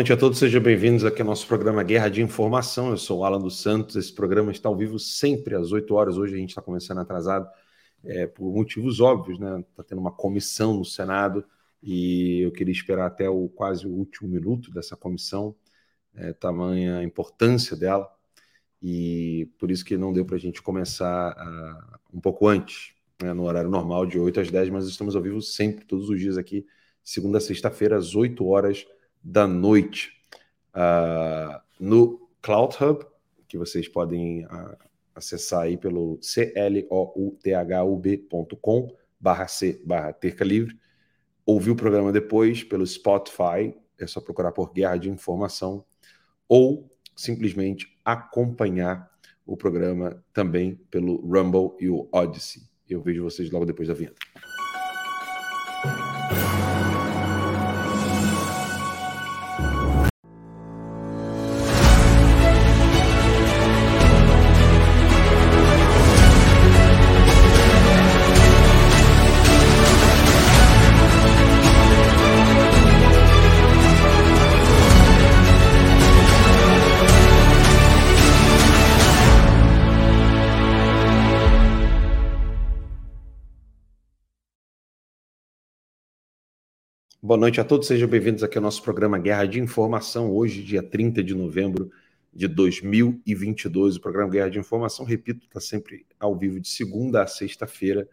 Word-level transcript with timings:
Noite 0.00 0.14
a 0.14 0.16
todos, 0.16 0.38
sejam 0.38 0.62
bem-vindos 0.62 1.04
aqui 1.04 1.20
ao 1.20 1.28
nosso 1.28 1.46
programa 1.46 1.82
Guerra 1.82 2.08
de 2.08 2.22
Informação. 2.22 2.88
Eu 2.88 2.96
sou 2.96 3.18
o 3.18 3.24
Alan 3.26 3.38
dos 3.38 3.60
Santos. 3.60 3.96
Esse 3.96 4.10
programa 4.10 4.50
está 4.50 4.66
ao 4.66 4.74
vivo 4.74 4.98
sempre 4.98 5.54
às 5.54 5.72
8 5.72 5.94
horas. 5.94 6.16
Hoje 6.16 6.34
a 6.34 6.38
gente 6.38 6.48
está 6.48 6.62
começando 6.62 7.00
atrasado 7.00 7.46
é, 8.02 8.26
por 8.26 8.50
motivos 8.50 8.98
óbvios, 8.98 9.38
né? 9.38 9.60
Está 9.60 9.82
tendo 9.82 10.00
uma 10.00 10.10
comissão 10.10 10.72
no 10.72 10.86
Senado 10.86 11.44
e 11.82 12.40
eu 12.40 12.50
queria 12.50 12.72
esperar 12.72 13.08
até 13.08 13.28
o 13.28 13.46
quase 13.50 13.86
o 13.86 13.90
último 13.90 14.26
minuto 14.30 14.72
dessa 14.72 14.96
comissão, 14.96 15.54
é, 16.14 16.32
tamanha 16.32 16.96
a 16.96 17.04
importância 17.04 17.76
dela, 17.76 18.10
e 18.80 19.50
por 19.58 19.70
isso 19.70 19.84
que 19.84 19.98
não 19.98 20.14
deu 20.14 20.24
para 20.24 20.36
a 20.36 20.40
gente 20.40 20.62
começar 20.62 21.36
uh, 21.36 21.98
um 22.16 22.20
pouco 22.22 22.48
antes, 22.48 22.94
né, 23.22 23.34
no 23.34 23.42
horário 23.42 23.68
normal, 23.68 24.06
de 24.06 24.18
8 24.18 24.40
às 24.40 24.50
10, 24.50 24.70
mas 24.70 24.86
estamos 24.86 25.14
ao 25.14 25.20
vivo 25.20 25.42
sempre, 25.42 25.84
todos 25.84 26.08
os 26.08 26.18
dias 26.18 26.38
aqui, 26.38 26.66
segunda 27.04 27.36
a 27.36 27.40
sexta-feira, 27.40 27.98
às 27.98 28.14
8 28.14 28.46
horas 28.46 28.86
da 29.22 29.46
noite 29.46 30.12
uh, 30.74 31.60
no 31.78 32.28
Cloud 32.42 32.76
Hub, 32.82 33.04
que 33.46 33.58
vocês 33.58 33.88
podem 33.88 34.44
uh, 34.46 34.76
acessar 35.14 35.62
aí 35.62 35.76
pelo 35.76 36.18
clouthub.com 37.42 38.96
barra 39.18 39.46
c 39.46 39.82
barra 39.84 40.12
terca 40.12 40.44
livre. 40.44 40.78
Ouvir 41.44 41.70
o 41.70 41.76
programa 41.76 42.12
depois 42.12 42.62
pelo 42.62 42.86
Spotify, 42.86 43.74
é 43.98 44.06
só 44.06 44.20
procurar 44.20 44.52
por 44.52 44.72
Guerra 44.72 44.96
de 44.96 45.10
Informação, 45.10 45.84
ou 46.48 46.90
simplesmente 47.14 47.98
acompanhar 48.04 49.10
o 49.44 49.56
programa 49.56 50.22
também 50.32 50.76
pelo 50.90 51.16
Rumble 51.16 51.76
e 51.80 51.88
o 51.88 52.08
Odyssey. 52.12 52.62
Eu 52.88 53.02
vejo 53.02 53.22
vocês 53.22 53.50
logo 53.50 53.66
depois 53.66 53.88
da 53.88 53.94
vinheta. 53.94 54.16
Boa 87.30 87.38
noite 87.38 87.60
a 87.60 87.64
todos, 87.64 87.86
sejam 87.86 88.08
bem-vindos 88.08 88.42
aqui 88.42 88.58
ao 88.58 88.62
nosso 88.62 88.82
programa 88.82 89.16
Guerra 89.16 89.46
de 89.46 89.60
Informação, 89.60 90.32
hoje, 90.32 90.64
dia 90.64 90.82
30 90.82 91.22
de 91.22 91.32
novembro 91.32 91.88
de 92.34 92.48
2022. 92.48 93.94
O 93.94 94.00
programa 94.00 94.28
Guerra 94.28 94.50
de 94.50 94.58
Informação, 94.58 95.06
repito, 95.06 95.46
está 95.46 95.60
sempre 95.60 96.04
ao 96.18 96.36
vivo 96.36 96.58
de 96.58 96.66
segunda 96.66 97.22
a 97.22 97.28
sexta-feira 97.28 98.08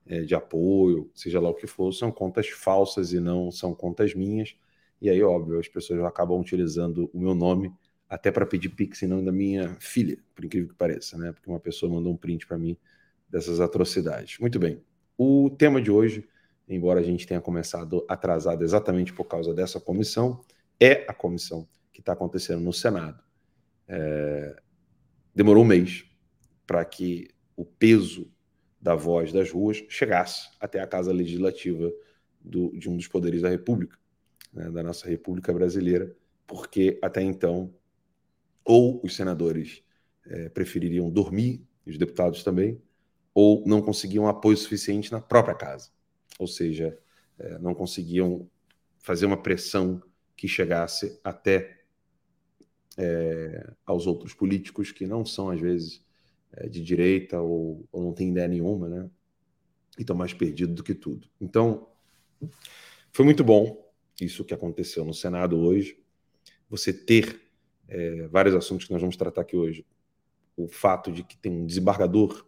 é, 0.07 0.23
de 0.23 0.35
apoio, 0.35 1.11
seja 1.15 1.41
lá 1.41 1.49
o 1.51 1.55
que 1.55 1.67
for, 1.67 1.93
são 1.93 2.11
contas 2.11 2.49
falsas 2.49 3.13
e 3.13 3.21
não 3.21 3.51
são 3.51 3.75
contas 3.75 4.15
minhas. 4.15 4.57
E 5.01 5.11
aí, 5.11 5.23
óbvio, 5.23 5.59
as 5.59 5.69
pessoas 5.69 6.03
acabam 6.05 6.39
utilizando 6.41 7.11
o 7.13 7.19
meu 7.19 7.35
nome 7.35 7.73
até 8.09 8.31
para 8.31 8.47
pedir 8.47 8.69
pix 8.69 9.03
em 9.03 9.07
nome 9.07 9.25
da 9.25 9.33
minha 9.33 9.75
filha, 9.81 10.19
por 10.35 10.45
incrível 10.45 10.69
que 10.69 10.75
pareça, 10.75 11.17
né? 11.19 11.33
Porque 11.33 11.51
uma 11.51 11.59
pessoa 11.59 11.91
mandou 11.93 12.13
um 12.13 12.17
print 12.17 12.47
para 12.47 12.59
mim 12.59 12.77
dessas 13.29 13.59
atrocidades. 13.59 14.39
Muito 14.39 14.59
bem. 14.59 14.81
O 15.17 15.51
tema 15.51 15.81
de 15.81 15.91
hoje, 15.91 16.29
embora 16.69 17.01
a 17.01 17.03
gente 17.03 17.27
tenha 17.27 17.41
começado 17.41 18.05
atrasado 18.09 18.65
exatamente 18.65 19.13
por 19.13 19.25
causa 19.25 19.55
dessa 19.55 19.81
comissão, 19.81 20.45
é 20.81 21.05
a 21.09 21.15
comissão 21.15 21.69
que 21.93 22.01
está 22.01 22.13
acontecendo 22.13 22.61
no 22.61 22.73
Senado. 22.73 23.23
É... 23.87 24.57
Demorou 25.35 25.63
um 25.63 25.67
mês 25.67 26.05
para 26.67 26.85
que 26.85 27.29
o 27.57 27.65
peso 27.65 28.31
da 28.81 28.95
voz 28.95 29.33
das 29.33 29.51
ruas 29.51 29.85
chegasse 29.89 30.51
até 30.59 30.81
a 30.81 30.87
Casa 30.87 31.13
Legislativa 31.13 31.93
do, 32.41 32.77
de 32.77 32.91
um 32.91 32.97
dos 32.97 33.07
poderes 33.07 33.43
da 33.43 33.49
República, 33.49 33.97
né, 34.53 34.71
da 34.71 34.83
nossa 34.83 35.09
República 35.09 35.53
Brasileira, 35.53 36.15
porque 36.47 36.99
até 37.01 37.23
então, 37.23 37.73
ou 38.65 39.01
os 39.05 39.15
senadores 39.15 39.83
é, 40.27 40.49
prefeririam 40.49 41.11
dormir, 41.11 41.65
os 41.87 41.97
deputados 41.97 42.43
também, 42.43 42.81
ou 43.35 43.63
não 43.67 43.81
conseguiam 43.81 44.29
apoio 44.29 44.57
suficiente 44.57 45.11
na 45.11 45.21
própria 45.21 45.55
casa. 45.55 45.91
Ou 46.39 46.47
seja, 46.47 46.99
é, 47.39 47.59
não 47.59 47.75
conseguiam 47.75 48.49
fazer 48.99 49.27
uma 49.27 49.41
pressão 49.41 50.03
que 50.37 50.47
chegasse 50.47 51.19
até 51.25 51.83
é, 52.97 53.73
aos 53.87 54.07
outros 54.07 54.35
políticos 54.35 54.93
que 54.93 55.07
não 55.07 55.25
são, 55.25 55.51
às 55.51 55.61
vezes, 55.61 56.05
é, 56.53 56.69
de 56.69 56.83
direita 56.83 57.41
ou, 57.41 57.87
ou, 57.91 58.03
não 58.03 58.13
têm 58.13 58.31
ideia 58.31 58.49
nenhuma, 58.49 58.89
né? 58.89 59.11
E 59.99 60.03
estão 60.03 60.17
mais 60.17 60.33
perdidos 60.33 60.75
do 60.75 60.83
que 60.83 60.95
tudo. 60.95 61.29
Então, 61.41 61.89
foi 63.13 63.25
muito 63.25 63.45
bom 63.45 63.91
isso 64.21 64.45
que 64.45 64.55
aconteceu 64.55 65.05
no 65.05 65.15
Senado 65.15 65.59
hoje. 65.59 65.99
Você 66.69 66.93
ter 66.93 67.41
é, 67.89 68.27
vários 68.29 68.55
assuntos 68.55 68.87
que 68.87 68.93
nós 68.93 69.01
vamos 69.01 69.17
tratar 69.17 69.43
aqui 69.43 69.57
hoje. 69.57 69.87
O 70.57 70.69
fato 70.69 71.11
de 71.11 71.23
que 71.23 71.37
tem 71.37 71.53
um 71.53 71.67
desembargador 71.67 72.47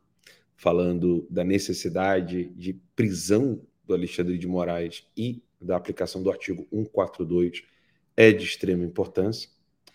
falando 0.57 1.27
da 1.29 1.45
necessidade 1.45 2.47
de 2.51 2.75
prisão 2.95 3.61
do 3.85 3.95
Alexandre 3.95 4.39
de 4.39 4.47
Moraes 4.47 5.07
e 5.17 5.43
da 5.61 5.77
aplicação 5.77 6.23
do 6.23 6.31
artigo 6.31 6.67
142 6.71 7.63
é 8.17 8.33
de 8.33 8.45
extrema 8.45 8.85
importância. 8.85 9.51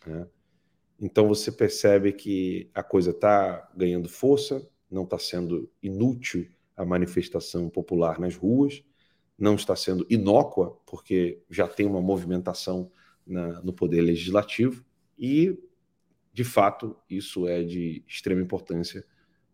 Né? 0.05 0.27
Então 0.99 1.27
você 1.27 1.51
percebe 1.51 2.11
que 2.11 2.69
a 2.73 2.83
coisa 2.83 3.11
está 3.11 3.69
ganhando 3.75 4.09
força, 4.09 4.67
não 4.91 5.03
está 5.03 5.17
sendo 5.17 5.69
inútil 5.81 6.47
a 6.75 6.85
manifestação 6.85 7.69
popular 7.69 8.19
nas 8.19 8.35
ruas, 8.35 8.83
não 9.37 9.55
está 9.55 9.75
sendo 9.75 10.05
inócua, 10.09 10.77
porque 10.85 11.41
já 11.49 11.67
tem 11.67 11.85
uma 11.85 12.01
movimentação 12.01 12.91
na, 13.25 13.61
no 13.61 13.71
poder 13.71 14.01
legislativo, 14.01 14.83
e, 15.17 15.57
de 16.33 16.43
fato, 16.43 16.95
isso 17.09 17.47
é 17.47 17.63
de 17.63 18.03
extrema 18.07 18.41
importância 18.41 19.05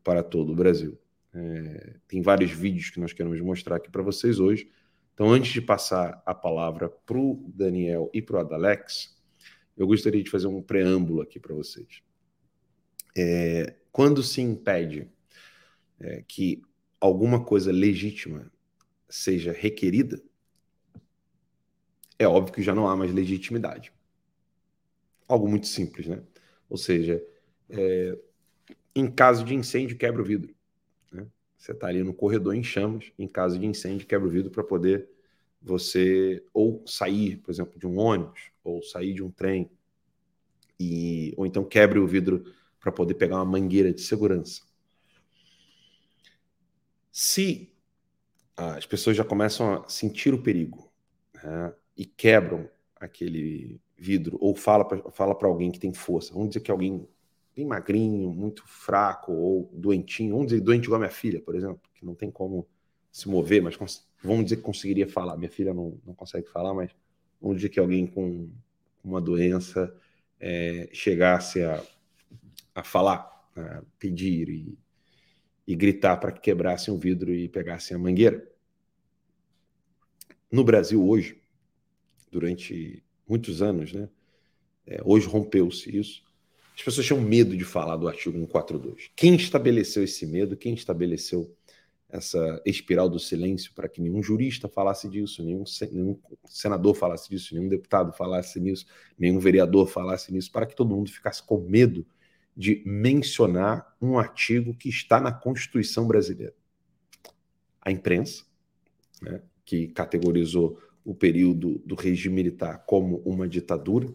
para 0.05 0.21
todo 0.23 0.53
o 0.53 0.55
Brasil. 0.55 0.97
É, 1.33 1.95
tem 2.07 2.21
vários 2.21 2.51
vídeos 2.51 2.91
que 2.91 2.99
nós 2.99 3.11
queremos 3.11 3.41
mostrar 3.41 3.77
aqui 3.77 3.89
para 3.89 4.03
vocês 4.03 4.39
hoje. 4.39 4.71
Então, 5.13 5.31
antes 5.31 5.51
de 5.51 5.61
passar 5.61 6.21
a 6.25 6.33
palavra 6.33 6.87
para 6.87 7.17
o 7.17 7.43
Daniel 7.47 8.09
e 8.13 8.21
para 8.21 8.37
o 8.37 8.39
Adalex, 8.39 9.17
eu 9.75 9.87
gostaria 9.87 10.23
de 10.23 10.29
fazer 10.29 10.45
um 10.45 10.61
preâmbulo 10.61 11.21
aqui 11.21 11.39
para 11.39 11.55
vocês. 11.55 12.03
É, 13.17 13.75
quando 13.91 14.21
se 14.21 14.41
impede 14.41 15.09
é, 15.99 16.23
que 16.27 16.61
alguma 17.01 17.43
coisa 17.43 17.71
legítima 17.71 18.51
seja 19.09 19.51
requerida, 19.51 20.21
é 22.19 22.27
óbvio 22.27 22.53
que 22.53 22.61
já 22.61 22.75
não 22.75 22.87
há 22.87 22.95
mais 22.95 23.11
legitimidade. 23.11 23.91
Algo 25.27 25.49
muito 25.49 25.65
simples, 25.65 26.05
né? 26.07 26.21
Ou 26.69 26.77
seja, 26.77 27.23
é, 27.69 28.17
em 28.95 29.11
caso 29.11 29.43
de 29.43 29.53
incêndio, 29.53 29.97
quebra 29.97 30.21
o 30.21 30.25
vidro. 30.25 30.55
Né? 31.11 31.27
Você 31.57 31.73
está 31.73 31.87
ali 31.87 32.01
no 32.01 32.13
corredor 32.13 32.55
em 32.55 32.63
chamas, 32.63 33.11
em 33.19 33.27
caso 33.27 33.59
de 33.59 33.65
incêndio, 33.65 34.07
quebra 34.07 34.27
o 34.27 34.31
vidro 34.31 34.49
para 34.49 34.63
poder 34.63 35.09
você 35.61 36.43
ou 36.53 36.83
sair, 36.85 37.37
por 37.37 37.51
exemplo, 37.51 37.77
de 37.77 37.85
um 37.85 37.97
ônibus, 37.97 38.51
ou 38.63 38.81
sair 38.81 39.13
de 39.13 39.23
um 39.23 39.31
trem, 39.31 39.69
e, 40.79 41.33
ou 41.35 41.45
então 41.45 41.63
quebre 41.63 41.99
o 41.99 42.07
vidro 42.07 42.45
para 42.79 42.91
poder 42.91 43.15
pegar 43.15 43.37
uma 43.37 43.45
mangueira 43.45 43.91
de 43.91 44.01
segurança. 44.01 44.61
Se 47.11 47.73
as 48.55 48.85
pessoas 48.85 49.17
já 49.17 49.23
começam 49.23 49.73
a 49.73 49.89
sentir 49.89 50.33
o 50.33 50.41
perigo 50.41 50.91
né, 51.33 51.73
e 51.97 52.05
quebram 52.05 52.69
aquele 52.95 53.81
vidro, 53.97 54.37
ou 54.39 54.55
fala 54.55 54.85
para 54.85 55.11
fala 55.11 55.35
alguém 55.41 55.71
que 55.71 55.79
tem 55.79 55.93
força, 55.93 56.33
vamos 56.33 56.49
dizer 56.49 56.59
que 56.61 56.71
alguém 56.71 57.07
bem 57.55 57.65
magrinho, 57.65 58.31
muito 58.31 58.67
fraco 58.67 59.31
ou 59.31 59.69
doentinho, 59.73 60.31
vamos 60.31 60.47
dizer 60.47 60.61
doente 60.61 60.85
igual 60.85 60.97
a 60.97 61.05
minha 61.05 61.11
filha, 61.11 61.41
por 61.41 61.55
exemplo, 61.55 61.79
que 61.93 62.05
não 62.05 62.13
tem 62.13 62.29
como 62.29 62.67
se 63.11 63.29
mover, 63.29 63.61
mas 63.61 63.77
vamos 64.21 64.43
dizer 64.43 64.57
que 64.57 64.61
conseguiria 64.61 65.07
falar. 65.07 65.37
Minha 65.37 65.49
filha 65.49 65.73
não, 65.73 65.97
não 66.05 66.13
consegue 66.13 66.49
falar, 66.49 66.73
mas 66.73 66.91
onde 67.41 67.69
que 67.69 67.79
alguém 67.79 68.05
com 68.05 68.49
uma 69.03 69.21
doença 69.21 69.95
é, 70.39 70.89
chegasse 70.91 71.63
a, 71.63 71.81
a 72.73 72.83
falar, 72.83 73.49
a 73.55 73.83
pedir 73.97 74.49
e, 74.49 74.77
e 75.65 75.75
gritar 75.75 76.17
para 76.17 76.31
que 76.31 76.41
quebrassem 76.41 76.93
o 76.93 76.97
vidro 76.97 77.33
e 77.33 77.47
pegassem 77.47 77.95
a 77.95 77.99
mangueira. 77.99 78.45
No 80.51 80.63
Brasil 80.63 81.07
hoje, 81.07 81.41
durante 82.29 83.01
muitos 83.27 83.61
anos, 83.61 83.93
né? 83.93 84.09
É, 84.85 85.01
hoje 85.03 85.27
rompeu-se 85.27 85.95
isso. 85.95 86.23
As 86.75 86.83
pessoas 86.83 87.07
tinham 87.07 87.21
medo 87.21 87.55
de 87.55 87.63
falar 87.63 87.95
do 87.95 88.07
artigo 88.07 88.37
142. 88.37 89.09
Quem 89.15 89.35
estabeleceu 89.35 90.03
esse 90.03 90.25
medo? 90.25 90.57
Quem 90.57 90.73
estabeleceu 90.73 91.55
essa 92.09 92.61
espiral 92.65 93.09
do 93.09 93.17
silêncio 93.17 93.73
para 93.73 93.87
que 93.87 94.01
nenhum 94.01 94.21
jurista 94.21 94.67
falasse 94.67 95.09
disso, 95.09 95.43
nenhum, 95.43 95.63
nenhum, 95.91 96.19
senador 96.45 96.95
falasse 96.95 97.29
disso, 97.29 97.55
nenhum 97.55 97.67
deputado 97.67 98.11
falasse 98.13 98.59
nisso, 98.59 98.85
nenhum 99.17 99.39
vereador 99.39 99.87
falasse 99.87 100.31
nisso, 100.31 100.51
para 100.51 100.65
que 100.65 100.75
todo 100.75 100.95
mundo 100.95 101.09
ficasse 101.09 101.41
com 101.41 101.59
medo 101.59 102.05
de 102.55 102.81
mencionar 102.85 103.95
um 104.01 104.17
artigo 104.17 104.73
que 104.75 104.89
está 104.89 105.19
na 105.19 105.31
Constituição 105.31 106.07
brasileira. 106.07 106.53
A 107.81 107.91
imprensa, 107.91 108.43
né, 109.21 109.41
que 109.65 109.87
categorizou 109.87 110.79
o 111.03 111.13
período 111.13 111.79
do 111.85 111.95
regime 111.95 112.35
militar 112.35 112.83
como 112.85 113.17
uma 113.25 113.47
ditadura, 113.47 114.13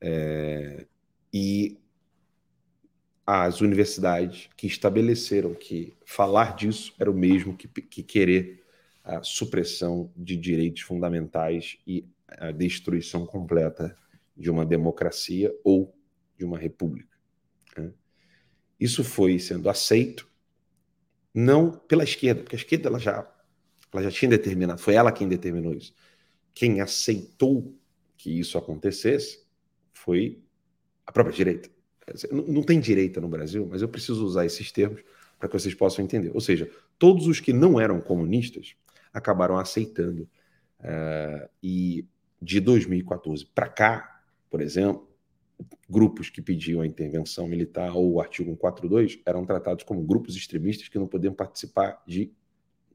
é, 0.00 0.86
e 1.32 1.78
as 3.26 3.60
universidades 3.60 4.50
que 4.56 4.66
estabeleceram 4.66 5.54
que 5.54 5.94
falar 6.04 6.56
disso 6.56 6.92
era 6.98 7.10
o 7.10 7.14
mesmo 7.14 7.56
que, 7.56 7.68
que 7.68 8.02
querer 8.02 8.62
a 9.04 9.22
supressão 9.22 10.12
de 10.16 10.36
direitos 10.36 10.82
fundamentais 10.82 11.78
e 11.86 12.06
a 12.28 12.50
destruição 12.50 13.26
completa 13.26 13.96
de 14.36 14.50
uma 14.50 14.64
democracia 14.64 15.54
ou 15.64 15.94
de 16.36 16.44
uma 16.44 16.58
república. 16.58 17.16
Né? 17.76 17.92
Isso 18.78 19.04
foi 19.04 19.38
sendo 19.38 19.68
aceito 19.68 20.28
não 21.34 21.70
pela 21.72 22.04
esquerda, 22.04 22.42
porque 22.42 22.56
a 22.56 22.58
esquerda 22.58 22.88
ela 22.88 22.98
já, 22.98 23.32
ela 23.92 24.02
já 24.02 24.10
tinha 24.10 24.30
determinado, 24.30 24.80
foi 24.80 24.94
ela 24.94 25.12
quem 25.12 25.28
determinou 25.28 25.74
isso. 25.74 25.94
Quem 26.54 26.80
aceitou 26.80 27.74
que 28.16 28.38
isso 28.38 28.58
acontecesse 28.58 29.44
foi 29.92 30.41
própria 31.12 31.34
direita. 31.34 31.70
Não 32.30 32.62
tem 32.62 32.80
direita 32.80 33.20
no 33.20 33.28
Brasil, 33.28 33.66
mas 33.70 33.80
eu 33.80 33.88
preciso 33.88 34.24
usar 34.24 34.44
esses 34.44 34.72
termos 34.72 35.02
para 35.38 35.48
que 35.48 35.58
vocês 35.58 35.74
possam 35.74 36.04
entender. 36.04 36.30
Ou 36.34 36.40
seja, 36.40 36.70
todos 36.98 37.26
os 37.26 37.40
que 37.40 37.52
não 37.52 37.80
eram 37.80 38.00
comunistas 38.00 38.74
acabaram 39.12 39.58
aceitando. 39.58 40.28
Uh, 40.80 41.48
e 41.62 42.06
de 42.40 42.58
2014 42.58 43.46
para 43.46 43.68
cá, 43.68 44.22
por 44.50 44.60
exemplo, 44.60 45.08
grupos 45.88 46.28
que 46.28 46.42
pediam 46.42 46.80
a 46.80 46.86
intervenção 46.86 47.46
militar 47.46 47.94
ou 47.94 48.14
o 48.14 48.20
artigo 48.20 48.50
142 48.50 49.20
eram 49.24 49.44
tratados 49.44 49.84
como 49.84 50.02
grupos 50.02 50.34
extremistas 50.34 50.88
que 50.88 50.98
não 50.98 51.06
podiam 51.06 51.32
participar 51.32 52.02
de, 52.06 52.32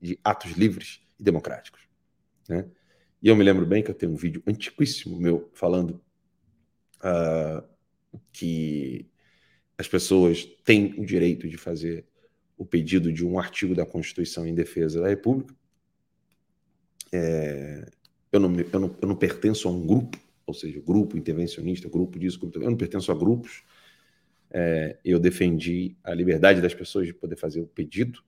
de 0.02 0.20
atos 0.24 0.52
livres 0.52 1.02
e 1.18 1.24
democráticos. 1.24 1.82
Né? 2.50 2.66
E 3.22 3.30
eu 3.30 3.36
me 3.36 3.44
lembro 3.44 3.66
bem 3.66 3.82
que 3.82 3.90
eu 3.90 3.96
tenho 3.96 4.12
um 4.12 4.18
vídeo 4.18 4.44
antiquíssimo 4.46 5.18
meu 5.18 5.50
falando 5.54 6.02
uh, 6.98 7.64
que 8.32 9.10
as 9.78 9.88
pessoas 9.88 10.46
têm 10.64 10.96
o 10.98 11.06
direito 11.06 11.48
de 11.48 11.58
fazer 11.58 12.06
o 12.58 12.66
pedido 12.66 13.12
de 13.14 13.26
um 13.26 13.40
artigo 13.40 13.76
da 13.76 13.86
Constituição 13.86 14.48
em 14.48 14.56
defesa 14.56 15.02
da 15.02 15.08
República. 15.08 15.56
É, 17.12 17.90
eu, 18.32 18.40
não, 18.40 18.60
eu, 18.60 18.80
não, 18.80 18.96
eu 19.02 19.08
não 19.08 19.16
pertenço 19.16 19.68
a 19.68 19.72
um 19.72 19.86
grupo, 19.86 20.18
ou 20.46 20.54
seja, 20.54 20.82
grupo 20.82 21.18
intervencionista, 21.18 21.88
grupo 21.88 22.18
disso, 22.18 22.40
grupo, 22.40 22.58
eu 22.58 22.70
não 22.70 22.78
pertenço 22.78 23.12
a 23.12 23.16
grupos. 23.16 23.64
É, 24.50 24.98
eu 25.04 25.20
defendi 25.20 25.96
a 26.04 26.14
liberdade 26.14 26.62
das 26.62 26.74
pessoas 26.74 27.06
de 27.06 27.14
poder 27.14 27.36
fazer 27.36 27.60
o 27.60 27.68
pedido 27.68 28.24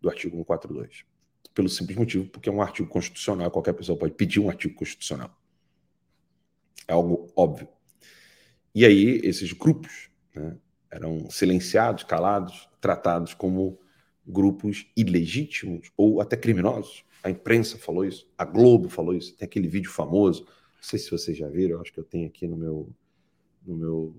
do 0.00 0.08
artigo 0.08 0.36
142. 0.36 1.04
Pelo 1.54 1.68
simples 1.68 1.96
motivo, 1.96 2.26
porque 2.26 2.48
é 2.48 2.52
um 2.52 2.62
artigo 2.62 2.88
constitucional, 2.88 3.50
qualquer 3.50 3.74
pessoa 3.74 3.98
pode 3.98 4.14
pedir 4.14 4.40
um 4.40 4.48
artigo 4.48 4.74
constitucional. 4.74 5.36
É 6.88 6.92
algo 6.92 7.30
óbvio. 7.36 7.68
E 8.74 8.84
aí, 8.84 9.20
esses 9.22 9.52
grupos 9.52 10.10
né, 10.34 10.56
eram 10.90 11.30
silenciados, 11.30 12.02
calados, 12.04 12.68
tratados 12.80 13.32
como 13.32 13.78
grupos 14.26 14.86
ilegítimos 14.96 15.90
ou 15.96 16.20
até 16.20 16.36
criminosos. 16.36 17.04
A 17.22 17.30
imprensa 17.30 17.78
falou 17.78 18.04
isso, 18.04 18.28
a 18.36 18.44
Globo 18.44 18.88
falou 18.88 19.14
isso. 19.14 19.36
Tem 19.36 19.46
aquele 19.46 19.68
vídeo 19.68 19.90
famoso, 19.90 20.44
não 20.44 20.82
sei 20.82 20.98
se 20.98 21.10
vocês 21.10 21.36
já 21.36 21.48
viram, 21.48 21.80
acho 21.80 21.92
que 21.92 22.00
eu 22.00 22.04
tenho 22.04 22.26
aqui 22.26 22.46
no 22.46 22.56
meu, 22.56 22.92
no 23.64 23.76
meu, 23.76 24.16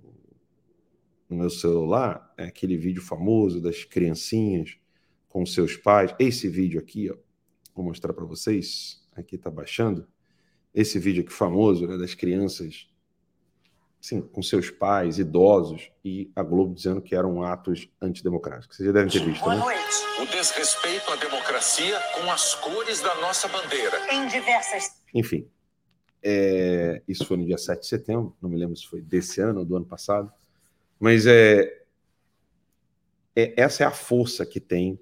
no 1.29 1.37
meu 1.37 1.49
celular, 1.49 2.33
é 2.37 2.45
aquele 2.45 2.77
vídeo 2.77 3.01
famoso 3.01 3.61
das 3.61 3.83
criancinhas 3.83 4.77
com 5.27 5.45
seus 5.45 5.75
pais. 5.75 6.15
Esse 6.17 6.47
vídeo 6.47 6.79
aqui, 6.79 7.11
ó, 7.11 7.15
vou 7.75 7.83
mostrar 7.85 8.13
para 8.13 8.25
vocês. 8.25 9.03
Aqui 9.13 9.35
está 9.35 9.51
baixando. 9.51 10.07
Esse 10.73 10.97
vídeo 10.97 11.23
aqui 11.23 11.31
famoso 11.31 11.85
né, 11.87 11.97
das 11.97 12.13
crianças 12.13 12.87
sim, 14.05 14.21
com 14.21 14.41
seus 14.43 14.69
pais, 14.69 15.17
idosos, 15.17 15.89
e 16.03 16.31
a 16.35 16.43
Globo 16.43 16.75
dizendo 16.75 17.01
que 17.01 17.15
eram 17.15 17.41
atos 17.41 17.89
antidemocráticos. 17.99 18.77
Vocês 18.77 18.85
já 18.85 18.93
devem 18.93 19.11
ter 19.11 19.25
visto, 19.25 19.41
Boa 19.41 19.55
né? 19.55 19.61
noite. 19.61 19.81
O 20.21 20.25
desrespeito 20.27 21.11
à 21.11 21.15
democracia 21.15 21.99
com 22.13 22.29
as 22.31 22.53
cores 22.53 23.01
da 23.01 23.15
nossa 23.15 23.47
bandeira. 23.47 24.13
Em 24.13 24.27
diversas. 24.27 25.01
Enfim, 25.11 25.49
é, 26.21 27.01
isso 27.07 27.25
foi 27.25 27.35
no 27.35 27.47
dia 27.47 27.57
7 27.57 27.81
de 27.81 27.87
setembro, 27.87 28.37
não 28.39 28.47
me 28.47 28.57
lembro 28.57 28.75
se 28.75 28.85
foi 28.85 29.01
desse 29.01 29.41
ano 29.41 29.61
ou 29.61 29.65
do 29.65 29.75
ano 29.75 29.85
passado, 29.85 30.31
mas 30.99 31.25
é, 31.25 31.83
é 33.35 33.53
essa 33.57 33.83
é 33.83 33.87
a 33.87 33.91
força 33.91 34.45
que 34.45 34.59
tem 34.59 34.99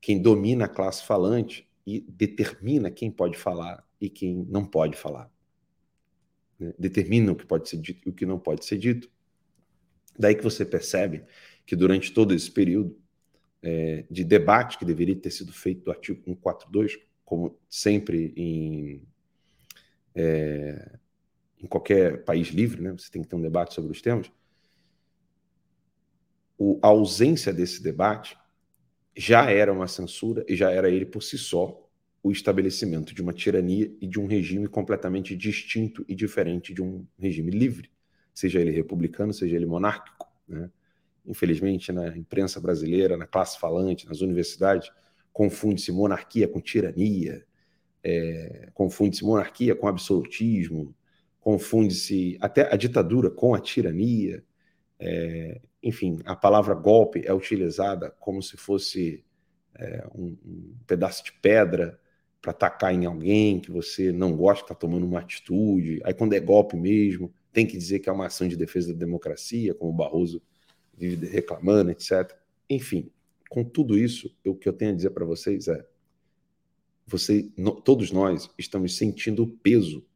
quem 0.00 0.20
domina 0.20 0.64
a 0.64 0.68
classe 0.68 1.04
falante 1.04 1.68
e 1.86 2.00
determina 2.00 2.90
quem 2.90 3.10
pode 3.10 3.36
falar 3.36 3.84
e 4.00 4.08
quem 4.08 4.46
não 4.48 4.64
pode 4.64 4.96
falar 4.96 5.30
né, 6.60 7.30
o 7.32 7.36
que 7.36 7.46
pode 7.46 7.68
ser 7.68 7.78
dito 7.78 8.06
e 8.06 8.10
o 8.10 8.12
que 8.12 8.26
não 8.26 8.38
pode 8.38 8.64
ser 8.64 8.78
dito. 8.78 9.10
Daí 10.18 10.34
que 10.34 10.44
você 10.44 10.64
percebe 10.64 11.24
que 11.64 11.74
durante 11.74 12.12
todo 12.12 12.34
esse 12.34 12.50
período 12.50 12.96
é, 13.62 14.04
de 14.10 14.24
debate 14.24 14.78
que 14.78 14.84
deveria 14.84 15.16
ter 15.16 15.30
sido 15.30 15.52
feito 15.52 15.84
do 15.84 15.90
artigo 15.90 16.22
142, 16.24 16.98
como 17.24 17.58
sempre 17.68 18.32
em, 18.36 19.02
é, 20.14 20.98
em 21.58 21.66
qualquer 21.66 22.24
país 22.24 22.48
livre, 22.48 22.82
né, 22.82 22.92
você 22.92 23.10
tem 23.10 23.22
que 23.22 23.28
ter 23.28 23.36
um 23.36 23.42
debate 23.42 23.74
sobre 23.74 23.92
os 23.92 24.02
temas, 24.02 24.30
o, 26.58 26.78
a 26.82 26.88
ausência 26.88 27.52
desse 27.52 27.82
debate 27.82 28.36
já 29.16 29.50
era 29.50 29.72
uma 29.72 29.86
censura 29.86 30.44
e 30.46 30.54
já 30.54 30.70
era 30.70 30.90
ele 30.90 31.06
por 31.06 31.22
si 31.22 31.38
só 31.38 31.89
o 32.22 32.30
estabelecimento 32.30 33.14
de 33.14 33.22
uma 33.22 33.32
tirania 33.32 33.90
e 34.00 34.06
de 34.06 34.20
um 34.20 34.26
regime 34.26 34.68
completamente 34.68 35.34
distinto 35.34 36.04
e 36.06 36.14
diferente 36.14 36.74
de 36.74 36.82
um 36.82 37.06
regime 37.18 37.50
livre, 37.50 37.90
seja 38.34 38.60
ele 38.60 38.70
republicano, 38.70 39.32
seja 39.32 39.56
ele 39.56 39.66
monárquico. 39.66 40.28
Né? 40.46 40.70
Infelizmente, 41.26 41.92
na 41.92 42.16
imprensa 42.16 42.60
brasileira, 42.60 43.16
na 43.16 43.26
classe 43.26 43.58
falante, 43.58 44.06
nas 44.06 44.20
universidades, 44.20 44.90
confunde-se 45.32 45.90
monarquia 45.92 46.46
com 46.46 46.60
tirania, 46.60 47.44
é, 48.02 48.68
confunde-se 48.74 49.24
monarquia 49.24 49.74
com 49.74 49.88
absolutismo, 49.88 50.94
confunde-se 51.40 52.36
até 52.40 52.72
a 52.72 52.76
ditadura 52.76 53.30
com 53.30 53.54
a 53.54 53.60
tirania. 53.60 54.44
É, 54.98 55.60
enfim, 55.82 56.18
a 56.26 56.36
palavra 56.36 56.74
golpe 56.74 57.22
é 57.24 57.32
utilizada 57.32 58.10
como 58.20 58.42
se 58.42 58.58
fosse 58.58 59.24
é, 59.74 60.06
um, 60.14 60.36
um, 60.44 60.74
pedaço 60.86 61.24
de 61.24 61.32
pedra 61.32 61.98
para 62.40 62.52
atacar 62.52 62.94
em 62.94 63.04
alguém 63.04 63.60
que 63.60 63.70
você 63.70 64.12
não 64.12 64.34
gosta, 64.34 64.64
está 64.64 64.74
tomando 64.74 65.04
uma 65.04 65.20
atitude. 65.20 66.00
Aí, 66.04 66.14
quando 66.14 66.32
é 66.32 66.40
golpe 66.40 66.76
mesmo, 66.76 67.32
tem 67.52 67.66
que 67.66 67.76
dizer 67.76 67.98
que 67.98 68.08
é 68.08 68.12
uma 68.12 68.26
ação 68.26 68.48
de 68.48 68.56
defesa 68.56 68.92
da 68.92 68.98
democracia, 68.98 69.74
como 69.74 69.90
o 69.90 69.94
Barroso 69.94 70.42
vive 70.96 71.26
reclamando, 71.26 71.90
etc. 71.90 72.34
Enfim, 72.68 73.10
com 73.48 73.64
tudo 73.64 73.98
isso, 73.98 74.34
o 74.44 74.54
que 74.54 74.68
eu 74.68 74.72
tenho 74.72 74.92
a 74.92 74.94
dizer 74.94 75.10
para 75.10 75.24
vocês 75.24 75.68
é: 75.68 75.86
você, 77.06 77.50
no, 77.56 77.80
todos 77.80 78.10
nós 78.10 78.48
estamos 78.56 78.96
sentindo 78.96 79.42
o 79.42 79.48
peso 79.48 80.06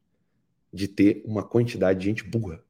de 0.73 0.89
ter 0.89 1.23
uma 1.27 1.43
quantidade 1.43 2.01
de 2.01 2.07
gente 2.07 2.25
burra. 2.25 2.65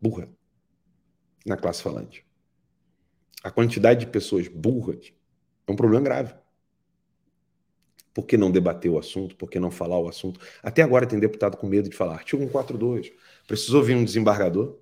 Burra 0.00 0.28
na 1.44 1.56
classe 1.56 1.82
falante. 1.82 2.26
A 3.42 3.50
quantidade 3.50 4.00
de 4.00 4.06
pessoas 4.10 4.48
burras 4.48 5.12
é 5.66 5.72
um 5.72 5.76
problema 5.76 6.04
grave. 6.04 6.34
Por 8.16 8.26
que 8.26 8.38
não 8.38 8.50
debater 8.50 8.90
o 8.90 8.98
assunto? 8.98 9.36
Por 9.36 9.50
que 9.50 9.60
não 9.60 9.70
falar 9.70 9.98
o 9.98 10.08
assunto? 10.08 10.40
Até 10.62 10.80
agora 10.80 11.06
tem 11.06 11.20
deputado 11.20 11.58
com 11.58 11.66
medo 11.66 11.86
de 11.86 11.94
falar. 11.94 12.14
Artigo 12.14 12.42
142. 12.44 13.12
Precisou 13.46 13.82
vir 13.82 13.94
um 13.94 14.02
desembargador 14.02 14.78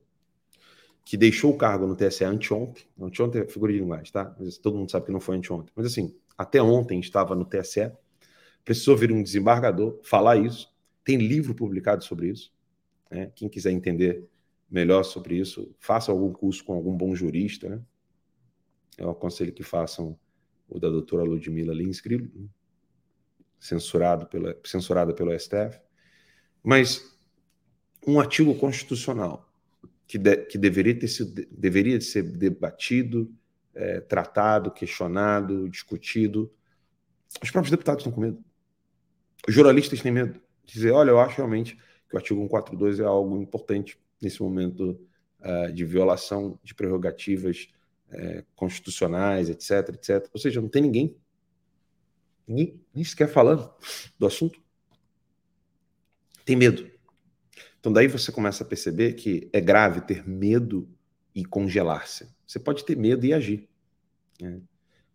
que 1.04 1.16
deixou 1.16 1.50
o 1.52 1.58
cargo 1.58 1.84
no 1.84 1.96
TSE 1.96 2.22
anteontem. 2.22 2.84
Anteontem 2.96 3.42
é 3.42 3.46
figura 3.48 3.72
de 3.72 3.80
linguagem, 3.80 4.12
tá? 4.12 4.24
Todo 4.62 4.78
mundo 4.78 4.88
sabe 4.88 5.06
que 5.06 5.10
não 5.10 5.18
foi 5.18 5.36
anteontem. 5.36 5.72
Mas 5.74 5.86
assim, 5.86 6.14
até 6.38 6.62
ontem 6.62 7.00
estava 7.00 7.34
no 7.34 7.44
TSE 7.44 7.90
Precisou 8.64 8.96
vir 8.96 9.10
um 9.10 9.20
desembargador 9.20 9.98
falar 10.04 10.36
isso. 10.36 10.72
Tem 11.02 11.18
livro 11.18 11.56
publicado 11.56 12.04
sobre 12.04 12.28
isso. 12.28 12.52
Né? 13.10 13.32
Quem 13.34 13.48
quiser 13.48 13.72
entender 13.72 14.24
melhor 14.70 15.02
sobre 15.02 15.36
isso, 15.36 15.74
faça 15.80 16.12
algum 16.12 16.32
curso 16.32 16.64
com 16.64 16.72
algum 16.72 16.96
bom 16.96 17.16
jurista. 17.16 17.68
Né? 17.68 17.82
Eu 18.96 19.10
aconselho 19.10 19.52
que 19.52 19.64
façam 19.64 20.16
o 20.68 20.78
da 20.78 20.88
doutora 20.88 21.24
Ludmila 21.24 21.74
Linsky, 21.74 22.30
censurado 23.64 24.26
pela, 24.26 24.54
censurada 24.62 25.14
pelo 25.14 25.38
STF. 25.38 25.80
Mas 26.62 27.16
um 28.06 28.20
artigo 28.20 28.54
constitucional 28.56 29.50
que, 30.06 30.18
de, 30.18 30.36
que 30.36 30.58
deveria, 30.58 30.98
ter 30.98 31.08
sido, 31.08 31.46
deveria 31.50 31.98
ser 31.98 32.22
debatido, 32.22 33.34
é, 33.74 34.00
tratado, 34.00 34.70
questionado, 34.70 35.66
discutido. 35.70 36.52
Os 37.42 37.50
próprios 37.50 37.70
deputados 37.70 38.02
estão 38.02 38.12
com 38.12 38.20
medo. 38.20 38.44
Os 39.48 39.54
jornalistas 39.54 40.02
têm 40.02 40.12
medo 40.12 40.38
de 40.66 40.74
dizer: 40.74 40.90
olha, 40.90 41.10
eu 41.10 41.18
acho 41.18 41.38
realmente 41.38 41.74
que 42.08 42.14
o 42.14 42.18
artigo 42.18 42.40
142 42.42 43.00
é 43.00 43.04
algo 43.04 43.40
importante 43.40 43.98
nesse 44.20 44.42
momento 44.42 45.00
uh, 45.40 45.72
de 45.72 45.86
violação 45.86 46.58
de 46.62 46.74
prerrogativas 46.74 47.68
uh, 48.10 48.44
constitucionais, 48.54 49.48
etc, 49.48 49.88
etc. 49.94 50.28
Ou 50.34 50.38
seja, 50.38 50.60
não 50.60 50.68
tem 50.68 50.82
ninguém, 50.82 51.16
ninguém 52.46 52.80
nem 52.94 53.04
sequer 53.04 53.28
falando 53.28 53.72
do 54.18 54.26
assunto. 54.26 54.60
Tem 56.44 56.56
medo. 56.56 56.90
Então, 57.80 57.92
daí 57.92 58.06
você 58.06 58.32
começa 58.32 58.64
a 58.64 58.66
perceber 58.66 59.14
que 59.14 59.48
é 59.52 59.60
grave 59.60 60.00
ter 60.02 60.26
medo 60.26 60.88
e 61.34 61.44
congelar-se. 61.44 62.28
Você 62.46 62.58
pode 62.58 62.84
ter 62.84 62.96
medo 62.96 63.26
e 63.26 63.34
agir. 63.34 63.68
Né? 64.40 64.60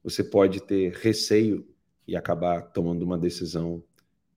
Você 0.03 0.23
pode 0.23 0.61
ter 0.61 0.93
receio 0.93 1.67
e 2.07 2.15
acabar 2.15 2.61
tomando 2.61 3.03
uma 3.03 3.17
decisão 3.17 3.83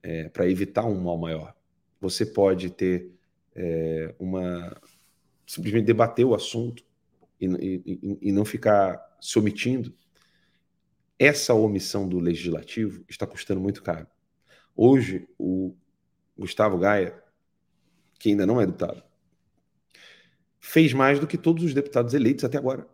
é, 0.01 0.29
para 0.29 0.49
evitar 0.49 0.85
um 0.85 0.99
mal 0.99 1.17
maior. 1.17 1.55
Você 1.99 2.25
pode 2.25 2.69
ter 2.69 3.11
é, 3.55 4.13
uma. 4.19 4.75
simplesmente 5.45 5.85
debater 5.85 6.25
o 6.25 6.35
assunto 6.35 6.83
e, 7.39 7.45
e, 7.85 8.17
e 8.29 8.31
não 8.31 8.45
ficar 8.45 8.99
se 9.19 9.37
omitindo. 9.39 9.93
Essa 11.17 11.53
omissão 11.53 12.07
do 12.07 12.19
legislativo 12.19 13.03
está 13.09 13.25
custando 13.25 13.61
muito 13.61 13.83
caro. 13.83 14.07
Hoje, 14.75 15.27
o 15.37 15.75
Gustavo 16.37 16.77
Gaia 16.77 17.23
que 18.23 18.29
ainda 18.29 18.45
não 18.45 18.61
é 18.61 18.65
deputado, 18.65 19.03
fez 20.57 20.93
mais 20.93 21.19
do 21.19 21.27
que 21.27 21.37
todos 21.37 21.61
os 21.61 21.73
deputados 21.73 22.13
eleitos 22.13 22.45
até 22.45 22.57
agora. 22.57 22.87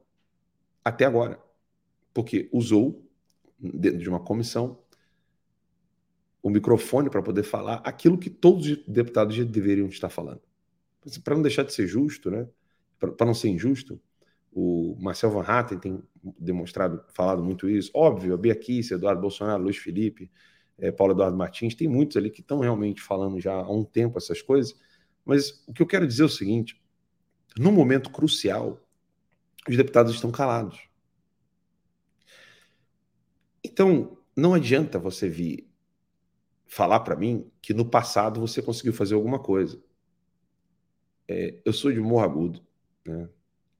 Até 0.84 1.06
agora. 1.06 1.40
Porque 2.12 2.50
usou, 2.52 3.08
dentro 3.60 4.00
de 4.00 4.10
uma 4.10 4.20
comissão, 4.20 4.80
o 6.42 6.50
microfone 6.50 7.12
para 7.12 7.22
poder 7.22 7.44
falar 7.44 7.76
aquilo 7.86 8.18
que 8.18 8.28
todos 8.28 8.66
os 8.66 8.84
deputados 8.88 9.36
já 9.36 9.44
deveriam 9.44 9.88
estar 9.88 10.10
falando. 10.10 10.42
Para 11.24 11.36
não 11.36 11.44
deixar 11.44 11.62
de 11.62 11.74
ser 11.76 11.86
justo, 11.86 12.32
né? 12.32 12.50
para 12.98 13.28
não 13.28 13.36
ser 13.36 13.50
injusto, 13.50 14.02
o 14.52 14.98
Marcel 15.00 15.30
Van 15.30 15.44
Hatten 15.44 15.78
tem 15.78 16.04
demonstrado, 16.40 17.04
falado 17.14 17.44
muito 17.44 17.70
isso. 17.70 17.92
Óbvio, 17.94 18.34
a 18.34 18.38
Bia 18.38 18.56
Kiss, 18.56 18.94
Eduardo 18.94 19.22
Bolsonaro, 19.22 19.64
Luiz 19.64 19.78
Felipe, 19.78 20.32
é, 20.78 20.92
Paulo 20.92 21.14
Eduardo 21.14 21.38
Martins, 21.38 21.76
tem 21.76 21.88
muitos 21.88 22.18
ali 22.18 22.30
que 22.30 22.42
estão 22.42 22.60
realmente 22.60 23.02
falando 23.02 23.40
já 23.40 23.54
há 23.54 23.72
um 23.72 23.84
tempo 23.84 24.18
essas 24.18 24.42
coisas, 24.42 24.80
mas 25.26 25.64
o 25.68 25.74
que 25.74 25.82
eu 25.82 25.88
quero 25.88 26.08
dizer 26.08 26.24
é 26.24 26.26
o 26.26 26.30
seguinte: 26.30 26.82
no 27.58 27.72
momento 27.72 28.10
crucial, 28.10 28.80
os 29.68 29.76
deputados 29.76 30.14
estão 30.14 30.32
calados. 30.32 30.80
Então, 33.64 34.18
não 34.36 34.54
adianta 34.54 34.98
você 34.98 35.28
vir 35.28 35.70
falar 36.66 37.02
para 37.02 37.16
mim 37.16 37.52
que 37.62 37.74
no 37.74 37.86
passado 37.86 38.40
você 38.40 38.62
conseguiu 38.62 38.94
fazer 38.94 39.16
alguma 39.16 39.40
coisa. 39.40 39.82
É, 41.28 41.62
eu 41.66 41.74
sou 41.74 41.92
de 41.92 42.00
Morro 42.00 42.24
Agudo, 42.24 42.62
né? 43.06 43.30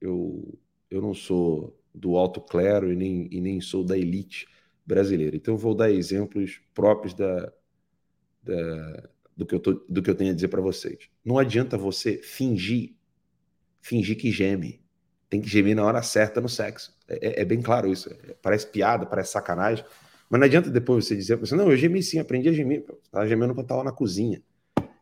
eu, 0.00 0.58
eu 0.90 1.00
não 1.00 1.14
sou 1.14 1.79
do 1.94 2.16
alto 2.16 2.40
clero 2.40 2.92
e 2.92 2.96
nem, 2.96 3.28
e 3.30 3.40
nem 3.40 3.60
sou 3.60 3.84
da 3.84 3.96
elite 3.96 4.46
brasileira. 4.86 5.36
Então, 5.36 5.54
eu 5.54 5.58
vou 5.58 5.74
dar 5.74 5.90
exemplos 5.90 6.60
próprios 6.74 7.14
da, 7.14 7.52
da, 8.42 9.08
do 9.36 9.46
que 9.46 9.54
eu, 9.54 9.60
tô, 9.60 9.84
do 9.88 10.02
que 10.02 10.10
eu 10.10 10.14
tenho 10.14 10.32
a 10.32 10.34
dizer 10.34 10.48
para 10.48 10.60
vocês. 10.60 11.08
Não 11.24 11.38
adianta 11.38 11.76
você 11.76 12.18
fingir, 12.18 12.94
fingir 13.80 14.16
que 14.16 14.30
geme. 14.30 14.80
Tem 15.28 15.40
que 15.40 15.48
gemer 15.48 15.76
na 15.76 15.84
hora 15.84 16.02
certa 16.02 16.40
no 16.40 16.48
sexo. 16.48 16.96
É, 17.08 17.40
é, 17.40 17.42
é 17.42 17.44
bem 17.44 17.62
claro 17.62 17.90
isso. 17.90 18.10
É, 18.10 18.34
parece 18.42 18.66
piada, 18.66 19.06
parece 19.06 19.32
sacanagem. 19.32 19.84
Mas 20.28 20.40
não 20.40 20.46
adianta 20.46 20.70
depois 20.70 21.06
você 21.06 21.16
dizer, 21.16 21.36
você, 21.36 21.54
não, 21.54 21.70
eu 21.70 21.76
gemi 21.76 22.02
sim, 22.02 22.18
aprendi 22.18 22.48
a 22.48 22.52
gemer. 22.52 22.84
Estava 23.04 23.26
gemendo 23.26 23.54
quando 23.54 23.64
estava 23.64 23.84
na 23.84 23.92
cozinha. 23.92 24.42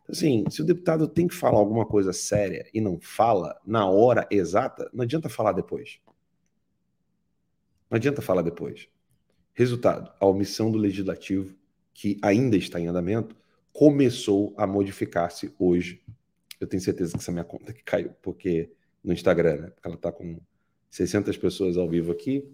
Assim, 0.07 0.43
se 0.49 0.61
o 0.61 0.65
deputado 0.65 1.07
tem 1.07 1.27
que 1.27 1.35
falar 1.35 1.59
alguma 1.59 1.85
coisa 1.85 2.11
séria 2.11 2.67
e 2.73 2.81
não 2.81 2.99
fala 2.99 3.59
na 3.65 3.87
hora 3.87 4.27
exata, 4.31 4.89
não 4.91 5.03
adianta 5.03 5.29
falar 5.29 5.51
depois. 5.51 5.99
Não 7.89 7.97
adianta 7.97 8.21
falar 8.21 8.41
depois. 8.41 8.87
Resultado: 9.53 10.11
a 10.19 10.25
omissão 10.25 10.71
do 10.71 10.77
legislativo, 10.77 11.55
que 11.93 12.17
ainda 12.21 12.55
está 12.55 12.79
em 12.79 12.87
andamento, 12.87 13.35
começou 13.73 14.53
a 14.57 14.67
modificar-se 14.67 15.53
hoje. 15.57 16.01
Eu 16.59 16.67
tenho 16.67 16.81
certeza 16.81 17.13
que 17.13 17.19
essa 17.19 17.31
minha 17.31 17.43
conta 17.43 17.73
que 17.73 17.83
caiu, 17.83 18.11
porque 18.21 18.71
no 19.03 19.13
Instagram, 19.13 19.61
né? 19.61 19.71
Ela 19.83 19.95
está 19.95 20.11
com 20.11 20.39
600 20.89 21.37
pessoas 21.37 21.77
ao 21.77 21.89
vivo 21.89 22.11
aqui. 22.11 22.47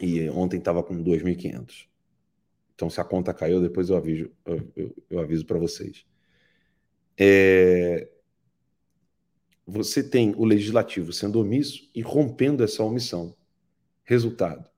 E 0.00 0.28
ontem 0.30 0.58
estava 0.58 0.82
com 0.82 1.02
2.500. 1.02 1.86
Então, 2.74 2.90
se 2.90 3.00
a 3.00 3.04
conta 3.04 3.32
caiu, 3.32 3.60
depois 3.60 3.88
eu 3.88 3.96
aviso, 3.96 4.30
eu, 4.44 4.72
eu, 4.74 4.96
eu 5.08 5.18
aviso 5.20 5.46
para 5.46 5.58
vocês. 5.58 6.04
É... 7.16 8.08
Você 9.66 10.02
tem 10.02 10.34
o 10.36 10.44
legislativo 10.44 11.12
sendo 11.12 11.40
omisso 11.40 11.88
e 11.94 12.00
rompendo 12.00 12.64
essa 12.64 12.82
omissão. 12.82 13.36
Resultado: 14.04 14.68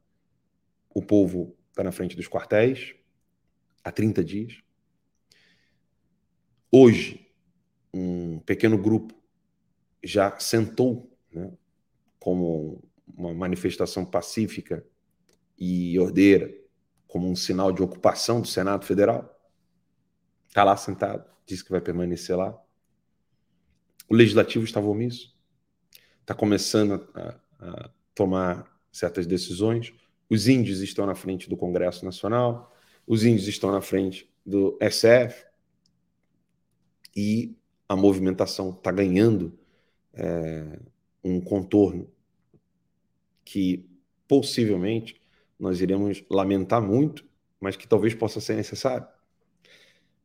o 0.94 1.02
povo 1.02 1.56
está 1.70 1.82
na 1.82 1.92
frente 1.92 2.14
dos 2.14 2.28
quartéis, 2.28 2.94
há 3.82 3.90
30 3.90 4.22
dias. 4.22 4.58
Hoje, 6.70 7.30
um 7.92 8.38
pequeno 8.40 8.76
grupo 8.76 9.14
já 10.02 10.38
sentou 10.38 11.16
né, 11.32 11.52
como 12.18 12.82
uma 13.16 13.32
manifestação 13.32 14.04
pacífica 14.04 14.84
e 15.58 15.98
ordeira, 15.98 16.52
como 17.06 17.30
um 17.30 17.36
sinal 17.36 17.72
de 17.72 17.82
ocupação 17.82 18.40
do 18.40 18.48
Senado 18.48 18.84
Federal. 18.84 19.30
Está 20.48 20.64
lá 20.64 20.76
sentado, 20.76 21.24
diz 21.46 21.62
que 21.62 21.70
vai 21.70 21.80
permanecer 21.80 22.36
lá. 22.36 22.60
O 24.08 24.14
legislativo 24.14 24.64
estava 24.64 24.86
omisso, 24.86 25.34
está 26.20 26.34
começando 26.34 27.08
a, 27.14 27.40
a 27.58 27.90
tomar 28.14 28.70
certas 28.92 29.26
decisões. 29.26 29.92
Os 30.28 30.48
índios 30.48 30.80
estão 30.80 31.06
na 31.06 31.14
frente 31.14 31.48
do 31.48 31.56
Congresso 31.56 32.04
Nacional, 32.04 32.74
os 33.06 33.24
índios 33.24 33.48
estão 33.48 33.70
na 33.70 33.80
frente 33.80 34.30
do 34.44 34.78
SF 34.80 35.44
e 37.16 37.56
a 37.88 37.96
movimentação 37.96 38.70
está 38.70 38.90
ganhando 38.90 39.58
é, 40.12 40.78
um 41.22 41.40
contorno 41.40 42.10
que 43.44 43.88
possivelmente 44.26 45.20
nós 45.58 45.80
iremos 45.80 46.24
lamentar 46.30 46.82
muito, 46.82 47.24
mas 47.60 47.76
que 47.76 47.86
talvez 47.86 48.14
possa 48.14 48.40
ser 48.40 48.56
necessário, 48.56 49.06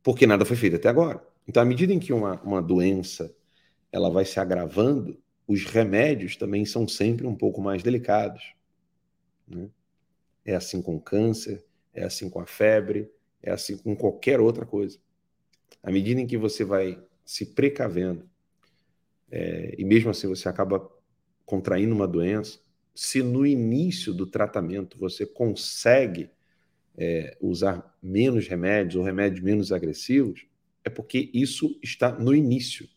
porque 0.01 0.25
nada 0.25 0.45
foi 0.45 0.55
feito 0.55 0.77
até 0.77 0.89
agora. 0.89 1.25
Então, 1.48 1.62
à 1.62 1.65
medida 1.65 1.93
em 1.93 2.00
que 2.00 2.13
uma, 2.13 2.41
uma 2.41 2.62
doença 2.62 3.36
ela 3.91 4.10
vai 4.10 4.25
se 4.25 4.39
agravando, 4.39 5.17
os 5.48 5.65
remédios 5.65 6.36
também 6.36 6.63
são 6.65 6.88
sempre 6.88 7.25
um 7.25 7.36
pouco 7.36 7.62
mais 7.62 7.81
delicados. 7.81 8.53
Né? 9.48 9.69
É 10.46 10.55
assim 10.55 10.81
com 10.81 11.00
câncer, 11.00 11.65
é 11.93 12.03
assim 12.03 12.29
com 12.29 12.39
a 12.39 12.46
febre, 12.46 13.12
é 13.41 13.51
assim 13.51 13.77
com 13.77 13.96
qualquer 13.96 14.39
outra 14.39 14.65
coisa. 14.65 15.00
À 15.81 15.91
medida 15.91 16.22
em 16.22 16.27
que 16.27 16.38
você 16.38 16.63
vai 16.63 17.01
se 17.25 17.48
precavendo, 17.48 18.29
é, 19.31 19.75
e 19.77 19.84
mesmo 19.84 20.10
assim 20.10 20.27
você 20.27 20.48
acaba 20.48 20.88
contraindo 21.46 21.96
uma 21.96 22.08
doença, 22.08 22.60
se 22.93 23.24
no 23.24 23.46
início 23.46 24.13
do 24.13 24.27
tratamento 24.27 25.00
você 25.00 25.25
consegue 25.25 26.29
é, 26.98 27.38
usar 27.39 27.98
menos 28.03 28.48
remédios 28.48 28.96
ou 28.96 29.03
remédios 29.03 29.41
menos 29.41 29.72
agressivos, 29.72 30.46
é 30.84 30.89
porque 30.89 31.29
isso 31.34 31.79
está 31.81 32.12
no 32.12 32.36
início 32.36 32.88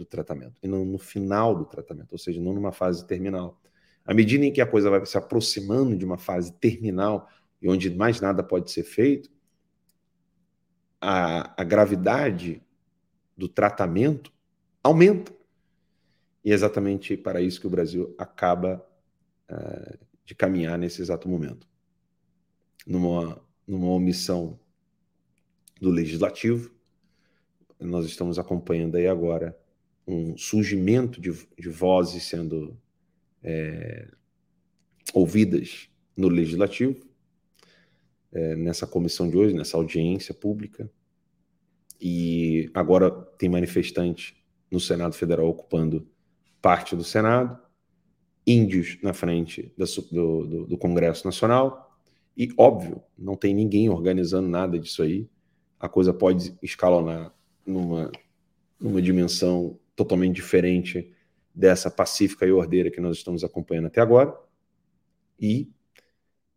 do 0.00 0.06
tratamento 0.06 0.54
e 0.62 0.66
não 0.66 0.82
no 0.82 0.98
final 0.98 1.54
do 1.54 1.66
tratamento, 1.66 2.12
ou 2.12 2.18
seja, 2.18 2.40
não 2.40 2.54
numa 2.54 2.72
fase 2.72 3.06
terminal. 3.06 3.60
À 4.02 4.14
medida 4.14 4.44
em 4.46 4.52
que 4.52 4.62
a 4.62 4.66
coisa 4.66 4.88
vai 4.88 5.04
se 5.04 5.18
aproximando 5.18 5.94
de 5.94 6.06
uma 6.06 6.16
fase 6.16 6.52
terminal, 6.54 7.28
e 7.60 7.68
onde 7.68 7.94
mais 7.94 8.18
nada 8.18 8.42
pode 8.42 8.70
ser 8.70 8.82
feito, 8.82 9.30
a, 10.98 11.60
a 11.60 11.62
gravidade 11.62 12.62
do 13.36 13.46
tratamento 13.46 14.32
aumenta. 14.82 15.32
E 16.42 16.50
é 16.50 16.54
exatamente 16.54 17.14
para 17.14 17.42
isso 17.42 17.60
que 17.60 17.66
o 17.66 17.70
Brasil 17.70 18.14
acaba 18.16 18.82
uh, 19.50 19.98
de 20.24 20.34
caminhar 20.34 20.78
nesse 20.78 21.02
exato 21.02 21.28
momento. 21.28 21.68
Numa, 22.86 23.38
numa 23.66 23.88
omissão 23.88 24.58
do 25.78 25.90
legislativo. 25.90 26.70
Nós 27.78 28.06
estamos 28.06 28.38
acompanhando 28.38 28.96
aí 28.96 29.06
agora 29.06 29.59
um 30.10 30.36
surgimento 30.36 31.20
de, 31.20 31.32
de 31.58 31.68
vozes 31.68 32.24
sendo 32.24 32.76
é, 33.42 34.08
ouvidas 35.14 35.88
no 36.16 36.28
legislativo, 36.28 37.00
é, 38.32 38.56
nessa 38.56 38.86
comissão 38.86 39.28
de 39.28 39.36
hoje, 39.36 39.54
nessa 39.54 39.76
audiência 39.76 40.34
pública. 40.34 40.90
E 42.00 42.70
agora 42.74 43.10
tem 43.10 43.48
manifestante 43.48 44.36
no 44.70 44.80
Senado 44.80 45.14
Federal 45.14 45.48
ocupando 45.48 46.06
parte 46.62 46.94
do 46.94 47.02
Senado, 47.04 47.58
índios 48.46 48.98
na 49.02 49.12
frente 49.12 49.72
do, 49.76 49.84
do, 50.46 50.66
do 50.66 50.78
Congresso 50.78 51.26
Nacional, 51.26 51.90
e 52.36 52.52
óbvio, 52.56 53.02
não 53.18 53.36
tem 53.36 53.52
ninguém 53.52 53.88
organizando 53.88 54.48
nada 54.48 54.78
disso 54.78 55.02
aí. 55.02 55.28
A 55.78 55.88
coisa 55.88 56.12
pode 56.12 56.56
escalonar 56.62 57.34
numa, 57.66 58.10
numa 58.78 59.02
dimensão 59.02 59.78
totalmente 59.96 60.36
diferente 60.36 61.14
dessa 61.54 61.90
pacífica 61.90 62.46
e 62.46 62.52
ordeira 62.52 62.90
que 62.90 63.00
nós 63.00 63.16
estamos 63.18 63.44
acompanhando 63.44 63.86
até 63.86 64.00
agora. 64.00 64.36
E 65.38 65.70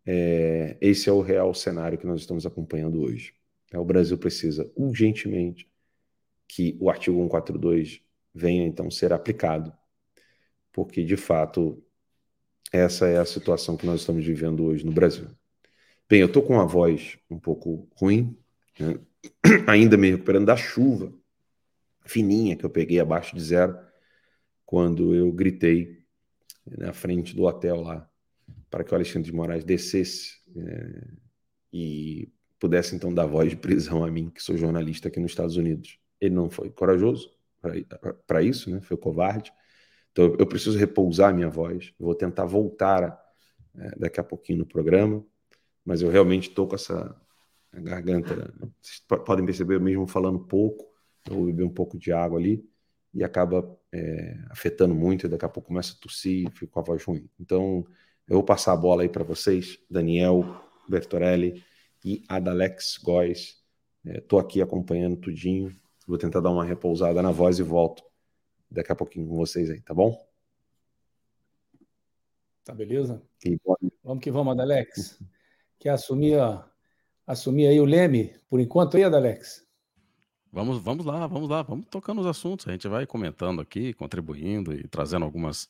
é, 0.05 0.77
esse 0.81 1.09
é 1.09 1.11
o 1.11 1.21
real 1.21 1.53
cenário 1.53 1.97
que 1.97 2.05
nós 2.05 2.21
estamos 2.21 2.45
acompanhando 2.45 3.01
hoje. 3.01 3.33
É, 3.71 3.79
o 3.79 3.85
Brasil 3.85 4.17
precisa 4.17 4.71
urgentemente 4.75 5.69
que 6.47 6.77
o 6.79 6.89
artigo 6.89 7.17
142 7.17 8.01
venha 8.33 8.65
então 8.65 8.91
ser 8.91 9.13
aplicado, 9.13 9.73
porque 10.71 11.03
de 11.03 11.15
fato 11.15 11.83
essa 12.71 13.07
é 13.07 13.17
a 13.17 13.25
situação 13.25 13.77
que 13.77 13.85
nós 13.85 14.01
estamos 14.01 14.25
vivendo 14.25 14.63
hoje 14.65 14.85
no 14.85 14.91
Brasil. 14.91 15.27
Bem, 16.09 16.21
eu 16.21 16.27
estou 16.27 16.43
com 16.43 16.53
uma 16.53 16.65
voz 16.65 17.17
um 17.29 17.39
pouco 17.39 17.87
ruim, 17.95 18.37
né? 18.79 18.99
ainda 19.67 19.95
me 19.95 20.11
recuperando 20.11 20.47
da 20.47 20.55
chuva 20.55 21.13
fininha 22.05 22.55
que 22.55 22.65
eu 22.65 22.69
peguei 22.69 22.99
abaixo 22.99 23.35
de 23.35 23.41
zero 23.43 23.77
quando 24.65 25.13
eu 25.13 25.31
gritei 25.31 26.03
na 26.65 26.93
frente 26.93 27.35
do 27.35 27.43
hotel 27.43 27.81
lá 27.81 28.09
para 28.73 28.83
que 28.83 28.91
o 28.91 28.95
Alexandre 28.95 29.29
de 29.29 29.35
Moraes 29.35 29.63
descesse 29.63 30.39
é, 30.57 31.07
e 31.71 32.31
pudesse 32.59 32.95
então 32.95 33.13
dar 33.13 33.27
voz 33.27 33.51
de 33.51 33.55
prisão 33.55 34.03
a 34.03 34.09
mim, 34.09 34.31
que 34.31 34.41
sou 34.41 34.57
jornalista 34.57 35.09
aqui 35.09 35.19
nos 35.19 35.31
Estados 35.31 35.57
Unidos. 35.57 35.99
Ele 36.19 36.33
não 36.33 36.49
foi 36.49 36.71
corajoso 36.71 37.29
para 38.25 38.41
isso, 38.41 38.71
né? 38.71 38.81
foi 38.81 38.97
covarde. 38.97 39.53
Então 40.11 40.35
eu 40.39 40.47
preciso 40.47 40.77
repousar 40.77 41.29
a 41.29 41.33
minha 41.33 41.49
voz. 41.49 41.93
Vou 41.99 42.15
tentar 42.15 42.45
voltar 42.45 43.15
é, 43.75 43.99
daqui 43.99 44.19
a 44.19 44.23
pouquinho 44.23 44.59
no 44.59 44.65
programa, 44.65 45.23
mas 45.85 46.01
eu 46.01 46.09
realmente 46.09 46.49
estou 46.49 46.67
com 46.67 46.73
essa 46.73 47.15
garganta. 47.71 48.53
Vocês 48.81 49.03
podem 49.23 49.45
perceber, 49.45 49.79
mesmo 49.79 50.07
falando 50.07 50.39
pouco, 50.39 50.92
eu 51.29 51.35
vou 51.35 51.45
beber 51.45 51.63
um 51.63 51.73
pouco 51.73 51.97
de 51.97 52.11
água 52.11 52.39
ali 52.39 52.67
e 53.13 53.23
acaba 53.23 53.77
é, 53.91 54.37
afetando 54.49 54.95
muito. 54.95 55.25
E 55.25 55.29
daqui 55.29 55.45
a 55.45 55.49
pouco 55.49 55.67
começa 55.67 55.93
a 55.93 56.01
tossir 56.01 56.47
e 56.47 56.51
fico 56.51 56.71
com 56.71 56.79
a 56.79 56.83
voz 56.83 57.03
ruim. 57.03 57.29
Então 57.39 57.85
eu 58.27 58.35
vou 58.35 58.43
passar 58.43 58.73
a 58.73 58.77
bola 58.77 59.03
aí 59.03 59.09
para 59.09 59.23
vocês, 59.23 59.79
Daniel 59.89 60.43
Bertorelli 60.87 61.63
e 62.03 62.23
Adalex 62.27 62.97
Góes. 62.97 63.61
Estou 64.05 64.39
é, 64.39 64.41
aqui 64.41 64.61
acompanhando 64.61 65.17
tudinho. 65.17 65.71
Vou 66.07 66.17
tentar 66.17 66.41
dar 66.41 66.51
uma 66.51 66.65
repousada 66.65 67.21
na 67.21 67.31
voz 67.31 67.59
e 67.59 67.63
volto 67.63 68.03
daqui 68.69 68.91
a 68.91 68.95
pouquinho 68.95 69.27
com 69.27 69.35
vocês 69.35 69.69
aí, 69.69 69.79
tá 69.81 69.93
bom? 69.93 70.17
Tá 72.63 72.73
beleza? 72.73 73.21
Vamos 74.03 74.23
que 74.23 74.31
vamos, 74.31 74.53
Adalex. 74.53 75.21
Quer 75.79 75.89
assumir, 75.89 76.37
assumir 77.27 77.67
aí 77.67 77.79
o 77.79 77.85
Leme 77.85 78.33
por 78.49 78.59
enquanto 78.59 78.97
aí, 78.97 79.03
Adalex? 79.03 79.62
Vamos, 80.53 80.77
vamos 80.83 81.03
lá, 81.03 81.25
vamos 81.25 81.49
lá, 81.49 81.63
vamos 81.63 81.87
tocando 81.89 82.21
os 82.21 82.27
assuntos. 82.27 82.67
A 82.67 82.71
gente 82.71 82.87
vai 82.87 83.07
comentando 83.07 83.59
aqui, 83.59 83.91
contribuindo 83.91 84.71
e 84.71 84.87
trazendo 84.87 85.25
algumas 85.25 85.67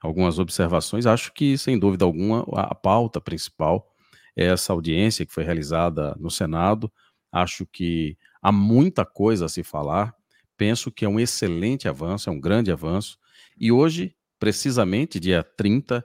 algumas 0.00 0.40
observações. 0.40 1.06
Acho 1.06 1.32
que, 1.32 1.56
sem 1.56 1.78
dúvida 1.78 2.04
alguma, 2.04 2.44
a 2.52 2.74
pauta 2.74 3.20
principal 3.20 3.88
é 4.36 4.46
essa 4.46 4.72
audiência 4.72 5.24
que 5.24 5.32
foi 5.32 5.44
realizada 5.44 6.16
no 6.18 6.32
Senado. 6.32 6.92
Acho 7.30 7.64
que 7.64 8.18
há 8.42 8.50
muita 8.50 9.04
coisa 9.04 9.44
a 9.44 9.48
se 9.48 9.62
falar. 9.62 10.12
Penso 10.56 10.90
que 10.90 11.04
é 11.04 11.08
um 11.08 11.20
excelente 11.20 11.86
avanço, 11.86 12.28
é 12.28 12.32
um 12.32 12.40
grande 12.40 12.72
avanço. 12.72 13.16
E 13.56 13.70
hoje, 13.70 14.16
precisamente, 14.40 15.20
dia 15.20 15.44
30 15.44 16.04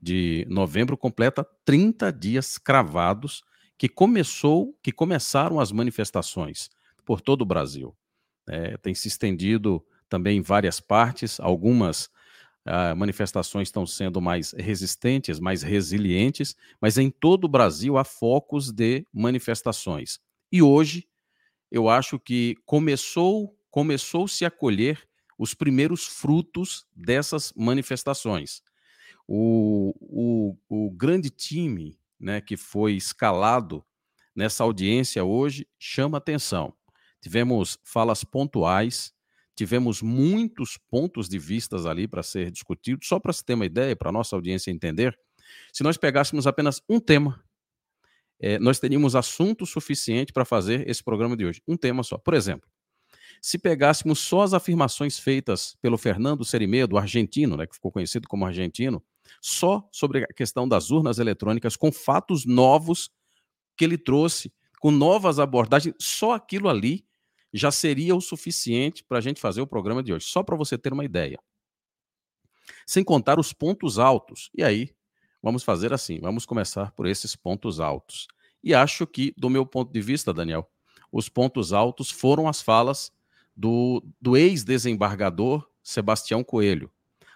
de 0.00 0.46
novembro, 0.48 0.96
completa 0.96 1.46
30 1.66 2.10
dias 2.10 2.56
cravados 2.56 3.44
que 3.76 3.86
começou, 3.86 4.74
que 4.82 4.92
começaram 4.92 5.60
as 5.60 5.70
manifestações 5.70 6.70
por 7.06 7.22
todo 7.22 7.42
o 7.42 7.46
Brasil. 7.46 7.96
É, 8.48 8.76
tem 8.78 8.94
se 8.94 9.08
estendido 9.08 9.82
também 10.08 10.38
em 10.38 10.42
várias 10.42 10.80
partes, 10.80 11.40
algumas 11.40 12.10
Uh, 12.68 12.96
manifestações 12.96 13.68
estão 13.68 13.86
sendo 13.86 14.20
mais 14.20 14.50
resistentes, 14.50 15.38
mais 15.38 15.62
resilientes, 15.62 16.56
mas 16.80 16.98
em 16.98 17.12
todo 17.12 17.44
o 17.44 17.48
Brasil 17.48 17.96
há 17.96 18.02
focos 18.02 18.72
de 18.72 19.06
manifestações. 19.12 20.18
E 20.50 20.60
hoje 20.60 21.06
eu 21.70 21.88
acho 21.88 22.18
que 22.18 22.56
começou 22.66 23.56
começou-se 23.70 24.44
a 24.44 24.50
colher 24.50 25.00
os 25.38 25.54
primeiros 25.54 26.08
frutos 26.08 26.84
dessas 26.92 27.52
manifestações. 27.54 28.62
O, 29.28 29.94
o, 30.00 30.56
o 30.68 30.90
grande 30.90 31.30
time 31.30 31.96
né, 32.18 32.40
que 32.40 32.56
foi 32.56 32.94
escalado 32.94 33.84
nessa 34.34 34.64
audiência 34.64 35.22
hoje 35.24 35.68
chama 35.78 36.18
atenção. 36.18 36.74
Tivemos 37.20 37.78
falas 37.84 38.24
pontuais, 38.24 39.12
tivemos 39.54 40.02
muitos 40.02 40.78
pontos 40.88 41.28
de 41.28 41.38
vistas 41.38 41.86
ali 41.86 42.06
para 42.06 42.22
ser 42.22 42.50
discutidos. 42.50 43.08
Só 43.08 43.18
para 43.18 43.32
se 43.32 43.44
ter 43.44 43.54
uma 43.54 43.66
ideia, 43.66 43.96
para 43.96 44.10
a 44.10 44.12
nossa 44.12 44.36
audiência 44.36 44.70
entender, 44.70 45.18
se 45.72 45.82
nós 45.82 45.96
pegássemos 45.96 46.46
apenas 46.46 46.82
um 46.88 47.00
tema, 47.00 47.42
é, 48.38 48.58
nós 48.58 48.78
teríamos 48.78 49.16
assunto 49.16 49.64
suficiente 49.64 50.32
para 50.32 50.44
fazer 50.44 50.88
esse 50.88 51.02
programa 51.02 51.36
de 51.36 51.46
hoje. 51.46 51.62
Um 51.66 51.76
tema 51.76 52.02
só. 52.02 52.18
Por 52.18 52.34
exemplo, 52.34 52.68
se 53.40 53.58
pegássemos 53.58 54.18
só 54.18 54.42
as 54.42 54.52
afirmações 54.52 55.18
feitas 55.18 55.76
pelo 55.80 55.96
Fernando 55.96 56.44
Serimedo, 56.44 56.98
argentino, 56.98 57.56
né, 57.56 57.66
que 57.66 57.74
ficou 57.74 57.90
conhecido 57.90 58.28
como 58.28 58.44
argentino, 58.44 59.02
só 59.40 59.88
sobre 59.92 60.24
a 60.24 60.28
questão 60.28 60.68
das 60.68 60.90
urnas 60.90 61.18
eletrônicas, 61.18 61.76
com 61.76 61.90
fatos 61.90 62.44
novos 62.44 63.10
que 63.76 63.84
ele 63.84 63.98
trouxe, 63.98 64.52
com 64.86 64.92
novas 64.92 65.40
abordagens, 65.40 65.96
só 65.98 66.34
aquilo 66.34 66.68
ali 66.68 67.04
já 67.52 67.72
seria 67.72 68.14
o 68.14 68.20
suficiente 68.20 69.02
para 69.02 69.18
a 69.18 69.20
gente 69.20 69.40
fazer 69.40 69.60
o 69.60 69.66
programa 69.66 70.00
de 70.00 70.12
hoje, 70.12 70.26
só 70.26 70.44
para 70.44 70.54
você 70.54 70.78
ter 70.78 70.92
uma 70.92 71.04
ideia. 71.04 71.40
Sem 72.86 73.02
contar 73.02 73.40
os 73.40 73.52
pontos 73.52 73.98
altos. 73.98 74.48
E 74.56 74.62
aí, 74.62 74.94
vamos 75.42 75.64
fazer 75.64 75.92
assim: 75.92 76.20
vamos 76.20 76.46
começar 76.46 76.92
por 76.92 77.04
esses 77.08 77.34
pontos 77.34 77.80
altos. 77.80 78.28
E 78.62 78.72
acho 78.76 79.08
que, 79.08 79.34
do 79.36 79.50
meu 79.50 79.66
ponto 79.66 79.92
de 79.92 80.00
vista, 80.00 80.32
Daniel, 80.32 80.70
os 81.10 81.28
pontos 81.28 81.72
altos 81.72 82.08
foram 82.08 82.46
as 82.46 82.62
falas 82.62 83.10
do, 83.56 84.06
do 84.20 84.36
ex-desembargador 84.36 85.68
Sebastião 85.82 86.44
Coelho. 86.44 86.92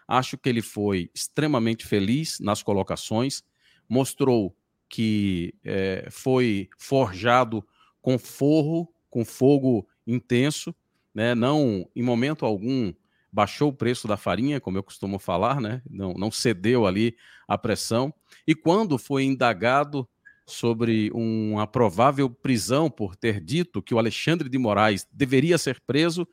Acho 0.07 0.39
que 0.39 0.49
ele 0.49 0.63
foi 0.63 1.11
extremamente 1.13 1.85
feliz 1.85 2.39
nas 2.39 2.63
colocações, 2.63 3.43
mostrou 3.89 4.57
que 4.91 5.55
é, 5.65 6.09
foi 6.11 6.69
forjado 6.77 7.65
com 8.03 8.19
forro, 8.19 8.93
com 9.09 9.25
fogo 9.25 9.89
intenso, 10.05 10.75
né? 11.15 11.35
Não, 11.35 11.89
em 11.95 12.03
momento 12.03 12.45
algum, 12.45 12.93
baixou 13.33 13.71
o 13.71 13.73
preço 13.73 14.09
da 14.09 14.17
farinha, 14.17 14.61
como 14.61 14.77
eu 14.77 14.83
costumo 14.83 15.19
falar, 15.19 15.61
né? 15.61 15.81
Não, 15.89 16.13
não 16.15 16.31
cedeu 16.31 16.87
ali 16.87 17.17
à 17.47 17.57
pressão. 17.57 18.13
E 18.47 18.55
quando 18.55 18.99
foi 18.99 19.23
indagado 19.23 20.09
sobre 20.45 21.11
uma 21.13 21.67
provável 21.69 22.29
prisão 22.29 22.91
por 22.91 23.15
ter 23.15 23.41
dito 23.41 23.81
que 23.81 23.95
o 23.95 23.99
Alexandre 23.99 24.49
de 24.49 24.59
Moraes 24.59 25.07
deveria 25.13 25.57
ser 25.57 25.81
preso, 25.87 26.27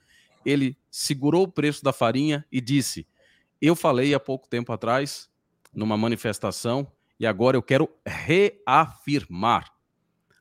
ele 0.43 0.75
segurou 0.89 1.43
o 1.43 1.51
preço 1.51 1.83
da 1.83 1.93
farinha 1.93 2.43
e 2.51 2.59
disse: 2.59 3.05
Eu 3.61 3.75
falei 3.75 4.15
há 4.15 4.19
pouco 4.19 4.47
tempo 4.47 4.73
atrás, 4.73 5.29
numa 5.71 5.95
manifestação, 5.95 6.91
e 7.19 7.25
agora 7.25 7.57
eu 7.57 7.63
quero 7.63 7.89
reafirmar. 8.05 9.71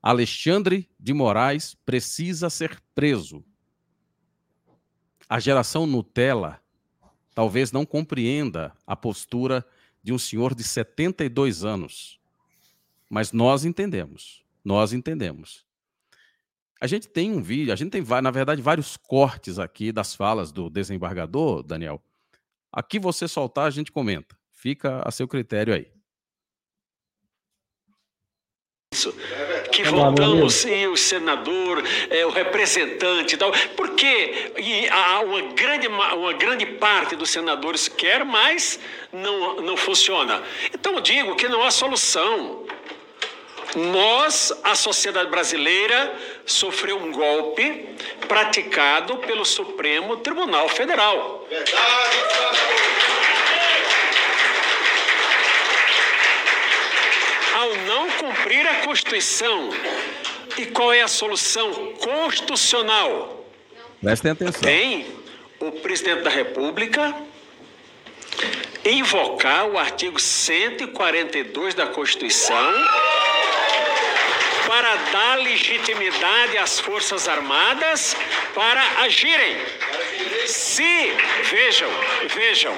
Alexandre 0.03 0.89
de 0.99 1.13
Moraes 1.13 1.75
precisa 1.87 2.49
ser 2.51 2.81
preso. 2.95 3.45
A 5.29 5.41
geração 5.41 5.87
Nutella 5.87 6.61
talvez 7.35 7.73
não 7.73 7.85
compreenda 7.85 8.73
a 8.87 8.95
postura 8.95 9.67
de 10.03 10.13
um 10.13 10.19
senhor 10.19 10.55
de 10.55 10.63
72 10.63 11.65
anos. 11.65 12.21
Mas 13.11 13.33
nós 13.33 13.65
entendemos. 13.65 14.45
Nós 14.65 14.93
entendemos. 14.93 15.65
A 16.81 16.87
gente 16.87 17.09
tem 17.09 17.33
um 17.33 17.43
vídeo, 17.43 17.73
a 17.73 17.77
gente 17.77 17.91
tem, 17.91 18.03
na 18.23 18.31
verdade, 18.31 18.61
vários 18.61 18.97
cortes 18.97 19.59
aqui 19.59 19.91
das 19.91 20.15
falas 20.15 20.53
do 20.53 20.69
desembargador, 20.69 21.63
Daniel. 21.63 22.03
Aqui 22.71 22.99
você 22.99 23.27
soltar, 23.27 23.67
a 23.67 23.71
gente 23.71 23.91
comenta. 23.91 24.37
Fica 24.53 25.03
a 25.05 25.11
seu 25.11 25.27
critério 25.27 25.75
aí. 25.75 25.96
Que 29.71 29.83
votamos 29.83 30.65
em 30.65 30.87
o 30.87 30.97
senador, 30.97 31.83
é, 32.09 32.25
o 32.25 32.31
representante 32.31 33.35
e 33.35 33.37
tal, 33.37 33.53
porque 33.77 34.53
e 34.57 34.89
há 34.89 35.21
uma 35.21 35.43
grande, 35.53 35.87
uma 35.87 36.33
grande 36.33 36.65
parte 36.65 37.15
dos 37.15 37.29
senadores 37.31 37.89
quer, 37.89 38.25
mas 38.25 38.81
não, 39.13 39.57
não 39.57 39.77
funciona. 39.77 40.43
Então 40.73 40.95
eu 40.95 41.01
digo 41.01 41.37
que 41.37 41.47
não 41.47 41.63
há 41.63 41.71
solução. 41.71 42.65
Nós, 43.75 44.53
a 44.65 44.75
sociedade 44.75 45.29
brasileira, 45.29 46.15
sofreu 46.47 46.97
um 46.97 47.13
golpe 47.13 47.91
praticado 48.27 49.19
pelo 49.19 49.45
Supremo 49.45 50.17
Tribunal 50.17 50.69
Federal. 50.71 51.47
Ao 57.57 57.75
não 57.87 58.11
cumprir 58.47 58.65
a 58.65 58.75
Constituição, 58.87 59.71
e 60.57 60.67
qual 60.67 60.93
é 60.93 61.03
a 61.03 61.09
solução 61.09 61.93
constitucional? 61.95 63.45
Prestem 64.01 64.31
atenção. 64.31 64.61
Tem 64.61 65.05
o 65.59 65.73
presidente 65.73 66.23
da 66.23 66.31
República 66.31 67.13
invocar 68.85 69.67
o 69.67 69.77
artigo 69.77 70.21
142 70.21 71.75
da 71.75 71.89
Constituição 71.89 72.73
para 74.69 74.95
dar 74.95 75.39
legitimidade 75.39 76.57
às 76.57 76.79
Forças 76.79 77.27
Armadas 77.27 78.17
para 78.55 78.81
agirem. 79.03 79.57
Se, 80.47 81.13
vejam, 81.51 81.91
vejam, 82.33 82.77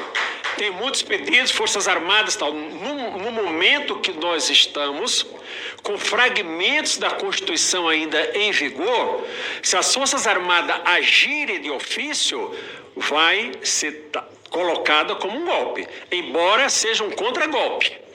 tem 0.57 0.71
muitos 0.71 1.03
pedidos, 1.03 1.51
Forças 1.51 1.87
Armadas 1.87 2.37
tal. 2.37 2.55
No, 2.55 3.19
no 3.19 3.31
momento 3.31 3.97
que 3.97 4.13
nós 4.13 4.49
estamos, 4.49 5.27
com 5.83 5.97
fragmentos 5.97 6.99
da 6.99 7.11
Constituição 7.11 7.89
ainda 7.89 8.37
em 8.37 8.51
vigor, 8.53 9.25
se 9.63 9.77
as 9.77 9.93
Forças 9.93 10.27
Armadas 10.27 10.77
agirem 10.85 11.61
de 11.61 11.71
ofício, 11.71 12.55
vai 12.97 13.53
ser 13.63 14.11
colocada 14.51 15.15
como 15.15 15.39
um 15.39 15.45
golpe, 15.45 15.87
embora 16.11 16.69
seja 16.69 17.05
um 17.05 17.11
contragolpe. 17.11 18.09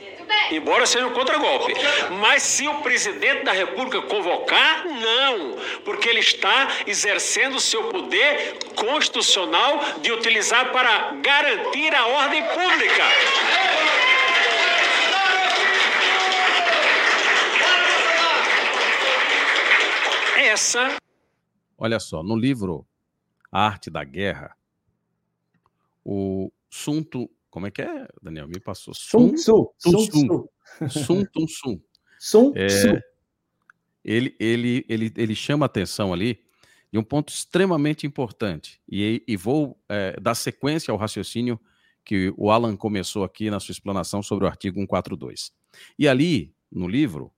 Embora 0.52 0.86
seja 0.86 1.06
um 1.06 1.12
contragolpe. 1.12 1.74
Mas 2.20 2.44
se 2.44 2.68
o 2.68 2.76
presidente 2.76 3.44
da 3.44 3.52
República 3.52 4.02
convocar, 4.02 4.86
não. 4.86 5.58
Porque 5.86 6.10
ele 6.10 6.20
está 6.20 6.70
exercendo 6.88 7.56
o 7.56 7.60
seu 7.60 7.84
poder 7.86 8.58
constitucional 8.76 9.80
de 10.02 10.12
utilizar 10.12 10.72
para 10.72 11.14
garantir 11.22 11.94
a 11.94 12.08
ordem 12.08 12.44
pública. 12.44 13.04
Essa. 20.54 20.98
Olha 21.76 22.00
só, 22.00 22.22
no 22.22 22.36
livro 22.36 22.86
A 23.52 23.66
Arte 23.66 23.90
da 23.90 24.04
Guerra, 24.04 24.56
o 26.06 26.52
Sunto 26.70 27.28
como 27.50 27.66
é 27.66 27.72
que 27.72 27.82
é, 27.82 28.08
Daniel? 28.22 28.48
Me 28.48 28.60
passou. 28.60 28.94
Sun 28.94 29.34
Tzu. 29.34 29.74
Sun 29.80 30.08
Tzu. 30.08 30.50
Sun 30.90 31.26
Tzu. 31.26 31.48
Sun 32.20 32.52
Tzu. 32.52 32.54
É, 32.56 33.02
ele, 34.04 34.36
ele, 34.40 34.86
ele, 34.88 35.14
ele 35.18 35.36
chama 35.36 35.66
atenção 35.66 36.14
ali 36.14 36.40
de 36.92 36.98
um 36.98 37.04
ponto 37.04 37.34
extremamente 37.34 38.08
importante. 38.08 38.80
E, 38.88 39.24
e 39.28 39.36
vou 39.36 39.78
é, 39.90 40.20
dar 40.22 40.36
sequência 40.36 40.92
ao 40.92 40.98
raciocínio 40.98 41.60
que 42.06 42.34
o 42.38 42.50
Alan 42.50 42.78
começou 42.78 43.24
aqui 43.24 43.50
na 43.50 43.60
sua 43.60 43.74
explanação 43.74 44.24
sobre 44.24 44.46
o 44.46 44.48
artigo 44.48 44.80
142. 44.80 45.52
E 46.00 46.08
ali, 46.08 46.56
no 46.72 46.88
livro, 46.88 47.32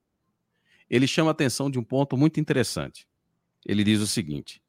ele 0.88 1.06
chama 1.06 1.30
atenção 1.30 1.70
de 1.70 1.78
um 1.78 1.84
ponto 1.84 2.16
muito 2.16 2.40
interessante. 2.40 3.06
Ele 3.64 3.82
diz 3.82 4.00
o 4.00 4.06
seguinte: 4.06 4.62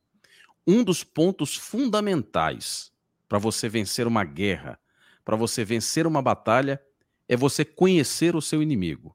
um 0.65 0.83
dos 0.83 1.03
pontos 1.03 1.55
fundamentais 1.55 2.91
para 3.27 3.39
você 3.39 3.69
vencer 3.69 4.07
uma 4.07 4.23
guerra 4.23 4.79
para 5.27 5.35
você 5.35 5.65
vencer 5.65 6.07
uma 6.07 6.21
batalha 6.21 6.81
é 7.27 7.35
você 7.35 7.65
conhecer 7.65 8.33
o 8.33 8.41
seu 8.41 8.63
inimigo. 8.63 9.13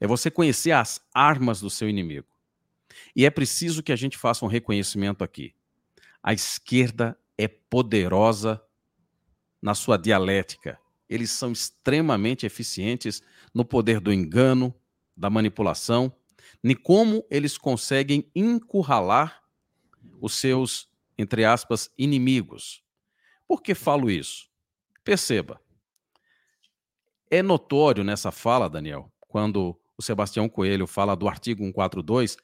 É 0.00 0.06
você 0.06 0.30
conhecer 0.30 0.70
as 0.70 1.02
armas 1.12 1.60
do 1.60 1.68
seu 1.68 1.86
inimigo. 1.86 2.28
E 3.14 3.26
é 3.26 3.30
preciso 3.30 3.82
que 3.82 3.92
a 3.92 3.96
gente 3.96 4.16
faça 4.16 4.42
um 4.42 4.48
reconhecimento 4.48 5.22
aqui. 5.22 5.54
A 6.22 6.32
esquerda 6.32 7.14
é 7.36 7.46
poderosa 7.46 8.58
na 9.60 9.74
sua 9.74 9.98
dialética. 9.98 10.78
Eles 11.10 11.30
são 11.30 11.52
extremamente 11.52 12.46
eficientes 12.46 13.22
no 13.52 13.66
poder 13.66 14.00
do 14.00 14.10
engano, 14.10 14.74
da 15.14 15.28
manipulação, 15.28 16.10
nem 16.64 16.74
como 16.74 17.26
eles 17.30 17.58
conseguem 17.58 18.26
encurralar 18.34 19.42
os 20.18 20.32
seus, 20.32 20.88
entre 21.18 21.44
aspas, 21.44 21.90
inimigos. 21.98 22.82
Por 23.46 23.62
que 23.62 23.74
falo 23.74 24.10
isso? 24.10 24.48
Perceba, 25.04 25.60
é 27.30 27.42
notório 27.42 28.02
nessa 28.02 28.32
fala, 28.32 28.70
Daniel, 28.70 29.12
quando 29.20 29.78
o 29.94 30.02
Sebastião 30.02 30.48
Coelho 30.48 30.86
fala 30.86 31.14
do 31.14 31.28
artigo 31.28 31.62
142, 31.62 32.38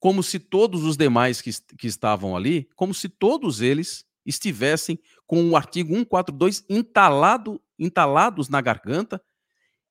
como 0.00 0.20
se 0.20 0.40
todos 0.40 0.82
os 0.82 0.96
demais 0.96 1.40
que, 1.40 1.52
que 1.78 1.86
estavam 1.86 2.36
ali, 2.36 2.68
como 2.74 2.92
se 2.92 3.08
todos 3.08 3.60
eles 3.60 4.04
estivessem 4.26 4.98
com 5.28 5.48
o 5.48 5.56
artigo 5.56 5.94
142 5.94 6.64
entalado, 6.68 7.62
entalados 7.78 8.48
na 8.48 8.60
garganta 8.60 9.22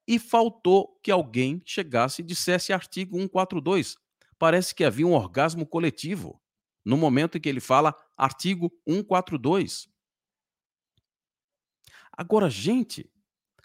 e 0.09 0.17
faltou 0.17 0.99
que 1.03 1.11
alguém 1.11 1.61
chegasse 1.63 2.23
e 2.23 2.25
dissesse 2.25 2.73
artigo 2.73 3.15
142. 3.15 3.95
Parece 4.39 4.73
que 4.73 4.83
havia 4.83 5.05
um 5.05 5.13
orgasmo 5.13 5.67
coletivo 5.67 6.41
no 6.83 6.97
momento 6.97 7.37
em 7.37 7.41
que 7.41 7.47
ele 7.47 7.59
fala 7.59 7.95
artigo 8.17 8.71
142. 8.89 9.87
Agora, 12.11 12.49
gente, 12.49 13.07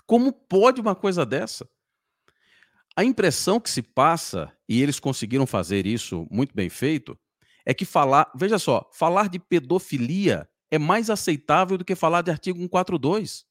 como 0.05 0.35
pode 0.35 0.83
uma 0.83 0.95
coisa 0.95 1.25
dessa? 1.25 1.67
A 2.95 3.03
impressão 3.03 3.59
que 3.59 3.71
se 3.71 3.81
passa, 3.83 4.55
e 4.69 4.83
eles 4.83 5.01
conseguiram 5.01 5.47
fazer 5.47 5.87
isso 5.87 6.29
muito 6.31 6.55
bem 6.55 6.69
feito, 6.69 7.19
é 7.65 7.73
que 7.73 7.87
falar, 7.87 8.31
veja 8.37 8.59
só, 8.59 8.87
falar 8.93 9.31
de 9.31 9.39
pedofilia 9.39 10.47
é 10.71 10.79
mais 10.79 11.09
aceitável 11.09 11.79
do 11.79 11.87
que 11.87 11.95
falar 11.95 12.21
de 12.21 12.31
artigo 12.31 12.59
142. 12.59 13.47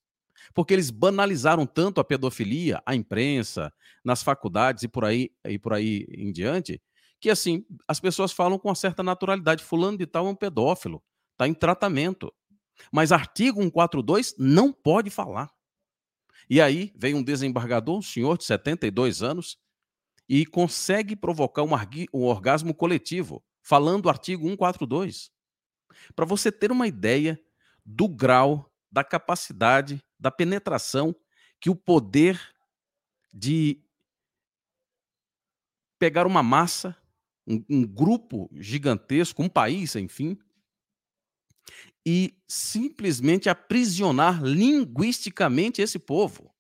Porque 0.54 0.74
eles 0.74 0.90
banalizaram 0.90 1.66
tanto 1.66 2.02
a 2.02 2.04
pedofilia, 2.04 2.82
a 2.86 2.96
imprensa, 2.96 3.72
nas 4.04 4.24
faculdades 4.24 4.84
e 4.84 4.88
por 4.88 5.06
aí 5.06 5.32
e 5.46 5.58
por 5.58 5.74
aí 5.74 6.06
em 6.10 6.32
diante, 6.32 6.82
que 7.20 7.30
assim, 7.30 7.66
as 7.88 8.00
pessoas 8.00 8.32
falam 8.32 8.60
com 8.60 8.68
uma 8.68 8.76
certa 8.76 9.02
naturalidade, 9.02 9.64
fulano 9.64 9.98
de 9.98 10.06
tal 10.06 10.28
é 10.28 10.30
um 10.30 10.36
pedófilo, 10.36 11.02
está 11.32 11.48
em 11.48 11.54
tratamento. 11.54 12.34
Mas 12.92 13.12
artigo 13.12 13.62
142 13.62 14.36
não 14.38 14.74
pode 14.74 15.10
falar. 15.10 15.50
E 16.50 16.60
aí 16.60 16.92
vem 16.96 17.16
um 17.16 17.24
desembargador, 17.24 17.98
um 17.98 18.02
senhor 18.02 18.38
de 18.38 18.44
72 18.44 19.24
anos, 19.24 19.58
e 20.28 20.46
consegue 20.46 21.16
provocar 21.16 21.64
um, 21.64 21.70
um 22.14 22.24
orgasmo 22.24 22.74
coletivo, 22.74 23.44
falando 23.62 24.10
artigo 24.10 24.44
142. 24.44 25.32
Para 26.16 26.26
você 26.26 26.52
ter 26.52 26.72
uma 26.72 26.88
ideia 26.88 27.40
do 27.86 28.08
grau, 28.08 28.70
da 28.92 29.04
capacidade, 29.04 30.04
da 30.24 30.32
penetração 30.32 31.14
que 31.60 31.70
o 31.70 31.76
poder 31.76 32.40
de 33.34 33.84
pegar 36.00 36.26
uma 36.26 36.42
massa, 36.42 36.96
um, 37.46 37.62
um 37.70 37.86
grupo 37.86 38.50
gigantesco, 38.54 39.44
um 39.44 39.50
país, 39.50 39.98
enfim, 39.98 40.38
e 42.06 42.42
simplesmente 42.48 43.50
aprisionar 43.50 44.42
linguisticamente 44.42 45.82
esse 45.82 46.00
povo. 46.00 46.54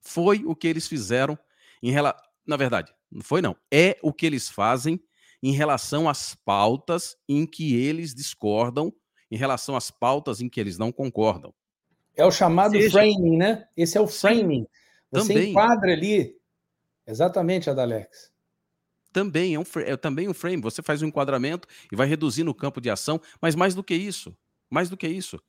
Foi 0.00 0.42
o 0.46 0.56
que 0.56 0.66
eles 0.66 0.88
fizeram 0.88 1.38
em 1.82 1.90
relação. 1.90 2.24
Na 2.46 2.56
verdade, 2.56 2.90
não 3.12 3.20
foi 3.20 3.42
não. 3.42 3.54
É 3.70 3.98
o 4.02 4.14
que 4.14 4.24
eles 4.24 4.48
fazem 4.48 4.98
em 5.42 5.52
relação 5.52 6.08
às 6.08 6.34
pautas 6.34 7.16
em 7.28 7.44
que 7.44 7.74
eles 7.74 8.14
discordam, 8.14 8.90
em 9.30 9.36
relação 9.36 9.76
às 9.76 9.90
pautas 9.90 10.40
em 10.40 10.48
que 10.48 10.58
eles 10.58 10.78
não 10.78 10.90
concordam. 10.90 11.54
É 12.18 12.24
o 12.24 12.30
chamado 12.30 12.72
Seja... 12.72 12.90
framing, 12.90 13.36
né? 13.36 13.66
Esse 13.76 13.96
é 13.96 14.00
o 14.00 14.06
framing. 14.06 14.66
Você 15.10 15.32
Também. 15.32 15.50
enquadra 15.50 15.92
ali. 15.92 16.36
Exatamente, 17.06 17.70
Adalex 17.70 18.30
também 19.12 19.54
é, 19.54 19.58
um, 19.58 19.64
é 19.84 19.96
também 19.96 20.28
um 20.28 20.34
frame. 20.34 20.62
Você 20.62 20.80
faz 20.82 21.02
um 21.02 21.06
enquadramento 21.06 21.66
e 21.90 21.96
vai 21.96 22.06
reduzindo 22.06 22.50
o 22.50 22.54
campo 22.54 22.80
de 22.80 22.88
ação, 22.88 23.20
mas 23.40 23.56
mais 23.56 23.74
do 23.74 23.82
que 23.82 23.94
isso, 23.94 24.36
mais 24.70 24.88
do 24.88 24.96
que 24.96 25.08
isso. 25.08 25.40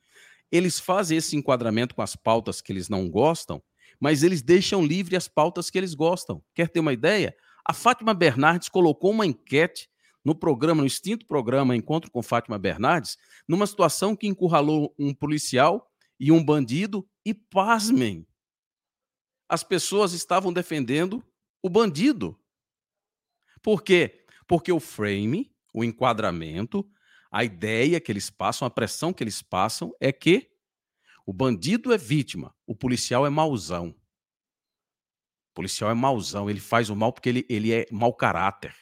Eles 0.51 0.79
fazem 0.79 1.17
esse 1.17 1.35
enquadramento 1.35 1.93
com 1.93 2.01
as 2.01 2.15
pautas 2.15 2.61
que 2.61 2.71
eles 2.71 2.89
não 2.89 3.07
gostam, 3.07 3.61
mas 3.99 4.23
eles 4.23 4.41
deixam 4.41 4.83
livre 4.83 5.15
as 5.15 5.27
pautas 5.27 5.69
que 5.69 5.77
eles 5.77 5.93
gostam. 5.93 6.41
Quer 6.55 6.69
ter 6.69 6.79
uma 6.79 6.93
ideia? 6.93 7.35
A 7.63 7.73
Fátima 7.73 8.13
Bernardes 8.13 8.69
colocou 8.69 9.11
uma 9.11 9.25
enquete 9.25 9.87
no 10.25 10.33
programa, 10.33 10.81
no 10.81 10.87
extinto 10.87 11.27
programa 11.27 11.75
Encontro 11.75 12.09
com 12.09 12.23
Fátima 12.23 12.57
Bernardes, 12.57 13.17
numa 13.47 13.67
situação 13.67 14.15
que 14.15 14.27
encurralou 14.27 14.93
um 14.97 15.13
policial 15.13 15.88
e 16.19 16.31
um 16.31 16.43
bandido, 16.43 17.07
e 17.25 17.33
pasmem, 17.33 18.27
as 19.47 19.63
pessoas 19.63 20.13
estavam 20.13 20.51
defendendo 20.53 21.23
o 21.61 21.69
bandido. 21.69 22.39
Por 23.61 23.83
quê? 23.83 24.25
Porque 24.47 24.71
o 24.71 24.79
frame, 24.79 25.51
o 25.73 25.83
enquadramento, 25.83 26.87
a 27.31 27.43
ideia 27.43 27.99
que 27.99 28.11
eles 28.11 28.29
passam, 28.29 28.65
a 28.65 28.71
pressão 28.71 29.13
que 29.13 29.23
eles 29.23 29.41
passam 29.41 29.93
é 29.99 30.11
que 30.11 30.49
o 31.25 31.33
bandido 31.33 31.93
é 31.93 31.97
vítima, 31.97 32.55
o 32.65 32.75
policial 32.75 33.25
é 33.25 33.29
mauzão. 33.29 33.95
O 35.51 35.53
policial 35.53 35.91
é 35.91 35.93
mauzão, 35.93 36.49
ele 36.49 36.59
faz 36.59 36.89
o 36.89 36.95
mal 36.95 37.13
porque 37.13 37.29
ele, 37.29 37.45
ele 37.49 37.73
é 37.73 37.85
mau 37.91 38.13
caráter. 38.13 38.75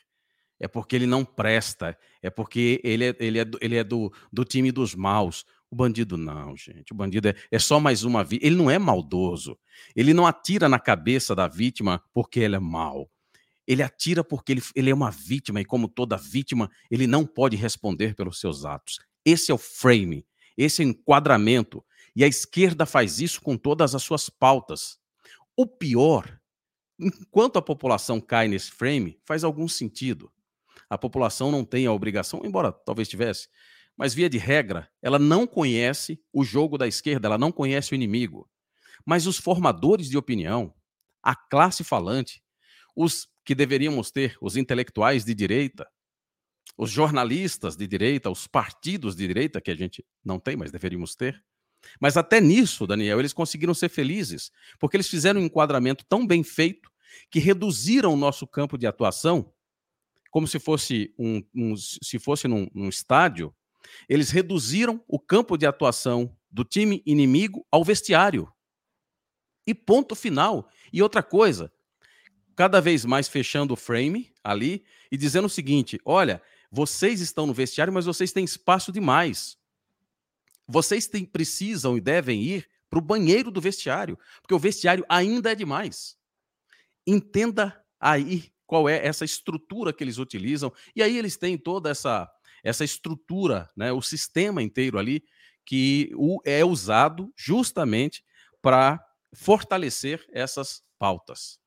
É 0.59 0.67
porque 0.67 0.95
ele 0.95 1.05
não 1.05 1.23
presta, 1.23 1.97
é 2.21 2.29
porque 2.29 2.81
ele 2.83 3.05
é, 3.05 3.15
ele 3.19 3.39
é, 3.39 3.45
ele 3.61 3.75
é 3.75 3.83
do, 3.83 4.11
do 4.33 4.43
time 4.43 4.71
dos 4.71 4.95
maus. 4.95 5.45
O 5.69 5.75
bandido 5.75 6.17
não, 6.17 6.55
gente. 6.55 6.93
O 6.93 6.95
bandido 6.95 7.27
é, 7.27 7.35
é 7.51 7.59
só 7.59 7.79
mais 7.79 8.03
uma 8.03 8.23
vítima. 8.23 8.47
Ele 8.47 8.55
não 8.55 8.71
é 8.71 8.79
maldoso. 8.79 9.57
Ele 9.95 10.13
não 10.13 10.25
atira 10.25 10.69
na 10.69 10.79
cabeça 10.79 11.35
da 11.35 11.47
vítima 11.47 12.01
porque 12.13 12.39
ele 12.39 12.55
é 12.55 12.59
mau. 12.59 13.09
Ele 13.67 13.83
atira 13.83 14.23
porque 14.23 14.53
ele, 14.53 14.61
ele 14.75 14.89
é 14.89 14.93
uma 14.93 15.11
vítima 15.11 15.59
e, 15.59 15.65
como 15.65 15.89
toda 15.89 16.15
vítima, 16.15 16.71
ele 16.89 17.05
não 17.05 17.25
pode 17.25 17.57
responder 17.57 18.15
pelos 18.15 18.39
seus 18.39 18.63
atos. 18.63 18.97
Esse 19.25 19.51
é 19.51 19.53
o 19.53 19.57
frame, 19.57 20.25
esse 20.55 20.81
é 20.81 20.85
o 20.85 20.89
enquadramento. 20.89 21.83
E 22.15 22.23
a 22.23 22.27
esquerda 22.27 22.85
faz 22.85 23.19
isso 23.19 23.41
com 23.41 23.57
todas 23.57 23.93
as 23.93 24.01
suas 24.01 24.29
pautas. 24.29 24.97
O 25.55 25.67
pior, 25.67 26.39
enquanto 26.97 27.57
a 27.57 27.61
população 27.61 28.21
cai 28.21 28.47
nesse 28.47 28.71
frame, 28.71 29.19
faz 29.25 29.43
algum 29.43 29.67
sentido. 29.67 30.31
A 30.89 30.97
população 30.97 31.51
não 31.51 31.65
tem 31.65 31.85
a 31.85 31.91
obrigação, 31.91 32.41
embora 32.45 32.71
talvez 32.71 33.09
tivesse, 33.09 33.49
mas 33.97 34.13
via 34.13 34.29
de 34.29 34.37
regra, 34.37 34.89
ela 35.01 35.17
não 35.17 35.47
conhece 35.47 36.21
o 36.31 36.43
jogo 36.43 36.77
da 36.77 36.87
esquerda, 36.87 37.27
ela 37.27 37.37
não 37.37 37.51
conhece 37.51 37.93
o 37.93 37.95
inimigo. 37.95 38.49
Mas 39.03 39.25
os 39.25 39.37
formadores 39.37 40.07
de 40.09 40.17
opinião, 40.17 40.73
a 41.23 41.35
classe 41.35 41.83
falante, 41.83 42.43
os 42.95 43.27
que 43.43 43.55
deveríamos 43.55 44.11
ter 44.11 44.37
os 44.39 44.55
intelectuais 44.55 45.25
de 45.25 45.33
direita, 45.33 45.89
os 46.77 46.91
jornalistas 46.91 47.75
de 47.75 47.87
direita, 47.87 48.29
os 48.29 48.45
partidos 48.45 49.15
de 49.15 49.25
direita, 49.25 49.59
que 49.59 49.71
a 49.71 49.75
gente 49.75 50.05
não 50.23 50.39
tem, 50.39 50.55
mas 50.55 50.71
deveríamos 50.71 51.15
ter. 51.15 51.43
Mas 51.99 52.17
até 52.17 52.39
nisso, 52.39 52.85
Daniel, 52.85 53.19
eles 53.19 53.33
conseguiram 53.33 53.73
ser 53.73 53.89
felizes, 53.89 54.51
porque 54.79 54.97
eles 54.97 55.07
fizeram 55.07 55.41
um 55.41 55.45
enquadramento 55.45 56.05
tão 56.05 56.25
bem 56.25 56.43
feito 56.43 56.91
que 57.31 57.39
reduziram 57.39 58.13
o 58.13 58.17
nosso 58.17 58.45
campo 58.45 58.77
de 58.77 58.85
atuação, 58.85 59.51
como 60.29 60.47
se 60.47 60.59
fosse 60.59 61.13
um, 61.17 61.41
um 61.55 61.75
se 61.75 62.19
fosse 62.19 62.47
num, 62.47 62.67
num 62.73 62.89
estádio, 62.89 63.55
eles 64.07 64.29
reduziram 64.29 65.03
o 65.07 65.19
campo 65.19 65.57
de 65.57 65.65
atuação 65.65 66.35
do 66.49 66.63
time 66.63 67.01
inimigo 67.05 67.65
ao 67.71 67.83
vestiário. 67.83 68.51
E 69.65 69.73
ponto 69.73 70.15
final. 70.15 70.69
E 70.91 71.01
outra 71.01 71.21
coisa, 71.21 71.71
cada 72.55 72.79
vez 72.79 73.05
mais 73.05 73.27
fechando 73.27 73.73
o 73.73 73.77
frame 73.77 74.33
ali 74.43 74.85
e 75.11 75.17
dizendo 75.17 75.45
o 75.45 75.49
seguinte: 75.49 75.99
olha, 76.05 76.41
vocês 76.71 77.21
estão 77.21 77.45
no 77.45 77.53
vestiário, 77.53 77.93
mas 77.93 78.05
vocês 78.05 78.31
têm 78.31 78.45
espaço 78.45 78.91
demais. 78.91 79.57
Vocês 80.67 81.07
têm, 81.07 81.23
precisam 81.23 81.97
e 81.97 82.01
devem 82.01 82.41
ir 82.41 82.69
para 82.89 82.99
o 82.99 83.01
banheiro 83.01 83.51
do 83.51 83.61
vestiário, 83.61 84.17
porque 84.41 84.53
o 84.53 84.59
vestiário 84.59 85.05
ainda 85.07 85.51
é 85.51 85.55
demais. 85.55 86.17
Entenda 87.05 87.81
aí 87.99 88.51
qual 88.65 88.89
é 88.89 89.05
essa 89.05 89.23
estrutura 89.23 89.93
que 89.93 90.03
eles 90.03 90.17
utilizam, 90.17 90.73
e 90.95 91.01
aí 91.01 91.17
eles 91.17 91.37
têm 91.37 91.57
toda 91.57 91.89
essa, 91.89 92.29
essa 92.63 92.83
estrutura, 92.83 93.69
né, 93.75 93.91
o 93.91 94.01
sistema 94.01 94.61
inteiro 94.61 94.97
ali, 94.97 95.23
que 95.65 96.11
é 96.45 96.63
usado 96.63 97.31
justamente 97.35 98.23
para 98.61 99.03
fortalecer 99.33 100.25
essas 100.31 100.81
pautas. 100.97 101.59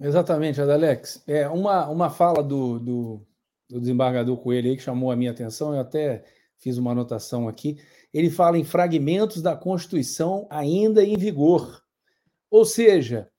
Exatamente, 0.00 0.60
Adalex. 0.60 1.22
É, 1.26 1.48
uma, 1.48 1.88
uma 1.88 2.10
fala 2.10 2.42
do, 2.42 2.78
do, 2.78 3.26
do 3.68 3.80
desembargador 3.80 4.36
Coelho 4.36 4.70
aí 4.70 4.76
que 4.76 4.82
chamou 4.82 5.10
a 5.10 5.16
minha 5.16 5.32
atenção, 5.32 5.74
eu 5.74 5.80
até 5.80 6.24
fiz 6.58 6.78
uma 6.78 6.92
anotação 6.92 7.48
aqui. 7.48 7.80
Ele 8.12 8.30
fala 8.30 8.58
em 8.58 8.64
fragmentos 8.64 9.42
da 9.42 9.56
Constituição 9.56 10.46
ainda 10.50 11.02
em 11.02 11.16
vigor. 11.16 11.82
Ou 12.50 12.64
seja, 12.64 13.30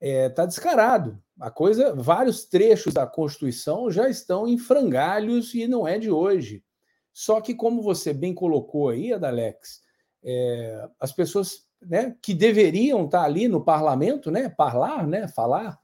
está 0.00 0.06
é, 0.06 0.28
tá 0.28 0.46
descarado. 0.46 1.22
A 1.38 1.50
coisa, 1.50 1.94
vários 1.94 2.44
trechos 2.46 2.94
da 2.94 3.06
Constituição 3.06 3.90
já 3.90 4.08
estão 4.08 4.48
em 4.48 4.56
frangalhos 4.56 5.54
e 5.54 5.66
não 5.66 5.86
é 5.86 5.98
de 5.98 6.10
hoje. 6.10 6.64
Só 7.12 7.40
que, 7.40 7.54
como 7.54 7.82
você 7.82 8.12
bem 8.12 8.34
colocou 8.34 8.88
aí, 8.88 9.12
Adalex, 9.12 9.80
é, 10.24 10.88
as 10.98 11.12
pessoas 11.12 11.66
né, 11.80 12.16
que 12.22 12.34
deveriam 12.34 13.04
estar 13.04 13.22
ali 13.22 13.48
no 13.48 13.62
parlamento, 13.62 14.30
né, 14.30 14.52
falar, 14.56 15.06
né, 15.06 15.28
falar, 15.28 15.78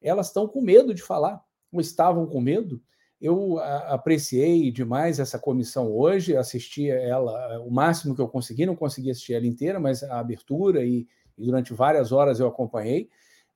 elas 0.00 0.28
estão 0.28 0.46
com 0.46 0.60
medo 0.60 0.94
de 0.94 1.02
falar, 1.02 1.42
ou 1.72 1.80
estavam 1.80 2.26
com 2.26 2.40
medo. 2.40 2.80
Eu 3.20 3.58
apreciei 3.58 4.70
demais 4.70 5.18
essa 5.18 5.38
comissão 5.38 5.90
hoje, 5.90 6.36
assisti 6.36 6.88
ela 6.88 7.60
o 7.62 7.70
máximo 7.70 8.14
que 8.14 8.20
eu 8.20 8.28
consegui, 8.28 8.64
não 8.64 8.76
consegui 8.76 9.10
assistir 9.10 9.34
ela 9.34 9.46
inteira, 9.46 9.80
mas 9.80 10.04
a 10.04 10.20
abertura 10.20 10.84
e, 10.84 11.06
e 11.36 11.44
durante 11.44 11.74
várias 11.74 12.12
horas 12.12 12.38
eu 12.38 12.46
acompanhei. 12.46 13.08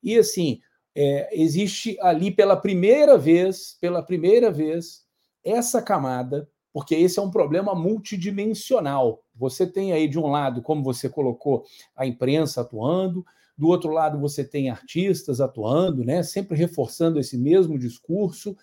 E 0.03 0.17
assim, 0.17 0.59
é, 0.95 1.29
existe 1.31 1.97
ali 2.01 2.31
pela 2.31 2.55
primeira 2.55 3.17
vez, 3.17 3.77
pela 3.79 4.03
primeira 4.03 4.51
vez, 4.51 5.03
essa 5.43 5.81
camada, 5.81 6.47
porque 6.71 6.95
esse 6.95 7.19
é 7.19 7.21
um 7.21 7.31
problema 7.31 7.75
multidimensional. 7.75 9.23
Você 9.35 9.67
tem 9.67 9.93
aí 9.93 10.07
de 10.07 10.17
um 10.17 10.27
lado, 10.27 10.61
como 10.61 10.83
você 10.83 11.07
colocou, 11.09 11.65
a 11.95 12.05
imprensa 12.05 12.61
atuando, 12.61 13.25
do 13.55 13.67
outro 13.67 13.91
lado, 13.91 14.19
você 14.19 14.43
tem 14.43 14.69
artistas 14.71 15.39
atuando, 15.39 16.03
né, 16.03 16.23
sempre 16.23 16.57
reforçando 16.57 17.19
esse 17.19 17.37
mesmo 17.37 17.77
discurso, 17.77 18.57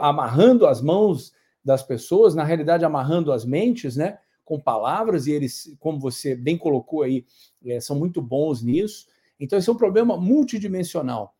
amarrando 0.00 0.66
as 0.66 0.80
mãos 0.80 1.32
das 1.64 1.82
pessoas, 1.82 2.34
na 2.34 2.42
realidade, 2.42 2.84
amarrando 2.84 3.32
as 3.32 3.44
mentes, 3.44 3.96
né, 3.96 4.18
com 4.44 4.58
palavras, 4.60 5.26
e 5.26 5.32
eles, 5.32 5.76
como 5.78 6.00
você 6.00 6.34
bem 6.34 6.58
colocou 6.58 7.02
aí, 7.02 7.24
é, 7.64 7.80
são 7.80 7.96
muito 7.96 8.20
bons 8.20 8.62
nisso. 8.62 9.06
Então, 9.38 9.58
esse 9.58 9.68
é 9.68 9.72
um 9.72 9.76
problema 9.76 10.16
multidimensional. 10.16 11.35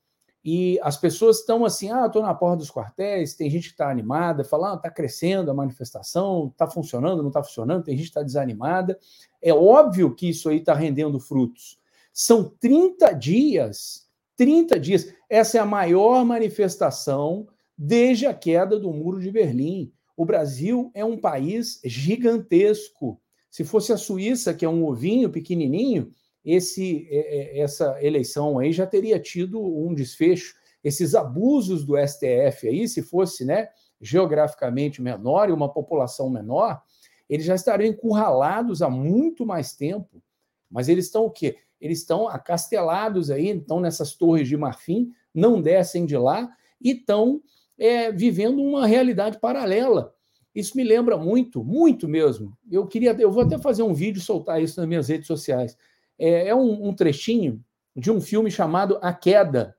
E 0.48 0.78
as 0.80 0.96
pessoas 0.96 1.40
estão 1.40 1.64
assim, 1.64 1.90
ah, 1.90 2.06
estou 2.06 2.22
na 2.22 2.32
porta 2.32 2.58
dos 2.58 2.70
quartéis, 2.70 3.34
tem 3.34 3.50
gente 3.50 3.66
que 3.66 3.74
está 3.74 3.90
animada, 3.90 4.44
falando, 4.44 4.74
ah, 4.74 4.76
está 4.76 4.88
crescendo 4.88 5.50
a 5.50 5.54
manifestação, 5.54 6.46
está 6.52 6.68
funcionando, 6.68 7.20
não 7.20 7.30
está 7.30 7.42
funcionando, 7.42 7.82
tem 7.82 7.96
gente 7.96 8.04
que 8.04 8.10
está 8.10 8.22
desanimada. 8.22 8.96
É 9.42 9.52
óbvio 9.52 10.14
que 10.14 10.28
isso 10.28 10.48
aí 10.48 10.58
está 10.58 10.72
rendendo 10.72 11.18
frutos. 11.18 11.80
São 12.12 12.44
30 12.60 13.12
dias, 13.14 14.06
30 14.36 14.78
dias. 14.78 15.12
Essa 15.28 15.58
é 15.58 15.60
a 15.60 15.66
maior 15.66 16.24
manifestação 16.24 17.48
desde 17.76 18.24
a 18.24 18.32
queda 18.32 18.78
do 18.78 18.92
Muro 18.92 19.20
de 19.20 19.32
Berlim. 19.32 19.92
O 20.16 20.24
Brasil 20.24 20.92
é 20.94 21.04
um 21.04 21.18
país 21.18 21.80
gigantesco. 21.84 23.20
Se 23.50 23.64
fosse 23.64 23.92
a 23.92 23.96
Suíça, 23.96 24.54
que 24.54 24.64
é 24.64 24.68
um 24.68 24.86
ovinho 24.86 25.28
pequenininho, 25.28 26.12
esse, 26.46 27.06
é, 27.10 27.58
é, 27.58 27.60
essa 27.60 28.02
eleição 28.02 28.58
aí 28.58 28.72
já 28.72 28.86
teria 28.86 29.18
tido 29.18 29.60
um 29.60 29.92
desfecho. 29.92 30.54
Esses 30.82 31.14
abusos 31.14 31.84
do 31.84 31.96
STF 31.98 32.68
aí, 32.68 32.88
se 32.88 33.02
fosse 33.02 33.44
né, 33.44 33.68
geograficamente 34.00 35.02
menor 35.02 35.48
e 35.50 35.52
uma 35.52 35.70
população 35.70 36.30
menor, 36.30 36.80
eles 37.28 37.44
já 37.44 37.56
estariam 37.56 37.90
encurralados 37.90 38.80
há 38.80 38.88
muito 38.88 39.44
mais 39.44 39.74
tempo. 39.74 40.22
Mas 40.70 40.88
eles 40.88 41.06
estão 41.06 41.24
o 41.24 41.30
quê? 41.30 41.56
eles 41.80 41.98
estão 41.98 42.28
acastelados 42.28 43.30
aí, 43.30 43.50
estão 43.50 43.80
nessas 43.80 44.14
torres 44.14 44.48
de 44.48 44.56
marfim, 44.56 45.12
não 45.34 45.60
descem 45.60 46.06
de 46.06 46.16
lá 46.16 46.48
e 46.80 46.92
estão 46.92 47.40
é, 47.78 48.10
vivendo 48.10 48.62
uma 48.62 48.86
realidade 48.86 49.38
paralela. 49.38 50.14
Isso 50.54 50.76
me 50.76 50.82
lembra 50.82 51.18
muito, 51.18 51.62
muito 51.62 52.08
mesmo. 52.08 52.56
Eu 52.70 52.86
queria, 52.86 53.14
eu 53.18 53.30
vou 53.30 53.42
até 53.42 53.58
fazer 53.58 53.82
um 53.82 53.92
vídeo 53.92 54.22
soltar 54.22 54.62
isso 54.62 54.80
nas 54.80 54.88
minhas 54.88 55.08
redes 55.08 55.26
sociais. 55.26 55.76
É, 56.18 56.48
é 56.48 56.54
um, 56.54 56.88
um 56.88 56.94
trechinho 56.94 57.62
de 57.94 58.10
um 58.10 58.20
filme 58.20 58.50
chamado 58.50 58.98
A 59.00 59.12
Queda. 59.12 59.76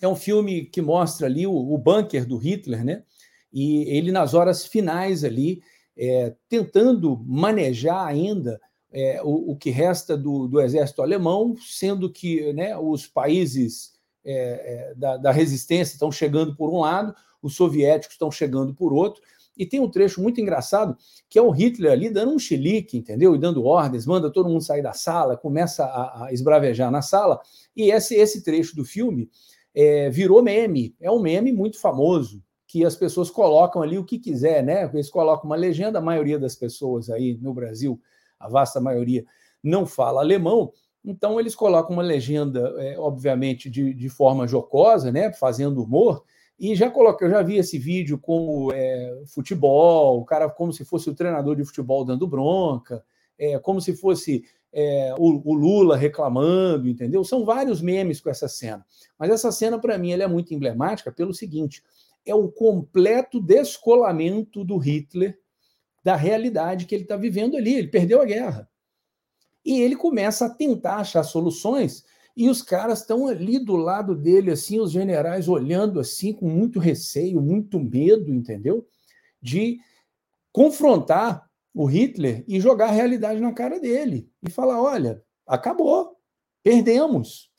É 0.00 0.08
um 0.08 0.16
filme 0.16 0.66
que 0.66 0.82
mostra 0.82 1.26
ali 1.26 1.46
o, 1.46 1.52
o 1.54 1.78
bunker 1.78 2.26
do 2.26 2.36
Hitler, 2.36 2.84
né? 2.84 3.02
E 3.52 3.84
ele 3.84 4.12
nas 4.12 4.34
horas 4.34 4.66
finais 4.66 5.24
ali, 5.24 5.62
é, 5.96 6.34
tentando 6.48 7.16
manejar 7.24 8.06
ainda 8.06 8.60
é, 8.92 9.20
o, 9.22 9.52
o, 9.52 9.56
que 9.56 9.70
resta 9.70 10.16
do, 10.16 10.46
do, 10.46 10.60
exército 10.60 11.02
alemão, 11.02 11.56
sendo 11.58 12.10
que 12.10 12.52
né, 12.52 12.76
os 12.76 13.06
países 13.06 13.94
é, 14.24 14.90
é, 14.90 14.94
da, 14.94 15.16
da, 15.16 15.32
resistência 15.32 15.94
estão 15.94 16.10
chegando 16.12 16.54
por 16.56 16.70
um 16.70 16.80
lado, 16.80 17.14
os 17.42 17.54
soviéticos 17.56 18.14
estão 18.14 18.30
chegando 18.30 18.74
por 18.74 18.92
outro. 18.92 19.22
E 19.56 19.64
tem 19.64 19.80
um 19.80 19.90
trecho 19.90 20.22
muito 20.22 20.40
engraçado 20.40 20.96
que 21.28 21.38
é 21.38 21.42
o 21.42 21.50
Hitler 21.50 21.92
ali 21.92 22.10
dando 22.10 22.32
um 22.32 22.38
chilique, 22.38 22.98
entendeu? 22.98 23.34
E 23.34 23.38
dando 23.38 23.64
ordens, 23.64 24.06
manda 24.06 24.30
todo 24.30 24.48
mundo 24.48 24.62
sair 24.62 24.82
da 24.82 24.92
sala, 24.92 25.36
começa 25.36 25.84
a, 25.84 26.26
a 26.26 26.32
esbravejar 26.32 26.90
na 26.90 27.02
sala. 27.02 27.40
E 27.74 27.90
esse, 27.90 28.14
esse 28.14 28.42
trecho 28.42 28.76
do 28.76 28.84
filme 28.84 29.30
é, 29.74 30.10
virou 30.10 30.42
meme. 30.42 30.94
É 31.00 31.10
um 31.10 31.20
meme 31.20 31.52
muito 31.52 31.80
famoso 31.80 32.42
que 32.66 32.84
as 32.84 32.96
pessoas 32.96 33.30
colocam 33.30 33.80
ali 33.82 33.96
o 33.96 34.04
que 34.04 34.18
quiser, 34.18 34.62
né? 34.62 34.90
Eles 34.92 35.08
colocam 35.08 35.46
uma 35.46 35.56
legenda, 35.56 35.98
a 35.98 36.02
maioria 36.02 36.38
das 36.38 36.54
pessoas 36.54 37.08
aí 37.08 37.38
no 37.40 37.54
Brasil 37.54 38.00
a 38.38 38.48
vasta 38.48 38.80
maioria 38.80 39.24
não 39.62 39.86
fala 39.86 40.20
alemão, 40.20 40.72
Então 41.04 41.38
eles 41.38 41.54
colocam 41.54 41.92
uma 41.92 42.02
legenda, 42.02 42.74
é, 42.78 42.98
obviamente, 42.98 43.70
de, 43.70 43.94
de 43.94 44.08
forma 44.08 44.46
jocosa, 44.46 45.12
né, 45.12 45.32
fazendo 45.32 45.82
humor, 45.82 46.24
e 46.58 46.74
já 46.74 46.90
coloquei, 46.90 47.26
eu 47.26 47.30
já 47.30 47.42
vi 47.42 47.58
esse 47.58 47.78
vídeo 47.78 48.18
como 48.18 48.72
é, 48.72 49.22
futebol, 49.26 50.20
o 50.20 50.24
cara 50.24 50.48
como 50.48 50.72
se 50.72 50.84
fosse 50.84 51.10
o 51.10 51.14
treinador 51.14 51.54
de 51.54 51.64
futebol 51.64 52.04
dando 52.04 52.26
bronca, 52.26 53.04
é, 53.38 53.58
como 53.58 53.80
se 53.80 53.94
fosse 53.94 54.44
é, 54.72 55.14
o, 55.18 55.50
o, 55.50 55.54
Lula 55.54 55.96
reclamando, 55.96 56.88
entendeu? 56.88 57.22
São 57.24 57.44
vários 57.44 57.82
memes 57.82 58.20
com 58.20 58.30
essa 58.30 58.48
cena. 58.48 58.84
Mas 59.18 59.30
essa 59.30 59.52
cena, 59.52 59.78
para 59.78 59.98
mim, 59.98 60.12
ela 60.12 60.24
é 60.24 60.26
muito 60.26 60.54
emblemática 60.54 61.12
pelo 61.12 61.34
seguinte: 61.34 61.82
é 62.24 62.34
o 62.34 62.48
completo 62.48 63.40
descolamento 63.40 64.64
do 64.64 64.78
Hitler 64.78 65.38
da 66.02 66.16
realidade 66.16 66.86
que 66.86 66.94
ele 66.94 67.04
está 67.04 67.16
vivendo 67.16 67.56
ali. 67.56 67.74
Ele 67.74 67.88
perdeu 67.88 68.20
a 68.20 68.24
guerra. 68.24 68.68
E 69.64 69.80
ele 69.80 69.96
começa 69.96 70.46
a 70.46 70.50
tentar 70.50 70.96
achar 70.96 71.24
soluções 71.24 72.04
e 72.36 72.50
os 72.50 72.60
caras 72.60 73.00
estão 73.00 73.26
ali 73.26 73.58
do 73.58 73.76
lado 73.76 74.14
dele, 74.14 74.50
assim, 74.50 74.78
os 74.78 74.92
generais 74.92 75.48
olhando 75.48 75.98
assim, 75.98 76.34
com 76.34 76.48
muito 76.48 76.78
receio, 76.78 77.40
muito 77.40 77.80
medo, 77.80 78.32
entendeu? 78.32 78.86
De 79.40 79.80
confrontar 80.52 81.48
o 81.72 81.86
Hitler 81.86 82.44
e 82.46 82.60
jogar 82.60 82.88
a 82.88 82.92
realidade 82.92 83.40
na 83.40 83.52
cara 83.52 83.80
dele 83.80 84.30
e 84.46 84.50
falar: 84.50 84.82
olha, 84.82 85.22
acabou, 85.46 86.16
perdemos, 86.62 87.50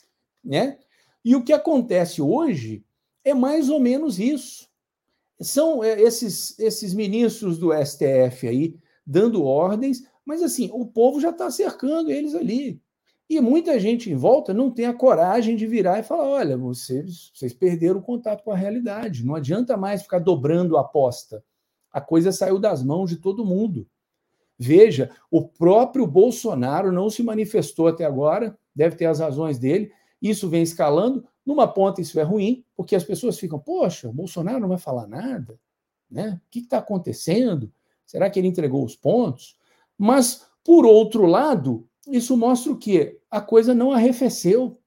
né? 0.44 0.78
E 1.26 1.36
o 1.36 1.44
que 1.44 1.54
acontece 1.54 2.22
hoje 2.22 2.86
é 3.24 3.34
mais 3.34 3.70
ou 3.70 3.80
menos 3.80 4.20
isso. 4.20 4.68
São 5.42 5.84
é, 5.84 6.00
esses, 6.02 6.58
esses 6.60 6.94
ministros 6.94 7.58
do 7.58 7.72
STF 7.74 8.48
aí 8.48 8.80
dando 9.06 9.44
ordens, 9.44 10.04
mas 10.24 10.44
assim, 10.44 10.70
o 10.72 10.86
povo 10.86 11.20
já 11.20 11.32
está 11.32 11.50
cercando 11.50 12.12
eles 12.12 12.36
ali. 12.36 12.82
E 13.30 13.42
muita 13.42 13.78
gente 13.78 14.10
em 14.10 14.16
volta 14.16 14.54
não 14.54 14.72
tem 14.72 14.86
a 14.86 14.94
coragem 14.94 15.56
de 15.56 15.68
virar 15.68 16.00
e 16.00 16.04
falar: 16.04 16.26
olha, 16.26 16.58
vocês, 16.58 17.32
vocês 17.34 17.54
perderam 17.54 18.00
o 18.00 18.04
contato 18.04 18.44
com 18.44 18.52
a 18.52 18.56
realidade. 18.56 19.26
Não 19.26 19.36
adianta 19.36 19.76
mais 19.76 20.02
ficar 20.02 20.20
dobrando 20.20 20.78
a 20.78 20.82
aposta. 20.82 21.44
A 21.92 22.00
coisa 22.00 22.32
saiu 22.32 22.58
das 22.58 22.82
mãos 22.82 23.10
de 23.10 23.18
todo 23.18 23.46
mundo. 23.46 23.88
Veja, 24.58 25.12
o 25.30 25.48
próprio 25.48 26.08
Bolsonaro 26.08 26.92
não 26.92 27.10
se 27.10 27.22
manifestou 27.22 27.88
até 27.88 28.06
agora, 28.06 28.58
deve 28.74 28.96
ter 28.96 29.06
as 29.06 29.20
razões 29.20 29.60
dele. 29.60 29.92
Isso 30.22 30.50
vem 30.50 30.64
escalando. 30.64 31.26
Numa 31.46 31.68
ponta, 31.68 32.02
isso 32.02 32.20
é 32.20 32.24
ruim, 32.24 32.66
porque 32.76 32.96
as 32.96 33.04
pessoas 33.04 33.38
ficam: 33.38 33.60
poxa, 33.60 34.10
o 34.10 34.14
Bolsonaro 34.14 34.62
não 34.62 34.70
vai 34.70 34.78
falar 34.78 35.06
nada. 35.06 35.60
Né? 36.10 36.40
O 36.46 36.50
que 36.50 36.60
está 36.60 36.78
acontecendo? 36.78 37.72
Será 38.06 38.30
que 38.30 38.40
ele 38.40 38.48
entregou 38.48 38.86
os 38.86 38.96
pontos? 38.96 39.58
Mas, 39.98 40.46
por 40.64 40.86
outro 40.86 41.26
lado, 41.26 41.86
isso 42.08 42.38
mostra 42.38 42.72
o 42.72 42.78
quê? 42.78 43.20
A 43.30 43.42
coisa 43.42 43.74
não 43.74 43.92
arrefeceu. 43.92 44.80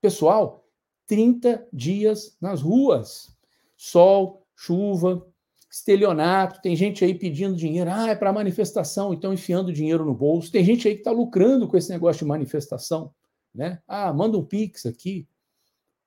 Pessoal, 0.00 0.64
30 1.06 1.66
dias 1.72 2.36
nas 2.40 2.62
ruas. 2.62 3.36
Sol, 3.76 4.46
chuva, 4.54 5.26
estelionato. 5.70 6.60
Tem 6.62 6.74
gente 6.74 7.04
aí 7.04 7.14
pedindo 7.14 7.56
dinheiro. 7.56 7.90
Ah, 7.92 8.08
é 8.08 8.14
para 8.14 8.32
manifestação, 8.32 9.12
então 9.12 9.32
enfiando 9.32 9.72
dinheiro 9.72 10.04
no 10.04 10.14
bolso. 10.14 10.50
Tem 10.50 10.64
gente 10.64 10.88
aí 10.88 10.94
que 10.94 11.00
está 11.00 11.10
lucrando 11.10 11.68
com 11.68 11.76
esse 11.76 11.90
negócio 11.90 12.20
de 12.20 12.28
manifestação. 12.28 13.12
Né? 13.54 13.80
Ah, 13.86 14.12
manda 14.12 14.38
um 14.38 14.44
pix 14.44 14.86
aqui. 14.86 15.28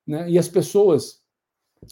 Né? 0.06 0.30
E 0.32 0.40
as 0.40 0.48
pessoas 0.48 1.22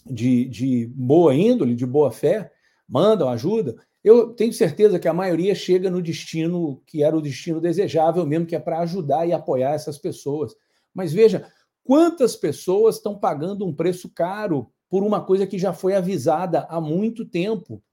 de, 0.05 0.45
de 0.45 0.87
boa 0.87 1.33
índole, 1.35 1.75
de 1.75 1.85
boa 1.85 2.11
fé, 2.11 2.51
mandam 2.87 3.29
ajuda. 3.29 3.75
Eu 4.07 4.33
tenho 4.33 4.53
certeza 4.53 4.97
que 4.97 5.07
a 5.09 5.13
maioria 5.13 5.53
chega 5.53 5.91
no 5.91 6.01
destino 6.01 6.81
que 6.85 7.03
era 7.03 7.13
o 7.13 7.21
destino 7.21 7.59
desejável 7.59 8.25
mesmo, 8.25 8.45
que 8.45 8.55
é 8.55 8.59
para 8.59 8.79
ajudar 8.79 9.27
e 9.27 9.33
apoiar 9.33 9.73
essas 9.73 9.97
pessoas. 9.97 10.55
Mas 10.93 11.11
veja, 11.11 11.51
quantas 11.83 12.33
pessoas 12.33 12.95
estão 12.95 13.19
pagando 13.19 13.65
um 13.65 13.75
preço 13.75 14.09
caro 14.09 14.71
por 14.89 15.03
uma 15.03 15.21
coisa 15.21 15.45
que 15.45 15.59
já 15.59 15.73
foi 15.73 15.93
avisada 15.93 16.65
há 16.69 16.79
muito 16.79 17.25
tempo? 17.25 17.83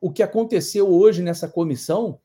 O 0.00 0.10
que 0.10 0.24
aconteceu 0.24 0.92
hoje 0.92 1.22
nessa 1.22 1.48
comissão, 1.48 2.18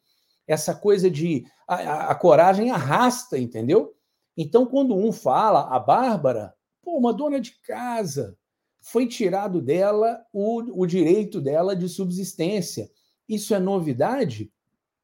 essa 0.48 0.74
coisa 0.74 1.08
de 1.08 1.46
a, 1.68 1.76
a, 1.76 2.12
a 2.14 2.16
coragem 2.16 2.72
arrasta, 2.72 3.38
entendeu? 3.38 3.94
Então, 4.36 4.66
quando 4.66 4.96
um 4.96 5.12
fala, 5.12 5.68
a 5.70 5.78
Bárbara, 5.78 6.56
pô, 6.82 6.98
uma 6.98 7.14
dona 7.14 7.40
de 7.40 7.52
casa, 7.62 8.36
foi 8.82 9.06
tirado 9.06 9.62
dela 9.62 10.26
o, 10.34 10.82
o 10.82 10.88
direito 10.88 11.40
dela 11.40 11.76
de 11.76 11.88
subsistência 11.88 12.90
isso 13.28 13.54
é 13.54 13.60
novidade? 13.60 14.52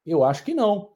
Eu 0.05 0.23
acho 0.23 0.43
que 0.43 0.53
não. 0.53 0.93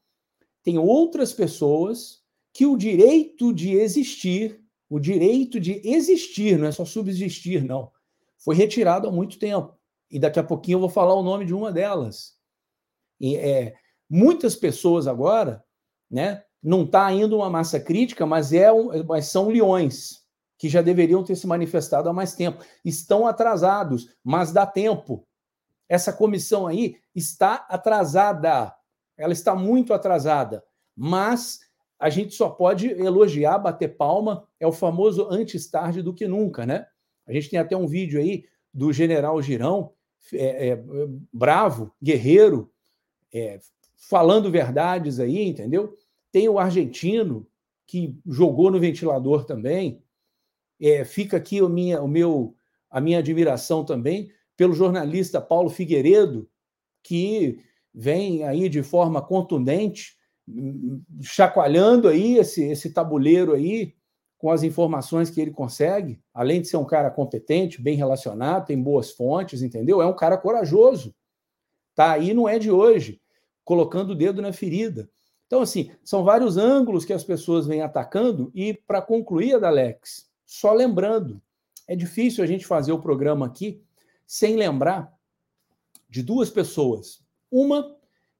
Tem 0.63 0.77
outras 0.77 1.33
pessoas 1.33 2.21
que 2.53 2.65
o 2.65 2.77
direito 2.77 3.53
de 3.53 3.73
existir, 3.73 4.61
o 4.89 4.99
direito 4.99 5.59
de 5.59 5.81
existir, 5.83 6.57
não 6.57 6.67
é 6.67 6.71
só 6.71 6.85
subsistir, 6.85 7.63
não, 7.63 7.91
foi 8.37 8.55
retirado 8.55 9.07
há 9.07 9.11
muito 9.11 9.37
tempo. 9.37 9.77
E 10.09 10.17
daqui 10.17 10.39
a 10.39 10.43
pouquinho 10.43 10.77
eu 10.77 10.79
vou 10.79 10.89
falar 10.89 11.13
o 11.13 11.23
nome 11.23 11.45
de 11.45 11.53
uma 11.53 11.71
delas. 11.71 12.37
E, 13.19 13.35
é, 13.35 13.75
muitas 14.09 14.55
pessoas 14.55 15.07
agora, 15.07 15.63
né, 16.09 16.43
não 16.63 16.83
está 16.83 17.05
ainda 17.05 17.35
uma 17.35 17.49
massa 17.49 17.79
crítica, 17.79 18.25
mas, 18.25 18.53
é 18.53 18.71
um, 18.71 19.03
mas 19.03 19.27
são 19.27 19.49
leões 19.49 20.25
que 20.57 20.69
já 20.69 20.81
deveriam 20.81 21.23
ter 21.23 21.35
se 21.35 21.45
manifestado 21.45 22.09
há 22.09 22.13
mais 22.13 22.33
tempo. 22.33 22.63
Estão 22.83 23.27
atrasados, 23.27 24.07
mas 24.23 24.51
dá 24.51 24.65
tempo. 24.65 25.26
Essa 25.89 26.11
comissão 26.11 26.67
aí 26.67 26.97
está 27.15 27.65
atrasada. 27.69 28.73
Ela 29.17 29.33
está 29.33 29.55
muito 29.55 29.93
atrasada. 29.93 30.63
Mas 30.95 31.61
a 31.99 32.09
gente 32.09 32.33
só 32.35 32.49
pode 32.49 32.87
elogiar, 32.87 33.57
bater 33.57 33.95
palma. 33.95 34.47
É 34.59 34.67
o 34.67 34.71
famoso 34.71 35.27
antes 35.29 35.67
tarde 35.69 36.01
do 36.01 36.13
que 36.13 36.27
nunca, 36.27 36.65
né? 36.65 36.87
A 37.25 37.33
gente 37.33 37.49
tem 37.49 37.59
até 37.59 37.75
um 37.75 37.87
vídeo 37.87 38.19
aí 38.19 38.45
do 38.73 38.93
general 38.93 39.41
Girão, 39.41 39.93
é, 40.33 40.69
é, 40.69 40.83
bravo, 41.33 41.91
guerreiro, 42.01 42.71
é, 43.33 43.59
falando 43.95 44.51
verdades 44.51 45.19
aí, 45.19 45.41
entendeu? 45.41 45.97
Tem 46.31 46.47
o 46.47 46.59
argentino, 46.59 47.47
que 47.87 48.19
jogou 48.27 48.69
no 48.69 48.79
ventilador 48.79 49.45
também. 49.45 50.03
É, 50.79 51.05
fica 51.05 51.37
aqui 51.37 51.61
o, 51.61 51.69
minha, 51.69 52.01
o 52.01 52.07
meu, 52.07 52.53
a 52.89 52.99
minha 52.99 53.19
admiração 53.19 53.83
também 53.83 54.29
pelo 54.57 54.73
jornalista 54.73 55.39
Paulo 55.39 55.69
Figueiredo, 55.69 56.49
que 57.03 57.59
vem 57.93 58.43
aí 58.43 58.67
de 58.67 58.83
forma 58.83 59.21
contundente, 59.21 60.17
chacoalhando 61.21 62.07
aí 62.07 62.37
esse, 62.37 62.63
esse 62.63 62.91
tabuleiro 62.91 63.53
aí 63.53 63.95
com 64.37 64.51
as 64.51 64.63
informações 64.63 65.29
que 65.29 65.41
ele 65.41 65.51
consegue, 65.51 66.21
além 66.33 66.61
de 66.61 66.67
ser 66.67 66.77
um 66.77 66.85
cara 66.85 67.09
competente, 67.09 67.81
bem 67.81 67.95
relacionado, 67.95 68.67
tem 68.67 68.81
boas 68.81 69.11
fontes, 69.11 69.61
entendeu? 69.61 70.01
É 70.01 70.05
um 70.05 70.15
cara 70.15 70.37
corajoso. 70.37 71.15
Tá 71.95 72.11
aí 72.11 72.33
não 72.33 72.47
é 72.47 72.59
de 72.59 72.69
hoje, 72.69 73.19
colocando 73.63 74.11
o 74.11 74.15
dedo 74.15 74.41
na 74.41 74.53
ferida. 74.53 75.09
Então, 75.47 75.61
assim, 75.61 75.91
são 76.03 76.23
vários 76.23 76.57
ângulos 76.57 77.05
que 77.05 77.13
as 77.13 77.23
pessoas 77.23 77.65
vêm 77.65 77.81
atacando, 77.81 78.51
e 78.53 78.73
para 78.73 79.01
concluir, 79.01 79.55
Adalex, 79.55 80.29
só 80.45 80.73
lembrando, 80.73 81.41
é 81.87 81.95
difícil 81.95 82.43
a 82.43 82.47
gente 82.47 82.65
fazer 82.67 82.91
o 82.91 83.01
programa 83.01 83.45
aqui 83.45 83.81
sem 84.27 84.57
lembrar 84.57 85.11
de 86.09 86.21
duas 86.21 86.49
pessoas. 86.49 87.21
Uma 87.49 87.95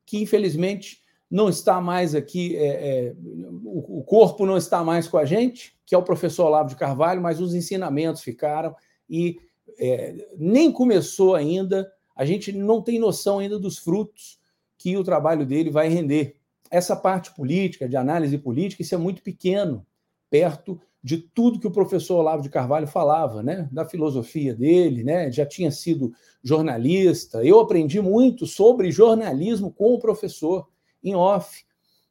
que, 0.06 0.22
infelizmente, 0.22 1.02
não 1.32 1.50
está 1.50 1.82
mais 1.82 2.14
aqui, 2.14 2.56
é, 2.58 2.68
é, 2.68 3.16
o, 3.64 4.00
o, 4.00 4.04
corpo 4.04 4.46
não 4.46 4.58
está 4.58 4.84
mais 4.84 5.08
com 5.08 5.18
a 5.18 5.26
gente, 5.26 5.78
que 5.86 5.96
é 5.96 5.98
o 5.98 6.04
professor 6.04 6.46
Olavo 6.46 6.70
de 6.70 6.76
Carvalho, 6.76 7.22
mas 7.22 7.40
os 7.40 7.54
ensinamentos 7.54 8.22
ficaram 8.22 8.76
e 9.10 9.40
é, 9.80 10.28
nem 10.38 10.72
começou 10.72 11.36
ainda, 11.36 11.92
a 12.16 12.26
gente 12.26 12.52
não 12.52 12.82
tem 12.82 13.00
noção 13.00 13.40
ainda 13.40 13.60
dos 13.60 13.78
frutos 13.78 14.40
que 14.78 14.96
o 14.98 15.04
trabalho 15.04 15.46
dele 15.46 15.70
vai 15.70 15.90
render. 15.90 16.36
Essa 16.70 16.96
parte 16.96 17.34
política, 17.34 17.88
de 17.88 17.96
análise 17.96 18.38
política, 18.38 18.82
isso 18.82 18.96
é 18.96 18.98
muito 18.98 19.22
pequeno, 19.22 19.86
perto 20.30 20.80
de 21.04 21.18
tudo 21.18 21.60
que 21.60 21.68
o 21.68 21.72
professor 21.72 22.18
Olavo 22.18 22.42
de 22.42 22.50
Carvalho 22.50 22.88
falava, 22.88 23.42
né? 23.42 23.70
Da 23.72 23.86
filosofia 23.86 24.54
dele, 24.54 25.04
né? 25.04 25.32
Já 25.32 25.46
tinha 25.46 25.72
sido 25.72 26.12
jornalista. 26.44 27.44
Eu 27.44 27.60
aprendi 27.60 28.02
muito 28.02 28.46
sobre 28.46 28.92
jornalismo 28.92 29.72
com 29.72 29.94
o 29.94 30.00
professor 30.00 30.68
em 31.04 31.16
off, 31.16 31.66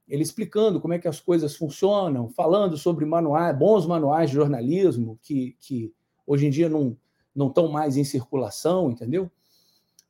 ele 0.09 0.22
explicando 0.22 0.80
como 0.80 0.95
é 0.95 0.99
que 0.99 1.09
as 1.09 1.20
coisas 1.20 1.57
funcionam, 1.57 2.28
falando 2.28 2.76
sobre 2.76 3.05
manuais, 3.05 3.57
bons 3.59 3.87
manuais 3.87 4.30
de 4.30 4.37
jornalismo 4.37 5.18
que, 5.20 5.57
que 5.59 5.93
hoje 6.26 6.47
em 6.47 6.51
dia 6.51 6.68
não 6.68 6.97
não 7.37 7.49
estão 7.49 7.68
mais 7.68 7.99
em 7.99 8.05
circulação, 8.05 8.91
entendeu? 8.91 9.30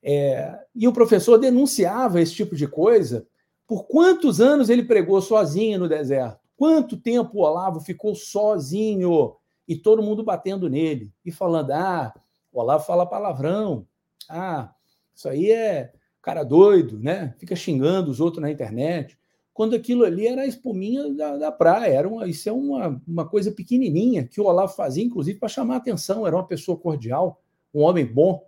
É, 0.00 0.56
e 0.72 0.86
o 0.86 0.92
professor 0.92 1.36
denunciava 1.36 2.20
esse 2.20 2.32
tipo 2.32 2.54
de 2.54 2.68
coisa. 2.68 3.26
Por 3.66 3.88
quantos 3.88 4.40
anos 4.40 4.70
ele 4.70 4.84
pregou 4.84 5.20
sozinho 5.20 5.80
no 5.80 5.88
deserto? 5.88 6.45
Quanto 6.56 6.96
tempo 6.96 7.38
o 7.38 7.42
Olavo 7.42 7.80
ficou 7.80 8.14
sozinho 8.14 9.36
e 9.68 9.76
todo 9.76 10.02
mundo 10.02 10.24
batendo 10.24 10.68
nele 10.68 11.12
e 11.24 11.30
falando: 11.30 11.72
ah, 11.72 12.14
o 12.52 12.60
Olavo 12.60 12.84
fala 12.84 13.04
palavrão, 13.04 13.86
ah, 14.28 14.72
isso 15.14 15.28
aí 15.28 15.50
é 15.50 15.92
cara 16.22 16.42
doido, 16.42 16.98
né? 16.98 17.34
Fica 17.38 17.54
xingando 17.54 18.10
os 18.10 18.20
outros 18.20 18.42
na 18.42 18.50
internet. 18.50 19.16
quando 19.54 19.74
aquilo 19.74 20.04
ali 20.04 20.26
era 20.26 20.42
a 20.42 20.46
espuminha 20.46 21.10
da, 21.14 21.36
da 21.38 21.52
praia. 21.52 21.94
Era 21.94 22.08
uma, 22.08 22.26
isso 22.26 22.48
é 22.48 22.52
uma, 22.52 23.00
uma 23.06 23.26
coisa 23.26 23.50
pequenininha 23.52 24.26
que 24.26 24.40
o 24.40 24.44
Olavo 24.44 24.74
fazia, 24.74 25.04
inclusive, 25.04 25.38
para 25.38 25.48
chamar 25.48 25.74
a 25.74 25.78
atenção. 25.78 26.26
Era 26.26 26.36
uma 26.36 26.46
pessoa 26.46 26.76
cordial, 26.76 27.40
um 27.72 27.82
homem 27.82 28.04
bom. 28.04 28.46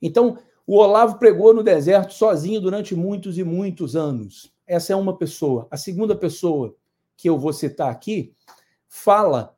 Então, 0.00 0.38
o 0.66 0.76
Olavo 0.76 1.18
pregou 1.18 1.52
no 1.52 1.62
deserto 1.62 2.14
sozinho 2.14 2.60
durante 2.60 2.94
muitos 2.94 3.36
e 3.36 3.44
muitos 3.44 3.96
anos. 3.96 4.54
Essa 4.66 4.92
é 4.92 4.96
uma 4.96 5.18
pessoa. 5.18 5.66
A 5.70 5.76
segunda 5.76 6.14
pessoa 6.14 6.76
que 7.20 7.28
eu 7.28 7.38
vou 7.38 7.52
citar 7.52 7.90
aqui 7.90 8.34
fala, 8.88 9.56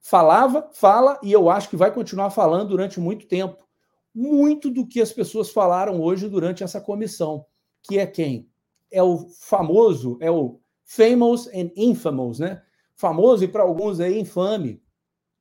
falava, 0.00 0.70
fala 0.72 1.18
e 1.22 1.32
eu 1.32 1.48
acho 1.48 1.70
que 1.70 1.76
vai 1.76 1.92
continuar 1.92 2.30
falando 2.30 2.70
durante 2.70 3.00
muito 3.00 3.26
tempo. 3.26 3.66
Muito 4.14 4.70
do 4.70 4.86
que 4.86 5.00
as 5.00 5.12
pessoas 5.12 5.50
falaram 5.50 6.00
hoje 6.00 6.28
durante 6.28 6.62
essa 6.62 6.80
comissão, 6.80 7.46
que 7.82 7.98
é 7.98 8.06
quem? 8.06 8.48
é 8.94 9.02
o 9.02 9.28
famoso, 9.40 10.16
é 10.20 10.30
o 10.30 10.60
famous 10.84 11.48
and 11.48 11.72
infamous, 11.76 12.38
né? 12.38 12.62
Famoso 12.94 13.42
e 13.42 13.48
para 13.48 13.64
alguns 13.64 13.98
aí 13.98 14.20
infame. 14.20 14.80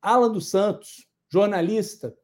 Alan 0.02 0.32
dos 0.32 0.50
Santos, 0.50 1.08
jornalista. 1.30 2.18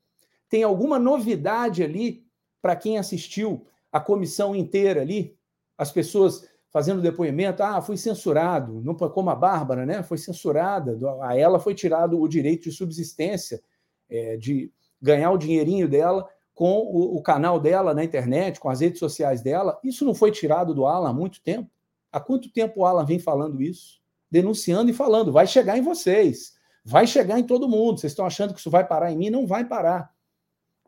Tem 0.50 0.64
alguma 0.64 0.98
novidade 0.98 1.84
ali 1.84 2.26
para 2.60 2.76
quem 2.76 2.98
assistiu 2.98 3.68
a 3.92 4.00
comissão 4.00 4.56
inteira 4.56 5.02
ali? 5.02 5.38
As 5.78 5.92
pessoas 5.92 6.50
fazendo 6.72 7.02
depoimento, 7.02 7.64
ah, 7.64 7.82
fui 7.82 7.98
censurado, 7.98 8.82
não 8.82 8.96
como 8.96 9.30
a 9.30 9.36
Bárbara, 9.36 9.86
né? 9.86 10.04
Foi 10.04 10.18
censurada, 10.18 10.98
a 11.24 11.36
ela 11.36 11.60
foi 11.60 11.74
tirado 11.74 12.20
o 12.20 12.28
direito 12.28 12.64
de 12.64 12.72
subsistência, 12.72 13.62
é, 14.10 14.38
de 14.38 14.72
ganhar 15.02 15.32
o 15.32 15.38
dinheirinho 15.38 15.88
dela 15.88 16.28
com 16.54 16.80
o, 16.80 17.16
o, 17.16 17.22
canal 17.22 17.60
dela 17.60 17.94
na 17.94 18.04
internet, 18.04 18.60
com 18.60 18.70
as 18.70 18.82
redes 18.82 19.00
sociais 19.00 19.42
dela. 19.42 19.80
Isso 19.84 20.04
não 20.04 20.14
foi 20.14 20.30
tirado 20.30 20.74
do 20.74 20.86
Alan 20.86 21.10
há 21.10 21.14
muito 21.14 21.42
tempo? 21.42 21.72
Há 22.12 22.20
quanto 22.20 22.52
tempo 22.52 22.82
o 22.82 22.86
Alan 22.86 23.06
vem 23.06 23.18
falando 23.18 23.62
isso? 23.62 24.02
Denunciando 24.30 24.92
e 24.92 24.94
falando, 24.94 25.32
vai 25.32 25.48
chegar 25.48 25.78
em 25.78 25.82
vocês, 25.82 26.54
vai 26.84 27.08
chegar 27.08 27.40
em 27.40 27.46
todo 27.46 27.70
mundo. 27.70 28.00
Vocês 28.00 28.12
estão 28.12 28.26
achando 28.26 28.54
que 28.54 28.60
isso 28.60 28.70
vai 28.70 28.86
parar 28.86 29.12
em 29.12 29.18
mim? 29.18 29.30
Não 29.30 29.48
vai 29.48 29.66
parar. 29.66 30.14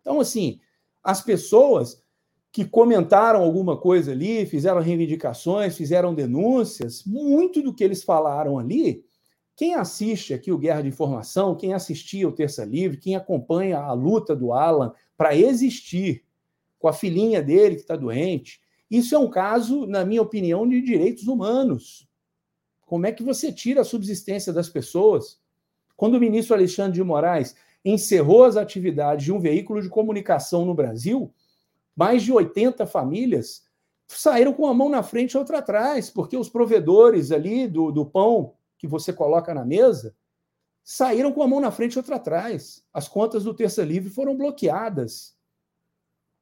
Então, 0.01 0.19
assim, 0.19 0.59
as 1.03 1.21
pessoas 1.21 2.03
que 2.51 2.65
comentaram 2.65 3.41
alguma 3.41 3.77
coisa 3.77 4.11
ali, 4.11 4.45
fizeram 4.45 4.81
reivindicações, 4.81 5.77
fizeram 5.77 6.13
denúncias, 6.13 7.03
muito 7.05 7.61
do 7.61 7.73
que 7.73 7.83
eles 7.83 8.03
falaram 8.03 8.59
ali, 8.59 9.03
quem 9.55 9.75
assiste 9.75 10.33
aqui 10.33 10.51
o 10.51 10.57
Guerra 10.57 10.81
de 10.81 10.87
Informação, 10.87 11.55
quem 11.55 11.73
assistia 11.73 12.27
o 12.27 12.31
Terça 12.31 12.65
Livre, 12.65 12.97
quem 12.97 13.15
acompanha 13.15 13.79
a 13.79 13.93
luta 13.93 14.35
do 14.35 14.51
Alan 14.53 14.93
para 15.15 15.35
existir 15.35 16.23
com 16.79 16.87
a 16.87 16.93
filhinha 16.93 17.41
dele 17.41 17.75
que 17.75 17.81
está 17.81 17.95
doente. 17.95 18.59
Isso 18.89 19.13
é 19.13 19.19
um 19.19 19.29
caso, 19.29 19.85
na 19.85 20.03
minha 20.03 20.21
opinião, 20.21 20.67
de 20.67 20.81
direitos 20.81 21.27
humanos. 21.27 22.07
Como 22.85 23.05
é 23.05 23.11
que 23.11 23.23
você 23.23 23.53
tira 23.53 23.81
a 23.81 23.85
subsistência 23.85 24.51
das 24.51 24.67
pessoas? 24.67 25.39
Quando 25.95 26.15
o 26.15 26.19
ministro 26.19 26.55
Alexandre 26.55 26.93
de 26.93 27.03
Moraes 27.03 27.55
encerrou 27.85 28.43
as 28.43 28.57
atividades 28.57 29.25
de 29.25 29.31
um 29.31 29.39
veículo 29.39 29.81
de 29.81 29.89
comunicação 29.89 30.65
no 30.65 30.73
Brasil, 30.73 31.31
mais 31.95 32.23
de 32.23 32.31
80 32.31 32.85
famílias 32.85 33.63
saíram 34.07 34.53
com 34.53 34.67
a 34.67 34.73
mão 34.73 34.89
na 34.89 35.03
frente 35.03 35.33
e 35.33 35.37
outra 35.37 35.59
atrás, 35.59 36.09
porque 36.09 36.35
os 36.35 36.49
provedores 36.49 37.31
ali 37.31 37.67
do, 37.67 37.91
do 37.91 38.05
pão 38.05 38.55
que 38.77 38.87
você 38.87 39.13
coloca 39.13 39.53
na 39.53 39.63
mesa 39.63 40.15
saíram 40.83 41.31
com 41.31 41.43
a 41.43 41.47
mão 41.47 41.59
na 41.59 41.71
frente 41.71 41.93
e 41.93 41.97
outra 41.97 42.15
atrás. 42.15 42.83
As 42.93 43.07
contas 43.07 43.43
do 43.43 43.53
Terça 43.53 43.83
Livre 43.83 44.09
foram 44.09 44.35
bloqueadas. 44.35 45.37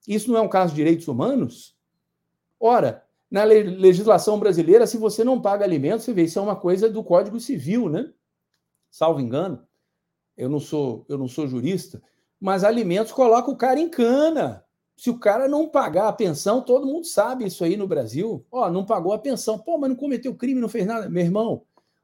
Isso 0.08 0.32
não 0.32 0.39
é 0.39 0.41
um 0.41 0.50
caso 0.50 0.72
de 0.72 0.78
direitos 0.78 1.08
humanos? 1.08 1.78
Ora, 2.60 3.06
na 3.30 3.43
legislação 3.43 4.39
brasileira, 4.39 4.88
se 4.88 4.97
você 4.97 5.24
não 5.24 5.41
paga 5.41 5.64
alimentos, 5.64 6.06
você 6.06 6.14
vê, 6.14 6.24
isso 6.24 6.39
é 6.39 6.41
uma 6.41 6.56
coisa 6.56 6.89
do 6.89 7.04
Código 7.04 7.39
Civil, 7.39 7.89
né? 7.89 8.12
Salvo 8.89 9.20
engano. 9.20 9.68
Eu 10.36 10.50
não 10.50 10.60
sou, 10.60 11.06
eu 11.08 11.18
não 11.18 11.28
sou 11.28 11.47
jurista, 11.47 12.02
mas 12.39 12.64
alimentos 12.64 13.12
coloca 13.12 13.52
o 13.52 13.58
cara 13.58 13.80
em 13.80 13.89
cana. 13.89 14.66
Se 15.00 15.10
o 15.10 15.18
cara 15.18 15.47
não 15.47 15.66
pagar 15.66 16.10
a 16.10 16.12
pensão, 16.14 16.62
todo 16.62 16.86
mundo 16.86 17.06
sabe 17.06 17.45
isso 17.45 17.64
aí 17.64 17.78
no 17.78 17.88
Brasil. 17.88 18.45
Ó, 18.52 18.70
não 18.70 18.84
pagou 18.84 19.14
a 19.14 19.18
pensão. 19.18 19.58
Pô, 19.58 19.78
mas 19.78 19.89
não 19.89 19.95
cometeu 19.95 20.36
crime, 20.36 20.60
não 20.60 20.68
fez 20.68 20.86
nada. 20.86 21.10
Meu 21.10 21.24
irmão, 21.24 21.62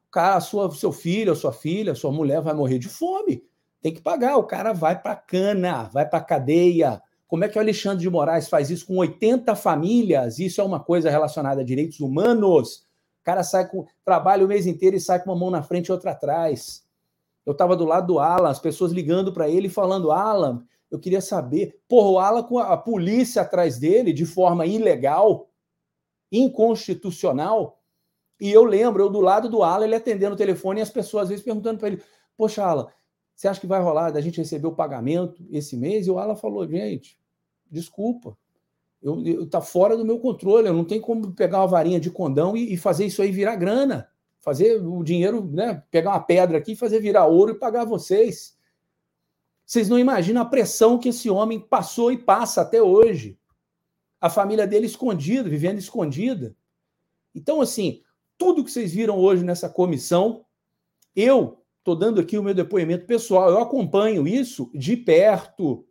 cara, 0.09 0.39
sua, 0.39 0.73
seu 0.73 0.93
filho, 0.93 1.33
a 1.33 1.35
sua 1.35 1.51
filha, 1.51 1.91
a 1.91 1.95
sua 1.95 2.09
mulher 2.09 2.39
vai 2.39 2.53
morrer 2.53 2.79
de 2.79 2.87
fome. 2.87 3.43
Tem 3.81 3.93
que 3.93 4.01
pagar. 4.01 4.37
O 4.37 4.45
cara 4.45 4.71
vai 4.71 4.97
para 4.97 5.13
cana, 5.13 5.89
vai 5.91 6.07
para 6.07 6.21
cadeia. 6.21 7.01
Como 7.27 7.43
é 7.43 7.49
que 7.49 7.57
o 7.57 7.61
Alexandre 7.61 7.99
de 7.99 8.09
Moraes 8.09 8.47
faz 8.47 8.69
isso 8.69 8.87
com 8.87 8.95
80 8.95 9.53
famílias? 9.57 10.39
Isso 10.39 10.61
é 10.61 10.63
uma 10.63 10.79
coisa 10.79 11.09
relacionada 11.09 11.59
a 11.59 11.65
direitos 11.65 11.99
humanos. 11.99 12.87
O 13.19 13.25
cara 13.25 13.43
sai 13.43 13.67
com 13.67 13.85
trabalha 14.05 14.45
o 14.45 14.47
mês 14.47 14.65
inteiro 14.65 14.95
e 14.95 15.01
sai 15.01 15.21
com 15.21 15.31
uma 15.31 15.37
mão 15.37 15.51
na 15.51 15.61
frente 15.61 15.87
e 15.87 15.91
outra 15.91 16.11
atrás. 16.11 16.85
Eu 17.45 17.51
estava 17.51 17.75
do 17.75 17.83
lado 17.83 18.07
do 18.07 18.19
Alan, 18.19 18.47
as 18.47 18.59
pessoas 18.59 18.93
ligando 18.93 19.33
para 19.33 19.49
ele 19.49 19.67
falando: 19.67 20.13
Alan, 20.13 20.63
eu 20.95 20.99
queria 20.99 21.21
saber. 21.21 21.79
Porra, 21.87 22.09
o 22.09 22.19
Alan 22.19 22.43
com 22.43 22.57
a 22.57 22.77
polícia 22.77 23.41
atrás 23.41 23.77
dele 23.77 24.11
de 24.11 24.25
forma 24.25 24.65
ilegal, 24.65 25.49
inconstitucional. 26.31 27.79
E 28.39 28.51
eu 28.51 28.63
lembro, 28.63 29.03
eu 29.03 29.09
do 29.09 29.21
lado 29.21 29.49
do 29.49 29.63
Alan, 29.63 29.85
ele 29.85 29.95
atendendo 29.95 30.33
o 30.33 30.37
telefone 30.37 30.79
e 30.79 30.83
as 30.83 30.89
pessoas 30.89 31.23
às 31.23 31.29
vezes 31.29 31.45
perguntando 31.45 31.79
para 31.79 31.89
ele: 31.89 32.01
Poxa, 32.35 32.63
Alan, 32.63 32.87
você 33.35 33.47
acha 33.47 33.59
que 33.59 33.67
vai 33.67 33.81
rolar 33.81 34.11
da 34.11 34.21
gente 34.21 34.37
receber 34.37 34.67
o 34.67 34.75
pagamento 34.75 35.45
esse 35.51 35.77
mês? 35.77 36.07
E 36.07 36.11
o 36.11 36.17
Alan 36.17 36.35
falou: 36.35 36.67
Gente, 36.67 37.17
desculpa, 37.69 38.37
eu, 39.01 39.23
eu, 39.25 39.47
tá 39.47 39.61
fora 39.61 39.95
do 39.95 40.05
meu 40.05 40.19
controle, 40.19 40.67
eu 40.67 40.73
não 40.73 40.83
tenho 40.83 41.01
como 41.01 41.31
pegar 41.33 41.59
uma 41.59 41.67
varinha 41.67 41.99
de 41.99 42.09
condão 42.09 42.57
e, 42.57 42.73
e 42.73 42.77
fazer 42.77 43.05
isso 43.05 43.21
aí 43.21 43.31
virar 43.31 43.55
grana, 43.55 44.09
fazer 44.39 44.81
o 44.81 45.03
dinheiro, 45.03 45.45
né? 45.45 45.83
Pegar 45.91 46.11
uma 46.11 46.19
pedra 46.19 46.57
aqui, 46.57 46.75
fazer 46.75 46.99
virar 46.99 47.25
ouro 47.25 47.51
e 47.51 47.59
pagar 47.59 47.85
vocês. 47.85 48.54
Vocês 49.65 49.89
não 49.89 49.97
imaginam 49.97 50.41
a 50.41 50.45
pressão 50.45 50.99
que 50.99 51.09
esse 51.09 51.29
homem 51.29 51.59
passou 51.59 52.11
e 52.11 52.17
passa 52.17 52.61
até 52.61 52.81
hoje. 52.81 53.39
A 54.21 54.29
família 54.29 54.67
dele 54.67 54.85
escondida, 54.85 55.49
vivendo 55.49 55.79
escondida. 55.79 56.55
Então, 57.33 57.61
assim, 57.61 58.01
tudo 58.37 58.63
que 58.63 58.71
vocês 58.71 58.93
viram 58.93 59.17
hoje 59.17 59.43
nessa 59.43 59.67
comissão, 59.67 60.45
eu 61.15 61.63
estou 61.79 61.95
dando 61.95 62.21
aqui 62.21 62.37
o 62.37 62.43
meu 62.43 62.53
depoimento 62.53 63.05
pessoal, 63.05 63.49
eu 63.49 63.59
acompanho 63.59 64.27
isso 64.27 64.69
de 64.73 64.95
perto. 64.95 65.85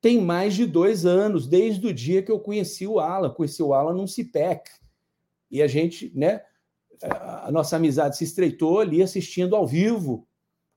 Tem 0.00 0.20
mais 0.20 0.54
de 0.54 0.64
dois 0.64 1.04
anos, 1.04 1.46
desde 1.46 1.86
o 1.86 1.92
dia 1.92 2.22
que 2.22 2.32
eu 2.32 2.40
conheci 2.40 2.86
o 2.86 2.98
Alan, 2.98 3.30
conheci 3.30 3.62
o 3.62 3.74
Alan 3.74 3.94
num 3.94 4.06
CIPEC. 4.06 4.70
E 5.50 5.60
a 5.60 5.66
gente, 5.66 6.10
né, 6.14 6.42
a 7.02 7.50
nossa 7.50 7.76
amizade 7.76 8.16
se 8.16 8.24
estreitou 8.24 8.80
ali 8.80 9.02
assistindo 9.02 9.56
ao 9.56 9.66
vivo 9.66 10.26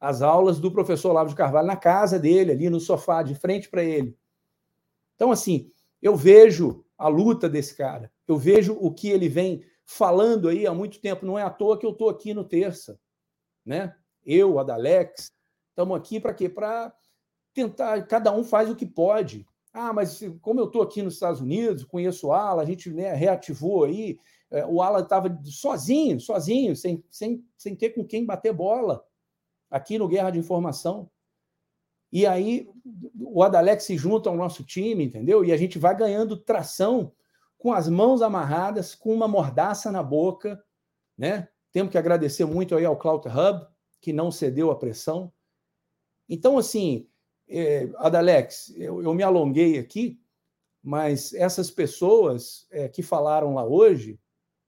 as 0.04 0.22
aulas 0.22 0.60
do 0.60 0.70
professor 0.70 1.12
Olavo 1.12 1.30
de 1.30 1.36
Carvalho 1.36 1.66
na 1.66 1.78
casa 1.78 2.20
dele, 2.20 2.52
ali 2.52 2.70
no 2.70 2.78
sofá, 2.78 3.24
de 3.24 3.34
frente 3.36 3.70
para 3.70 3.82
ele. 3.86 4.18
Então, 5.16 5.32
assim, 5.32 5.72
eu 6.02 6.14
vejo 6.14 6.84
a 6.98 7.08
luta 7.08 7.48
desse 7.48 7.74
cara, 7.74 8.12
eu 8.28 8.38
vejo 8.38 8.78
o 8.82 8.94
que 8.94 9.08
ele 9.08 9.30
vem 9.30 9.64
falando 9.86 10.50
aí 10.50 10.68
há 10.68 10.74
muito 10.74 11.00
tempo. 11.00 11.26
Não 11.26 11.40
é 11.40 11.44
à 11.44 11.50
toa 11.50 11.80
que 11.80 11.86
eu 11.86 11.92
estou 11.92 12.10
aqui 12.10 12.34
no 12.34 12.44
terça, 12.44 13.00
né? 13.66 13.96
Eu, 14.26 14.60
a 14.60 14.64
Dalex, 14.64 15.32
estamos 15.70 15.96
aqui 15.96 16.20
para 16.20 16.34
quê? 16.34 16.50
Para 16.50 16.94
tentar, 17.54 18.06
cada 18.06 18.30
um 18.34 18.44
faz 18.44 18.70
o 18.70 18.76
que 18.76 18.86
pode. 18.86 19.48
Ah, 19.72 19.94
mas 19.94 20.20
como 20.42 20.60
eu 20.60 20.66
estou 20.66 20.82
aqui 20.82 21.02
nos 21.02 21.14
Estados 21.14 21.40
Unidos, 21.40 21.86
conheço 21.86 22.28
o 22.28 22.34
Ala, 22.34 22.62
a 22.62 22.66
gente 22.66 22.92
né, 22.92 23.14
reativou 23.14 23.86
aí, 23.86 24.20
é, 24.52 24.66
o 24.66 24.82
Ala 24.82 25.00
estava 25.00 25.40
sozinho, 25.46 26.20
sozinho, 26.20 26.76
sem, 26.76 27.02
sem, 27.10 27.42
sem 27.58 27.74
ter 27.74 27.92
com 27.92 28.04
quem 28.06 28.26
bater 28.26 28.52
bola, 28.52 29.02
aqui 29.74 29.98
no 29.98 30.08
Guerra 30.08 30.30
de 30.30 30.38
Informação. 30.38 31.10
E 32.12 32.28
aí 32.28 32.70
o 33.20 33.42
Adalex 33.42 33.86
se 33.86 33.98
junta 33.98 34.30
ao 34.30 34.38
nosso 34.38 34.64
time, 34.64 35.04
entendeu? 35.04 35.44
E 35.44 35.52
a 35.52 35.58
gente 35.58 35.80
vai 35.80 35.98
ganhando 35.98 36.38
tração 36.38 37.12
com 37.58 37.74
as 37.74 37.90
mãos 37.90 38.22
amarradas, 38.22 38.94
com 38.94 39.12
uma 39.12 39.28
mordaça 39.28 39.92
na 39.92 40.04
boca, 40.04 40.64
né? 41.18 41.48
Temos 41.72 41.92
que 41.92 41.98
agradecer 41.98 42.46
muito 42.46 42.76
aí 42.76 42.86
ao 42.86 42.96
Cloud 42.96 43.28
Hub, 43.28 43.66
que 44.00 44.14
não 44.14 44.30
cedeu 44.30 44.70
à 44.70 44.76
pressão. 44.76 45.34
Então, 46.30 46.60
assim, 46.60 47.10
é, 47.50 47.90
Adalex, 47.96 48.72
eu, 48.78 49.02
eu, 49.02 49.12
me 49.16 49.24
alonguei 49.24 49.80
aqui, 49.80 50.22
mas 50.84 51.34
essas 51.34 51.72
pessoas 51.72 52.68
é, 52.70 52.88
que 52.88 53.02
falaram 53.02 53.56
lá 53.56 53.66
hoje, 53.66 54.20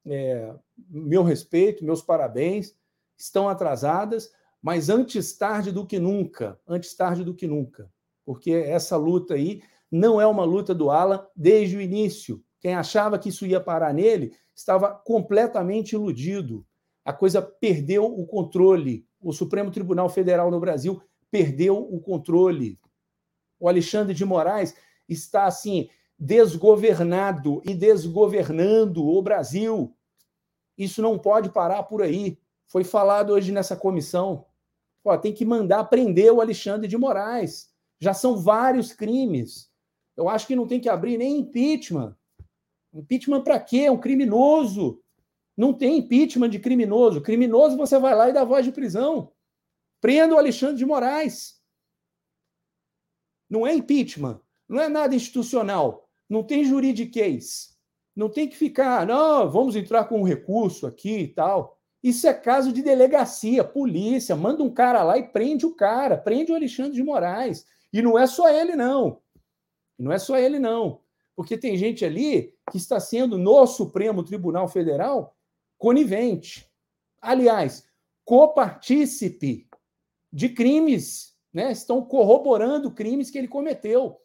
é, 0.03 0.51
meu 0.89 1.21
respeito, 1.21 1.85
meus 1.85 2.01
parabéns, 2.01 2.75
estão 3.15 3.47
atrasadas, 3.47 4.31
mas 4.65 4.89
antes 4.89 5.37
tarde 5.37 5.71
do 5.71 5.85
que 5.85 5.99
nunca, 5.99 6.59
antes 6.67 6.95
tarde 6.95 7.23
do 7.23 7.35
que 7.35 7.45
nunca, 7.45 7.87
porque 8.25 8.49
essa 8.49 8.97
luta 8.97 9.35
aí 9.35 9.61
não 9.91 10.19
é 10.19 10.25
uma 10.25 10.43
luta 10.43 10.73
do 10.73 10.89
Alan 10.89 11.23
desde 11.35 11.77
o 11.77 11.81
início. 11.81 12.43
Quem 12.59 12.73
achava 12.73 13.19
que 13.19 13.29
isso 13.29 13.45
ia 13.45 13.61
parar 13.61 13.93
nele 13.93 14.35
estava 14.55 14.89
completamente 14.91 15.91
iludido. 15.93 16.65
A 17.05 17.13
coisa 17.13 17.43
perdeu 17.43 18.05
o 18.05 18.25
controle. 18.25 19.07
O 19.21 19.31
Supremo 19.31 19.69
Tribunal 19.69 20.09
Federal 20.09 20.49
no 20.49 20.59
Brasil 20.59 20.99
perdeu 21.29 21.77
o 21.77 21.99
controle. 21.99 22.79
O 23.59 23.69
Alexandre 23.69 24.15
de 24.15 24.25
Moraes 24.25 24.75
está 25.07 25.45
assim 25.45 25.87
desgovernado 26.17 27.61
e 27.63 27.75
desgovernando 27.75 29.05
o 29.05 29.21
Brasil. 29.21 29.95
Isso 30.75 31.03
não 31.03 31.19
pode 31.19 31.51
parar 31.51 31.83
por 31.83 32.01
aí. 32.01 32.39
Foi 32.65 32.83
falado 32.83 33.29
hoje 33.29 33.51
nessa 33.51 33.75
comissão. 33.75 34.47
Tem 35.21 35.33
que 35.33 35.45
mandar 35.45 35.83
prender 35.85 36.31
o 36.31 36.41
Alexandre 36.41 36.87
de 36.87 36.97
Moraes. 36.97 37.71
Já 37.99 38.13
são 38.13 38.37
vários 38.37 38.91
crimes. 38.91 39.69
Eu 40.17 40.27
acho 40.27 40.47
que 40.47 40.55
não 40.55 40.67
tem 40.67 40.79
que 40.79 40.89
abrir 40.89 41.17
nem 41.17 41.39
impeachment. 41.39 42.15
Impeachment 42.93 43.43
para 43.43 43.59
quê? 43.59 43.81
É 43.81 43.91
um 43.91 43.99
criminoso. 43.99 45.01
Não 45.55 45.73
tem 45.73 45.99
impeachment 45.99 46.49
de 46.49 46.59
criminoso. 46.59 47.21
Criminoso 47.21 47.77
você 47.77 47.99
vai 47.99 48.15
lá 48.15 48.29
e 48.29 48.33
dá 48.33 48.43
voz 48.43 48.65
de 48.65 48.71
prisão. 48.71 49.31
Prenda 50.01 50.35
o 50.35 50.37
Alexandre 50.37 50.77
de 50.77 50.85
Moraes. 50.85 51.61
Não 53.49 53.65
é 53.65 53.73
impeachment. 53.73 54.41
Não 54.67 54.81
é 54.81 54.89
nada 54.89 55.15
institucional. 55.15 56.09
Não 56.29 56.43
tem 56.43 56.65
juridiquês. 56.65 57.75
Não 58.15 58.29
tem 58.29 58.47
que 58.47 58.55
ficar, 58.55 59.05
não, 59.05 59.49
vamos 59.51 59.75
entrar 59.75 60.05
com 60.05 60.21
um 60.21 60.23
recurso 60.23 60.87
aqui 60.87 61.19
e 61.19 61.27
tal. 61.27 61.77
Isso 62.05 62.27
é 62.27 62.35
caso 62.35 62.71
de 62.71 62.83
delegacia, 62.83 63.63
polícia. 63.63 64.35
Manda 64.35 64.61
um 64.61 64.69
cara 64.69 65.01
lá 65.01 65.17
e 65.17 65.23
prende 65.23 65.65
o 65.65 65.73
cara. 65.73 66.15
Prende 66.15 66.51
o 66.51 66.55
Alexandre 66.55 66.91
de 66.93 67.01
Moraes. 67.01 67.65
E 67.91 67.99
não 67.99 68.15
é 68.15 68.27
só 68.27 68.47
ele, 68.47 68.75
não. 68.75 69.23
Não 69.97 70.11
é 70.11 70.19
só 70.19 70.37
ele, 70.37 70.59
não. 70.59 71.01
Porque 71.35 71.57
tem 71.57 71.75
gente 71.75 72.05
ali 72.05 72.53
que 72.69 72.77
está 72.77 72.99
sendo 72.99 73.39
no 73.39 73.65
Supremo 73.65 74.23
Tribunal 74.23 74.67
Federal 74.67 75.35
conivente. 75.79 76.71
Aliás, 77.19 77.87
copartícipe 78.23 79.67
de 80.31 80.49
crimes, 80.49 81.35
né? 81.51 81.71
Estão 81.71 82.05
corroborando 82.05 82.91
crimes 82.91 83.31
que 83.31 83.37
ele 83.39 83.47
cometeu, 83.47 84.21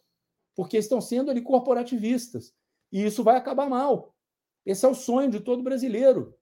porque 0.55 0.77
estão 0.77 1.01
sendo 1.01 1.31
ali 1.31 1.41
corporativistas. 1.41 2.53
E 2.93 3.07
isso 3.07 3.25
vai 3.25 3.37
acabar 3.37 3.71
mal. 3.71 4.15
Esse 4.67 4.85
é 4.85 4.89
o 4.89 4.95
sonho 4.95 5.31
de 5.31 5.41
todo 5.41 5.63
brasileiro. 5.63 6.39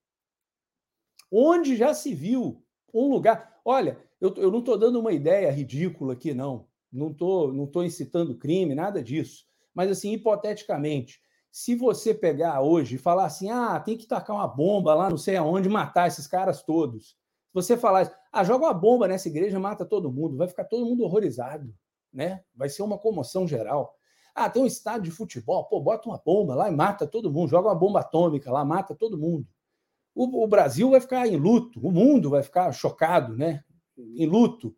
Onde 1.30 1.76
já 1.76 1.92
se 1.94 2.14
viu 2.14 2.62
um 2.92 3.08
lugar. 3.10 3.60
Olha, 3.64 3.98
eu, 4.20 4.34
eu 4.36 4.50
não 4.50 4.60
estou 4.60 4.78
dando 4.78 4.98
uma 4.98 5.12
ideia 5.12 5.50
ridícula 5.50 6.14
aqui, 6.14 6.32
não. 6.34 6.66
Não 6.90 7.10
estou 7.10 7.52
não 7.52 7.66
tô 7.66 7.82
incitando 7.82 8.36
crime, 8.36 8.74
nada 8.74 9.02
disso. 9.02 9.44
Mas, 9.74 9.90
assim, 9.90 10.12
hipoteticamente, 10.12 11.20
se 11.50 11.74
você 11.74 12.14
pegar 12.14 12.60
hoje 12.60 12.96
e 12.96 12.98
falar 12.98 13.26
assim, 13.26 13.50
ah, 13.50 13.78
tem 13.80 13.96
que 13.96 14.06
tacar 14.06 14.36
uma 14.36 14.48
bomba 14.48 14.94
lá, 14.94 15.10
não 15.10 15.18
sei 15.18 15.36
aonde, 15.36 15.68
matar 15.68 16.08
esses 16.08 16.26
caras 16.26 16.62
todos. 16.62 17.08
Se 17.08 17.54
você 17.54 17.76
falar, 17.76 18.12
ah, 18.32 18.44
joga 18.44 18.66
uma 18.66 18.74
bomba 18.74 19.08
nessa 19.08 19.28
igreja, 19.28 19.58
mata 19.58 19.84
todo 19.84 20.12
mundo, 20.12 20.36
vai 20.36 20.48
ficar 20.48 20.64
todo 20.64 20.84
mundo 20.84 21.04
horrorizado, 21.04 21.74
né? 22.12 22.42
Vai 22.54 22.68
ser 22.68 22.82
uma 22.82 22.98
comoção 22.98 23.46
geral. 23.46 23.94
Ah, 24.34 24.48
tem 24.48 24.62
um 24.62 24.66
estádio 24.66 25.04
de 25.04 25.10
futebol, 25.10 25.64
pô, 25.64 25.80
bota 25.80 26.08
uma 26.08 26.20
bomba 26.24 26.54
lá 26.54 26.68
e 26.68 26.74
mata 26.74 27.06
todo 27.06 27.32
mundo, 27.32 27.50
joga 27.50 27.68
uma 27.68 27.74
bomba 27.74 28.00
atômica 28.00 28.52
lá, 28.52 28.64
mata 28.64 28.94
todo 28.94 29.18
mundo. 29.18 29.46
O, 30.18 30.42
o 30.42 30.48
Brasil 30.48 30.90
vai 30.90 31.00
ficar 31.00 31.28
em 31.28 31.36
luto, 31.36 31.78
o 31.78 31.92
mundo 31.92 32.28
vai 32.28 32.42
ficar 32.42 32.72
chocado, 32.72 33.36
né? 33.36 33.62
Em 33.96 34.26
luto. 34.26 34.74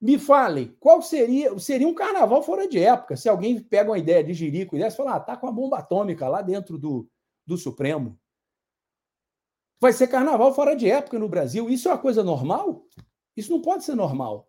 Me 0.00 0.16
falem, 0.16 0.76
qual 0.78 1.02
seria 1.02 1.58
seria 1.58 1.88
um 1.88 1.94
carnaval 1.94 2.40
fora 2.40 2.68
de 2.68 2.78
época? 2.78 3.16
Se 3.16 3.28
alguém 3.28 3.60
pega 3.60 3.90
uma 3.90 3.98
ideia 3.98 4.22
de 4.22 4.32
Jerico 4.32 4.76
e 4.76 4.78
desse, 4.78 4.96
fala, 4.96 5.16
ah, 5.16 5.20
tá 5.20 5.36
com 5.36 5.48
a 5.48 5.52
bomba 5.52 5.78
atômica 5.78 6.28
lá 6.28 6.40
dentro 6.40 6.78
do, 6.78 7.10
do 7.44 7.58
Supremo. 7.58 8.16
Vai 9.80 9.92
ser 9.92 10.06
carnaval 10.06 10.54
fora 10.54 10.76
de 10.76 10.88
época 10.88 11.18
no 11.18 11.28
Brasil. 11.28 11.68
Isso 11.68 11.88
é 11.88 11.90
uma 11.90 11.98
coisa 11.98 12.22
normal? 12.22 12.86
Isso 13.36 13.50
não 13.50 13.60
pode 13.60 13.82
ser 13.82 13.96
normal. 13.96 14.48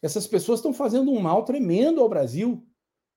Essas 0.00 0.26
pessoas 0.26 0.60
estão 0.60 0.72
fazendo 0.72 1.10
um 1.10 1.20
mal 1.20 1.44
tremendo 1.44 2.00
ao 2.00 2.08
Brasil. 2.08 2.66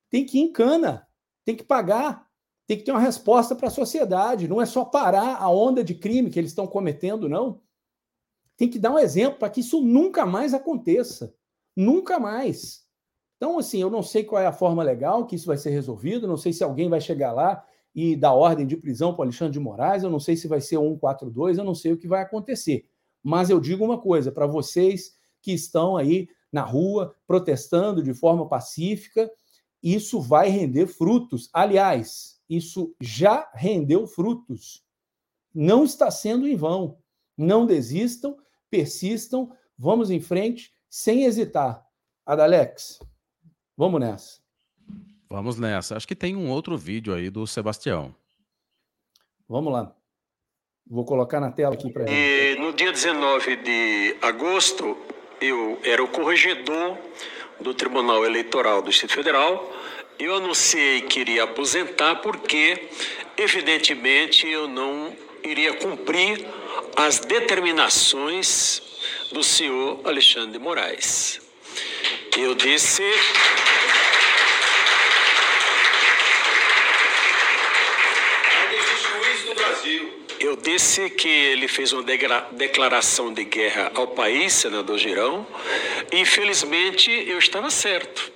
Tem 0.09 0.25
que 0.25 0.37
ir 0.37 0.41
em 0.41 0.51
cana, 0.51 1.07
tem 1.45 1.55
que 1.55 1.63
pagar, 1.63 2.24
tem 2.67 2.77
que 2.77 2.83
ter 2.83 2.91
uma 2.91 2.99
resposta 2.99 3.55
para 3.55 3.67
a 3.67 3.71
sociedade. 3.71 4.47
Não 4.47 4.61
é 4.61 4.65
só 4.65 4.83
parar 4.83 5.37
a 5.37 5.49
onda 5.49 5.83
de 5.83 5.95
crime 5.95 6.29
que 6.29 6.39
eles 6.39 6.51
estão 6.51 6.65
cometendo, 6.65 7.29
não. 7.29 7.61
Tem 8.57 8.69
que 8.69 8.79
dar 8.79 8.91
um 8.91 8.99
exemplo 8.99 9.39
para 9.39 9.49
que 9.49 9.59
isso 9.59 9.81
nunca 9.81 10.25
mais 10.25 10.53
aconteça. 10.53 11.33
Nunca 11.75 12.19
mais. 12.19 12.85
Então, 13.37 13.59
assim, 13.59 13.81
eu 13.81 13.89
não 13.89 14.01
sei 14.01 14.23
qual 14.23 14.41
é 14.41 14.47
a 14.47 14.53
forma 14.53 14.81
legal 14.81 15.25
que 15.25 15.35
isso 15.35 15.47
vai 15.47 15.57
ser 15.57 15.69
resolvido, 15.69 16.27
não 16.27 16.37
sei 16.37 16.53
se 16.53 16.63
alguém 16.63 16.89
vai 16.89 17.01
chegar 17.01 17.33
lá 17.33 17.63
e 17.93 18.15
dar 18.15 18.33
ordem 18.33 18.65
de 18.65 18.77
prisão 18.77 19.13
para 19.13 19.25
Alexandre 19.25 19.53
de 19.53 19.59
Moraes, 19.59 20.03
eu 20.03 20.09
não 20.09 20.19
sei 20.19 20.35
se 20.35 20.47
vai 20.47 20.61
ser 20.61 20.77
142, 20.77 21.57
eu 21.57 21.63
não 21.63 21.75
sei 21.75 21.91
o 21.91 21.97
que 21.97 22.07
vai 22.07 22.21
acontecer. 22.21 22.85
Mas 23.21 23.49
eu 23.49 23.59
digo 23.59 23.83
uma 23.83 23.99
coisa 23.99 24.31
para 24.31 24.45
vocês 24.45 25.15
que 25.41 25.51
estão 25.51 25.97
aí 25.97 26.27
na 26.51 26.61
rua 26.61 27.13
protestando 27.27 28.01
de 28.01 28.13
forma 28.13 28.47
pacífica, 28.47 29.29
isso 29.83 30.21
vai 30.21 30.49
render 30.49 30.87
frutos. 30.87 31.49
Aliás, 31.53 32.34
isso 32.49 32.95
já 32.99 33.49
rendeu 33.53 34.05
frutos. 34.07 34.83
Não 35.53 35.83
está 35.83 36.11
sendo 36.11 36.47
em 36.47 36.55
vão. 36.55 36.97
Não 37.37 37.65
desistam, 37.65 38.37
persistam, 38.69 39.51
vamos 39.77 40.09
em 40.09 40.19
frente 40.19 40.73
sem 40.89 41.23
hesitar. 41.25 41.85
Adalex, 42.25 42.99
vamos 43.77 43.99
nessa. 43.99 44.39
Vamos 45.29 45.57
nessa. 45.57 45.95
Acho 45.95 46.07
que 46.07 46.15
tem 46.15 46.35
um 46.35 46.49
outro 46.49 46.77
vídeo 46.77 47.13
aí 47.13 47.29
do 47.29 47.45
Sebastião. 47.45 48.15
Vamos 49.47 49.71
lá. 49.71 49.95
Vou 50.87 51.03
colocar 51.03 51.39
na 51.39 51.51
tela 51.51 51.73
aqui 51.73 51.91
para 51.91 52.09
ele. 52.09 52.59
No 52.59 52.73
dia 52.73 52.91
19 52.91 53.55
de 53.57 54.17
agosto, 54.21 54.97
eu 55.41 55.79
era 55.83 56.03
o 56.03 56.07
corregedor 56.07 56.97
do 57.59 57.73
Tribunal 57.73 58.23
Eleitoral 58.25 58.81
do 58.81 58.89
Distrito 58.89 59.13
Federal. 59.13 59.71
Eu 60.17 60.35
anunciei 60.35 61.01
que 61.01 61.19
iria 61.19 61.43
aposentar 61.43 62.15
porque, 62.15 62.87
evidentemente, 63.37 64.47
eu 64.47 64.65
não 64.65 65.15
iria 65.43 65.73
cumprir 65.73 66.45
as 66.95 67.19
determinações 67.19 68.81
do 69.33 69.43
senhor 69.43 69.99
Alexandre 70.05 70.53
de 70.53 70.59
Moraes. 70.59 71.41
Eu 72.37 72.55
disse. 72.55 73.03
Eu 80.39 80.55
disse 80.55 81.09
que 81.09 81.27
ele 81.27 81.67
fez 81.67 81.91
uma 81.91 82.03
declaração 82.51 83.33
de 83.33 83.43
guerra 83.43 83.91
ao 83.95 84.07
país, 84.07 84.53
senador 84.53 84.97
Girão, 84.97 85.45
infelizmente 86.11 87.11
eu 87.11 87.39
estava 87.39 87.69
certo. 87.69 88.34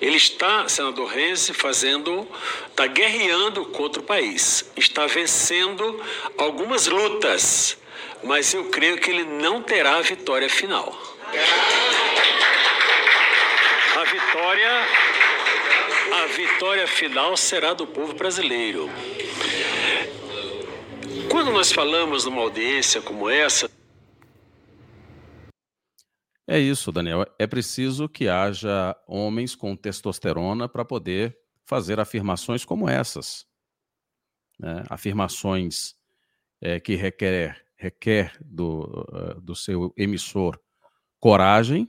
Ele 0.00 0.16
está, 0.16 0.68
senador 0.68 1.08
Renzi, 1.08 1.52
fazendo, 1.52 2.26
está 2.68 2.86
guerreando 2.86 3.64
contra 3.66 4.00
o 4.00 4.04
país, 4.04 4.70
está 4.76 5.06
vencendo 5.06 6.00
algumas 6.36 6.86
lutas 6.86 7.76
mas 8.22 8.52
eu 8.52 8.64
creio 8.64 8.98
que 8.98 9.10
ele 9.10 9.24
não 9.24 9.62
terá 9.62 9.96
a 9.96 10.02
vitória 10.02 10.48
final. 10.48 10.96
A 13.96 14.04
vitória, 14.04 14.88
a 16.22 16.26
vitória 16.26 16.86
final 16.86 17.36
será 17.36 17.72
do 17.74 17.86
povo 17.86 18.14
brasileiro. 18.14 18.90
Quando 21.30 21.50
nós 21.52 21.72
falamos 21.72 22.24
numa 22.24 22.40
audiência 22.42 23.00
como 23.02 23.28
essa, 23.28 23.70
é 26.48 26.58
isso, 26.58 26.90
Daniel. 26.90 27.24
É 27.38 27.46
preciso 27.46 28.08
que 28.08 28.28
haja 28.28 28.96
homens 29.06 29.54
com 29.54 29.76
testosterona 29.76 30.68
para 30.68 30.84
poder 30.84 31.38
fazer 31.66 32.00
afirmações 32.00 32.64
como 32.64 32.88
essas. 32.88 33.46
Né? 34.58 34.82
Afirmações 34.88 35.94
é, 36.60 36.80
que 36.80 36.96
requer 36.96 37.68
requer 37.78 38.36
do, 38.44 39.06
uh, 39.12 39.40
do 39.40 39.54
seu 39.54 39.94
emissor 39.96 40.58
coragem, 41.20 41.88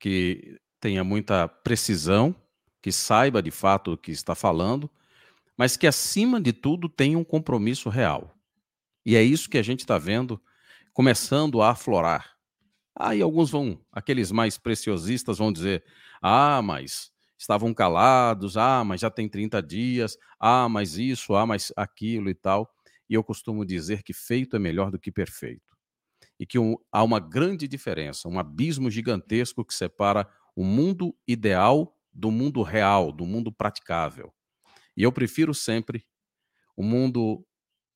que 0.00 0.58
tenha 0.80 1.04
muita 1.04 1.46
precisão, 1.46 2.34
que 2.80 2.90
saiba 2.90 3.42
de 3.42 3.50
fato 3.50 3.92
o 3.92 3.98
que 3.98 4.10
está 4.10 4.34
falando, 4.34 4.90
mas 5.56 5.76
que, 5.76 5.86
acima 5.86 6.40
de 6.40 6.52
tudo, 6.52 6.88
tenha 6.88 7.18
um 7.18 7.24
compromisso 7.24 7.88
real. 7.88 8.34
E 9.04 9.16
é 9.16 9.22
isso 9.22 9.50
que 9.50 9.58
a 9.58 9.62
gente 9.62 9.80
está 9.80 9.98
vendo 9.98 10.40
começando 10.92 11.60
a 11.60 11.70
aflorar. 11.70 12.35
Aí 12.98 13.20
alguns 13.20 13.50
vão, 13.50 13.78
aqueles 13.92 14.32
mais 14.32 14.56
preciosistas 14.58 15.38
vão 15.38 15.52
dizer: 15.52 15.84
ah, 16.22 16.62
mas 16.62 17.10
estavam 17.38 17.74
calados, 17.74 18.56
ah, 18.56 18.82
mas 18.84 19.00
já 19.00 19.10
tem 19.10 19.28
30 19.28 19.62
dias, 19.62 20.16
ah, 20.40 20.68
mas 20.68 20.96
isso, 20.96 21.34
ah, 21.34 21.46
mas 21.46 21.72
aquilo 21.76 22.30
e 22.30 22.34
tal. 22.34 22.70
E 23.08 23.14
eu 23.14 23.22
costumo 23.22 23.64
dizer 23.64 24.02
que 24.02 24.12
feito 24.12 24.56
é 24.56 24.58
melhor 24.58 24.90
do 24.90 24.98
que 24.98 25.12
perfeito. 25.12 25.76
E 26.40 26.46
que 26.46 26.58
um, 26.58 26.76
há 26.92 27.02
uma 27.02 27.20
grande 27.20 27.68
diferença, 27.68 28.28
um 28.28 28.38
abismo 28.38 28.90
gigantesco 28.90 29.64
que 29.64 29.74
separa 29.74 30.28
o 30.56 30.64
mundo 30.64 31.14
ideal 31.28 31.94
do 32.12 32.30
mundo 32.30 32.62
real, 32.62 33.12
do 33.12 33.26
mundo 33.26 33.52
praticável. 33.52 34.32
E 34.96 35.02
eu 35.02 35.12
prefiro 35.12 35.54
sempre 35.54 36.06
o 36.76 36.82
mundo 36.82 37.44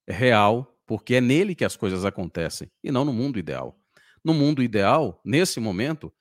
real, 0.09 0.76
porque 0.86 1.16
é 1.16 1.20
nele 1.22 1.55
que 1.55 1.64
as 1.64 1.76
coisas 1.76 2.05
acontecem, 2.05 2.70
e 2.84 2.92
não 2.92 3.05
no 3.05 3.12
mundo 3.12 3.38
ideal. 3.38 3.80
No 4.25 4.35
mundo 4.35 4.62
ideal, 4.62 5.21
nesse 5.25 5.59
momento, 5.61 6.12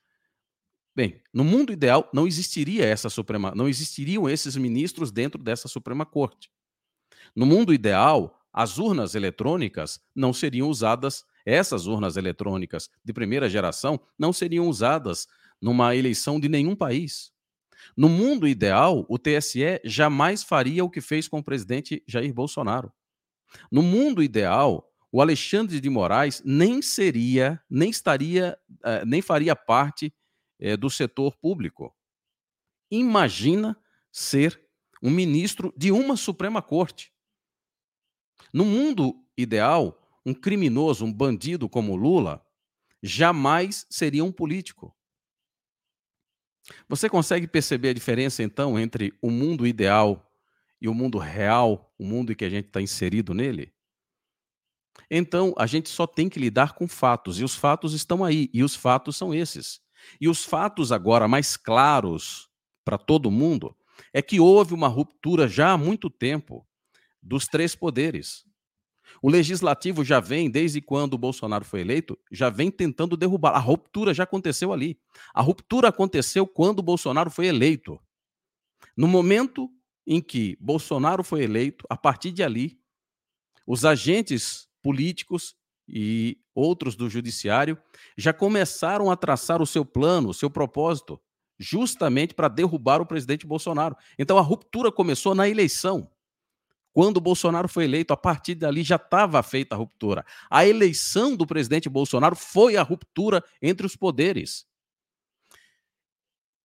bem, 0.95 1.22
no 1.34 1.43
mundo 1.43 1.74
ideal 1.74 2.10
não 2.14 2.26
existiria 2.26 2.86
essa 2.86 3.10
Suprema, 3.10 3.54
não 3.56 3.68
existiriam 3.68 4.30
esses 4.30 4.56
ministros 4.56 5.12
dentro 5.12 5.41
dessa 5.41 5.68
Suprema 5.68 6.06
Corte. 6.06 6.50
No 7.36 7.45
mundo 7.45 7.74
ideal, 7.74 8.39
as 8.52 8.78
urnas 8.78 9.16
eletrônicas 9.16 10.02
não 10.16 10.34
seriam 10.34 10.70
usadas, 10.70 11.24
essas 11.45 11.88
urnas 11.88 12.18
eletrônicas 12.18 12.89
de 13.04 13.14
primeira 13.14 13.50
geração 13.50 14.00
não 14.18 14.34
seriam 14.34 14.68
usadas 14.68 15.28
numa 15.62 15.95
eleição 15.95 16.39
de 16.39 16.50
nenhum 16.50 16.76
país. 16.76 17.32
No 17.95 18.10
mundo 18.10 18.47
ideal, 18.47 19.06
o 19.10 19.18
TSE 19.18 19.80
jamais 19.84 20.43
faria 20.43 20.84
o 20.84 20.89
que 20.89 21.02
fez 21.02 21.28
com 21.28 21.39
o 21.39 21.43
presidente 21.43 22.04
Jair 22.08 22.34
Bolsonaro. 22.34 22.91
No 23.72 23.82
mundo 23.82 24.22
ideal, 24.22 24.89
o 25.12 25.22
Alexandre 25.22 25.80
de 25.80 25.89
Moraes 25.89 26.41
nem 26.45 26.82
seria, 26.82 27.62
nem 27.70 27.89
estaria, 27.89 28.57
eh, 28.84 29.05
nem 29.05 29.22
faria 29.22 29.55
parte 29.55 30.14
eh, 30.60 30.78
do 30.78 30.89
setor 30.89 31.36
público. 31.36 31.95
Imagina 32.91 33.78
ser 34.12 34.62
um 35.01 35.10
ministro 35.10 35.74
de 35.78 35.91
uma 35.91 36.16
Suprema 36.16 36.62
Corte. 36.62 37.12
No 38.53 38.66
mundo 38.66 39.16
ideal, 39.38 39.99
um 40.26 40.34
criminoso, 40.34 41.05
um 41.05 41.14
bandido 41.14 41.70
como 41.70 41.95
Lula, 41.95 42.45
jamais 43.01 43.86
seria 43.89 44.24
um 44.24 44.32
político. 44.32 44.95
Você 46.88 47.10
consegue 47.10 47.47
perceber 47.47 47.89
a 47.89 47.93
diferença, 47.93 48.43
então, 48.43 48.78
entre 48.78 49.14
o 49.22 49.32
mundo 49.32 49.66
ideal 49.66 50.32
e 50.82 50.88
o 50.88 50.93
mundo 50.93 51.18
real, 51.18 51.93
o 51.97 52.05
mundo 52.05 52.32
em 52.32 52.36
que 52.36 52.45
a 52.45 52.49
gente 52.49 52.68
está 52.68 52.82
inserido 52.82 53.34
nele? 53.34 53.74
Então, 55.10 55.54
a 55.58 55.66
gente 55.66 55.89
só 55.89 56.08
tem 56.08 56.30
que 56.30 56.39
lidar 56.39 56.74
com 56.74 56.88
fatos, 56.88 57.39
e 57.39 57.43
os 57.43 57.56
fatos 57.56 57.93
estão 57.93 58.24
aí, 58.24 58.50
e 58.54 58.64
os 58.64 58.76
fatos 58.76 59.18
são 59.18 59.34
esses. 59.34 59.80
E 60.20 60.28
os 60.28 60.43
fatos 60.43 60.91
agora 60.91 61.28
mais 61.28 61.58
claros 61.58 62.50
para 62.86 62.97
todo 62.97 63.30
mundo 63.30 63.76
é 64.14 64.22
que 64.22 64.39
houve 64.39 64.74
uma 64.74 64.88
ruptura 64.88 65.47
já 65.47 65.74
há 65.74 65.78
muito 65.78 66.10
tempo 66.10 66.66
dos 67.22 67.45
três 67.45 67.76
poderes. 67.76 68.45
O 69.22 69.30
legislativo 69.30 70.04
já 70.04 70.20
vem, 70.20 70.50
desde 70.50 70.80
quando 70.80 71.16
o 71.16 71.18
Bolsonaro 71.18 71.66
foi 71.66 71.82
eleito, 71.82 72.18
já 72.32 72.50
vem 72.50 72.72
tentando 72.72 73.18
derrubar. 73.18 73.52
A 73.52 73.60
ruptura 73.60 74.14
já 74.14 74.24
aconteceu 74.24 74.72
ali. 74.72 74.97
A 75.34 75.41
ruptura 75.41 75.89
aconteceu 75.89 76.47
quando 76.47 76.80
o 76.80 76.84
Bolsonaro 76.84 77.30
foi 77.30 77.47
eleito. 77.47 78.00
No 78.95 79.08
momento 79.08 79.70
em 80.08 80.22
que 80.22 80.58
Bolsonaro 80.60 81.24
foi 81.24 81.43
eleito, 81.43 81.86
a 81.89 81.97
partir 81.97 82.32
de 82.32 82.43
ali, 82.43 82.80
os 83.68 83.84
agentes 83.84 84.68
políticos 84.82 85.55
e 85.88 86.38
outros 86.53 86.95
do 86.95 87.09
judiciário 87.09 87.77
já 88.17 88.32
começaram 88.32 89.09
a 89.09 89.17
traçar 89.17 89.61
o 89.61 89.65
seu 89.65 89.84
plano, 89.84 90.30
o 90.30 90.34
seu 90.34 90.49
propósito, 90.49 91.19
justamente 91.57 92.34
para 92.34 92.47
derrubar 92.47 93.01
o 93.01 93.05
presidente 93.05 93.45
Bolsonaro. 93.45 93.95
Então 94.17 94.38
a 94.38 94.41
ruptura 94.41 94.91
começou 94.91 95.34
na 95.34 95.49
eleição. 95.49 96.09
Quando 96.93 97.21
Bolsonaro 97.21 97.67
foi 97.67 97.84
eleito, 97.84 98.13
a 98.13 98.17
partir 98.17 98.55
dali 98.55 98.84
já 98.84 98.95
estava 98.95 99.41
feita 99.43 99.75
a 99.75 99.77
ruptura. 99.77 100.25
A 100.49 100.65
eleição 100.65 101.36
do 101.36 101.45
presidente 101.45 101.88
Bolsonaro 101.88 102.36
foi 102.36 102.77
a 102.77 102.84
ruptura 102.84 103.43
entre 103.61 103.86
os 103.86 103.95
poderes. 103.95 104.65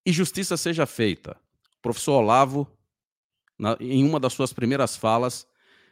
E 0.06 0.12
justiça 0.12 0.56
seja 0.56 0.86
feita. 0.86 1.36
O 1.78 1.82
professor 1.82 2.14
Olavo, 2.14 2.70
na, 3.58 3.76
em 3.80 4.04
uma 4.04 4.18
das 4.18 4.32
suas 4.32 4.52
primeiras 4.52 4.96
falas, 4.96 5.46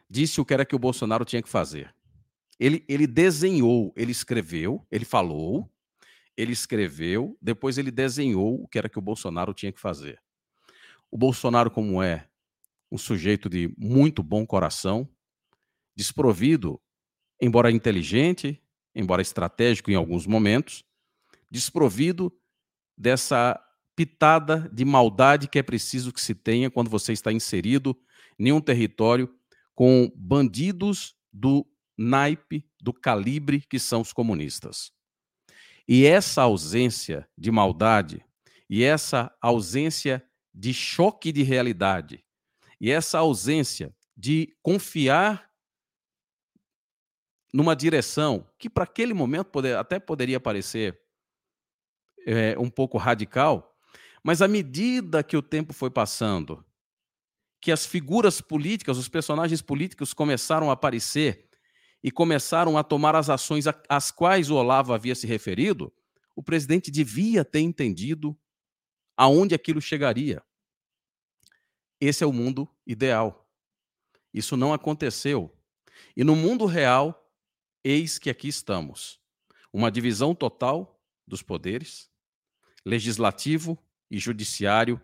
disse 0.08 0.40
o 0.40 0.44
que 0.44 0.54
era 0.54 0.64
que 0.64 0.76
o 0.76 0.78
Bolsonaro 0.78 1.24
tinha 1.24 1.42
que 1.42 1.48
fazer. 1.48 1.94
Ele, 2.62 2.84
ele 2.86 3.08
desenhou, 3.08 3.92
ele 3.96 4.12
escreveu, 4.12 4.86
ele 4.88 5.04
falou, 5.04 5.68
ele 6.36 6.52
escreveu, 6.52 7.36
depois 7.42 7.76
ele 7.76 7.90
desenhou 7.90 8.62
o 8.62 8.68
que 8.68 8.78
era 8.78 8.88
que 8.88 9.00
o 9.00 9.02
Bolsonaro 9.02 9.52
tinha 9.52 9.72
que 9.72 9.80
fazer. 9.80 10.22
O 11.10 11.18
Bolsonaro, 11.18 11.72
como 11.72 12.00
é 12.00 12.28
um 12.88 12.96
sujeito 12.96 13.48
de 13.48 13.74
muito 13.76 14.22
bom 14.22 14.46
coração, 14.46 15.08
desprovido, 15.96 16.80
embora 17.40 17.68
inteligente, 17.68 18.62
embora 18.94 19.22
estratégico 19.22 19.90
em 19.90 19.96
alguns 19.96 20.24
momentos, 20.24 20.84
desprovido 21.50 22.32
dessa 22.96 23.60
pitada 23.96 24.70
de 24.72 24.84
maldade 24.84 25.48
que 25.48 25.58
é 25.58 25.64
preciso 25.64 26.12
que 26.12 26.20
se 26.20 26.32
tenha 26.32 26.70
quando 26.70 26.88
você 26.88 27.12
está 27.12 27.32
inserido 27.32 28.00
em 28.38 28.52
um 28.52 28.60
território 28.60 29.28
com 29.74 30.08
bandidos 30.14 31.16
do 31.32 31.66
naipe, 31.96 32.64
do 32.80 32.92
calibre 32.92 33.60
que 33.60 33.78
são 33.78 34.00
os 34.00 34.12
comunistas. 34.12 34.92
E 35.86 36.06
essa 36.06 36.42
ausência 36.42 37.28
de 37.36 37.50
maldade 37.50 38.24
e 38.68 38.82
essa 38.82 39.34
ausência 39.40 40.24
de 40.54 40.72
choque 40.72 41.32
de 41.32 41.42
realidade 41.42 42.24
e 42.80 42.90
essa 42.90 43.18
ausência 43.18 43.94
de 44.16 44.56
confiar 44.62 45.50
numa 47.52 47.76
direção 47.76 48.48
que, 48.58 48.70
para 48.70 48.84
aquele 48.84 49.12
momento, 49.12 49.48
poder, 49.48 49.76
até 49.76 49.98
poderia 50.00 50.40
parecer 50.40 50.98
é, 52.26 52.58
um 52.58 52.70
pouco 52.70 52.96
radical, 52.98 53.76
mas 54.24 54.40
à 54.40 54.48
medida 54.48 55.22
que 55.22 55.36
o 55.36 55.42
tempo 55.42 55.72
foi 55.72 55.90
passando, 55.90 56.64
que 57.60 57.70
as 57.70 57.86
figuras 57.86 58.40
políticas, 58.40 58.98
os 58.98 59.08
personagens 59.08 59.62
políticos 59.62 60.12
começaram 60.12 60.70
a 60.70 60.72
aparecer 60.72 61.48
e 62.02 62.10
começaram 62.10 62.76
a 62.76 62.82
tomar 62.82 63.14
as 63.14 63.30
ações 63.30 63.64
às 63.88 64.10
quais 64.10 64.50
o 64.50 64.56
Olavo 64.56 64.92
havia 64.92 65.14
se 65.14 65.26
referido, 65.26 65.92
o 66.34 66.42
presidente 66.42 66.90
devia 66.90 67.44
ter 67.44 67.60
entendido 67.60 68.36
aonde 69.16 69.54
aquilo 69.54 69.80
chegaria. 69.80 70.42
Esse 72.00 72.24
é 72.24 72.26
o 72.26 72.32
mundo 72.32 72.68
ideal. 72.86 73.48
Isso 74.34 74.56
não 74.56 74.72
aconteceu. 74.72 75.54
E 76.16 76.24
no 76.24 76.34
mundo 76.34 76.66
real, 76.66 77.30
eis 77.84 78.18
que 78.18 78.30
aqui 78.30 78.48
estamos. 78.48 79.20
Uma 79.72 79.90
divisão 79.90 80.34
total 80.34 81.00
dos 81.26 81.42
poderes, 81.42 82.10
legislativo 82.84 83.78
e 84.10 84.18
judiciário, 84.18 85.00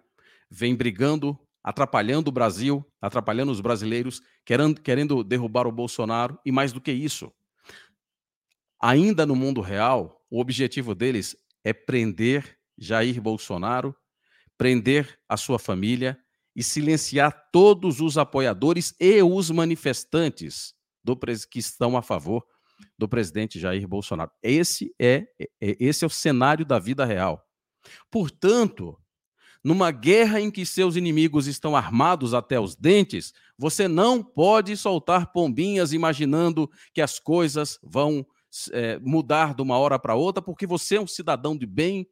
vem 0.50 0.74
brigando, 0.74 1.38
atrapalhando 1.68 2.28
o 2.28 2.32
Brasil, 2.32 2.82
atrapalhando 2.98 3.52
os 3.52 3.60
brasileiros, 3.60 4.22
querendo, 4.42 4.80
querendo 4.80 5.22
derrubar 5.22 5.66
o 5.66 5.70
Bolsonaro, 5.70 6.38
e 6.42 6.50
mais 6.50 6.72
do 6.72 6.80
que 6.80 6.90
isso, 6.90 7.30
ainda 8.80 9.26
no 9.26 9.36
mundo 9.36 9.60
real, 9.60 10.24
o 10.30 10.40
objetivo 10.40 10.94
deles 10.94 11.36
é 11.62 11.74
prender 11.74 12.56
Jair 12.78 13.20
Bolsonaro, 13.20 13.94
prender 14.56 15.20
a 15.28 15.36
sua 15.36 15.58
família 15.58 16.18
e 16.56 16.62
silenciar 16.62 17.50
todos 17.52 18.00
os 18.00 18.16
apoiadores 18.16 18.94
e 18.98 19.22
os 19.22 19.50
manifestantes 19.50 20.72
do, 21.04 21.14
que 21.50 21.58
estão 21.58 21.98
a 21.98 22.02
favor 22.02 22.46
do 22.98 23.06
presidente 23.06 23.60
Jair 23.60 23.86
Bolsonaro. 23.86 24.30
Esse 24.42 24.94
é, 24.98 25.26
é, 25.38 25.76
esse 25.78 26.02
é 26.02 26.06
o 26.06 26.10
cenário 26.10 26.64
da 26.64 26.78
vida 26.78 27.04
real. 27.04 27.46
Portanto, 28.10 28.98
numa 29.62 29.90
guerra 29.90 30.40
em 30.40 30.50
que 30.50 30.64
seus 30.64 30.96
inimigos 30.96 31.46
estão 31.46 31.76
armados 31.76 32.32
até 32.32 32.58
os 32.60 32.76
dentes, 32.76 33.32
você 33.56 33.88
não 33.88 34.22
pode 34.22 34.76
soltar 34.76 35.32
pombinhas 35.32 35.92
imaginando 35.92 36.70
que 36.94 37.00
as 37.00 37.18
coisas 37.18 37.78
vão 37.82 38.26
é, 38.72 38.98
mudar 39.00 39.54
de 39.54 39.62
uma 39.62 39.78
hora 39.78 39.98
para 39.98 40.14
outra, 40.14 40.40
porque 40.40 40.66
você 40.66 40.96
é 40.96 41.00
um 41.00 41.06
cidadão 41.06 41.56
de 41.56 41.66
bem, 41.66 42.08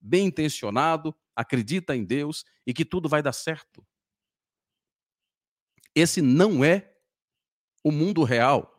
bem 0.00 0.26
intencionado, 0.26 1.14
acredita 1.34 1.96
em 1.96 2.04
Deus 2.04 2.44
e 2.66 2.74
que 2.74 2.84
tudo 2.84 3.08
vai 3.08 3.22
dar 3.22 3.32
certo. 3.32 3.84
Esse 5.94 6.20
não 6.20 6.64
é 6.64 6.92
o 7.82 7.90
mundo 7.90 8.22
real. 8.22 8.78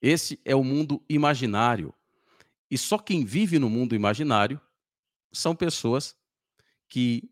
Esse 0.00 0.40
é 0.44 0.54
o 0.54 0.64
mundo 0.64 1.02
imaginário. 1.08 1.94
E 2.70 2.76
só 2.76 2.98
quem 2.98 3.24
vive 3.24 3.58
no 3.58 3.70
mundo 3.70 3.94
imaginário 3.94 4.60
são 5.32 5.54
pessoas 5.54 6.16
que 6.88 7.30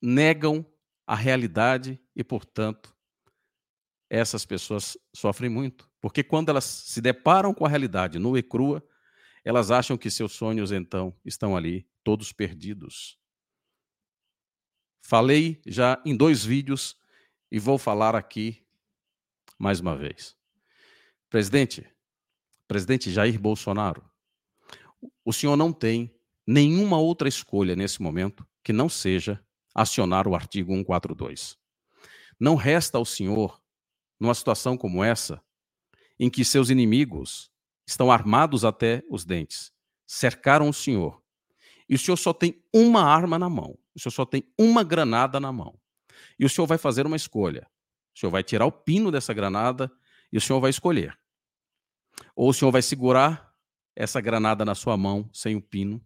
negam 0.00 0.64
a 1.06 1.14
realidade 1.14 2.00
e, 2.14 2.22
portanto, 2.22 2.94
essas 4.08 4.44
pessoas 4.44 4.96
sofrem 5.14 5.50
muito. 5.50 5.88
Porque 6.00 6.22
quando 6.22 6.48
elas 6.48 6.64
se 6.64 7.00
deparam 7.00 7.52
com 7.52 7.64
a 7.64 7.68
realidade 7.68 8.18
nua 8.18 8.38
e 8.38 8.42
crua, 8.42 8.84
elas 9.44 9.70
acham 9.70 9.96
que 9.96 10.10
seus 10.10 10.32
sonhos, 10.32 10.72
então, 10.72 11.14
estão 11.24 11.56
ali 11.56 11.88
todos 12.02 12.32
perdidos. 12.32 13.18
Falei 15.02 15.60
já 15.66 16.00
em 16.04 16.16
dois 16.16 16.44
vídeos 16.44 16.96
e 17.50 17.58
vou 17.58 17.78
falar 17.78 18.14
aqui 18.14 18.64
mais 19.58 19.80
uma 19.80 19.96
vez. 19.96 20.36
Presidente, 21.28 21.86
presidente 22.66 23.10
Jair 23.10 23.38
Bolsonaro, 23.38 24.08
o 25.24 25.32
senhor 25.32 25.56
não 25.56 25.72
tem 25.72 26.14
nenhuma 26.46 26.98
outra 26.98 27.28
escolha 27.28 27.74
nesse 27.74 28.02
momento 28.02 28.46
que 28.62 28.72
não 28.72 28.88
seja 28.88 29.44
acionar 29.74 30.26
o 30.28 30.34
artigo 30.34 30.72
142. 30.72 31.58
Não 32.38 32.54
resta 32.54 32.98
ao 32.98 33.04
senhor, 33.04 33.60
numa 34.18 34.34
situação 34.34 34.76
como 34.76 35.02
essa, 35.04 35.42
em 36.18 36.28
que 36.28 36.44
seus 36.44 36.70
inimigos 36.70 37.50
estão 37.86 38.10
armados 38.10 38.64
até 38.64 39.02
os 39.10 39.24
dentes, 39.24 39.72
cercaram 40.06 40.68
o 40.68 40.72
senhor, 40.72 41.22
e 41.88 41.94
o 41.94 41.98
senhor 41.98 42.16
só 42.16 42.32
tem 42.32 42.62
uma 42.72 43.02
arma 43.02 43.38
na 43.38 43.48
mão, 43.48 43.78
o 43.94 44.00
senhor 44.00 44.12
só 44.12 44.24
tem 44.24 44.44
uma 44.58 44.84
granada 44.84 45.40
na 45.40 45.52
mão, 45.52 45.78
e 46.38 46.44
o 46.44 46.48
senhor 46.48 46.66
vai 46.66 46.78
fazer 46.78 47.06
uma 47.06 47.16
escolha. 47.16 47.68
O 48.14 48.18
senhor 48.18 48.30
vai 48.30 48.42
tirar 48.42 48.66
o 48.66 48.72
pino 48.72 49.10
dessa 49.10 49.32
granada 49.32 49.90
E 50.32 50.36
o 50.36 50.40
senhor 50.40 50.60
vai 50.60 50.70
escolher. 50.70 51.18
Ou 52.36 52.50
o 52.50 52.54
senhor 52.54 52.70
vai 52.70 52.82
segurar 52.82 53.52
essa 53.96 54.20
granada 54.20 54.64
na 54.64 54.74
sua 54.74 54.96
mão 54.96 55.28
sem 55.32 55.56
o 55.56 55.60
pino, 55.60 56.00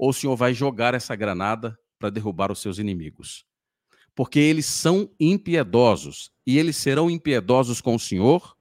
ou 0.00 0.08
o 0.08 0.14
senhor 0.14 0.34
vai 0.34 0.54
jogar 0.54 0.94
essa 0.94 1.14
granada 1.14 1.78
para 1.98 2.08
derrubar 2.08 2.50
os 2.50 2.58
seus 2.58 2.78
inimigos. 2.78 3.44
Porque 4.14 4.38
eles 4.38 4.64
são 4.64 5.10
impiedosos 5.20 6.32
e 6.46 6.58
eles 6.58 6.78
serão 6.78 7.10
impiedosos 7.10 7.82
com 7.82 7.94
o 7.94 8.00
senhor, 8.00 8.56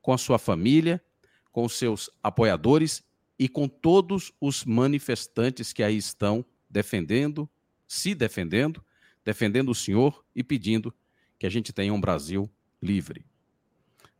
com 0.00 0.12
a 0.12 0.18
sua 0.18 0.38
família, 0.38 1.02
com 1.50 1.64
os 1.64 1.72
seus 1.72 2.08
apoiadores 2.22 3.02
e 3.36 3.48
com 3.48 3.66
todos 3.66 4.32
os 4.40 4.64
manifestantes 4.64 5.72
que 5.72 5.82
aí 5.82 5.96
estão 5.96 6.44
defendendo, 6.70 7.50
se 7.88 8.14
defendendo, 8.14 8.80
defendendo 9.24 9.70
o 9.70 9.74
senhor 9.74 10.24
e 10.32 10.44
pedindo 10.44 10.94
que 11.40 11.46
a 11.46 11.50
gente 11.50 11.72
tenha 11.72 11.92
um 11.92 12.00
Brasil 12.00 12.48
livre. 12.80 13.26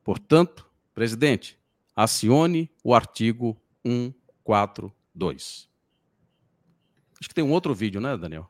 Portanto, 0.02 0.68
presidente, 0.92 1.56
acione 1.94 2.68
o 2.82 2.92
artigo 2.96 3.56
142. 3.86 5.68
Acho 7.20 7.28
que 7.28 7.34
tem 7.34 7.44
um 7.44 7.52
outro 7.52 7.74
vídeo, 7.74 8.00
né, 8.00 8.16
Daniel? 8.16 8.46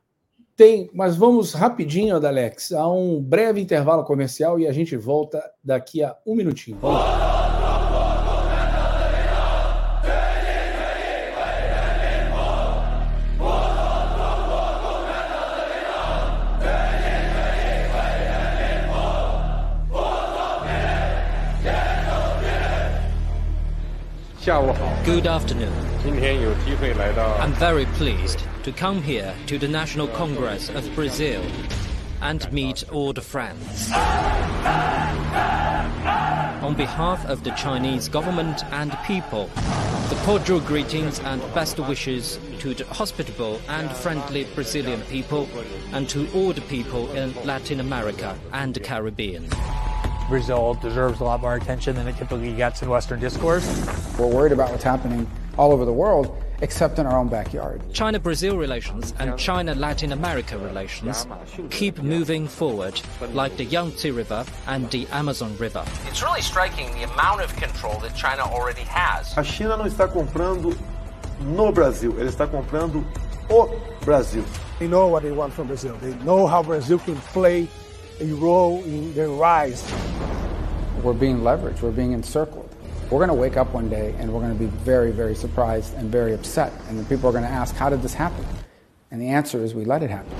Tem, 0.54 0.90
mas 0.92 1.16
vamos 1.16 1.54
rapidinho, 1.54 2.16
Adalex, 2.16 2.72
a 2.72 2.86
um 2.88 3.22
breve 3.22 3.60
intervalo 3.60 4.04
comercial 4.04 4.58
e 4.58 4.66
a 4.66 4.72
gente 4.72 4.96
volta 4.96 5.42
daqui 5.62 6.02
a 6.02 6.16
um 6.26 6.34
minutinho. 6.34 6.78
Vamos. 6.80 7.00
Good 25.04 25.26
afternoon. 25.26 25.72
I'm 26.06 27.52
very 27.52 27.84
pleased 27.96 28.42
to 28.68 28.74
come 28.74 29.02
here 29.02 29.34
to 29.46 29.56
the 29.56 29.66
National 29.66 30.06
Congress 30.08 30.68
of 30.68 30.94
Brazil 30.94 31.42
and 32.20 32.52
meet 32.52 32.84
all 32.92 33.14
the 33.14 33.20
friends. 33.22 33.90
On 36.62 36.74
behalf 36.74 37.24
of 37.24 37.44
the 37.44 37.50
Chinese 37.52 38.10
government 38.10 38.62
and 38.72 38.92
people, 39.06 39.46
the 40.10 40.20
cordial 40.22 40.60
greetings 40.60 41.18
and 41.20 41.40
best 41.54 41.78
wishes 41.78 42.38
to 42.58 42.74
the 42.74 42.84
hospitable 42.84 43.58
and 43.68 43.90
friendly 43.90 44.44
Brazilian 44.54 45.00
people 45.02 45.48
and 45.94 46.06
to 46.10 46.30
all 46.34 46.52
the 46.52 46.60
people 46.60 47.10
in 47.12 47.32
Latin 47.46 47.80
America 47.80 48.38
and 48.52 48.74
the 48.74 48.80
Caribbean. 48.80 49.48
Brazil 50.28 50.74
deserves 50.74 51.20
a 51.20 51.24
lot 51.24 51.40
more 51.40 51.54
attention 51.54 51.96
than 51.96 52.06
it 52.06 52.18
typically 52.18 52.52
gets 52.52 52.82
in 52.82 52.90
Western 52.90 53.18
discourse. 53.18 53.66
We're 54.18 54.26
worried 54.26 54.52
about 54.52 54.70
what's 54.72 54.84
happening 54.84 55.26
all 55.58 55.72
over 55.72 55.84
the 55.84 55.92
world, 55.92 56.42
except 56.60 56.98
in 56.98 57.06
our 57.06 57.18
own 57.18 57.28
backyard. 57.28 57.82
China 57.92 58.18
Brazil 58.18 58.56
relations 58.56 59.12
and 59.18 59.36
China 59.38 59.74
Latin 59.74 60.12
America 60.12 60.56
relations 60.58 61.26
keep 61.70 61.98
moving 62.02 62.48
forward, 62.48 63.00
like 63.32 63.56
the 63.56 63.64
Yangtze 63.64 64.10
River 64.10 64.44
and 64.66 64.90
the 64.90 65.06
Amazon 65.08 65.56
River. 65.58 65.84
It's 66.06 66.22
really 66.22 66.42
striking 66.42 66.90
the 66.92 67.02
amount 67.12 67.42
of 67.42 67.54
control 67.56 67.98
that 68.00 68.14
China 68.14 68.42
already 68.42 68.82
has. 68.82 69.36
A 69.36 69.44
China 69.44 69.76
não 69.76 69.86
está 69.86 70.08
comprando 70.08 70.76
no 71.40 71.70
Brasil, 71.72 72.14
ela 72.18 72.28
está 72.28 72.46
comprando 72.46 73.04
o 73.50 73.68
Brasil. 74.04 74.44
They 74.78 74.88
know 74.88 75.08
what 75.08 75.22
they 75.22 75.32
want 75.32 75.52
from 75.52 75.66
Brazil. 75.66 75.96
They 76.00 76.14
know 76.24 76.46
how 76.46 76.62
Brazil 76.62 76.98
can 76.98 77.16
play 77.32 77.68
a 78.20 78.26
role 78.34 78.82
in 78.84 79.12
their 79.14 79.28
rise. 79.28 79.82
We're 81.02 81.12
being 81.12 81.40
leveraged, 81.40 81.82
we're 81.82 81.92
being 81.92 82.12
encircled. 82.12 82.67
We're 83.10 83.24
going 83.24 83.28
to 83.28 83.34
wake 83.34 83.56
up 83.56 83.72
one 83.72 83.88
day 83.88 84.14
and 84.18 84.30
we're 84.30 84.40
going 84.40 84.52
to 84.52 84.58
be 84.58 84.66
very, 84.84 85.12
very 85.12 85.34
surprised 85.34 85.94
and 85.94 86.12
very 86.12 86.34
upset. 86.34 86.70
And 86.88 87.08
people 87.08 87.26
are 87.30 87.32
going 87.32 87.44
to 87.44 87.48
ask, 87.50 87.74
How 87.74 87.88
did 87.88 88.02
this 88.02 88.12
happen? 88.12 88.44
And 89.10 89.18
the 89.18 89.28
answer 89.28 89.64
is, 89.64 89.74
We 89.74 89.86
let 89.86 90.02
it 90.02 90.10
happen. 90.10 90.30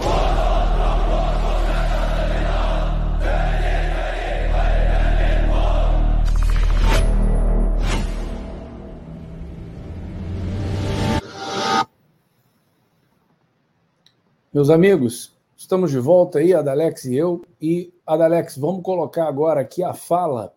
Meus 14.52 14.68
amigos, 14.68 15.30
Estamos 15.56 15.90
de 15.90 16.00
volta 16.00 16.38
aí, 16.38 16.54
Adalex 16.54 17.04
e 17.04 17.16
eu. 17.16 17.42
E, 17.60 17.92
Adalex, 18.06 18.56
vamos 18.56 18.82
colocar 18.82 19.26
agora 19.26 19.60
aqui 19.60 19.82
a 19.82 19.92
fala 19.92 20.54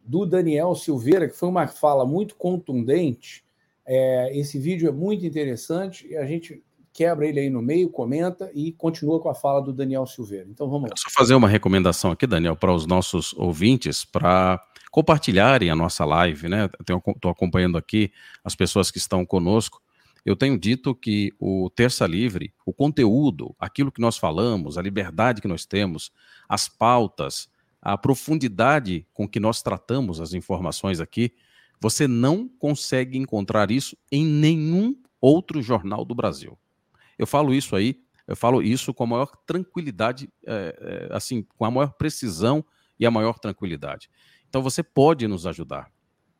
do 0.00 0.26
Daniel 0.26 0.74
Silveira, 0.74 1.28
que 1.28 1.36
foi 1.36 1.48
uma 1.48 1.66
fala 1.66 2.04
muito 2.04 2.34
contundente. 2.34 3.44
É, 3.86 4.36
esse 4.38 4.58
vídeo 4.58 4.88
é 4.88 4.92
muito 4.92 5.24
interessante 5.24 6.06
e 6.08 6.16
a 6.16 6.24
gente 6.24 6.62
quebra 6.92 7.26
ele 7.26 7.40
aí 7.40 7.50
no 7.50 7.62
meio, 7.62 7.88
comenta 7.88 8.50
e 8.54 8.72
continua 8.72 9.20
com 9.20 9.28
a 9.28 9.34
fala 9.34 9.60
do 9.60 9.72
Daniel 9.72 10.06
Silveira. 10.06 10.46
Então 10.48 10.68
vamos 10.68 10.90
lá. 10.90 10.96
Só 10.96 11.08
fazer 11.10 11.34
uma 11.34 11.48
recomendação 11.48 12.10
aqui, 12.10 12.26
Daniel, 12.26 12.56
para 12.56 12.72
os 12.72 12.86
nossos 12.86 13.32
ouvintes, 13.34 14.04
para 14.04 14.62
compartilharem 14.90 15.70
a 15.70 15.76
nossa 15.76 16.04
live, 16.04 16.48
né? 16.48 16.68
Estou 16.80 17.30
acompanhando 17.30 17.78
aqui 17.78 18.12
as 18.44 18.54
pessoas 18.54 18.90
que 18.90 18.98
estão 18.98 19.24
conosco. 19.24 19.80
Eu 20.26 20.36
tenho 20.36 20.58
dito 20.58 20.94
que 20.94 21.32
o 21.38 21.70
Terça 21.70 22.06
Livre, 22.06 22.52
o 22.66 22.72
conteúdo, 22.72 23.54
aquilo 23.58 23.92
que 23.92 24.00
nós 24.00 24.18
falamos, 24.18 24.76
a 24.76 24.82
liberdade 24.82 25.40
que 25.40 25.48
nós 25.48 25.64
temos, 25.64 26.12
as 26.48 26.68
pautas, 26.68 27.48
a 27.80 27.96
profundidade 27.96 29.06
com 29.12 29.28
que 29.28 29.40
nós 29.40 29.62
tratamos 29.62 30.20
as 30.20 30.32
informações 30.32 31.00
aqui, 31.00 31.32
você 31.80 32.06
não 32.06 32.46
consegue 32.46 33.18
encontrar 33.18 33.70
isso 33.70 33.96
em 34.12 34.24
nenhum 34.24 34.94
outro 35.20 35.62
jornal 35.62 36.04
do 36.04 36.14
Brasil. 36.14 36.58
Eu 37.18 37.26
falo 37.26 37.54
isso 37.54 37.74
aí, 37.74 38.02
eu 38.26 38.36
falo 38.36 38.62
isso 38.62 38.92
com 38.92 39.04
a 39.04 39.06
maior 39.06 39.34
tranquilidade, 39.46 40.28
é, 40.46 41.08
é, 41.10 41.16
assim, 41.16 41.46
com 41.56 41.64
a 41.64 41.70
maior 41.70 41.92
precisão 41.94 42.64
e 42.98 43.06
a 43.06 43.10
maior 43.10 43.38
tranquilidade. 43.38 44.10
Então 44.48 44.62
você 44.62 44.82
pode 44.82 45.26
nos 45.26 45.46
ajudar. 45.46 45.90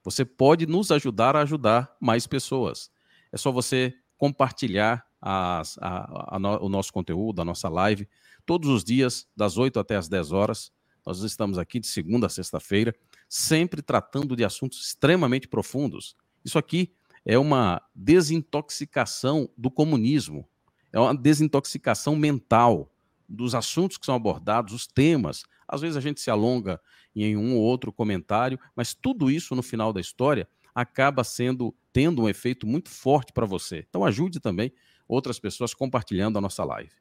Você 0.04 0.24
pode 0.24 0.66
nos 0.66 0.90
ajudar 0.90 1.36
a 1.36 1.40
ajudar 1.40 1.94
mais 2.00 2.26
pessoas 2.26 2.90
é 3.32 3.36
só 3.36 3.50
você 3.50 3.94
compartilhar 4.18 5.04
as, 5.20 5.78
a, 5.80 6.36
a, 6.36 6.38
o 6.60 6.68
nosso 6.68 6.92
conteúdo, 6.92 7.40
a 7.40 7.44
nossa 7.44 7.68
live, 7.68 8.08
todos 8.44 8.68
os 8.68 8.84
dias, 8.84 9.26
das 9.36 9.56
8 9.56 9.78
até 9.78 9.96
as 9.96 10.08
10 10.08 10.32
horas. 10.32 10.72
Nós 11.10 11.22
estamos 11.22 11.58
aqui 11.58 11.80
de 11.80 11.88
segunda 11.88 12.28
a 12.28 12.30
sexta-feira, 12.30 12.94
sempre 13.28 13.82
tratando 13.82 14.36
de 14.36 14.44
assuntos 14.44 14.80
extremamente 14.86 15.48
profundos. 15.48 16.14
Isso 16.44 16.56
aqui 16.56 16.92
é 17.26 17.36
uma 17.36 17.82
desintoxicação 17.92 19.50
do 19.58 19.72
comunismo, 19.72 20.48
é 20.92 21.00
uma 21.00 21.12
desintoxicação 21.12 22.14
mental 22.14 22.94
dos 23.28 23.56
assuntos 23.56 23.98
que 23.98 24.06
são 24.06 24.14
abordados, 24.14 24.72
os 24.72 24.86
temas. 24.86 25.42
Às 25.66 25.80
vezes 25.80 25.96
a 25.96 26.00
gente 26.00 26.20
se 26.20 26.30
alonga 26.30 26.80
em 27.12 27.36
um 27.36 27.56
ou 27.56 27.62
outro 27.62 27.92
comentário, 27.92 28.56
mas 28.76 28.94
tudo 28.94 29.28
isso 29.28 29.56
no 29.56 29.64
final 29.64 29.92
da 29.92 30.00
história 30.00 30.48
acaba 30.72 31.24
sendo 31.24 31.74
tendo 31.92 32.22
um 32.22 32.28
efeito 32.28 32.68
muito 32.68 32.88
forte 32.88 33.32
para 33.32 33.46
você. 33.46 33.84
Então 33.88 34.04
ajude 34.04 34.38
também 34.38 34.72
outras 35.08 35.40
pessoas 35.40 35.74
compartilhando 35.74 36.38
a 36.38 36.40
nossa 36.40 36.62
live. 36.62 36.92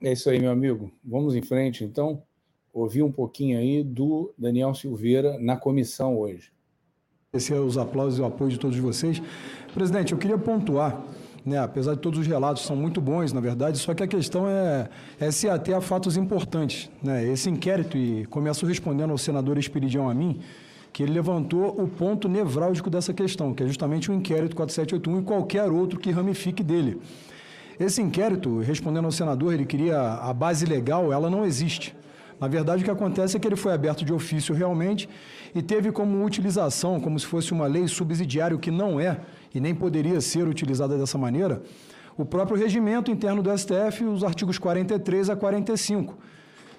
É 0.00 0.10
isso 0.10 0.28
aí, 0.28 0.40
meu 0.40 0.50
amigo. 0.50 0.92
Vamos 1.04 1.36
em 1.36 1.42
frente, 1.42 1.84
então. 1.84 2.26
Ouvir 2.72 3.02
um 3.02 3.12
pouquinho 3.12 3.58
aí 3.58 3.82
do 3.82 4.32
Daniel 4.36 4.74
Silveira 4.74 5.38
na 5.38 5.56
comissão 5.56 6.18
hoje. 6.18 6.50
Agradecer 7.28 7.54
os 7.54 7.76
aplausos 7.76 8.18
e 8.18 8.22
o 8.22 8.24
apoio 8.24 8.50
de 8.50 8.58
todos 8.58 8.78
vocês. 8.78 9.22
Presidente, 9.74 10.12
eu 10.12 10.18
queria 10.18 10.38
pontuar, 10.38 11.02
né, 11.44 11.58
apesar 11.58 11.94
de 11.94 12.00
todos 12.00 12.18
os 12.20 12.26
relatos 12.26 12.62
são 12.62 12.76
muito 12.76 13.00
bons, 13.00 13.32
na 13.32 13.40
verdade, 13.40 13.78
só 13.78 13.92
que 13.94 14.02
a 14.02 14.06
questão 14.06 14.46
é, 14.48 14.88
é 15.18 15.30
se 15.30 15.48
ater 15.48 15.76
a 15.76 15.80
fatos 15.80 16.16
importantes. 16.16 16.90
Né? 17.02 17.26
Esse 17.26 17.50
inquérito, 17.50 17.96
e 17.96 18.24
começo 18.26 18.64
respondendo 18.64 19.10
ao 19.10 19.18
senador 19.18 19.58
Espiridião 19.58 20.08
a 20.08 20.14
mim, 20.14 20.40
que 20.92 21.02
ele 21.02 21.12
levantou 21.12 21.80
o 21.82 21.88
ponto 21.88 22.28
nevrálgico 22.28 22.90
dessa 22.90 23.14
questão, 23.14 23.54
que 23.54 23.62
é 23.62 23.66
justamente 23.66 24.10
o 24.10 24.14
inquérito 24.14 24.54
4781 24.54 25.20
e 25.20 25.24
qualquer 25.24 25.70
outro 25.70 25.98
que 25.98 26.10
ramifique 26.10 26.62
dele. 26.62 27.00
Esse 27.80 28.02
inquérito, 28.02 28.58
respondendo 28.60 29.06
ao 29.06 29.12
senador, 29.12 29.54
ele 29.54 29.64
queria 29.64 29.98
a 29.98 30.32
base 30.32 30.66
legal, 30.66 31.12
ela 31.12 31.30
não 31.30 31.44
existe. 31.44 31.96
Na 32.42 32.48
verdade, 32.48 32.82
o 32.82 32.84
que 32.84 32.90
acontece 32.90 33.36
é 33.36 33.40
que 33.40 33.46
ele 33.46 33.54
foi 33.54 33.72
aberto 33.72 34.04
de 34.04 34.12
ofício 34.12 34.52
realmente 34.52 35.08
e 35.54 35.62
teve 35.62 35.92
como 35.92 36.24
utilização, 36.24 36.98
como 36.98 37.16
se 37.16 37.24
fosse 37.24 37.52
uma 37.52 37.68
lei 37.68 37.86
subsidiária, 37.86 38.56
o 38.56 38.58
que 38.58 38.68
não 38.68 38.98
é 38.98 39.20
e 39.54 39.60
nem 39.60 39.72
poderia 39.72 40.20
ser 40.20 40.48
utilizada 40.48 40.98
dessa 40.98 41.16
maneira, 41.16 41.62
o 42.18 42.24
próprio 42.24 42.56
regimento 42.56 43.12
interno 43.12 43.44
do 43.44 43.56
STF, 43.56 44.04
os 44.04 44.24
artigos 44.24 44.58
43 44.58 45.30
a 45.30 45.36
45 45.36 46.18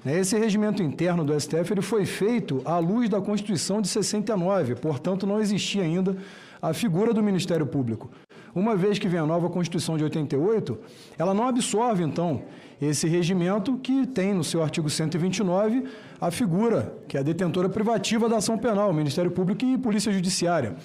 né, 0.04 0.20
esse 0.20 0.38
regimento 0.38 0.84
interno 0.84 1.24
do 1.24 1.40
STF 1.40 1.72
ele 1.72 1.82
foi 1.82 2.06
feito 2.06 2.62
à 2.66 2.78
luz 2.78 3.08
da 3.08 3.22
Constituição 3.22 3.82
de 3.82 3.88
69, 3.88 4.76
portanto, 4.76 5.26
não 5.26 5.40
existia 5.40 5.84
ainda 5.84 6.18
a 6.62 6.74
figura 6.74 7.14
do 7.14 7.24
Ministério 7.24 7.66
Público. 7.66 8.10
Uma 8.56 8.76
vez 8.76 9.00
que 9.00 9.08
vem 9.08 9.20
a 9.20 9.26
nova 9.26 9.50
Constituição 9.50 9.98
de 9.98 10.04
88, 10.04 10.78
ela 11.18 11.34
não 11.34 11.48
absorve, 11.48 12.04
então, 12.04 12.44
esse 12.82 13.08
regimento 13.08 13.78
que 13.78 14.06
tem 14.06 14.34
no 14.34 14.44
seu 14.44 14.62
artigo 14.62 14.90
129 14.90 15.86
a 16.22 16.30
figura, 16.30 16.96
que 17.08 17.18
é 17.18 17.20
a 17.20 17.24
detentora 17.24 17.68
privativa 17.70 18.30
da 18.30 18.38
ação 18.38 18.58
penal, 18.58 18.94
Ministério 18.94 19.32
Público 19.32 19.66
e 19.66 19.78
Polícia 19.78 20.12
Judiciária. 20.12 20.76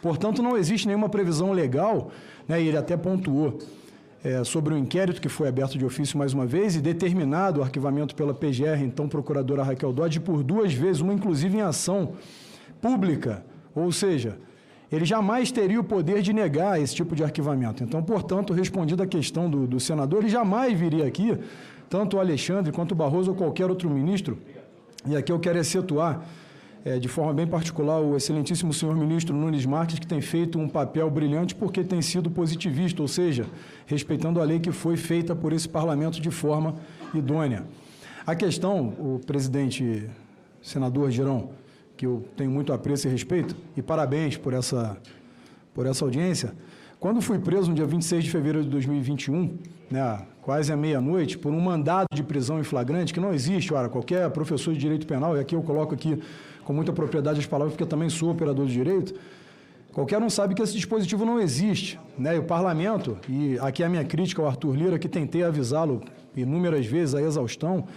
Portanto, 0.00 0.42
não 0.42 0.56
existe 0.56 0.86
nenhuma 0.86 1.08
previsão 1.08 1.52
legal, 1.52 2.10
né, 2.46 2.62
e 2.62 2.68
ele 2.68 2.76
até 2.76 2.96
pontuou, 2.96 3.58
é, 4.22 4.42
sobre 4.42 4.74
o 4.74 4.78
inquérito 4.78 5.20
que 5.20 5.28
foi 5.28 5.48
aberto 5.48 5.78
de 5.78 5.84
ofício 5.84 6.18
mais 6.18 6.34
uma 6.34 6.44
vez 6.44 6.74
e 6.74 6.80
determinado 6.80 7.60
o 7.60 7.62
arquivamento 7.62 8.14
pela 8.14 8.34
PGR, 8.34 8.82
então 8.82 9.08
procuradora 9.08 9.62
Raquel 9.62 9.92
Dodge, 9.92 10.18
por 10.18 10.42
duas 10.42 10.72
vezes, 10.72 11.00
uma 11.00 11.14
inclusive 11.14 11.56
em 11.56 11.62
ação 11.62 12.14
pública, 12.80 13.44
ou 13.74 13.92
seja, 13.92 14.38
ele 14.90 15.04
jamais 15.04 15.50
teria 15.52 15.80
o 15.80 15.84
poder 15.84 16.22
de 16.22 16.32
negar 16.32 16.80
esse 16.80 16.94
tipo 16.94 17.14
de 17.14 17.22
arquivamento. 17.22 17.84
Então, 17.84 18.02
portanto, 18.02 18.52
respondido 18.52 19.02
a 19.02 19.06
questão 19.06 19.48
do, 19.48 19.66
do 19.66 19.78
senador, 19.78 20.20
ele 20.20 20.30
jamais 20.30 20.78
viria 20.78 21.06
aqui, 21.06 21.36
tanto 21.88 22.16
o 22.16 22.20
Alexandre 22.20 22.72
quanto 22.72 22.92
o 22.92 22.94
Barroso 22.94 23.30
ou 23.30 23.36
qualquer 23.36 23.68
outro 23.68 23.88
ministro, 23.90 24.38
e 25.06 25.16
aqui 25.16 25.30
eu 25.30 25.38
quero 25.38 25.58
excetuar 25.58 26.22
é, 26.84 26.98
de 26.98 27.08
forma 27.08 27.32
bem 27.32 27.46
particular 27.46 28.00
o 28.00 28.16
excelentíssimo 28.16 28.72
senhor 28.72 28.96
ministro 28.96 29.34
Nunes 29.34 29.66
Marques, 29.66 29.98
que 29.98 30.06
tem 30.06 30.20
feito 30.20 30.58
um 30.58 30.68
papel 30.68 31.10
brilhante 31.10 31.54
porque 31.54 31.84
tem 31.84 32.00
sido 32.02 32.30
positivista, 32.30 33.02
ou 33.02 33.08
seja, 33.08 33.46
respeitando 33.86 34.40
a 34.40 34.44
lei 34.44 34.58
que 34.58 34.72
foi 34.72 34.96
feita 34.96 35.34
por 35.34 35.52
esse 35.52 35.68
parlamento 35.68 36.20
de 36.20 36.30
forma 36.30 36.74
idônea. 37.14 37.64
A 38.26 38.34
questão, 38.34 38.88
o 38.98 39.20
presidente 39.24 40.08
senador 40.62 41.10
Girão, 41.10 41.50
que 41.98 42.06
eu 42.06 42.24
tenho 42.36 42.48
muito 42.48 42.72
apreço 42.72 43.08
e 43.08 43.10
respeito, 43.10 43.56
e 43.76 43.82
parabéns 43.82 44.36
por 44.36 44.54
essa, 44.54 44.96
por 45.74 45.84
essa 45.84 46.04
audiência. 46.04 46.54
Quando 47.00 47.20
fui 47.20 47.40
preso 47.40 47.68
no 47.70 47.74
dia 47.74 47.86
26 47.86 48.24
de 48.24 48.30
fevereiro 48.30 48.62
de 48.62 48.70
2021, 48.70 49.58
né, 49.90 50.20
quase 50.40 50.72
à 50.72 50.76
meia-noite, 50.76 51.36
por 51.36 51.52
um 51.52 51.60
mandado 51.60 52.06
de 52.14 52.22
prisão 52.22 52.60
em 52.60 52.62
flagrante, 52.62 53.12
que 53.12 53.18
não 53.18 53.34
existe, 53.34 53.74
ora, 53.74 53.88
qualquer 53.88 54.30
professor 54.30 54.72
de 54.72 54.78
direito 54.78 55.08
penal, 55.08 55.36
e 55.36 55.40
aqui 55.40 55.56
eu 55.56 55.62
coloco 55.62 55.92
aqui 55.92 56.22
com 56.64 56.72
muita 56.72 56.92
propriedade 56.92 57.40
as 57.40 57.46
palavras, 57.46 57.72
porque 57.72 57.82
eu 57.82 57.88
também 57.88 58.08
sou 58.08 58.30
operador 58.30 58.66
de 58.66 58.72
direito, 58.72 59.14
qualquer 59.92 60.22
um 60.22 60.30
sabe 60.30 60.54
que 60.54 60.62
esse 60.62 60.74
dispositivo 60.74 61.24
não 61.24 61.40
existe. 61.40 61.98
Né? 62.16 62.36
E 62.36 62.38
o 62.38 62.44
parlamento, 62.44 63.18
e 63.28 63.58
aqui 63.58 63.82
é 63.82 63.86
a 63.86 63.88
minha 63.88 64.04
crítica 64.04 64.40
ao 64.40 64.46
Arthur 64.46 64.76
Lira, 64.76 64.98
que 65.00 65.08
tentei 65.08 65.42
avisá-lo 65.42 66.00
inúmeras 66.36 66.86
vezes 66.86 67.16
a 67.16 67.20
exaustão, 67.20 67.88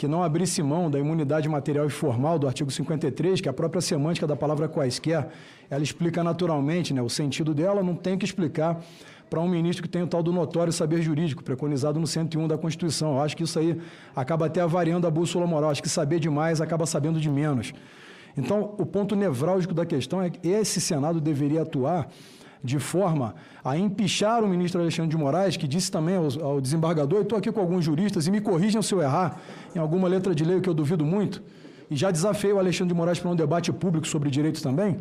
que 0.00 0.08
não 0.08 0.24
abrisse 0.24 0.62
mão 0.62 0.90
da 0.90 0.98
imunidade 0.98 1.46
material 1.46 1.86
e 1.86 1.90
formal 1.90 2.38
do 2.38 2.46
artigo 2.46 2.70
53, 2.70 3.38
que 3.38 3.50
a 3.50 3.52
própria 3.52 3.82
semântica 3.82 4.26
da 4.26 4.34
palavra 4.34 4.66
quaisquer, 4.66 5.28
ela 5.68 5.82
explica 5.82 6.24
naturalmente 6.24 6.94
né, 6.94 7.02
o 7.02 7.10
sentido 7.10 7.52
dela, 7.52 7.82
não 7.82 7.94
tem 7.94 8.16
que 8.16 8.24
explicar 8.24 8.82
para 9.28 9.38
um 9.40 9.46
ministro 9.46 9.82
que 9.82 9.90
tem 9.90 10.02
o 10.02 10.06
tal 10.06 10.22
do 10.22 10.32
notório 10.32 10.72
saber 10.72 11.02
jurídico, 11.02 11.44
preconizado 11.44 12.00
no 12.00 12.06
101 12.06 12.48
da 12.48 12.56
Constituição. 12.56 13.16
Eu 13.16 13.20
acho 13.20 13.36
que 13.36 13.42
isso 13.42 13.58
aí 13.58 13.78
acaba 14.16 14.46
até 14.46 14.62
avariando 14.62 15.06
a 15.06 15.10
bússola 15.10 15.46
moral. 15.46 15.68
Acho 15.68 15.82
que 15.82 15.88
saber 15.90 16.18
demais 16.18 16.62
acaba 16.62 16.86
sabendo 16.86 17.20
de 17.20 17.28
menos. 17.28 17.74
Então, 18.38 18.74
o 18.78 18.86
ponto 18.86 19.14
nevrálgico 19.14 19.74
da 19.74 19.84
questão 19.84 20.22
é 20.22 20.30
que 20.30 20.48
esse 20.48 20.80
Senado 20.80 21.20
deveria 21.20 21.60
atuar 21.60 22.08
de 22.62 22.78
forma 22.78 23.34
a 23.64 23.76
empichar 23.76 24.44
o 24.44 24.48
ministro 24.48 24.80
Alexandre 24.80 25.10
de 25.10 25.16
Moraes, 25.16 25.56
que 25.56 25.66
disse 25.66 25.90
também 25.90 26.16
ao, 26.16 26.26
ao 26.42 26.60
desembargador, 26.60 27.22
estou 27.22 27.38
aqui 27.38 27.50
com 27.50 27.60
alguns 27.60 27.84
juristas 27.84 28.26
e 28.26 28.30
me 28.30 28.40
corrijam 28.40 28.82
se 28.82 28.94
eu 28.94 29.00
errar 29.00 29.40
em 29.74 29.78
alguma 29.78 30.08
letra 30.08 30.34
de 30.34 30.44
lei, 30.44 30.60
que 30.60 30.68
eu 30.68 30.74
duvido 30.74 31.04
muito, 31.04 31.42
e 31.90 31.96
já 31.96 32.10
desafiei 32.10 32.52
o 32.52 32.58
Alexandre 32.58 32.92
de 32.92 32.98
Moraes 32.98 33.18
para 33.18 33.30
um 33.30 33.36
debate 33.36 33.72
público 33.72 34.06
sobre 34.06 34.30
direitos 34.30 34.60
também, 34.60 34.98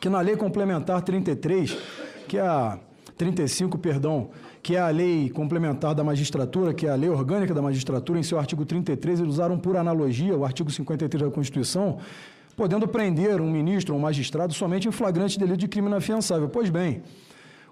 que 0.00 0.08
na 0.08 0.20
lei 0.20 0.36
complementar 0.36 1.02
33, 1.02 1.76
que 2.28 2.36
é 2.36 2.42
a 2.42 2.78
35, 3.16 3.78
perdão, 3.78 4.28
que 4.62 4.76
é 4.76 4.80
a 4.80 4.88
lei 4.88 5.30
complementar 5.30 5.94
da 5.94 6.04
magistratura, 6.04 6.74
que 6.74 6.86
é 6.86 6.90
a 6.90 6.94
lei 6.94 7.08
orgânica 7.08 7.54
da 7.54 7.62
magistratura, 7.62 8.18
em 8.18 8.22
seu 8.22 8.38
artigo 8.38 8.64
33, 8.64 9.20
eles 9.20 9.32
usaram 9.32 9.58
por 9.58 9.76
analogia 9.76 10.36
o 10.36 10.44
artigo 10.44 10.70
53 10.70 11.22
da 11.22 11.30
Constituição, 11.30 11.98
podendo 12.56 12.88
prender 12.88 13.40
um 13.40 13.50
ministro 13.50 13.94
ou 13.94 14.00
um 14.00 14.02
magistrado 14.02 14.54
somente 14.54 14.88
em 14.88 14.90
flagrante 14.90 15.38
delito 15.38 15.58
de 15.58 15.68
crime 15.68 15.88
inafiançável. 15.88 16.48
Pois 16.48 16.70
bem, 16.70 17.02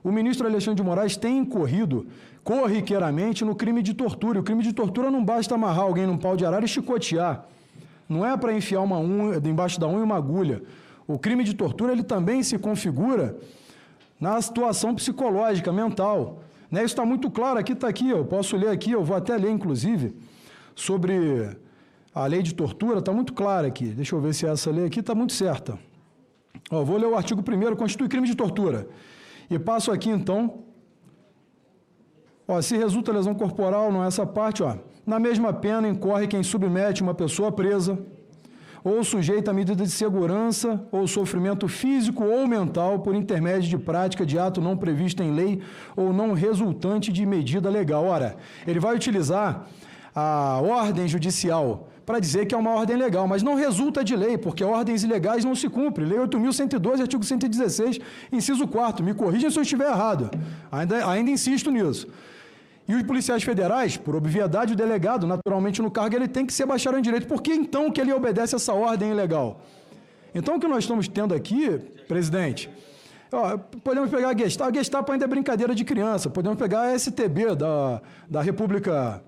o 0.02 0.12
ministro 0.12 0.46
Alexandre 0.46 0.82
de 0.82 0.86
Moraes 0.86 1.16
tem 1.16 1.38
incorrido 1.38 2.06
corriqueiramente 2.44 3.42
no 3.44 3.54
crime 3.54 3.82
de 3.82 3.94
tortura. 3.94 4.38
O 4.38 4.42
crime 4.42 4.62
de 4.62 4.74
tortura 4.74 5.10
não 5.10 5.24
basta 5.24 5.54
amarrar 5.54 5.84
alguém 5.84 6.06
num 6.06 6.18
pau 6.18 6.36
de 6.36 6.44
arara 6.44 6.66
e 6.66 6.68
chicotear. 6.68 7.46
Não 8.06 8.24
é 8.24 8.36
para 8.36 8.52
enfiar 8.52 8.82
uma 8.82 9.00
unha, 9.00 9.40
embaixo 9.48 9.80
da 9.80 9.88
unha 9.88 10.04
uma 10.04 10.16
agulha. 10.16 10.62
O 11.06 11.18
crime 11.18 11.42
de 11.42 11.54
tortura 11.54 11.92
ele 11.92 12.02
também 12.02 12.42
se 12.42 12.58
configura 12.58 13.36
na 14.20 14.40
situação 14.42 14.94
psicológica, 14.94 15.72
mental. 15.72 16.40
Né? 16.70 16.80
Isso 16.80 16.88
está 16.88 17.06
muito 17.06 17.30
claro, 17.30 17.58
aqui 17.58 17.72
está 17.72 17.88
aqui, 17.88 18.10
eu 18.10 18.26
posso 18.26 18.56
ler 18.56 18.68
aqui, 18.68 18.92
eu 18.92 19.02
vou 19.02 19.16
até 19.16 19.36
ler, 19.36 19.50
inclusive, 19.50 20.14
sobre 20.74 21.56
a 22.14 22.26
lei 22.26 22.42
de 22.42 22.54
tortura, 22.54 23.00
está 23.00 23.12
muito 23.12 23.32
clara 23.32 23.66
aqui. 23.66 23.86
Deixa 23.86 24.14
eu 24.14 24.20
ver 24.20 24.32
se 24.34 24.46
essa 24.46 24.70
lei 24.70 24.86
aqui 24.86 25.00
está 25.00 25.14
muito 25.14 25.32
certa. 25.32 25.78
Ó, 26.70 26.84
vou 26.84 26.96
ler 26.96 27.06
o 27.06 27.16
artigo 27.16 27.42
1 27.42 27.74
constitui 27.74 28.08
crime 28.08 28.26
de 28.26 28.36
tortura. 28.36 28.86
E 29.50 29.58
passo 29.58 29.90
aqui, 29.90 30.08
então, 30.08 30.60
ó, 32.46 32.62
se 32.62 32.76
resulta 32.76 33.12
lesão 33.12 33.34
corporal, 33.34 33.90
não 33.90 34.04
é 34.04 34.06
essa 34.06 34.24
parte, 34.24 34.62
ó, 34.62 34.76
na 35.04 35.18
mesma 35.18 35.52
pena 35.52 35.88
incorre 35.88 36.26
quem 36.26 36.42
submete 36.42 37.02
uma 37.02 37.14
pessoa 37.14 37.50
presa 37.50 37.98
ou 38.82 39.02
sujeita 39.02 39.50
a 39.50 39.54
medida 39.54 39.82
de 39.82 39.90
segurança 39.90 40.86
ou 40.92 41.06
sofrimento 41.08 41.66
físico 41.66 42.22
ou 42.22 42.46
mental 42.46 43.00
por 43.00 43.14
intermédio 43.14 43.68
de 43.68 43.78
prática 43.78 44.26
de 44.26 44.38
ato 44.38 44.60
não 44.60 44.76
previsto 44.76 45.22
em 45.22 45.32
lei 45.32 45.62
ou 45.96 46.12
não 46.12 46.34
resultante 46.34 47.10
de 47.10 47.24
medida 47.24 47.70
legal. 47.70 48.04
Ora, 48.04 48.36
ele 48.66 48.78
vai 48.78 48.94
utilizar 48.94 49.66
a 50.14 50.60
ordem 50.62 51.08
judicial 51.08 51.88
para 52.04 52.18
dizer 52.18 52.46
que 52.46 52.54
é 52.54 52.58
uma 52.58 52.70
ordem 52.70 52.96
legal, 52.96 53.26
mas 53.26 53.42
não 53.42 53.54
resulta 53.54 54.04
de 54.04 54.14
lei, 54.14 54.36
porque 54.36 54.62
ordens 54.62 55.02
ilegais 55.02 55.44
não 55.44 55.54
se 55.54 55.68
cumprem. 55.68 56.06
Lei 56.06 56.18
8.112, 56.18 57.00
artigo 57.00 57.24
116, 57.24 57.98
inciso 58.30 58.68
4. 58.68 59.04
Me 59.04 59.14
corrijam 59.14 59.50
se 59.50 59.58
eu 59.58 59.62
estiver 59.62 59.88
errado. 59.88 60.30
Ainda, 60.70 61.08
ainda 61.08 61.30
insisto 61.30 61.70
nisso. 61.70 62.06
E 62.86 62.94
os 62.94 63.02
policiais 63.02 63.42
federais, 63.42 63.96
por 63.96 64.14
obviedade, 64.14 64.74
o 64.74 64.76
delegado, 64.76 65.26
naturalmente 65.26 65.80
no 65.80 65.90
cargo, 65.90 66.14
ele 66.14 66.28
tem 66.28 66.44
que 66.44 66.52
ser 66.52 66.66
bacharel 66.66 66.98
em 66.98 67.02
direito. 67.02 67.26
Por 67.26 67.40
que 67.40 67.52
então 67.52 67.90
que 67.90 68.00
ele 68.00 68.12
obedece 68.12 68.54
essa 68.54 68.74
ordem 68.74 69.10
ilegal? 69.10 69.62
Então 70.34 70.56
o 70.56 70.60
que 70.60 70.68
nós 70.68 70.84
estamos 70.84 71.08
tendo 71.08 71.32
aqui, 71.32 71.78
presidente, 72.06 72.68
ó, 73.32 73.56
podemos 73.56 74.10
pegar 74.10 74.30
a 74.30 74.36
Gestapo, 74.36 74.70
a 74.70 74.74
Gestapo 74.74 75.12
ainda 75.12 75.24
é 75.24 75.28
brincadeira 75.28 75.74
de 75.74 75.84
criança, 75.84 76.28
podemos 76.28 76.58
pegar 76.58 76.82
a 76.82 76.98
STB 76.98 77.54
da, 77.54 78.02
da 78.28 78.42
República 78.42 79.22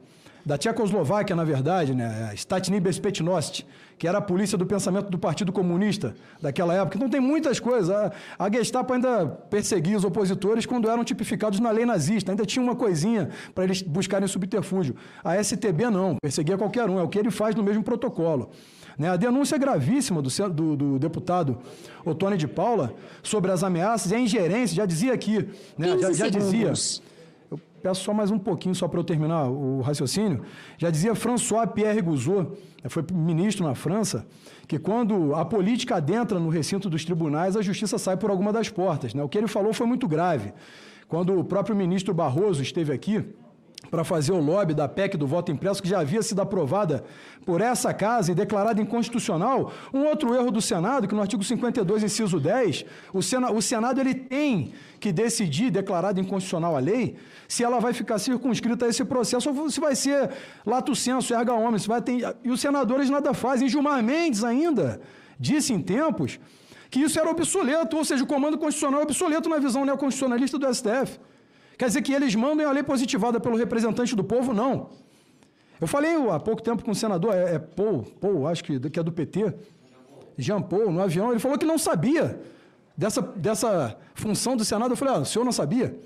da 0.46 0.56
Tchecoslováquia, 0.56 1.34
na 1.34 1.42
verdade, 1.42 1.92
né, 1.92 2.32
Statni 2.36 2.78
Bezpetnost, 2.78 3.66
que 3.98 4.06
era 4.06 4.18
a 4.18 4.20
polícia 4.20 4.56
do 4.56 4.64
pensamento 4.64 5.10
do 5.10 5.18
Partido 5.18 5.52
Comunista 5.52 6.14
daquela 6.40 6.72
época. 6.72 6.96
Então 6.96 7.10
tem 7.10 7.20
muitas 7.20 7.58
coisas. 7.58 7.90
A, 7.90 8.12
a 8.38 8.48
Gestapo 8.48 8.94
ainda 8.94 9.26
perseguia 9.26 9.96
os 9.96 10.04
opositores 10.04 10.64
quando 10.64 10.88
eram 10.88 11.02
tipificados 11.02 11.58
na 11.58 11.72
lei 11.72 11.84
nazista. 11.84 12.30
Ainda 12.30 12.46
tinha 12.46 12.62
uma 12.62 12.76
coisinha 12.76 13.28
para 13.52 13.64
eles 13.64 13.82
buscarem 13.82 14.28
subterfúgio. 14.28 14.94
A 15.24 15.42
STB 15.42 15.90
não, 15.90 16.16
perseguia 16.22 16.56
qualquer 16.56 16.88
um. 16.88 17.00
É 17.00 17.02
o 17.02 17.08
que 17.08 17.18
ele 17.18 17.32
faz 17.32 17.56
no 17.56 17.64
mesmo 17.64 17.82
protocolo. 17.82 18.50
Né? 18.96 19.10
A 19.10 19.16
denúncia 19.16 19.56
é 19.56 19.58
gravíssima 19.58 20.22
do, 20.22 20.30
do, 20.50 20.76
do 20.76 20.98
deputado 21.00 21.58
Otônio 22.04 22.38
de 22.38 22.46
Paula 22.46 22.94
sobre 23.20 23.50
as 23.50 23.64
ameaças 23.64 24.12
e 24.12 24.14
a 24.14 24.20
ingerência, 24.20 24.76
já 24.76 24.86
dizia 24.86 25.12
aqui, 25.12 25.48
né? 25.76 25.98
já, 25.98 26.12
já 26.12 26.28
dizia 26.28 26.72
peço 27.82 28.02
só 28.02 28.12
mais 28.12 28.30
um 28.30 28.38
pouquinho, 28.38 28.74
só 28.74 28.88
para 28.88 29.00
eu 29.00 29.04
terminar 29.04 29.48
o 29.48 29.80
raciocínio. 29.80 30.42
Já 30.78 30.90
dizia 30.90 31.14
François 31.14 31.66
Pierre 31.66 32.00
Gouzot, 32.00 32.50
foi 32.88 33.04
ministro 33.12 33.64
na 33.64 33.74
França, 33.74 34.26
que 34.66 34.78
quando 34.78 35.34
a 35.34 35.44
política 35.44 35.96
adentra 35.96 36.38
no 36.38 36.48
recinto 36.48 36.88
dos 36.90 37.04
tribunais, 37.04 37.56
a 37.56 37.62
justiça 37.62 37.98
sai 37.98 38.16
por 38.16 38.30
alguma 38.30 38.52
das 38.52 38.68
portas. 38.68 39.14
Né? 39.14 39.22
O 39.22 39.28
que 39.28 39.38
ele 39.38 39.46
falou 39.46 39.72
foi 39.72 39.86
muito 39.86 40.06
grave. 40.08 40.52
Quando 41.08 41.38
o 41.38 41.44
próprio 41.44 41.76
ministro 41.76 42.12
Barroso 42.12 42.62
esteve 42.62 42.92
aqui, 42.92 43.24
para 43.90 44.04
fazer 44.04 44.32
o 44.32 44.40
lobby 44.40 44.74
da 44.74 44.88
PEC 44.88 45.16
do 45.16 45.26
voto 45.26 45.52
impresso, 45.52 45.82
que 45.82 45.88
já 45.88 46.00
havia 46.00 46.22
sido 46.22 46.40
aprovada 46.40 47.04
por 47.44 47.60
essa 47.60 47.94
casa 47.94 48.32
e 48.32 48.34
declarada 48.34 48.80
inconstitucional. 48.80 49.72
Um 49.92 50.04
outro 50.04 50.34
erro 50.34 50.50
do 50.50 50.60
Senado, 50.60 51.06
que 51.06 51.14
no 51.14 51.20
artigo 51.20 51.42
52, 51.42 52.02
inciso 52.02 52.40
10, 52.40 52.84
o, 53.12 53.18
o 53.54 53.62
Senado 53.62 54.00
ele 54.00 54.14
tem 54.14 54.72
que 54.98 55.12
decidir, 55.12 55.70
declarada 55.70 56.20
inconstitucional 56.20 56.76
a 56.76 56.80
lei, 56.80 57.16
se 57.46 57.62
ela 57.62 57.78
vai 57.78 57.92
ficar 57.92 58.18
circunscrita 58.18 58.86
a 58.86 58.88
esse 58.88 59.04
processo 59.04 59.48
ou 59.50 59.70
se 59.70 59.78
vai 59.78 59.94
ser 59.94 60.30
lato 60.64 60.94
senso, 60.96 61.32
erga 61.32 61.54
omnes, 61.54 61.82
se 61.82 61.88
vai 61.88 62.02
ter... 62.02 62.36
E 62.42 62.50
os 62.50 62.60
senadores 62.60 63.08
nada 63.08 63.32
fazem. 63.32 63.68
Gilmar 63.68 64.02
Mendes 64.02 64.42
ainda 64.42 65.00
disse 65.38 65.72
em 65.72 65.80
tempos 65.80 66.40
que 66.90 67.00
isso 67.00 67.18
era 67.18 67.30
obsoleto, 67.30 67.96
ou 67.96 68.04
seja, 68.04 68.24
o 68.24 68.26
comando 68.26 68.58
constitucional 68.58 69.00
é 69.00 69.04
obsoleto 69.04 69.48
na 69.48 69.58
visão 69.58 69.84
neoconstitucionalista 69.84 70.58
do 70.58 70.74
STF. 70.74 71.20
Quer 71.78 71.86
dizer 71.86 72.02
que 72.02 72.12
eles 72.12 72.34
mandam 72.34 72.68
a 72.68 72.72
lei 72.72 72.82
positivada 72.82 73.38
pelo 73.38 73.56
representante 73.56 74.16
do 74.16 74.24
povo? 74.24 74.52
Não. 74.52 74.90
Eu 75.80 75.86
falei 75.86 76.14
há 76.30 76.40
pouco 76.40 76.62
tempo 76.62 76.84
com 76.84 76.90
o 76.90 76.94
senador, 76.94 77.34
é, 77.34 77.56
é 77.56 77.58
Paul, 77.58 78.04
Paul, 78.20 78.46
acho 78.46 78.64
que, 78.64 78.80
que 78.88 78.98
é 78.98 79.02
do 79.02 79.12
PT, 79.12 79.54
Jean 80.38 80.62
Paul, 80.62 80.90
no 80.90 81.02
avião, 81.02 81.30
ele 81.30 81.38
falou 81.38 81.58
que 81.58 81.66
não 81.66 81.78
sabia 81.78 82.40
dessa, 82.96 83.20
dessa 83.20 83.96
função 84.14 84.56
do 84.56 84.64
Senado. 84.64 84.92
Eu 84.92 84.96
falei, 84.96 85.14
ah, 85.14 85.18
o 85.18 85.24
senhor 85.24 85.44
não 85.44 85.52
sabia? 85.52 85.98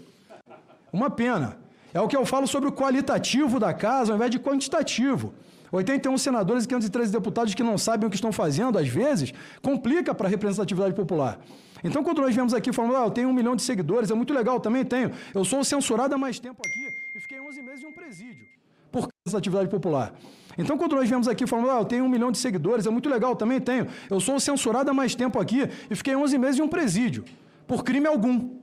Uma 0.93 1.11
pena. 1.11 1.57
É 1.93 2.01
o 2.01 2.09
que 2.09 2.17
eu 2.17 2.25
falo 2.25 2.47
sobre 2.47 2.69
o 2.69 2.73
qualitativo 2.73 3.59
da 3.59 3.73
casa 3.73 4.13
ao 4.13 4.17
invés 4.17 4.31
de 4.31 4.39
quantitativo. 4.39 5.35
81 5.73 6.19
senadores 6.19 6.65
e 6.65 6.69
513 6.69 7.13
deputados 7.13 7.55
que 7.55 7.63
não 7.63 7.79
sabem 7.79 8.07
o 8.07 8.11
que 8.11 8.17
estão 8.17 8.33
fazendo, 8.33 8.77
às 8.77 8.89
vezes, 8.89 9.33
complica 9.63 10.15
para 10.15 10.27
a 10.27 10.31
representatividade 10.31 10.95
popular. 10.95 11.39
Então, 11.83 12.03
quando 12.03 12.21
nós 12.21 12.35
viemos 12.35 12.53
aqui 12.53 12.73
falando, 12.73 12.97
ah, 12.97 13.05
eu 13.05 13.11
tenho 13.11 13.29
um 13.29 13.33
milhão 13.33 13.57
de 13.57 13.63
seguidores, 13.63 14.11
é 14.11 14.15
muito 14.15 14.33
legal, 14.35 14.61
também 14.61 14.85
tenho. 14.85 15.13
Eu 15.35 15.45
sou 15.45 15.65
censurado 15.65 16.15
há 16.15 16.19
mais 16.19 16.39
tempo 16.39 16.61
aqui 16.67 16.95
e 17.15 17.21
fiquei 17.21 17.41
11 17.41 17.63
meses 17.63 17.85
em 17.85 17.87
um 17.87 17.93
presídio 17.93 18.47
por 18.91 19.09
representatividade 19.09 19.69
popular. 19.69 20.13
Então, 20.59 20.77
quando 20.77 20.97
nós 20.97 21.09
viemos 21.09 21.29
aqui 21.29 21.47
falando, 21.47 21.71
ah, 21.71 21.79
eu 21.79 21.85
tenho 21.85 22.05
um 22.05 22.09
milhão 22.09 22.31
de 22.31 22.39
seguidores, 22.39 22.87
é 22.87 22.91
muito 22.91 23.09
legal, 23.09 23.35
também 23.37 23.61
tenho. 23.61 23.87
Eu 24.11 24.21
sou 24.21 24.39
censurado 24.39 24.91
há 24.91 24.95
mais 24.95 25.15
tempo 25.15 25.39
aqui 25.39 25.69
e 25.91 25.95
fiquei 25.95 26.15
11 26.15 26.39
meses 26.39 26.61
em 26.61 26.63
um 26.63 26.69
presídio 26.69 27.25
por 27.67 27.85
crime 27.85 28.07
algum. 28.07 28.57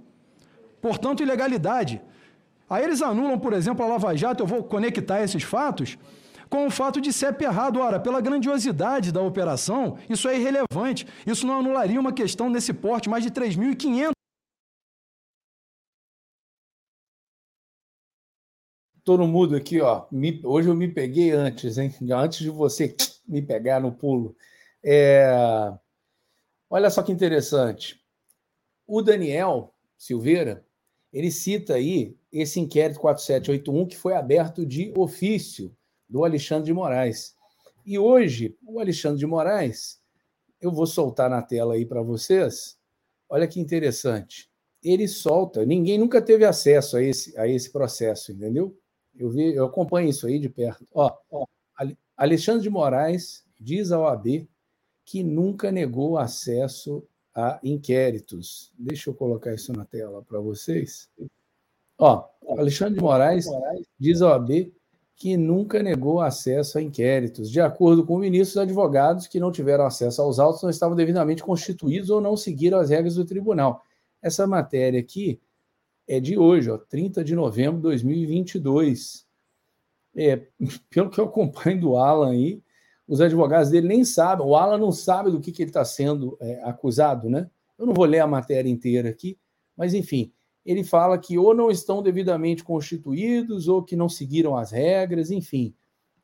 Portanto, 0.82 1.24
ilegalidade. 1.24 2.02
Aí 2.70 2.84
eles 2.84 3.02
anulam, 3.02 3.40
por 3.40 3.54
exemplo, 3.54 3.84
a 3.84 3.88
Lava 3.88 4.16
Jato, 4.16 4.44
eu 4.44 4.48
vou 4.48 4.64
conectar 4.64 5.24
esses 5.24 5.42
fatos 5.44 5.98
com 6.50 6.68
o 6.68 6.72
fato 6.72 7.00
de 7.00 7.12
CEP 7.12 7.44
errado. 7.44 7.80
Ora, 7.80 8.00
pela 8.00 8.22
grandiosidade 8.22 9.12
da 9.12 9.22
operação, 9.22 9.98
isso 10.10 10.28
é 10.28 10.38
irrelevante. 10.38 11.08
Isso 11.26 11.46
não 11.46 11.60
anularia 11.60 12.00
uma 12.00 12.14
questão 12.14 12.50
nesse 12.50 12.74
porte, 12.74 13.10
mais 13.10 13.24
de 13.24 13.32
3.500. 13.32 14.12
Tô 19.04 19.18
no 19.18 19.26
mudo 19.26 19.56
aqui, 19.56 19.80
ó. 19.80 20.06
Me, 20.12 20.42
hoje 20.44 20.68
eu 20.68 20.76
me 20.76 20.88
peguei 20.88 21.32
antes, 21.32 21.78
hein? 21.78 21.94
Antes 22.12 22.40
de 22.40 22.50
você 22.50 22.94
me 23.26 23.42
pegar 23.42 23.80
no 23.80 23.92
pulo. 23.92 24.36
É... 24.84 25.74
Olha 26.70 26.90
só 26.90 27.02
que 27.02 27.12
interessante. 27.12 28.02
O 28.86 29.02
Daniel 29.02 29.74
Silveira, 29.98 30.66
ele 31.14 31.32
cita 31.32 31.76
aí 31.76 32.18
esse 32.32 32.60
inquérito 32.60 33.00
4781 33.00 33.88
que 33.88 33.98
foi 33.98 34.14
aberto 34.14 34.66
de 34.66 34.94
ofício 34.98 35.74
do 36.10 36.24
Alexandre 36.24 36.66
de 36.66 36.74
Moraes. 36.74 37.36
E 37.86 37.98
hoje, 37.98 38.56
o 38.66 38.80
Alexandre 38.80 39.20
de 39.20 39.26
Moraes, 39.26 40.02
eu 40.60 40.72
vou 40.72 40.86
soltar 40.86 41.30
na 41.30 41.42
tela 41.42 41.76
aí 41.76 41.86
para 41.86 42.02
vocês. 42.02 42.78
Olha 43.30 43.48
que 43.48 43.60
interessante. 43.60 44.50
Ele 44.84 45.08
solta, 45.08 45.66
ninguém 45.66 45.98
nunca 45.98 46.22
teve 46.22 46.46
acesso 46.46 46.98
a 46.98 47.04
esse, 47.04 47.38
a 47.38 47.48
esse 47.48 47.72
processo, 47.72 48.32
entendeu? 48.32 48.78
Eu, 49.16 49.30
vi, 49.30 49.54
eu 49.54 49.66
acompanho 49.66 50.10
isso 50.10 50.28
aí 50.28 50.40
de 50.40 50.50
perto. 50.50 50.88
Ó, 50.94 51.12
ó, 51.32 51.46
Alexandre 52.16 52.64
de 52.64 52.70
Moraes 52.70 53.44
diz 53.60 53.92
ao 53.92 54.08
AB 54.08 54.48
que 55.04 55.24
nunca 55.24 55.72
negou 55.72 56.18
acesso 56.18 57.08
a 57.34 57.60
inquéritos. 57.64 58.74
Deixa 58.78 59.10
eu 59.10 59.14
colocar 59.14 59.54
isso 59.54 59.72
na 59.72 59.86
tela 59.86 60.24
para 60.24 60.40
vocês. 60.40 61.10
Ó, 61.98 62.28
Alexandre 62.50 62.96
de 62.96 63.02
Moraes 63.02 63.46
diz 64.00 64.22
ao 64.22 64.34
AB 64.34 64.74
que 65.18 65.36
nunca 65.36 65.82
negou 65.82 66.22
acesso 66.22 66.78
a 66.78 66.82
inquéritos. 66.82 67.50
De 67.50 67.60
acordo 67.60 68.06
com 68.06 68.16
o 68.16 68.20
ministro, 68.20 68.62
os 68.62 68.68
advogados 68.68 69.26
que 69.26 69.40
não 69.40 69.52
tiveram 69.52 69.84
acesso 69.84 70.22
aos 70.22 70.38
autos 70.38 70.62
não 70.62 70.70
estavam 70.70 70.96
devidamente 70.96 71.42
constituídos 71.42 72.12
ou 72.12 72.22
não 72.22 72.38
seguiram 72.38 72.78
as 72.78 72.92
regras 72.92 73.16
do 73.16 73.26
tribunal. 73.26 73.84
Essa 74.22 74.46
matéria 74.46 75.00
aqui 75.00 75.42
é 76.08 76.20
de 76.20 76.38
hoje, 76.38 76.70
ó, 76.70 76.78
30 76.78 77.24
de 77.24 77.34
novembro 77.34 77.78
de 77.78 77.84
2022. 77.84 79.26
É, 80.16 80.44
pelo 80.88 81.10
que 81.10 81.20
eu 81.20 81.26
acompanho 81.26 81.82
do 81.82 81.98
Alan 81.98 82.30
aí, 82.30 82.62
os 83.08 83.20
advogados 83.20 83.72
dele 83.72 83.88
nem 83.88 84.06
sabem, 84.06 84.46
o 84.46 84.56
Alan 84.56 84.78
não 84.78 84.92
sabe 84.92 85.32
do 85.32 85.40
que, 85.40 85.52
que 85.52 85.64
ele 85.64 85.72
está 85.72 85.84
sendo 85.84 86.38
é, 86.40 86.62
acusado, 86.64 87.28
né? 87.28 87.50
Eu 87.76 87.88
não 87.88 87.94
vou 87.94 88.06
ler 88.06 88.20
a 88.20 88.28
matéria 88.28 88.70
inteira 88.70 89.10
aqui, 89.10 89.36
mas 89.76 89.96
enfim, 89.96 90.32
ele 90.68 90.84
fala 90.84 91.18
que 91.18 91.38
ou 91.38 91.54
não 91.54 91.72
estão 91.72 92.04
devidamente 92.04 92.62
constituídos 92.62 93.70
ou 93.70 93.82
que 93.82 93.96
não 93.96 94.10
seguiram 94.10 94.58
as 94.58 94.70
regras, 94.70 95.32
enfim. 95.32 95.74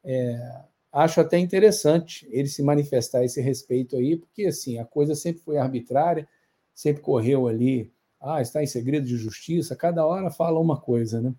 É, 0.03 0.61
acho 0.91 1.21
até 1.21 1.39
interessante 1.39 2.27
ele 2.29 2.49
se 2.49 2.61
manifestar 2.61 3.19
a 3.19 3.25
esse 3.25 3.39
respeito 3.39 3.95
aí, 3.95 4.17
porque 4.17 4.47
assim, 4.47 4.77
a 4.77 4.83
coisa 4.83 5.15
sempre 5.15 5.41
foi 5.41 5.57
arbitrária, 5.57 6.27
sempre 6.73 7.01
correu 7.01 7.47
ali, 7.47 7.89
ah, 8.19 8.41
está 8.41 8.61
em 8.61 8.67
segredo 8.67 9.07
de 9.07 9.15
justiça, 9.15 9.77
cada 9.77 10.05
hora 10.05 10.29
fala 10.29 10.59
uma 10.59 10.79
coisa, 10.79 11.21
né? 11.21 11.33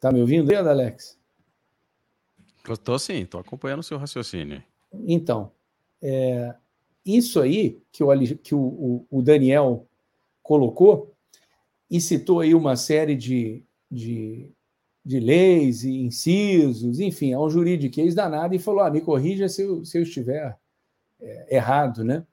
Tá 0.00 0.10
me 0.10 0.22
ouvindo 0.22 0.50
aí, 0.50 0.56
Alex? 0.56 1.20
Estou 2.66 2.98
sim, 2.98 3.22
estou 3.22 3.40
acompanhando 3.40 3.80
o 3.80 3.84
seu 3.84 3.98
raciocínio. 3.98 4.62
Então, 4.90 5.52
é, 6.00 6.54
isso 7.04 7.40
aí 7.40 7.80
que, 7.90 8.02
o, 8.02 8.38
que 8.38 8.54
o, 8.54 9.06
o, 9.10 9.22
Daniel 9.22 9.86
colocou 10.42 11.12
e 11.90 12.00
citou 12.00 12.40
aí 12.40 12.54
uma 12.54 12.76
série 12.76 13.16
de, 13.16 13.62
de, 13.90 14.50
de 15.04 15.20
leis 15.20 15.84
e 15.84 15.90
incisos, 16.02 17.00
enfim, 17.00 17.32
é 17.32 17.38
um 17.38 17.50
juridiquês 17.50 18.14
danado 18.14 18.54
e 18.54 18.58
falou: 18.58 18.82
ah, 18.82 18.90
me 18.90 19.00
corrija 19.00 19.48
se 19.48 19.62
eu, 19.62 19.84
se 19.84 19.98
eu 19.98 20.02
estiver 20.02 20.56
é, 21.20 21.56
errado, 21.56 22.04
né? 22.04 22.24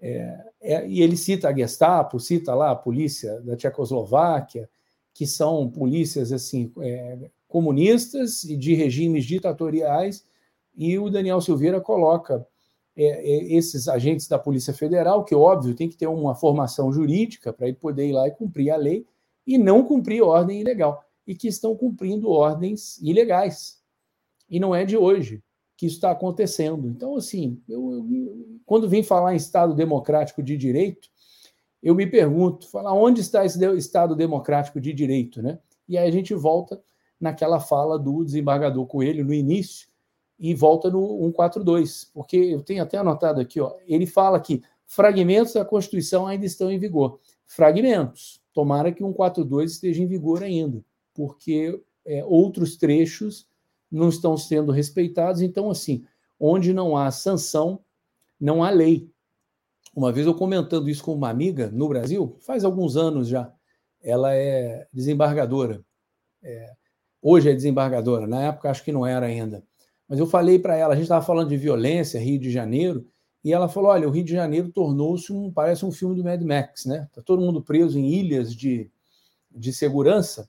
É, 0.00 0.44
é, 0.60 0.88
e 0.88 1.02
ele 1.02 1.16
cita 1.16 1.48
a 1.48 1.54
Gestapo, 1.54 2.20
cita 2.20 2.54
lá 2.54 2.70
a 2.70 2.76
polícia 2.76 3.40
da 3.40 3.56
Tchecoslováquia, 3.56 4.68
que 5.12 5.26
são 5.26 5.68
polícias 5.68 6.32
assim 6.32 6.72
é, 6.80 7.30
comunistas 7.48 8.44
e 8.44 8.56
de 8.56 8.74
regimes 8.74 9.24
ditatoriais, 9.24 10.24
e 10.76 10.98
o 10.98 11.10
Daniel 11.10 11.40
Silveira 11.40 11.80
coloca 11.80 12.46
é, 13.00 13.04
é, 13.04 13.54
esses 13.54 13.86
agentes 13.86 14.26
da 14.26 14.40
Polícia 14.40 14.74
Federal, 14.74 15.24
que, 15.24 15.32
óbvio, 15.32 15.72
tem 15.72 15.88
que 15.88 15.96
ter 15.96 16.08
uma 16.08 16.34
formação 16.34 16.92
jurídica 16.92 17.52
para 17.52 17.72
poder 17.74 18.08
ir 18.08 18.12
lá 18.12 18.26
e 18.26 18.32
cumprir 18.32 18.70
a 18.72 18.76
lei, 18.76 19.06
e 19.46 19.56
não 19.56 19.84
cumprir 19.84 20.20
ordem 20.20 20.60
ilegal, 20.60 21.04
e 21.24 21.32
que 21.32 21.46
estão 21.46 21.76
cumprindo 21.76 22.28
ordens 22.28 22.98
ilegais. 23.00 23.80
E 24.50 24.58
não 24.58 24.74
é 24.74 24.84
de 24.84 24.96
hoje 24.96 25.40
que 25.76 25.86
isso 25.86 25.94
está 25.94 26.10
acontecendo. 26.10 26.88
Então, 26.88 27.14
assim, 27.14 27.62
eu, 27.68 27.92
eu, 27.92 28.58
quando 28.66 28.88
vem 28.88 29.04
falar 29.04 29.32
em 29.32 29.36
Estado 29.36 29.76
democrático 29.76 30.42
de 30.42 30.56
direito, 30.56 31.08
eu 31.80 31.94
me 31.94 32.04
pergunto, 32.04 32.68
falar 32.68 32.92
onde 32.92 33.20
está 33.20 33.46
esse 33.46 33.64
Estado 33.76 34.16
democrático 34.16 34.80
de 34.80 34.92
direito, 34.92 35.40
né? 35.40 35.60
E 35.88 35.96
aí 35.96 36.08
a 36.08 36.10
gente 36.10 36.34
volta 36.34 36.82
naquela 37.20 37.60
fala 37.60 37.96
do 37.96 38.24
desembargador 38.24 38.84
Coelho 38.86 39.24
no 39.24 39.32
início, 39.32 39.86
e 40.38 40.54
volta 40.54 40.90
no 40.90 41.18
142, 41.18 42.10
porque 42.14 42.36
eu 42.36 42.62
tenho 42.62 42.82
até 42.82 42.96
anotado 42.96 43.40
aqui, 43.40 43.60
ó, 43.60 43.74
ele 43.86 44.06
fala 44.06 44.38
que 44.38 44.62
fragmentos 44.86 45.54
da 45.54 45.64
Constituição 45.64 46.26
ainda 46.26 46.46
estão 46.46 46.70
em 46.70 46.78
vigor. 46.78 47.18
Fragmentos. 47.44 48.40
Tomara 48.54 48.92
que 48.92 49.02
o 49.02 49.08
142 49.08 49.72
esteja 49.72 50.02
em 50.02 50.06
vigor 50.06 50.42
ainda, 50.42 50.84
porque 51.14 51.80
é, 52.04 52.24
outros 52.24 52.76
trechos 52.76 53.46
não 53.90 54.08
estão 54.08 54.36
sendo 54.36 54.72
respeitados. 54.72 55.42
Então, 55.42 55.70
assim, 55.70 56.04
onde 56.38 56.72
não 56.72 56.96
há 56.96 57.10
sanção, 57.10 57.80
não 58.40 58.62
há 58.62 58.70
lei. 58.70 59.10
Uma 59.94 60.12
vez 60.12 60.26
eu 60.26 60.34
comentando 60.34 60.88
isso 60.88 61.02
com 61.02 61.14
uma 61.14 61.28
amiga 61.28 61.70
no 61.70 61.88
Brasil, 61.88 62.36
faz 62.40 62.64
alguns 62.64 62.96
anos 62.96 63.28
já, 63.28 63.52
ela 64.00 64.34
é 64.34 64.86
desembargadora. 64.92 65.84
É, 66.42 66.72
hoje 67.20 67.50
é 67.50 67.54
desembargadora, 67.54 68.26
na 68.26 68.42
época 68.42 68.70
acho 68.70 68.84
que 68.84 68.92
não 68.92 69.04
era 69.04 69.26
ainda. 69.26 69.64
Mas 70.08 70.18
eu 70.18 70.26
falei 70.26 70.58
para 70.58 70.76
ela, 70.76 70.94
a 70.94 70.96
gente 70.96 71.04
estava 71.04 71.24
falando 71.24 71.50
de 71.50 71.56
violência, 71.56 72.18
Rio 72.18 72.40
de 72.40 72.50
Janeiro, 72.50 73.06
e 73.44 73.52
ela 73.52 73.68
falou: 73.68 73.90
olha, 73.90 74.08
o 74.08 74.10
Rio 74.10 74.24
de 74.24 74.32
Janeiro 74.32 74.70
tornou-se 74.70 75.32
um, 75.32 75.52
parece 75.52 75.84
um 75.84 75.92
filme 75.92 76.16
do 76.16 76.24
Mad 76.24 76.42
Max, 76.42 76.86
né? 76.86 77.06
Está 77.08 77.20
todo 77.20 77.42
mundo 77.42 77.62
preso 77.62 77.98
em 77.98 78.08
ilhas 78.08 78.54
de, 78.54 78.90
de 79.50 79.72
segurança, 79.72 80.48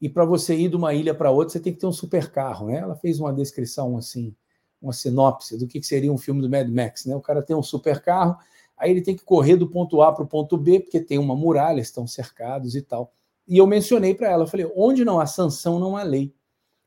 e 0.00 0.08
para 0.08 0.24
você 0.24 0.54
ir 0.54 0.68
de 0.68 0.76
uma 0.76 0.94
ilha 0.94 1.14
para 1.14 1.30
outra, 1.30 1.52
você 1.52 1.60
tem 1.60 1.72
que 1.72 1.80
ter 1.80 1.86
um 1.86 1.92
super 1.92 2.30
carro, 2.30 2.68
né? 2.68 2.78
Ela 2.78 2.94
fez 2.94 3.18
uma 3.18 3.32
descrição 3.32 3.96
assim, 3.96 4.34
uma 4.80 4.92
sinopse 4.92 5.58
do 5.58 5.66
que 5.66 5.82
seria 5.82 6.12
um 6.12 6.18
filme 6.18 6.40
do 6.40 6.48
Mad 6.48 6.68
Max, 6.68 7.04
né? 7.04 7.16
O 7.16 7.20
cara 7.20 7.42
tem 7.42 7.56
um 7.56 7.62
super 7.62 8.00
carro, 8.00 8.36
aí 8.76 8.90
ele 8.90 9.02
tem 9.02 9.16
que 9.16 9.24
correr 9.24 9.56
do 9.56 9.68
ponto 9.68 10.00
A 10.00 10.12
para 10.12 10.24
o 10.24 10.28
ponto 10.28 10.56
B, 10.56 10.78
porque 10.78 11.00
tem 11.00 11.18
uma 11.18 11.34
muralha, 11.34 11.80
estão 11.80 12.06
cercados 12.06 12.76
e 12.76 12.82
tal. 12.82 13.12
E 13.48 13.58
eu 13.58 13.66
mencionei 13.66 14.14
para 14.14 14.30
ela, 14.30 14.46
falei: 14.46 14.70
onde 14.76 15.04
não 15.04 15.18
há 15.18 15.26
sanção, 15.26 15.80
não 15.80 15.96
há 15.96 16.04
lei. 16.04 16.32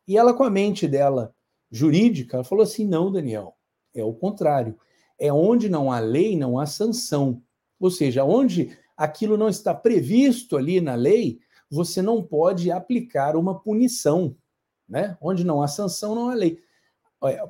E 0.07 0.17
ela, 0.17 0.33
com 0.33 0.43
a 0.43 0.49
mente 0.49 0.87
dela 0.87 1.34
jurídica, 1.71 2.37
ela 2.37 2.43
falou 2.43 2.63
assim: 2.63 2.87
não, 2.87 3.11
Daniel, 3.11 3.55
é 3.93 4.03
o 4.03 4.13
contrário. 4.13 4.77
É 5.17 5.31
onde 5.31 5.69
não 5.69 5.91
há 5.91 5.99
lei, 5.99 6.37
não 6.37 6.59
há 6.59 6.65
sanção. 6.65 7.41
Ou 7.79 7.89
seja, 7.89 8.23
onde 8.23 8.77
aquilo 8.97 9.37
não 9.37 9.49
está 9.49 9.73
previsto 9.73 10.57
ali 10.57 10.81
na 10.81 10.95
lei, 10.95 11.39
você 11.69 12.01
não 12.01 12.21
pode 12.23 12.71
aplicar 12.71 13.35
uma 13.35 13.59
punição. 13.59 14.35
Né? 14.87 15.17
Onde 15.21 15.43
não 15.43 15.61
há 15.61 15.67
sanção, 15.67 16.15
não 16.15 16.29
há 16.29 16.35
lei. 16.35 16.59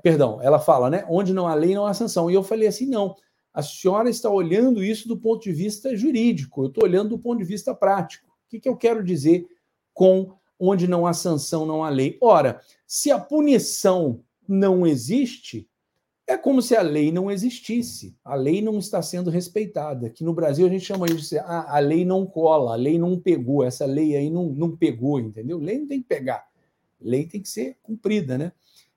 Perdão, 0.02 0.42
ela 0.42 0.60
fala, 0.60 0.90
né? 0.90 1.06
Onde 1.10 1.34
não 1.34 1.48
há 1.48 1.54
lei, 1.54 1.76
não 1.76 1.86
há 1.86 1.94
sanção. 1.94 2.30
E 2.30 2.34
eu 2.34 2.44
falei 2.44 2.68
assim: 2.68 2.86
não, 2.86 3.16
a 3.54 3.62
senhora 3.62 4.10
está 4.10 4.30
olhando 4.30 4.84
isso 4.84 5.08
do 5.08 5.18
ponto 5.18 5.44
de 5.44 5.52
vista 5.52 5.96
jurídico, 5.96 6.64
eu 6.64 6.68
estou 6.68 6.84
olhando 6.84 7.10
do 7.10 7.20
ponto 7.20 7.40
de 7.40 7.46
vista 7.46 7.74
prático. 7.74 8.28
O 8.28 8.50
que, 8.50 8.60
que 8.60 8.70
eu 8.70 8.76
quero 8.76 9.04
dizer 9.04 9.48
com 9.94 10.34
onde 10.60 10.88
não 10.88 11.06
há 11.08 11.14
sanção, 11.14 11.66
não 11.66 11.84
há 11.84 11.90
lei. 11.90 12.18
Ora, 12.22 12.62
se 12.88 13.12
a 13.12 13.20
punição 13.20 14.24
não 14.48 14.86
existe, 14.86 15.68
É 16.28 16.36
como 16.36 16.60
se 16.60 16.76
a 16.76 16.82
lei 16.82 17.12
não 17.12 17.30
existisse. 17.30 18.16
A 18.24 18.34
lei 18.34 18.60
não 18.60 18.80
está 18.80 19.00
sendo 19.02 19.30
respeitada. 19.30 20.10
Que 20.10 20.24
no 20.24 20.34
Brasil 20.34 20.66
a 20.66 20.70
gente 20.70 20.84
chama 20.84 21.06
isso 21.06 21.30
de 21.30 21.38
ah, 21.38 21.66
a 21.70 21.80
lei 21.80 22.04
não 22.04 22.26
cola, 22.26 22.74
a 22.74 22.76
lei 22.76 22.98
não 22.98 23.20
pegou, 23.20 23.64
essa 23.64 23.86
lei 23.86 24.16
aí 24.16 24.30
não, 24.32 24.50
não 24.50 24.76
pegou, 24.76 25.20
entendeu? 25.20 25.60
Lei 25.60 25.78
não 25.78 25.88
tem 25.88 26.02
que 26.02 26.08
pegar. 26.08 26.44
Lei 27.00 27.28
tem 27.28 27.42
que 27.42 27.50
ser 27.50 27.78
cumprida, 27.84 28.38
né? 28.40 28.52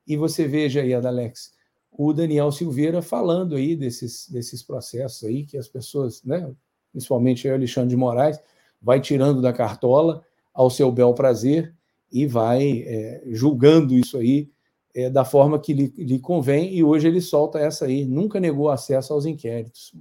E 0.07 0.16
você 0.16 0.49
veja 0.49 0.80
aí, 0.80 0.95
Adalex, 0.95 1.53
o 1.93 2.14
Daniel 2.14 2.51
Silveira 2.51 3.03
falando 3.03 3.57
aí 3.57 3.76
desses, 3.76 4.26
desses 4.30 4.62
processos 4.62 5.24
aí 5.24 5.45
que 5.45 5.59
as 5.59 5.68
pessoas, 5.68 6.22
né, 6.24 6.51
principalmente 6.93 7.47
o 7.47 7.53
Alexandre 7.53 7.91
de 7.91 7.97
Moraes, 7.97 8.41
vai 8.80 9.01
tirando 9.03 9.43
da 9.43 9.53
cartola 9.53 10.24
ao 10.55 10.70
seu 10.70 10.91
bel 10.91 11.12
prazer 11.12 11.74
e 12.11 12.27
vai 12.27 12.83
é, 12.87 13.23
julgando 13.27 13.95
isso 13.95 14.19
aí 14.19 14.49
é, 14.95 15.11
da 15.11 15.25
forma 15.25 15.59
que 15.59 15.73
lhe, 15.73 15.93
lhe, 15.97 16.19
convém, 16.19 16.75
e 16.75 16.83
hoje 16.83 17.07
ele 17.07 17.21
solta 17.21 17.59
essa 17.59 17.85
aí, 17.85 18.05
nunca 18.05 18.41
negou 18.41 18.71
acesso 18.71 19.13
aos 19.13 19.27
inquéritos. 19.27 19.95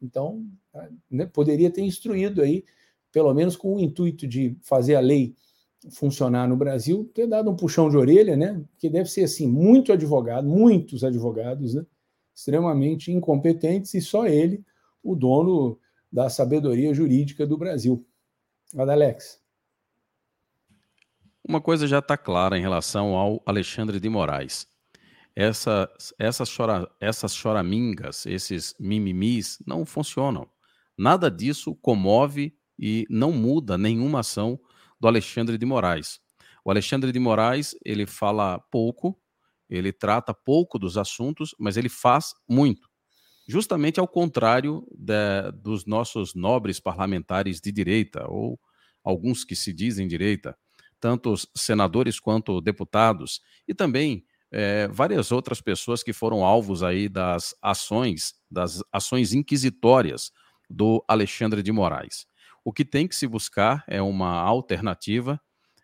Então, 0.00 0.44
né, 1.10 1.26
poderia 1.26 1.70
ter 1.70 1.82
instruído 1.82 2.42
aí, 2.42 2.64
pelo 3.10 3.32
menos 3.32 3.56
com 3.56 3.76
o 3.76 3.80
intuito 3.80 4.26
de 4.26 4.56
fazer 4.62 4.96
a 4.96 5.00
lei 5.00 5.34
funcionar 5.90 6.48
no 6.48 6.56
Brasil, 6.56 7.10
ter 7.14 7.26
dado 7.26 7.50
um 7.50 7.56
puxão 7.56 7.90
de 7.90 7.96
orelha, 7.96 8.36
né? 8.36 8.62
Que 8.78 8.88
deve 8.88 9.08
ser 9.08 9.24
assim, 9.24 9.46
muito 9.46 9.92
advogado, 9.92 10.48
muitos 10.48 11.04
advogados, 11.04 11.74
né? 11.74 11.84
Extremamente 12.34 13.12
incompetentes 13.12 13.92
e 13.94 14.00
só 14.00 14.26
ele, 14.26 14.64
o 15.02 15.14
dono 15.14 15.78
da 16.10 16.30
sabedoria 16.30 16.94
jurídica 16.94 17.46
do 17.46 17.58
Brasil. 17.58 18.04
Adalex. 18.76 19.43
Uma 21.46 21.60
coisa 21.60 21.86
já 21.86 21.98
está 21.98 22.16
clara 22.16 22.56
em 22.56 22.62
relação 22.62 23.14
ao 23.14 23.42
Alexandre 23.44 24.00
de 24.00 24.08
Moraes. 24.08 24.66
Essa, 25.36 25.92
essas, 26.18 26.48
chora, 26.48 26.90
essas 26.98 27.34
choramingas, 27.34 28.24
esses 28.24 28.74
mimimis, 28.80 29.58
não 29.66 29.84
funcionam. 29.84 30.48
Nada 30.96 31.30
disso 31.30 31.74
comove 31.74 32.56
e 32.78 33.06
não 33.10 33.30
muda 33.30 33.76
nenhuma 33.76 34.20
ação 34.20 34.58
do 34.98 35.06
Alexandre 35.06 35.58
de 35.58 35.66
Moraes. 35.66 36.18
O 36.64 36.70
Alexandre 36.70 37.12
de 37.12 37.18
Moraes, 37.18 37.76
ele 37.84 38.06
fala 38.06 38.58
pouco, 38.70 39.20
ele 39.68 39.92
trata 39.92 40.32
pouco 40.32 40.78
dos 40.78 40.96
assuntos, 40.96 41.54
mas 41.58 41.76
ele 41.76 41.90
faz 41.90 42.32
muito. 42.48 42.88
Justamente 43.46 44.00
ao 44.00 44.08
contrário 44.08 44.86
de, 44.90 45.52
dos 45.52 45.84
nossos 45.84 46.34
nobres 46.34 46.80
parlamentares 46.80 47.60
de 47.60 47.70
direita, 47.70 48.26
ou 48.30 48.58
alguns 49.04 49.44
que 49.44 49.54
se 49.54 49.74
dizem 49.74 50.08
direita, 50.08 50.56
tanto 51.04 51.34
senadores 51.54 52.18
quanto 52.18 52.62
deputados, 52.62 53.42
e 53.68 53.74
também 53.74 54.24
é, 54.50 54.88
várias 54.88 55.30
outras 55.30 55.60
pessoas 55.60 56.02
que 56.02 56.14
foram 56.14 56.42
alvos 56.42 56.82
aí 56.82 57.10
das 57.10 57.54
ações, 57.60 58.32
das 58.50 58.82
ações 58.90 59.34
inquisitórias 59.34 60.32
do 60.70 61.04
Alexandre 61.06 61.62
de 61.62 61.70
Moraes. 61.70 62.26
O 62.64 62.72
que 62.72 62.86
tem 62.86 63.06
que 63.06 63.14
se 63.14 63.26
buscar 63.26 63.84
é 63.86 64.00
uma 64.00 64.40
alternativa 64.40 65.38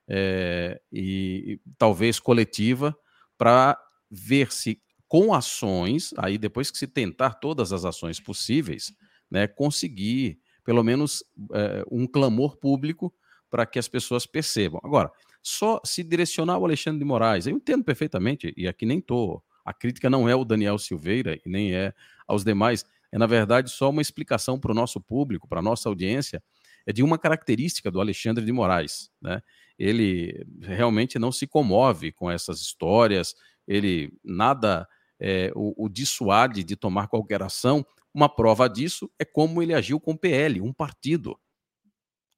é, 0.09 0.81
e 0.91 1.61
talvez 1.77 2.19
coletiva 2.19 2.97
para 3.37 3.79
ver 4.11 4.51
se 4.51 4.81
com 5.07 5.35
ações, 5.35 6.15
aí 6.17 6.39
depois 6.39 6.71
que 6.71 6.79
se 6.79 6.87
tentar 6.87 7.35
todas 7.35 7.75
as 7.75 7.85
ações 7.85 8.19
possíveis, 8.19 8.91
né, 9.31 9.47
conseguir 9.47 10.41
pelo 10.65 10.83
menos 10.83 11.23
é, 11.53 11.85
um 11.91 12.07
clamor 12.07 12.57
público 12.57 13.13
para 13.51 13.67
que 13.67 13.79
as 13.79 13.89
pessoas 13.89 14.25
percebam. 14.25 14.81
Agora, 14.85 15.11
só 15.43 15.81
se 15.85 16.03
direcionar 16.03 16.55
ao 16.55 16.65
Alexandre 16.65 16.99
de 16.99 17.05
Moraes, 17.05 17.47
eu 17.47 17.57
entendo 17.57 17.85
perfeitamente, 17.85 18.55
e 18.57 18.69
aqui 18.69 18.87
nem 18.87 18.99
estou. 18.99 19.43
A 19.65 19.73
crítica 19.73 20.09
não 20.09 20.29
é 20.29 20.35
o 20.35 20.45
Daniel 20.45 20.79
Silveira 20.79 21.39
e 21.45 21.49
nem 21.49 21.75
é 21.75 21.93
aos 22.27 22.45
demais, 22.45 22.85
é 23.13 23.19
na 23.19 23.27
verdade 23.27 23.71
só 23.71 23.91
uma 23.91 24.03
explicação 24.03 24.59
para 24.59 24.71
o 24.71 24.75
nosso 24.75 25.01
público, 25.01 25.49
para 25.49 25.59
a 25.59 25.63
nossa 25.63 25.89
audiência, 25.89 26.43
é 26.87 26.93
de 26.93 27.03
uma 27.03 27.19
característica 27.19 27.91
do 27.91 28.01
Alexandre 28.01 28.45
de 28.45 28.53
Moraes. 28.53 29.11
Né? 29.21 29.43
Ele 29.79 30.47
realmente 30.61 31.19
não 31.19 31.33
se 31.33 31.47
comove 31.47 32.13
com 32.13 32.31
essas 32.31 32.61
histórias, 32.61 33.35
ele 33.67 34.13
nada 34.25 34.89
é, 35.19 35.53
o, 35.55 35.85
o 35.85 35.89
dissuade 35.89 36.65
de 36.65 36.77
tomar 36.77 37.09
qualquer 37.09 37.43
ação. 37.43 37.85
Uma 38.13 38.29
prova 38.29 38.69
disso 38.69 39.11
é 39.19 39.25
como 39.25 39.63
ele 39.63 39.75
agiu 39.75 40.01
com 40.01 40.13
o 40.13 40.19
PL, 40.19 40.61
um 40.61 40.73
partido. 40.73 41.39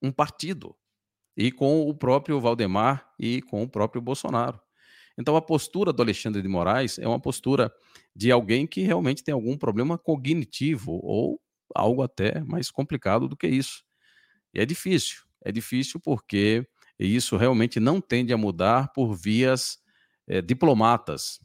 Um 0.02 0.10
partido 0.10 0.76
e 1.36 1.50
com 1.50 1.88
o 1.88 1.94
próprio 1.94 2.40
Valdemar 2.40 3.06
e 3.18 3.42
com 3.42 3.62
o 3.62 3.68
próprio 3.68 4.02
Bolsonaro. 4.02 4.60
Então, 5.18 5.36
a 5.36 5.42
postura 5.42 5.92
do 5.92 6.02
Alexandre 6.02 6.40
de 6.40 6.48
Moraes 6.48 6.98
é 6.98 7.06
uma 7.06 7.20
postura 7.20 7.72
de 8.14 8.30
alguém 8.30 8.66
que 8.66 8.82
realmente 8.82 9.22
tem 9.22 9.32
algum 9.32 9.56
problema 9.56 9.98
cognitivo 9.98 11.00
ou 11.02 11.40
algo 11.74 12.02
até 12.02 12.40
mais 12.44 12.70
complicado 12.70 13.28
do 13.28 13.36
que 13.36 13.46
isso. 13.46 13.84
E 14.54 14.60
é 14.60 14.66
difícil, 14.66 15.22
é 15.44 15.52
difícil 15.52 16.00
porque 16.00 16.66
isso 16.98 17.36
realmente 17.36 17.80
não 17.80 18.00
tende 18.00 18.32
a 18.32 18.36
mudar 18.36 18.92
por 18.92 19.14
vias 19.14 19.78
é, 20.26 20.40
diplomatas. 20.40 21.40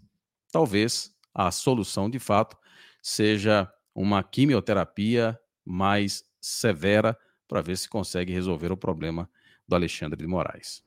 Talvez 0.51 1.13
a 1.33 1.51
solução, 1.51 2.09
de 2.09 2.19
fato, 2.19 2.57
seja 3.01 3.71
uma 3.93 4.23
quimioterapia 4.23 5.39
mais 5.65 6.23
severa 6.41 7.17
para 7.47 7.61
ver 7.61 7.77
se 7.77 7.89
consegue 7.89 8.33
resolver 8.33 8.71
o 8.71 8.77
problema 8.77 9.29
do 9.67 9.75
Alexandre 9.75 10.17
de 10.17 10.27
Moraes. 10.27 10.83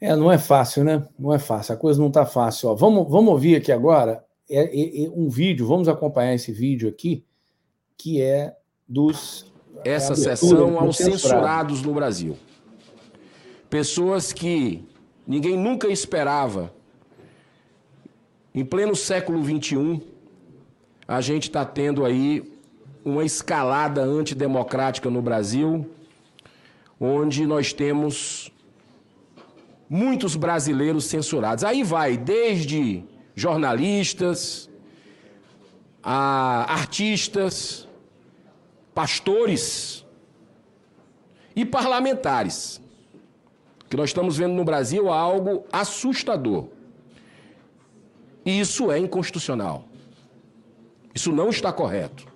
É, 0.00 0.16
não 0.16 0.32
é 0.32 0.38
fácil, 0.38 0.82
né? 0.82 1.06
Não 1.18 1.32
é 1.32 1.38
fácil, 1.38 1.74
a 1.74 1.76
coisa 1.76 2.00
não 2.00 2.08
está 2.08 2.24
fácil. 2.24 2.70
Ó, 2.70 2.74
vamos, 2.74 3.08
vamos 3.08 3.30
ouvir 3.32 3.56
aqui 3.56 3.70
agora 3.70 4.24
é, 4.50 4.62
é, 4.62 5.04
é, 5.04 5.10
um 5.10 5.28
vídeo, 5.28 5.66
vamos 5.66 5.88
acompanhar 5.88 6.34
esse 6.34 6.50
vídeo 6.50 6.88
aqui, 6.88 7.24
que 7.96 8.20
é 8.20 8.56
dos. 8.88 9.48
Essa 9.84 10.14
sessão 10.14 10.78
aos 10.78 10.96
censurados 10.96 11.80
no 11.82 11.94
Brasil. 11.94 12.36
Pessoas 13.70 14.32
que 14.32 14.84
ninguém 15.26 15.56
nunca 15.56 15.88
esperava. 15.88 16.74
Em 18.52 18.64
pleno 18.64 18.96
século 18.96 19.42
XXI, 19.42 20.02
a 21.06 21.20
gente 21.20 21.44
está 21.44 21.64
tendo 21.64 22.04
aí 22.04 22.52
uma 23.04 23.24
escalada 23.24 24.02
antidemocrática 24.02 25.08
no 25.08 25.22
Brasil, 25.22 25.88
onde 27.00 27.46
nós 27.46 27.72
temos 27.72 28.52
muitos 29.88 30.36
brasileiros 30.36 31.06
censurados. 31.06 31.64
Aí 31.64 31.82
vai 31.82 32.18
desde 32.18 33.02
jornalistas, 33.34 34.68
a 36.02 36.72
artistas, 36.72 37.88
pastores 38.94 40.04
e 41.56 41.64
parlamentares. 41.64 42.80
Que 43.88 43.96
nós 43.96 44.10
estamos 44.10 44.36
vendo 44.36 44.54
no 44.54 44.64
Brasil 44.64 45.10
algo 45.10 45.64
assustador. 45.72 46.68
E 48.44 48.60
isso 48.60 48.92
é 48.92 48.98
inconstitucional. 48.98 49.84
Isso 51.14 51.32
não 51.32 51.48
está 51.48 51.72
correto. 51.72 52.26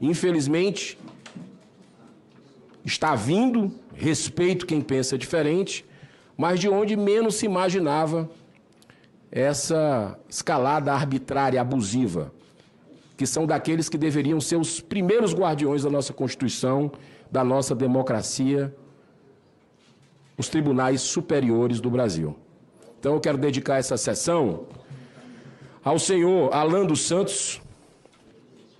Infelizmente, 0.00 0.98
está 2.86 3.16
vindo, 3.16 3.72
respeito 3.94 4.64
quem 4.64 4.80
pensa 4.80 5.18
diferente, 5.18 5.84
mas 6.36 6.60
de 6.60 6.68
onde 6.68 6.96
menos 6.96 7.34
se 7.34 7.44
imaginava 7.44 8.30
essa 9.30 10.16
escalada 10.28 10.92
arbitrária, 10.92 11.60
abusiva, 11.60 12.32
que 13.16 13.26
são 13.26 13.44
daqueles 13.44 13.88
que 13.88 13.98
deveriam 13.98 14.40
ser 14.40 14.56
os 14.56 14.80
primeiros 14.80 15.34
guardiões 15.34 15.82
da 15.82 15.90
nossa 15.90 16.12
Constituição, 16.12 16.92
da 17.30 17.42
nossa 17.42 17.74
democracia, 17.74 18.72
os 20.38 20.48
tribunais 20.48 21.00
superiores 21.00 21.80
do 21.80 21.90
Brasil. 21.90 22.36
Então 23.00 23.14
eu 23.14 23.20
quero 23.20 23.38
dedicar 23.38 23.78
essa 23.78 23.96
sessão 23.96 24.66
ao 25.82 25.98
senhor 25.98 26.54
Alan 26.54 26.84
dos 26.84 27.00
Santos, 27.00 27.60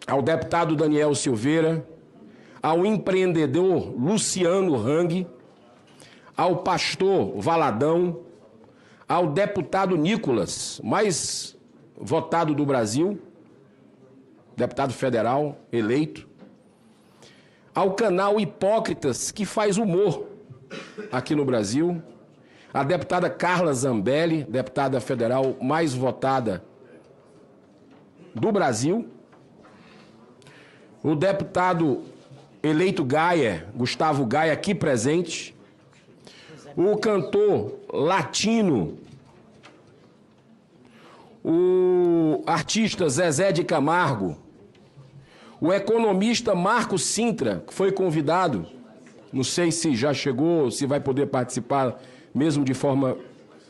ao 0.07 0.23
deputado 0.23 0.77
Daniel 0.77 1.15
Silveira, 1.15 1.85
ao 2.67 2.85
empreendedor 2.85 3.95
Luciano 3.97 4.75
Hang, 4.75 5.25
ao 6.37 6.65
pastor 6.65 7.41
Valadão, 7.41 8.23
ao 9.09 9.29
deputado 9.29 9.97
Nicolas, 9.97 10.81
mais 10.83 11.57
votado 11.97 12.57
do 12.57 12.67
Brasil, 12.67 13.23
deputado 14.57 14.93
federal 14.93 15.57
eleito, 15.71 16.29
ao 17.73 17.95
canal 17.95 18.41
Hipócritas, 18.41 19.31
que 19.31 19.45
faz 19.45 19.79
humor 19.79 20.27
aqui 21.13 21.37
no 21.37 21.45
Brasil, 21.45 22.03
a 22.75 22.83
deputada 22.83 23.31
Carla 23.31 23.73
Zambelli, 23.75 24.43
deputada 24.43 25.01
federal 25.01 25.57
mais 25.63 25.95
votada 25.95 26.65
do 28.35 28.51
Brasil, 28.51 29.09
o 31.01 31.15
deputado 31.15 32.16
eleito 32.67 33.05
Gaia, 33.05 33.67
Gustavo 33.75 34.25
Gaia, 34.25 34.53
aqui 34.53 34.75
presente, 34.75 35.55
o 36.77 36.97
cantor 36.97 37.79
latino, 37.93 38.99
o 41.45 42.43
artista 42.47 43.09
Zezé 43.09 43.53
de 43.53 43.65
Camargo, 43.65 44.37
o 45.61 45.73
economista 45.73 46.55
Marco 46.55 46.99
Sintra, 46.99 47.63
que 47.67 47.73
foi 47.73 47.93
convidado, 47.93 48.67
não 49.33 49.45
sei 49.45 49.71
se 49.71 49.95
já 49.95 50.13
chegou, 50.13 50.71
se 50.71 50.87
vai 50.87 51.01
poder 51.01 51.27
participar 51.27 52.01
mesmo 52.35 52.65
de 52.65 52.75
forma 52.75 53.17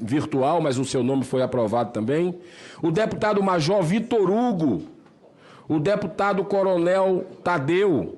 virtual, 0.01 0.60
mas 0.60 0.78
o 0.78 0.85
seu 0.85 1.02
nome 1.02 1.24
foi 1.24 1.43
aprovado 1.43 1.93
também. 1.93 2.39
O 2.82 2.90
deputado 2.90 3.43
Major 3.43 3.82
Vitor 3.82 4.31
Hugo, 4.31 4.82
o 5.68 5.78
deputado 5.78 6.44
Coronel 6.44 7.24
Tadeu, 7.43 8.16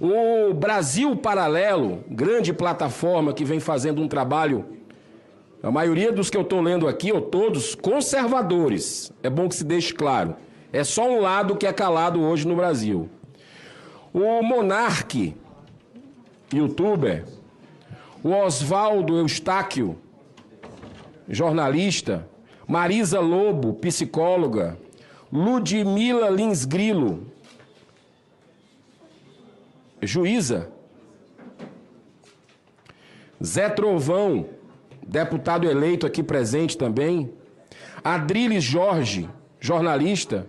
o 0.00 0.52
Brasil 0.52 1.16
Paralelo, 1.16 2.04
grande 2.08 2.52
plataforma 2.52 3.32
que 3.32 3.44
vem 3.44 3.60
fazendo 3.60 4.02
um 4.02 4.08
trabalho, 4.08 4.64
a 5.62 5.70
maioria 5.70 6.12
dos 6.12 6.28
que 6.28 6.36
eu 6.36 6.42
estou 6.42 6.60
lendo 6.60 6.86
aqui, 6.86 7.12
ou 7.12 7.20
todos, 7.20 7.74
conservadores. 7.74 9.12
É 9.22 9.30
bom 9.30 9.48
que 9.48 9.54
se 9.54 9.64
deixe 9.64 9.94
claro. 9.94 10.36
É 10.72 10.84
só 10.84 11.08
um 11.08 11.20
lado 11.20 11.56
que 11.56 11.66
é 11.66 11.72
calado 11.72 12.20
hoje 12.20 12.46
no 12.46 12.56
Brasil. 12.56 13.08
O 14.12 14.42
Monarque, 14.42 15.34
youtuber, 16.52 17.24
o 18.22 18.30
Oswaldo 18.30 19.16
Eustáquio, 19.16 19.96
jornalista, 21.28 22.28
Marisa 22.66 23.20
Lobo, 23.20 23.74
psicóloga, 23.74 24.76
Ludmila 25.32 26.28
Lins 26.28 26.64
Grilo, 26.64 27.26
juíza. 30.06 30.70
Zé 33.42 33.68
Trovão, 33.68 34.46
deputado 35.06 35.68
eleito 35.68 36.06
aqui 36.06 36.22
presente 36.22 36.76
também. 36.78 37.32
Adriles 38.02 38.64
Jorge, 38.64 39.28
jornalista. 39.60 40.46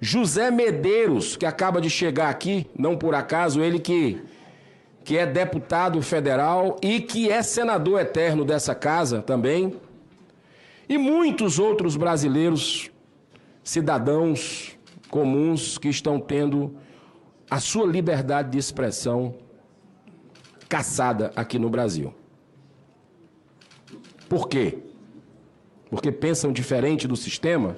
José 0.00 0.50
Medeiros, 0.50 1.36
que 1.36 1.46
acaba 1.46 1.80
de 1.80 1.88
chegar 1.88 2.28
aqui, 2.28 2.66
não 2.78 2.96
por 2.96 3.14
acaso, 3.14 3.62
ele 3.62 3.78
que, 3.78 4.20
que 5.02 5.16
é 5.16 5.24
deputado 5.24 6.00
federal 6.02 6.76
e 6.82 7.00
que 7.00 7.30
é 7.30 7.42
senador 7.42 8.00
eterno 8.00 8.44
dessa 8.44 8.74
casa 8.74 9.22
também. 9.22 9.74
E 10.88 10.98
muitos 10.98 11.58
outros 11.58 11.96
brasileiros, 11.96 12.90
cidadãos 13.64 14.76
comuns 15.08 15.78
que 15.78 15.88
estão 15.88 16.20
tendo 16.20 16.76
a 17.50 17.60
sua 17.60 17.86
liberdade 17.86 18.50
de 18.50 18.58
expressão 18.58 19.34
caçada 20.68 21.32
aqui 21.36 21.58
no 21.58 21.70
Brasil. 21.70 22.12
Por 24.28 24.48
quê? 24.48 24.78
Porque 25.88 26.10
pensam 26.10 26.52
diferente 26.52 27.06
do 27.06 27.16
sistema? 27.16 27.76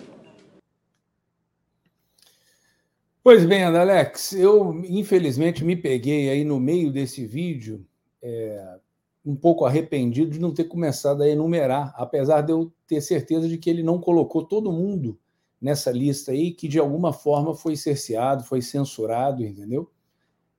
Pois 3.23 3.45
bem, 3.45 3.63
Alex, 3.65 4.33
eu 4.33 4.83
infelizmente 4.89 5.63
me 5.63 5.77
peguei 5.77 6.31
aí 6.31 6.45
no 6.45 6.59
meio 6.59 6.91
desse 6.91 7.27
vídeo 7.27 7.87
é, 8.23 8.79
um 9.25 9.37
pouco 9.37 9.67
arrependido 9.67 10.31
de 10.31 10.41
não 10.41 10.55
ter 10.55 10.65
começado 10.65 11.23
a 11.23 11.29
enumerar, 11.29 11.93
apesar 11.97 12.41
de 12.41 12.53
eu 12.53 12.73
ter 12.87 13.03
certeza 13.03 13.47
de 13.47 13.59
que 13.59 13.69
ele 13.69 13.83
não 13.83 14.01
colocou 14.01 14.43
todo 14.43 14.73
mundo 14.73 15.19
nessa 15.61 15.91
lista 15.91 16.33
aí 16.33 16.53
que 16.53 16.69
de 16.69 16.79
alguma 16.79 17.13
forma 17.13 17.55
foi 17.55 17.77
cerceado, 17.77 18.45
foi 18.45 18.63
censurado, 18.63 19.45
entendeu? 19.45 19.91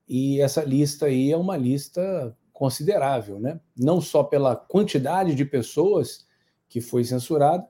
E 0.08 0.42
essa 0.42 0.64
lista 0.64 1.06
aí 1.06 1.32
é 1.32 1.38
uma 1.38 1.56
lista 1.56 2.36
considerável, 2.52 3.40
né? 3.40 3.60
Não 3.78 4.02
só 4.02 4.24
pela 4.24 4.56
quantidade 4.56 5.36
de 5.36 5.46
pessoas 5.46 6.28
que 6.68 6.82
foi 6.82 7.04
censurada, 7.04 7.66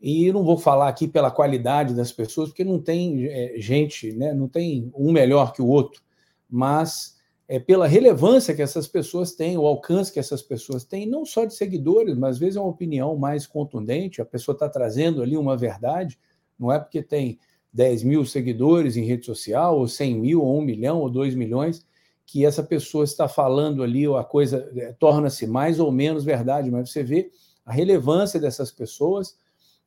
e 0.00 0.30
não 0.30 0.44
vou 0.44 0.58
falar 0.58 0.88
aqui 0.88 1.08
pela 1.08 1.30
qualidade 1.30 1.94
das 1.94 2.12
pessoas, 2.12 2.50
porque 2.50 2.64
não 2.64 2.80
tem 2.80 3.26
é, 3.26 3.54
gente, 3.58 4.12
né? 4.12 4.34
Não 4.34 4.48
tem 4.48 4.90
um 4.94 5.10
melhor 5.10 5.52
que 5.52 5.62
o 5.62 5.66
outro, 5.66 6.02
mas 6.48 7.16
é 7.48 7.58
pela 7.58 7.86
relevância 7.86 8.54
que 8.54 8.62
essas 8.62 8.86
pessoas 8.86 9.32
têm, 9.32 9.56
o 9.56 9.66
alcance 9.66 10.12
que 10.12 10.18
essas 10.18 10.42
pessoas 10.42 10.84
têm, 10.84 11.06
não 11.06 11.24
só 11.24 11.44
de 11.44 11.54
seguidores, 11.54 12.16
mas 12.16 12.36
às 12.36 12.38
vezes 12.38 12.56
é 12.56 12.60
uma 12.60 12.68
opinião 12.68 13.16
mais 13.16 13.46
contundente, 13.46 14.20
a 14.20 14.24
pessoa 14.26 14.54
está 14.54 14.68
trazendo 14.68 15.22
ali 15.22 15.36
uma 15.36 15.56
verdade, 15.56 16.18
não 16.58 16.72
é 16.72 16.78
porque 16.78 17.02
tem 17.02 17.38
10 17.72 18.02
mil 18.04 18.24
seguidores 18.24 18.96
em 18.96 19.04
rede 19.04 19.26
social, 19.26 19.78
ou 19.78 19.86
100 19.86 20.18
mil, 20.18 20.42
ou 20.42 20.58
1 20.58 20.62
milhão, 20.62 21.00
ou 21.00 21.10
2 21.10 21.34
milhões, 21.34 21.86
que 22.24 22.44
essa 22.44 22.62
pessoa 22.62 23.04
está 23.04 23.28
falando 23.28 23.82
ali, 23.82 24.08
ou 24.08 24.16
a 24.16 24.24
coisa 24.24 24.70
é, 24.76 24.92
torna-se 24.94 25.46
mais 25.46 25.78
ou 25.78 25.92
menos 25.92 26.24
verdade, 26.24 26.70
mas 26.70 26.90
você 26.90 27.02
vê 27.02 27.30
a 27.64 27.72
relevância 27.72 28.40
dessas 28.40 28.72
pessoas, 28.72 29.36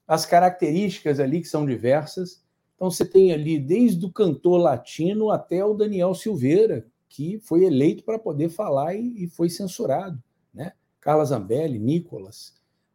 as 0.07 0.25
características 0.25 1.19
ali 1.19 1.41
que 1.41 1.47
são 1.47 1.65
diversas. 1.65 2.43
Então 2.75 2.91
você 2.91 3.05
tem 3.05 3.31
ali 3.33 3.59
desde 3.59 4.05
o 4.05 4.11
cantor 4.11 4.59
latino 4.59 5.31
até 5.31 5.63
o 5.65 5.73
Daniel 5.73 6.13
Silveira, 6.13 6.85
que 7.09 7.39
foi 7.39 7.63
eleito 7.65 8.03
para 8.03 8.19
poder 8.19 8.49
falar 8.49 8.95
e, 8.95 9.23
e, 9.23 9.27
foi 9.27 9.49
censurado, 9.49 10.21
né? 10.53 10.73
Carla 11.01 11.25
Zambelli, 11.25 11.79
Nicolas. 11.79 12.53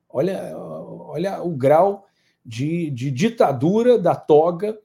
Olha, 0.08 0.56
olha 0.56 1.42
o 1.42 1.50
grau 1.50 2.06
de, 2.44 2.90
de 2.90 3.10
ditadura 3.10 3.98
da 3.98 4.14
toga 4.14 4.78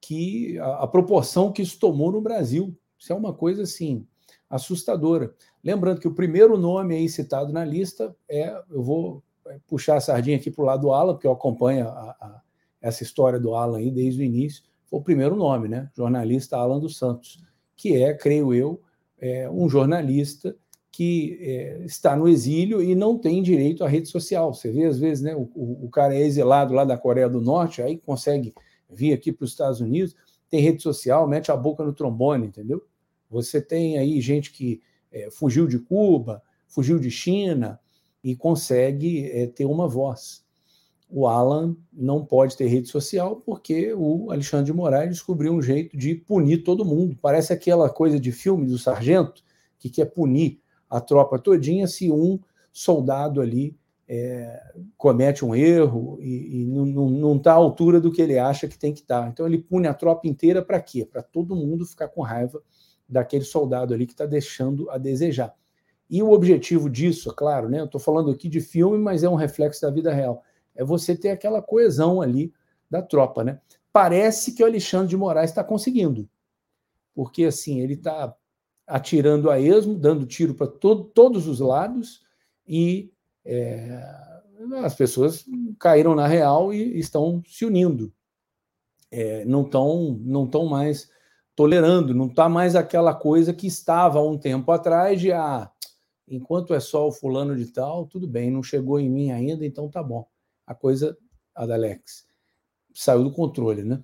que 0.00 0.58
a, 0.58 0.84
a, 0.84 0.86
proporção 0.86 1.52
que 1.52 1.62
isso 1.62 1.78
tomou 1.78 2.10
no 2.10 2.20
Brasil. 2.20 2.76
Isso 2.98 3.12
é 3.12 3.16
uma 3.16 3.32
coisa 3.32 3.62
assim 3.62 4.06
assustadora. 4.48 5.34
Lembrando 5.62 6.00
que 6.00 6.08
o 6.08 6.14
primeiro 6.14 6.56
nome 6.56 6.94
aí 6.94 7.08
citado 7.08 7.52
na 7.52 7.64
lista 7.64 8.16
é, 8.28 8.58
eu 8.70 8.82
vou 8.82 9.22
puxar 9.66 9.96
a 9.96 10.00
sardinha 10.00 10.36
aqui 10.36 10.50
para 10.50 10.62
o 10.62 10.66
lado 10.66 10.82
do 10.82 10.92
Alan, 10.92 11.14
porque 11.14 11.26
eu 11.26 11.32
acompanho 11.32 11.88
a, 11.88 12.10
a, 12.20 12.42
essa 12.80 13.02
história 13.02 13.38
do 13.38 13.54
Alan 13.54 13.78
aí 13.78 13.90
desde 13.90 14.20
o 14.20 14.24
início. 14.24 14.62
Foi 14.86 15.00
o 15.00 15.02
primeiro 15.02 15.36
nome, 15.36 15.68
né? 15.68 15.90
Jornalista 15.94 16.56
Alan 16.56 16.78
dos 16.78 16.96
Santos, 16.96 17.42
que 17.76 18.02
é, 18.02 18.14
creio 18.14 18.54
eu, 18.54 18.80
é 19.18 19.50
um 19.50 19.68
jornalista 19.68 20.56
que 20.98 21.38
é, 21.40 21.84
está 21.84 22.16
no 22.16 22.26
exílio 22.26 22.82
e 22.82 22.92
não 22.92 23.16
tem 23.16 23.40
direito 23.40 23.84
à 23.84 23.88
rede 23.88 24.08
social. 24.08 24.52
Você 24.52 24.72
vê, 24.72 24.84
às 24.84 24.98
vezes, 24.98 25.22
né, 25.22 25.32
o, 25.32 25.48
o 25.54 25.88
cara 25.88 26.12
é 26.12 26.20
exilado 26.22 26.74
lá 26.74 26.84
da 26.84 26.98
Coreia 26.98 27.28
do 27.28 27.40
Norte, 27.40 27.80
aí 27.80 27.96
consegue 27.96 28.52
vir 28.90 29.12
aqui 29.12 29.30
para 29.30 29.44
os 29.44 29.50
Estados 29.52 29.80
Unidos, 29.80 30.16
tem 30.50 30.60
rede 30.60 30.82
social, 30.82 31.28
mete 31.28 31.52
a 31.52 31.56
boca 31.56 31.84
no 31.84 31.92
trombone, 31.92 32.48
entendeu? 32.48 32.84
Você 33.30 33.60
tem 33.60 33.96
aí 33.96 34.20
gente 34.20 34.50
que 34.50 34.80
é, 35.12 35.30
fugiu 35.30 35.68
de 35.68 35.78
Cuba, 35.78 36.42
fugiu 36.66 36.98
de 36.98 37.12
China 37.12 37.78
e 38.24 38.34
consegue 38.34 39.30
é, 39.30 39.46
ter 39.46 39.66
uma 39.66 39.86
voz. 39.86 40.44
O 41.08 41.28
Alan 41.28 41.76
não 41.92 42.24
pode 42.24 42.56
ter 42.56 42.66
rede 42.66 42.88
social 42.88 43.36
porque 43.36 43.94
o 43.94 44.32
Alexandre 44.32 44.66
de 44.66 44.72
Moraes 44.72 45.10
descobriu 45.10 45.52
um 45.52 45.62
jeito 45.62 45.96
de 45.96 46.16
punir 46.16 46.64
todo 46.64 46.84
mundo. 46.84 47.16
Parece 47.22 47.52
aquela 47.52 47.88
coisa 47.88 48.18
de 48.18 48.32
filme 48.32 48.66
do 48.66 48.78
sargento 48.78 49.44
que 49.78 49.88
quer 49.88 50.06
punir 50.06 50.60
a 50.88 51.00
tropa 51.00 51.38
todinha 51.38 51.86
se 51.86 52.10
um 52.10 52.38
soldado 52.72 53.40
ali 53.40 53.76
é, 54.08 54.62
comete 54.96 55.44
um 55.44 55.54
erro 55.54 56.18
e, 56.20 56.62
e 56.62 56.64
não 56.64 57.36
está 57.36 57.52
à 57.52 57.56
altura 57.56 58.00
do 58.00 58.10
que 58.10 58.22
ele 58.22 58.38
acha 58.38 58.66
que 58.66 58.78
tem 58.78 58.92
que 58.92 59.00
estar. 59.00 59.22
Tá. 59.22 59.28
Então 59.28 59.46
ele 59.46 59.58
pune 59.58 59.86
a 59.86 59.94
tropa 59.94 60.26
inteira 60.26 60.62
para 60.62 60.80
quê? 60.80 61.04
Para 61.04 61.22
todo 61.22 61.54
mundo 61.54 61.84
ficar 61.84 62.08
com 62.08 62.22
raiva 62.22 62.62
daquele 63.08 63.44
soldado 63.44 63.92
ali 63.92 64.06
que 64.06 64.12
está 64.12 64.24
deixando 64.24 64.90
a 64.90 64.96
desejar. 64.96 65.54
E 66.08 66.22
o 66.22 66.30
objetivo 66.30 66.88
disso, 66.88 67.30
é 67.30 67.34
claro, 67.34 67.68
né? 67.68 67.80
Eu 67.80 67.84
estou 67.84 68.00
falando 68.00 68.30
aqui 68.30 68.48
de 68.48 68.60
filme, 68.60 68.96
mas 68.96 69.22
é 69.22 69.28
um 69.28 69.34
reflexo 69.34 69.82
da 69.82 69.90
vida 69.90 70.12
real. 70.12 70.42
É 70.74 70.82
você 70.82 71.14
ter 71.14 71.30
aquela 71.30 71.60
coesão 71.60 72.22
ali 72.22 72.52
da 72.90 73.02
tropa, 73.02 73.44
né? 73.44 73.60
Parece 73.92 74.52
que 74.52 74.62
o 74.62 74.66
Alexandre 74.66 75.08
de 75.08 75.16
Moraes 75.16 75.50
está 75.50 75.62
conseguindo, 75.62 76.28
porque 77.14 77.44
assim 77.44 77.80
ele 77.80 77.94
está 77.94 78.34
atirando 78.88 79.50
a 79.50 79.60
esmo, 79.60 79.94
dando 79.94 80.26
tiro 80.26 80.54
para 80.54 80.66
to 80.66 81.04
todos 81.14 81.46
os 81.46 81.60
lados, 81.60 82.22
e 82.66 83.12
é, 83.44 84.02
as 84.82 84.94
pessoas 84.94 85.44
caíram 85.78 86.14
na 86.14 86.26
real 86.26 86.72
e 86.72 86.98
estão 86.98 87.42
se 87.46 87.64
unindo. 87.64 88.12
É, 89.10 89.44
não 89.44 89.62
estão 89.62 90.18
não 90.20 90.46
tão 90.46 90.66
mais 90.66 91.08
tolerando, 91.54 92.14
não 92.14 92.26
está 92.26 92.48
mais 92.48 92.76
aquela 92.76 93.14
coisa 93.14 93.52
que 93.52 93.66
estava 93.66 94.18
há 94.18 94.22
um 94.22 94.38
tempo 94.38 94.70
atrás 94.70 95.20
de 95.20 95.32
ah, 95.32 95.70
enquanto 96.26 96.74
é 96.74 96.80
só 96.80 97.08
o 97.08 97.12
fulano 97.12 97.56
de 97.56 97.66
tal, 97.66 98.06
tudo 98.06 98.28
bem, 98.28 98.50
não 98.50 98.62
chegou 98.62 99.00
em 99.00 99.08
mim 99.08 99.30
ainda, 99.30 99.64
então 99.64 99.88
tá 99.88 100.02
bom. 100.02 100.26
A 100.66 100.74
coisa, 100.74 101.16
Adalex, 101.54 102.26
saiu 102.94 103.24
do 103.24 103.32
controle, 103.32 103.82
né? 103.82 104.02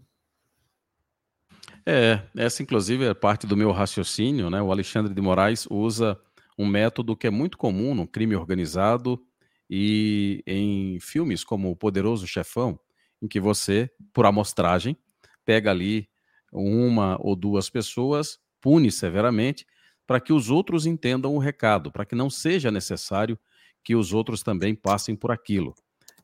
É, 1.87 2.23
essa 2.37 2.63
inclusive 2.63 3.05
é 3.05 3.15
parte 3.15 3.47
do 3.47 3.57
meu 3.57 3.71
raciocínio, 3.71 4.49
né? 4.49 4.63
O 4.63 4.73
Alexandre 4.73 5.13
de 5.13 5.21
Moraes 5.21 5.67
usa 5.71 6.19
um 6.59 6.67
método 6.67 7.17
que 7.17 7.27
é 7.27 7.31
muito 7.31 7.59
comum 7.59 7.95
no 7.95 8.07
crime 8.07 8.35
organizado 8.37 9.21
e 9.69 10.43
em 10.47 10.99
filmes 11.01 11.45
como 11.45 11.71
O 11.71 11.77
Poderoso 11.77 12.27
Chefão, 12.27 12.79
em 13.21 13.29
que 13.29 13.41
você, 13.41 13.91
por 14.13 14.25
amostragem, 14.25 14.97
pega 15.45 15.71
ali 15.71 16.09
uma 16.53 17.19
ou 17.21 17.37
duas 17.37 17.69
pessoas, 17.69 18.39
pune 18.61 18.91
severamente, 18.91 19.67
para 20.07 20.21
que 20.21 20.33
os 20.33 20.51
outros 20.51 20.87
entendam 20.87 21.35
o 21.35 21.39
recado, 21.39 21.91
para 21.91 22.05
que 22.07 22.15
não 22.15 22.31
seja 22.31 22.71
necessário 22.71 23.39
que 23.83 23.95
os 23.95 24.13
outros 24.13 24.43
também 24.43 24.75
passem 24.75 25.17
por 25.17 25.31
aquilo. 25.31 25.75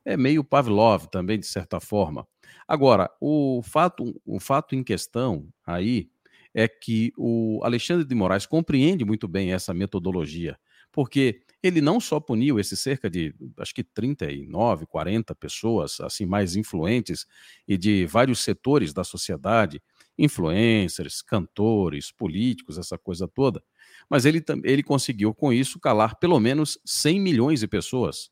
é 0.04 0.16
meio 0.16 0.44
Pavlov 0.44 1.06
também, 1.08 1.38
de 1.38 1.46
certa 1.46 1.80
forma. 1.80 2.26
Agora, 2.70 3.10
o 3.20 3.60
fato, 3.64 4.20
o 4.24 4.38
fato 4.38 4.76
em 4.76 4.84
questão 4.84 5.48
aí 5.66 6.08
é 6.54 6.68
que 6.68 7.12
o 7.18 7.60
Alexandre 7.64 8.04
de 8.06 8.14
Moraes 8.14 8.46
compreende 8.46 9.04
muito 9.04 9.26
bem 9.26 9.52
essa 9.52 9.74
metodologia, 9.74 10.56
porque 10.92 11.40
ele 11.60 11.80
não 11.80 11.98
só 11.98 12.20
puniu 12.20 12.60
esses 12.60 12.78
cerca 12.78 13.10
de, 13.10 13.34
acho 13.58 13.74
que 13.74 13.82
39, 13.82 14.86
40 14.86 15.34
pessoas 15.34 15.98
assim 16.00 16.24
mais 16.24 16.54
influentes 16.54 17.26
e 17.66 17.76
de 17.76 18.06
vários 18.06 18.38
setores 18.38 18.92
da 18.92 19.02
sociedade, 19.02 19.82
influencers, 20.16 21.22
cantores, 21.22 22.12
políticos, 22.12 22.78
essa 22.78 22.96
coisa 22.96 23.26
toda, 23.26 23.64
mas 24.08 24.24
ele, 24.24 24.44
ele 24.62 24.82
conseguiu 24.84 25.34
com 25.34 25.52
isso 25.52 25.80
calar 25.80 26.20
pelo 26.20 26.38
menos 26.38 26.78
100 26.84 27.20
milhões 27.20 27.60
de 27.60 27.66
pessoas, 27.68 28.30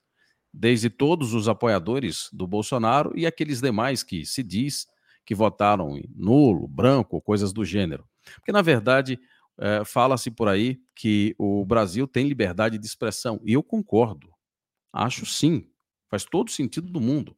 desde 0.59 0.91
todos 0.91 1.35
os 1.35 1.49
apoiadores 1.49 2.29
do 2.33 2.45
Bolsonaro 2.45 3.13
e 3.15 3.25
aqueles 3.25 3.61
demais 3.61 4.03
que 4.03 4.27
se 4.27 4.43
diz 4.43 4.89
que 5.25 5.33
votaram 5.33 5.97
em 5.97 6.05
nulo, 6.17 6.67
branco, 6.67 7.21
coisas 7.21 7.53
do 7.53 7.65
gênero. 7.65 8.05
Porque, 8.35 8.51
na 8.51 8.61
verdade, 8.61 9.21
é, 9.57 9.85
fala-se 9.85 10.33
por 10.33 10.49
aí 10.49 10.81
que 10.97 11.33
o 11.39 11.65
Brasil 11.65 12.09
tem 12.09 12.27
liberdade 12.27 12.77
de 12.77 12.85
expressão, 12.85 13.41
e 13.45 13.53
eu 13.53 13.63
concordo. 13.63 14.33
Acho 14.93 15.25
sim, 15.25 15.71
faz 16.09 16.25
todo 16.25 16.51
sentido 16.51 16.91
do 16.91 17.01
mundo. 17.01 17.37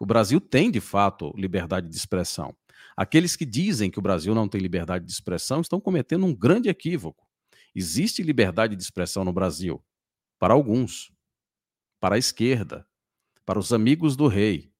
O 0.00 0.06
Brasil 0.06 0.40
tem, 0.40 0.70
de 0.70 0.80
fato, 0.80 1.32
liberdade 1.36 1.88
de 1.88 1.96
expressão. 1.96 2.54
Aqueles 2.96 3.34
que 3.34 3.44
dizem 3.44 3.90
que 3.90 3.98
o 3.98 4.02
Brasil 4.02 4.36
não 4.36 4.46
tem 4.46 4.60
liberdade 4.60 5.04
de 5.04 5.10
expressão 5.10 5.60
estão 5.60 5.80
cometendo 5.80 6.24
um 6.26 6.34
grande 6.34 6.68
equívoco. 6.68 7.26
Existe 7.74 8.22
liberdade 8.22 8.76
de 8.76 8.82
expressão 8.82 9.24
no 9.24 9.32
Brasil 9.32 9.82
para 10.38 10.54
alguns, 10.54 11.10
para 12.02 12.16
a 12.16 12.18
esquerda, 12.18 12.84
para 13.46 13.60
os 13.60 13.72
amigos 13.72 14.16
do 14.16 14.26
rei, 14.26 14.72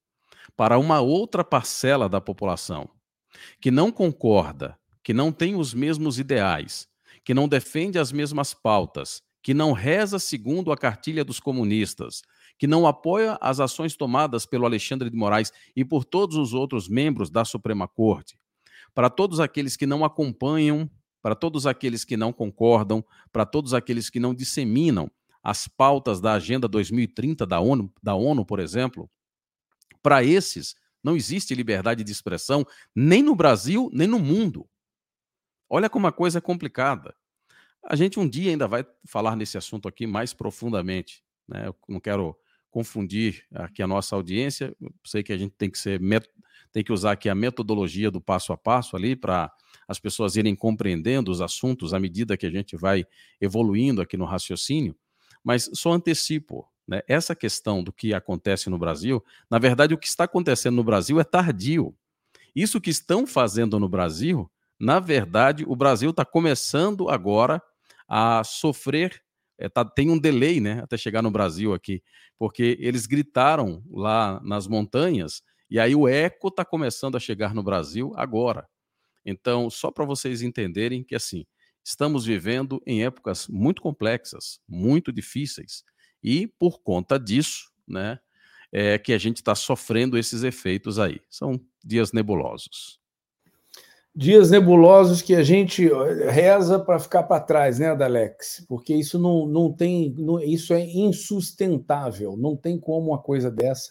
para 0.56 0.76
uma 0.76 1.00
outra 1.00 1.44
parcela 1.44 2.08
da 2.08 2.20
população 2.20 2.90
que 3.60 3.70
não 3.70 3.92
concorda, 3.92 4.76
que 5.04 5.14
não 5.14 5.30
tem 5.30 5.54
os 5.54 5.72
mesmos 5.72 6.18
ideais, 6.18 6.88
que 7.24 7.32
não 7.32 7.46
defende 7.46 7.96
as 7.96 8.10
mesmas 8.10 8.52
pautas, 8.52 9.22
que 9.40 9.54
não 9.54 9.70
reza 9.70 10.18
segundo 10.18 10.72
a 10.72 10.76
cartilha 10.76 11.24
dos 11.24 11.38
comunistas, 11.38 12.22
que 12.58 12.66
não 12.66 12.88
apoia 12.88 13.38
as 13.40 13.60
ações 13.60 13.94
tomadas 13.94 14.44
pelo 14.44 14.66
Alexandre 14.66 15.08
de 15.08 15.16
Moraes 15.16 15.52
e 15.76 15.84
por 15.84 16.04
todos 16.04 16.36
os 16.36 16.52
outros 16.52 16.88
membros 16.88 17.30
da 17.30 17.44
Suprema 17.44 17.86
Corte, 17.86 18.36
para 18.92 19.08
todos 19.08 19.38
aqueles 19.38 19.76
que 19.76 19.86
não 19.86 20.04
acompanham, 20.04 20.90
para 21.22 21.36
todos 21.36 21.68
aqueles 21.68 22.04
que 22.04 22.16
não 22.16 22.32
concordam, 22.32 23.04
para 23.30 23.46
todos 23.46 23.74
aqueles 23.74 24.10
que 24.10 24.18
não 24.18 24.34
disseminam 24.34 25.08
as 25.42 25.66
pautas 25.66 26.20
da 26.20 26.34
Agenda 26.34 26.68
2030 26.68 27.46
da 27.46 27.60
ONU, 27.60 27.92
da 28.02 28.14
ONU, 28.14 28.44
por 28.44 28.60
exemplo, 28.60 29.10
para 30.02 30.22
esses 30.22 30.74
não 31.02 31.16
existe 31.16 31.54
liberdade 31.54 32.04
de 32.04 32.12
expressão 32.12 32.64
nem 32.94 33.22
no 33.22 33.34
Brasil, 33.34 33.90
nem 33.92 34.06
no 34.06 34.18
mundo. 34.18 34.68
Olha 35.68 35.90
como 35.90 36.06
a 36.06 36.12
coisa 36.12 36.38
é 36.38 36.40
complicada. 36.40 37.14
A 37.84 37.96
gente 37.96 38.20
um 38.20 38.28
dia 38.28 38.50
ainda 38.50 38.68
vai 38.68 38.86
falar 39.06 39.34
nesse 39.34 39.58
assunto 39.58 39.88
aqui 39.88 40.06
mais 40.06 40.32
profundamente. 40.32 41.24
Né? 41.48 41.66
Eu 41.66 41.76
não 41.88 41.98
quero 41.98 42.36
confundir 42.70 43.44
aqui 43.52 43.82
a 43.82 43.86
nossa 43.86 44.14
audiência. 44.14 44.76
Eu 44.80 44.94
sei 45.04 45.22
que 45.22 45.32
a 45.32 45.36
gente 45.36 45.54
tem 45.56 45.70
que 45.70 45.78
ser 45.78 46.00
tem 46.72 46.82
que 46.82 46.92
usar 46.92 47.12
aqui 47.12 47.28
a 47.28 47.34
metodologia 47.34 48.10
do 48.10 48.20
passo 48.20 48.52
a 48.52 48.56
passo 48.56 48.96
ali 48.96 49.14
para 49.14 49.52
as 49.86 49.98
pessoas 49.98 50.36
irem 50.36 50.54
compreendendo 50.54 51.30
os 51.30 51.40
assuntos 51.40 51.92
à 51.92 52.00
medida 52.00 52.36
que 52.36 52.46
a 52.46 52.50
gente 52.50 52.76
vai 52.76 53.04
evoluindo 53.40 54.00
aqui 54.00 54.16
no 54.16 54.24
raciocínio. 54.24 54.96
Mas 55.42 55.70
só 55.74 55.92
antecipo, 55.92 56.68
né? 56.86 57.02
Essa 57.08 57.34
questão 57.34 57.82
do 57.82 57.92
que 57.92 58.14
acontece 58.14 58.68
no 58.70 58.78
Brasil, 58.78 59.24
na 59.50 59.58
verdade, 59.58 59.94
o 59.94 59.98
que 59.98 60.06
está 60.06 60.24
acontecendo 60.24 60.76
no 60.76 60.84
Brasil 60.84 61.20
é 61.20 61.24
tardio. 61.24 61.94
Isso 62.54 62.80
que 62.80 62.90
estão 62.90 63.26
fazendo 63.26 63.78
no 63.80 63.88
Brasil, 63.88 64.50
na 64.78 65.00
verdade, 65.00 65.64
o 65.66 65.74
Brasil 65.74 66.10
está 66.10 66.24
começando 66.24 67.08
agora 67.08 67.62
a 68.08 68.42
sofrer 68.44 69.22
é, 69.62 69.68
tá, 69.68 69.84
tem 69.84 70.10
um 70.10 70.18
delay, 70.18 70.60
né, 70.60 70.80
até 70.82 70.96
chegar 70.96 71.22
no 71.22 71.30
Brasil 71.30 71.72
aqui, 71.72 72.02
porque 72.36 72.76
eles 72.80 73.06
gritaram 73.06 73.80
lá 73.88 74.40
nas 74.42 74.66
montanhas 74.66 75.40
e 75.70 75.78
aí 75.78 75.94
o 75.94 76.08
eco 76.08 76.48
está 76.48 76.64
começando 76.64 77.16
a 77.16 77.20
chegar 77.20 77.54
no 77.54 77.62
Brasil 77.62 78.12
agora. 78.16 78.68
Então, 79.24 79.70
só 79.70 79.90
para 79.92 80.04
vocês 80.04 80.42
entenderem 80.42 81.04
que 81.04 81.14
assim 81.14 81.46
estamos 81.84 82.24
vivendo 82.24 82.82
em 82.86 83.04
épocas 83.04 83.48
muito 83.48 83.82
complexas, 83.82 84.60
muito 84.68 85.12
difíceis 85.12 85.84
e 86.22 86.46
por 86.46 86.80
conta 86.80 87.18
disso, 87.18 87.70
né, 87.86 88.18
é 88.70 88.98
que 88.98 89.12
a 89.12 89.18
gente 89.18 89.38
está 89.38 89.54
sofrendo 89.54 90.16
esses 90.16 90.42
efeitos 90.42 90.98
aí. 90.98 91.20
São 91.28 91.60
dias 91.84 92.12
nebulosos 92.12 93.02
dias 94.14 94.50
nebulosos 94.50 95.22
que 95.22 95.34
a 95.34 95.42
gente 95.42 95.88
reza 96.28 96.78
para 96.78 96.98
ficar 96.98 97.22
para 97.22 97.40
trás, 97.40 97.78
né, 97.78 97.88
Adalex? 97.88 98.64
Porque 98.68 98.94
isso 98.94 99.18
não, 99.18 99.46
não 99.46 99.72
tem, 99.72 100.14
não, 100.18 100.38
isso 100.38 100.74
é 100.74 100.80
insustentável, 100.80 102.36
não 102.36 102.54
tem 102.54 102.78
como 102.78 103.08
uma 103.08 103.18
coisa 103.18 103.50
dessa 103.50 103.90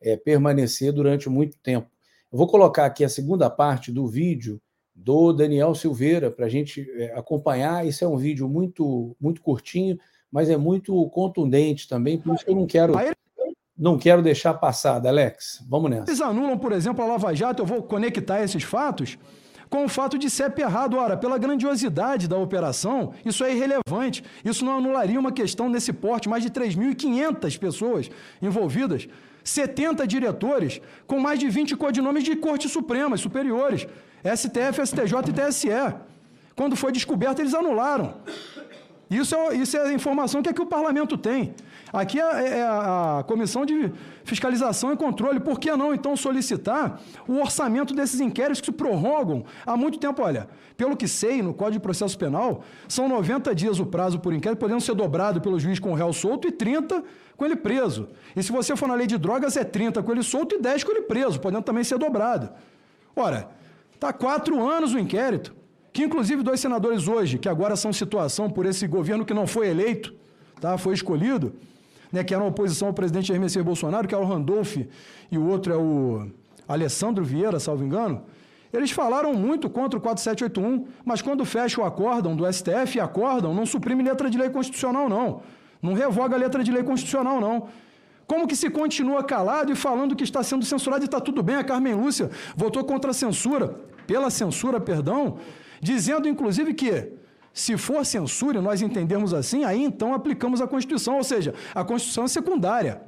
é, 0.00 0.16
permanecer 0.16 0.92
durante 0.92 1.28
muito 1.28 1.56
tempo. 1.58 1.88
Eu 2.32 2.38
vou 2.38 2.48
colocar 2.48 2.86
aqui 2.86 3.04
a 3.04 3.08
segunda 3.08 3.48
parte 3.48 3.92
do 3.92 4.06
vídeo 4.08 4.60
do 5.02 5.32
Daniel 5.32 5.74
Silveira 5.74 6.30
para 6.30 6.46
a 6.46 6.48
gente 6.48 6.88
é, 6.96 7.12
acompanhar. 7.16 7.86
Isso 7.86 8.04
é 8.04 8.08
um 8.08 8.16
vídeo 8.16 8.48
muito, 8.48 9.16
muito 9.20 9.40
curtinho, 9.40 9.98
mas 10.30 10.50
é 10.50 10.56
muito 10.56 11.08
contundente 11.10 11.88
também, 11.88 12.18
por 12.18 12.34
isso 12.34 12.44
que 12.44 12.50
eu 12.50 12.56
não 12.56 12.66
quero. 12.66 12.94
Não 13.76 13.96
quero 13.96 14.20
deixar 14.20 14.52
passar, 14.52 15.04
Alex. 15.06 15.64
Vamos 15.66 15.90
nessa. 15.90 16.10
Eles 16.10 16.20
anulam, 16.20 16.58
por 16.58 16.70
exemplo, 16.70 17.02
a 17.02 17.08
Lava 17.08 17.34
Jato. 17.34 17.62
Eu 17.62 17.66
vou 17.66 17.82
conectar 17.82 18.42
esses 18.42 18.62
fatos 18.62 19.16
com 19.70 19.86
o 19.86 19.88
fato 19.88 20.18
de 20.18 20.28
CEP 20.28 20.60
errado. 20.60 20.98
Ora, 20.98 21.16
pela 21.16 21.38
grandiosidade 21.38 22.28
da 22.28 22.36
operação, 22.36 23.14
isso 23.24 23.42
é 23.42 23.54
irrelevante. 23.54 24.22
Isso 24.44 24.66
não 24.66 24.76
anularia 24.76 25.18
uma 25.18 25.32
questão 25.32 25.70
nesse 25.70 25.94
porte, 25.94 26.28
mais 26.28 26.42
de 26.42 26.50
3.500 26.50 27.58
pessoas 27.58 28.10
envolvidas, 28.42 29.08
70 29.42 30.06
diretores, 30.06 30.82
com 31.06 31.18
mais 31.18 31.38
de 31.38 31.48
20 31.48 31.74
codinomes 31.74 32.22
de 32.22 32.36
cortes 32.36 32.70
supremas, 32.70 33.22
superiores, 33.22 33.86
STF, 34.24 34.86
STJ 34.86 35.14
e 35.28 35.32
TSE. 35.32 35.68
Quando 36.54 36.76
foi 36.76 36.92
descoberto, 36.92 37.40
eles 37.40 37.54
anularam. 37.54 38.14
Isso 39.10 39.34
é, 39.34 39.56
isso 39.56 39.76
é 39.76 39.88
a 39.88 39.92
informação 39.92 40.40
que 40.40 40.48
aqui 40.48 40.62
o 40.62 40.66
parlamento 40.66 41.18
tem. 41.18 41.52
Aqui 41.92 42.20
é, 42.20 42.22
é, 42.22 42.58
é 42.58 42.62
a 42.62 43.24
Comissão 43.26 43.66
de 43.66 43.92
Fiscalização 44.22 44.92
e 44.92 44.96
Controle. 44.96 45.40
Por 45.40 45.58
que 45.58 45.74
não, 45.74 45.92
então, 45.92 46.16
solicitar 46.16 47.00
o 47.26 47.40
orçamento 47.40 47.92
desses 47.92 48.20
inquéritos 48.20 48.60
que 48.60 48.66
se 48.66 48.72
prorrogam 48.72 49.44
há 49.66 49.76
muito 49.76 49.98
tempo? 49.98 50.22
Olha, 50.22 50.48
pelo 50.76 50.96
que 50.96 51.08
sei, 51.08 51.42
no 51.42 51.52
Código 51.52 51.80
de 51.80 51.80
Processo 51.80 52.16
Penal, 52.16 52.62
são 52.86 53.08
90 53.08 53.52
dias 53.52 53.80
o 53.80 53.86
prazo 53.86 54.20
por 54.20 54.32
inquérito, 54.32 54.60
podendo 54.60 54.80
ser 54.80 54.94
dobrado 54.94 55.40
pelo 55.40 55.58
juiz 55.58 55.80
com 55.80 55.90
o 55.90 55.94
réu 55.94 56.12
solto 56.12 56.46
e 56.46 56.52
30 56.52 57.02
com 57.36 57.44
ele 57.44 57.56
preso. 57.56 58.08
E 58.36 58.42
se 58.44 58.52
você 58.52 58.76
for 58.76 58.86
na 58.86 58.94
lei 58.94 59.08
de 59.08 59.18
drogas, 59.18 59.56
é 59.56 59.64
30 59.64 60.04
com 60.04 60.12
ele 60.12 60.22
solto 60.22 60.54
e 60.54 60.60
10 60.60 60.84
com 60.84 60.92
ele 60.92 61.02
preso, 61.02 61.40
podendo 61.40 61.62
também 61.62 61.82
ser 61.82 61.98
dobrado. 61.98 62.50
Ora, 63.16 63.50
está 64.00 64.14
quatro 64.14 64.66
anos 64.66 64.94
o 64.94 64.98
inquérito, 64.98 65.54
que 65.92 66.02
inclusive 66.02 66.42
dois 66.42 66.58
senadores 66.58 67.06
hoje, 67.06 67.38
que 67.38 67.50
agora 67.50 67.76
são 67.76 67.92
situação 67.92 68.48
por 68.48 68.64
esse 68.64 68.86
governo 68.86 69.26
que 69.26 69.34
não 69.34 69.46
foi 69.46 69.68
eleito, 69.68 70.14
tá? 70.58 70.78
foi 70.78 70.94
escolhido, 70.94 71.52
né, 72.10 72.24
que 72.24 72.32
era 72.32 72.42
uma 72.42 72.48
oposição 72.48 72.88
ao 72.88 72.94
presidente 72.94 73.28
Jair 73.28 73.38
Messias 73.38 73.62
Bolsonaro, 73.62 74.08
que 74.08 74.14
é 74.14 74.18
o 74.18 74.24
Randolph 74.24 74.78
e 75.30 75.36
o 75.36 75.46
outro 75.46 75.72
é 75.72 75.76
o 75.76 76.28
Alessandro 76.66 77.22
Vieira, 77.22 77.60
salvo 77.60 77.84
engano, 77.84 78.22
eles 78.72 78.90
falaram 78.90 79.34
muito 79.34 79.68
contra 79.68 79.98
o 79.98 80.00
4781, 80.00 80.86
mas 81.04 81.20
quando 81.20 81.44
fecha 81.44 81.80
o 81.80 81.84
acórdão 81.84 82.34
do 82.34 82.50
STF 82.50 82.98
acordam, 83.00 83.52
não 83.52 83.66
suprime 83.66 84.02
letra 84.02 84.30
de 84.30 84.38
lei 84.38 84.48
constitucional, 84.48 85.08
não. 85.08 85.42
Não 85.82 85.92
revoga 85.92 86.36
a 86.36 86.38
letra 86.38 86.64
de 86.64 86.70
lei 86.70 86.82
constitucional, 86.84 87.40
não. 87.40 87.68
Como 88.30 88.46
que 88.46 88.54
se 88.54 88.70
continua 88.70 89.24
calado 89.24 89.72
e 89.72 89.74
falando 89.74 90.14
que 90.14 90.22
está 90.22 90.40
sendo 90.40 90.64
censurado 90.64 91.02
e 91.02 91.06
está 91.06 91.20
tudo 91.20 91.42
bem? 91.42 91.56
A 91.56 91.64
Carmen 91.64 91.94
Lúcia 91.94 92.30
votou 92.54 92.84
contra 92.84 93.10
a 93.10 93.12
censura, 93.12 93.80
pela 94.06 94.30
censura, 94.30 94.78
perdão, 94.78 95.38
dizendo 95.80 96.28
inclusive 96.28 96.72
que 96.72 97.10
se 97.52 97.76
for 97.76 98.06
censura, 98.06 98.62
nós 98.62 98.82
entendemos 98.82 99.34
assim, 99.34 99.64
aí 99.64 99.82
então 99.82 100.14
aplicamos 100.14 100.60
a 100.60 100.68
Constituição, 100.68 101.16
ou 101.16 101.24
seja, 101.24 101.52
a 101.74 101.82
Constituição 101.82 102.22
é 102.22 102.28
secundária. 102.28 103.02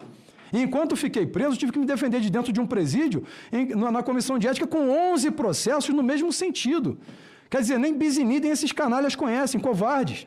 E 0.53 0.61
enquanto 0.61 0.97
fiquei 0.97 1.25
preso, 1.25 1.57
tive 1.57 1.71
que 1.71 1.79
me 1.79 1.87
defender 1.87 2.21
de 2.21 2.29
dentro 2.29 2.53
de 2.53 2.61
um 2.61 2.67
presídio, 2.67 3.23
em, 3.53 3.67
na 3.77 4.03
comissão 4.03 4.41
de 4.41 4.49
ética, 4.49 4.67
com 4.67 4.91
11 5.13 5.31
processos 5.31 5.95
no 5.95 6.03
mesmo 6.03 6.33
sentido. 6.33 6.99
Quer 7.49 7.61
dizer, 7.61 7.79
nem 7.79 7.97
Bizini, 7.97 8.41
nem 8.41 8.51
esses 8.51 8.73
canalhas 8.73 9.15
conhecem, 9.15 9.61
covardes. 9.61 10.27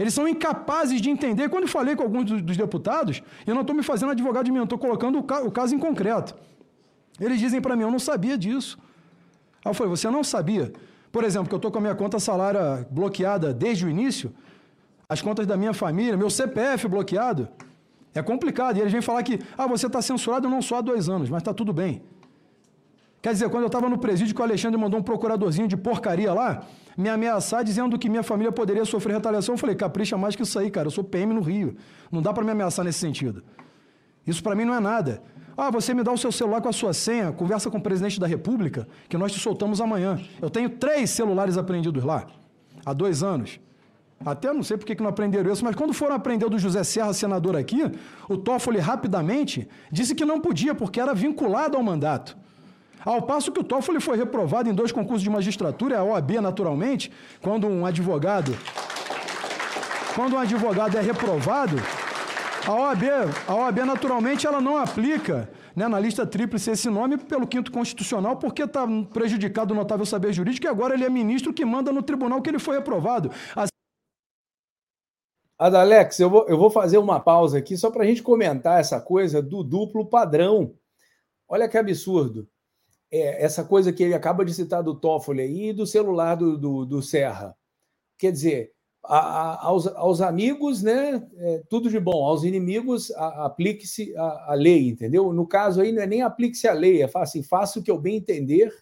Eles 0.00 0.14
são 0.14 0.26
incapazes 0.26 0.98
de 0.98 1.10
entender. 1.10 1.50
Quando 1.50 1.64
eu 1.64 1.68
falei 1.68 1.94
com 1.94 2.02
alguns 2.02 2.24
dos, 2.24 2.56
deputados, 2.56 3.22
eu 3.46 3.54
não 3.54 3.60
estou 3.60 3.76
me 3.76 3.82
fazendo 3.82 4.12
advogado 4.12 4.46
de 4.46 4.50
mim, 4.50 4.56
eu 4.56 4.64
estou 4.64 4.78
colocando 4.78 5.18
o, 5.18 5.22
ca 5.22 5.42
o 5.42 5.50
caso 5.50 5.74
em 5.74 5.78
concreto. 5.78 6.34
Eles 7.20 7.38
dizem 7.38 7.60
para 7.60 7.76
mim, 7.76 7.82
eu 7.82 7.90
não 7.90 7.98
sabia 7.98 8.38
disso. 8.38 8.78
Aí 9.62 9.70
eu 9.70 9.74
falei, 9.74 9.90
você 9.90 10.08
não 10.08 10.24
sabia? 10.24 10.72
Por 11.12 11.22
exemplo, 11.22 11.50
que 11.50 11.54
eu 11.54 11.58
estou 11.58 11.70
com 11.70 11.76
a 11.76 11.80
minha 11.82 11.94
conta 11.94 12.18
salária 12.18 12.88
bloqueada 12.90 13.52
desde 13.52 13.84
o 13.84 13.90
início, 13.90 14.32
as 15.06 15.20
contas 15.20 15.46
da 15.46 15.54
minha 15.54 15.74
família, 15.74 16.16
meu 16.16 16.30
CPF 16.30 16.88
bloqueado. 16.88 17.46
É 18.14 18.22
complicado. 18.22 18.78
E 18.78 18.80
eles 18.80 18.92
vêm 18.92 19.02
falar 19.02 19.22
que, 19.22 19.38
ah, 19.58 19.66
você 19.66 19.86
está 19.86 20.00
censurado, 20.00 20.48
não 20.48 20.62
sou 20.62 20.78
há 20.78 20.80
dois 20.80 21.10
anos, 21.10 21.28
mas 21.28 21.42
está 21.42 21.52
tudo 21.52 21.74
bem. 21.74 22.00
Quer 23.22 23.32
dizer, 23.32 23.50
quando 23.50 23.64
eu 23.64 23.66
estava 23.66 23.88
no 23.88 23.98
presídio 23.98 24.34
que 24.34 24.40
o 24.40 24.44
Alexandre 24.44 24.80
mandou 24.80 24.98
um 24.98 25.02
procuradorzinho 25.02 25.68
de 25.68 25.76
porcaria 25.76 26.32
lá, 26.32 26.66
me 26.96 27.08
ameaçar 27.08 27.62
dizendo 27.62 27.98
que 27.98 28.08
minha 28.08 28.22
família 28.22 28.50
poderia 28.50 28.84
sofrer 28.84 29.14
retaliação, 29.14 29.54
eu 29.54 29.58
falei, 29.58 29.76
capricha 29.76 30.16
mais 30.16 30.34
que 30.34 30.42
isso 30.42 30.58
aí, 30.58 30.70
cara. 30.70 30.86
Eu 30.86 30.90
sou 30.90 31.04
PM 31.04 31.34
no 31.34 31.40
Rio. 31.40 31.76
Não 32.10 32.22
dá 32.22 32.32
para 32.32 32.42
me 32.42 32.50
ameaçar 32.50 32.84
nesse 32.84 32.98
sentido. 32.98 33.42
Isso 34.26 34.42
para 34.42 34.54
mim 34.54 34.64
não 34.64 34.74
é 34.74 34.80
nada. 34.80 35.22
Ah, 35.56 35.70
você 35.70 35.92
me 35.92 36.02
dá 36.02 36.10
o 36.10 36.16
seu 36.16 36.32
celular 36.32 36.62
com 36.62 36.68
a 36.68 36.72
sua 36.72 36.94
senha, 36.94 37.32
conversa 37.32 37.70
com 37.70 37.76
o 37.76 37.82
presidente 37.82 38.18
da 38.18 38.26
República, 38.26 38.88
que 39.08 39.18
nós 39.18 39.32
te 39.32 39.38
soltamos 39.38 39.80
amanhã. 39.80 40.18
Eu 40.40 40.48
tenho 40.48 40.70
três 40.70 41.10
celulares 41.10 41.58
apreendidos 41.58 42.02
lá, 42.02 42.26
há 42.86 42.94
dois 42.94 43.22
anos. 43.22 43.60
Até 44.24 44.52
não 44.52 44.62
sei 44.62 44.76
por 44.76 44.86
que 44.86 44.94
não 45.02 45.08
aprenderam 45.08 45.52
isso, 45.52 45.64
mas 45.64 45.74
quando 45.74 45.92
foram 45.92 46.14
aprender 46.14 46.48
do 46.48 46.58
José 46.58 46.84
Serra, 46.84 47.12
senador 47.12 47.56
aqui, 47.56 47.82
o 48.28 48.36
Toffoli 48.36 48.78
rapidamente 48.78 49.68
disse 49.90 50.14
que 50.14 50.24
não 50.24 50.40
podia, 50.40 50.74
porque 50.74 51.00
era 51.00 51.14
vinculado 51.14 51.76
ao 51.76 51.82
mandato. 51.82 52.36
Ao 53.04 53.22
passo 53.22 53.50
que 53.52 53.60
o 53.60 53.64
Toffoli 53.64 54.00
foi 54.00 54.16
reprovado 54.16 54.68
em 54.68 54.74
dois 54.74 54.92
concursos 54.92 55.22
de 55.22 55.30
magistratura, 55.30 55.98
a 55.98 56.04
OAB 56.04 56.32
naturalmente, 56.40 57.10
quando 57.40 57.66
um 57.66 57.86
advogado 57.86 58.56
quando 60.14 60.34
um 60.34 60.38
advogado 60.38 60.98
é 60.98 61.00
reprovado, 61.00 61.76
a 62.66 62.74
OAB, 62.74 63.04
a 63.46 63.54
OAB 63.54 63.78
naturalmente 63.86 64.46
ela 64.46 64.60
não 64.60 64.76
aplica 64.76 65.48
né, 65.74 65.88
na 65.88 65.98
lista 65.98 66.26
tríplice 66.26 66.70
esse 66.70 66.90
nome 66.90 67.16
pelo 67.16 67.46
quinto 67.46 67.70
constitucional, 67.72 68.36
porque 68.36 68.64
está 68.64 68.86
prejudicado 69.12 69.72
o 69.72 69.76
notável 69.76 70.04
saber 70.04 70.32
jurídico 70.32 70.66
e 70.66 70.68
agora 70.68 70.94
ele 70.94 71.04
é 71.04 71.08
ministro 71.08 71.54
que 71.54 71.64
manda 71.64 71.92
no 71.92 72.02
tribunal 72.02 72.42
que 72.42 72.50
ele 72.50 72.58
foi 72.58 72.76
reprovado. 72.76 73.30
Assim... 73.54 73.70
Adalex, 75.58 76.18
eu 76.18 76.28
vou, 76.28 76.46
eu 76.48 76.58
vou 76.58 76.70
fazer 76.70 76.98
uma 76.98 77.20
pausa 77.20 77.58
aqui 77.58 77.76
só 77.76 77.90
para 77.90 78.02
a 78.02 78.06
gente 78.06 78.22
comentar 78.22 78.80
essa 78.80 79.00
coisa 79.00 79.40
do 79.40 79.62
duplo 79.62 80.04
padrão. 80.04 80.74
Olha 81.48 81.68
que 81.68 81.78
absurdo. 81.78 82.48
É, 83.12 83.44
essa 83.44 83.64
coisa 83.64 83.92
que 83.92 84.02
ele 84.02 84.14
acaba 84.14 84.44
de 84.44 84.54
citar 84.54 84.82
do 84.82 84.94
Toffoli 84.94 85.42
aí 85.42 85.68
e 85.70 85.72
do 85.72 85.86
celular 85.86 86.36
do, 86.36 86.56
do, 86.56 86.84
do 86.84 87.02
Serra. 87.02 87.56
Quer 88.16 88.30
dizer, 88.30 88.72
a, 89.02 89.18
a, 89.18 89.66
aos, 89.66 89.86
aos, 89.88 90.20
amigos, 90.20 90.82
né, 90.82 91.26
é, 91.38 91.62
tudo 91.68 91.90
de 91.90 91.98
bom. 91.98 92.24
Aos 92.24 92.44
inimigos, 92.44 93.10
aplique-se 93.12 94.16
a, 94.16 94.52
a, 94.52 94.54
lei, 94.54 94.88
entendeu? 94.88 95.32
No 95.32 95.46
caso 95.46 95.80
aí, 95.80 95.90
não 95.90 96.02
é 96.02 96.06
nem 96.06 96.22
aplique-se 96.22 96.68
a 96.68 96.72
lei, 96.72 97.02
é 97.02 97.10
assim, 97.14 97.42
faça 97.42 97.78
o 97.78 97.82
que 97.82 97.90
eu 97.90 97.98
bem 97.98 98.16
entender 98.16 98.72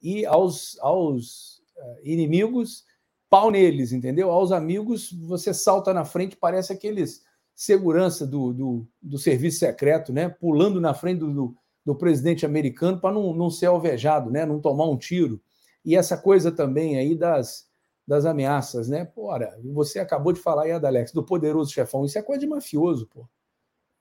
e 0.00 0.24
aos, 0.26 0.78
aos 0.80 1.58
uh, 1.76 2.00
inimigos 2.02 2.84
pau 3.28 3.50
neles, 3.50 3.90
entendeu? 3.92 4.30
Aos 4.30 4.52
amigos, 4.52 5.12
você 5.12 5.52
salta 5.52 5.92
na 5.92 6.04
frente, 6.04 6.36
parece 6.36 6.72
aqueles 6.72 7.22
segurança 7.54 8.26
do, 8.26 8.52
do, 8.52 8.86
do 9.00 9.18
serviço 9.18 9.60
secreto, 9.60 10.12
né? 10.12 10.28
Pulando 10.28 10.80
na 10.80 10.92
frente 10.94 11.20
do, 11.20 11.32
do, 11.32 11.56
do 11.84 11.94
presidente 11.94 12.46
americano 12.46 13.00
para 13.00 13.14
não, 13.14 13.34
não 13.34 13.50
ser 13.50 13.66
alvejado, 13.66 14.30
né? 14.30 14.46
Não 14.46 14.60
tomar 14.60 14.86
um 14.86 14.96
tiro. 14.96 15.40
E 15.84 15.96
essa 15.96 16.16
coisa 16.16 16.50
também 16.50 16.96
aí 16.98 17.14
das, 17.14 17.68
das 18.06 18.24
ameaças, 18.24 18.88
né? 18.88 19.10
Ora, 19.16 19.58
você 19.72 19.98
acabou 19.98 20.32
de 20.32 20.40
falar 20.40 20.64
aí, 20.64 20.72
Adalex, 20.72 21.12
do 21.12 21.24
poderoso 21.24 21.72
chefão. 21.72 22.04
Isso 22.04 22.18
é 22.18 22.22
coisa 22.22 22.40
de 22.40 22.46
mafioso, 22.46 23.06
pô. 23.06 23.28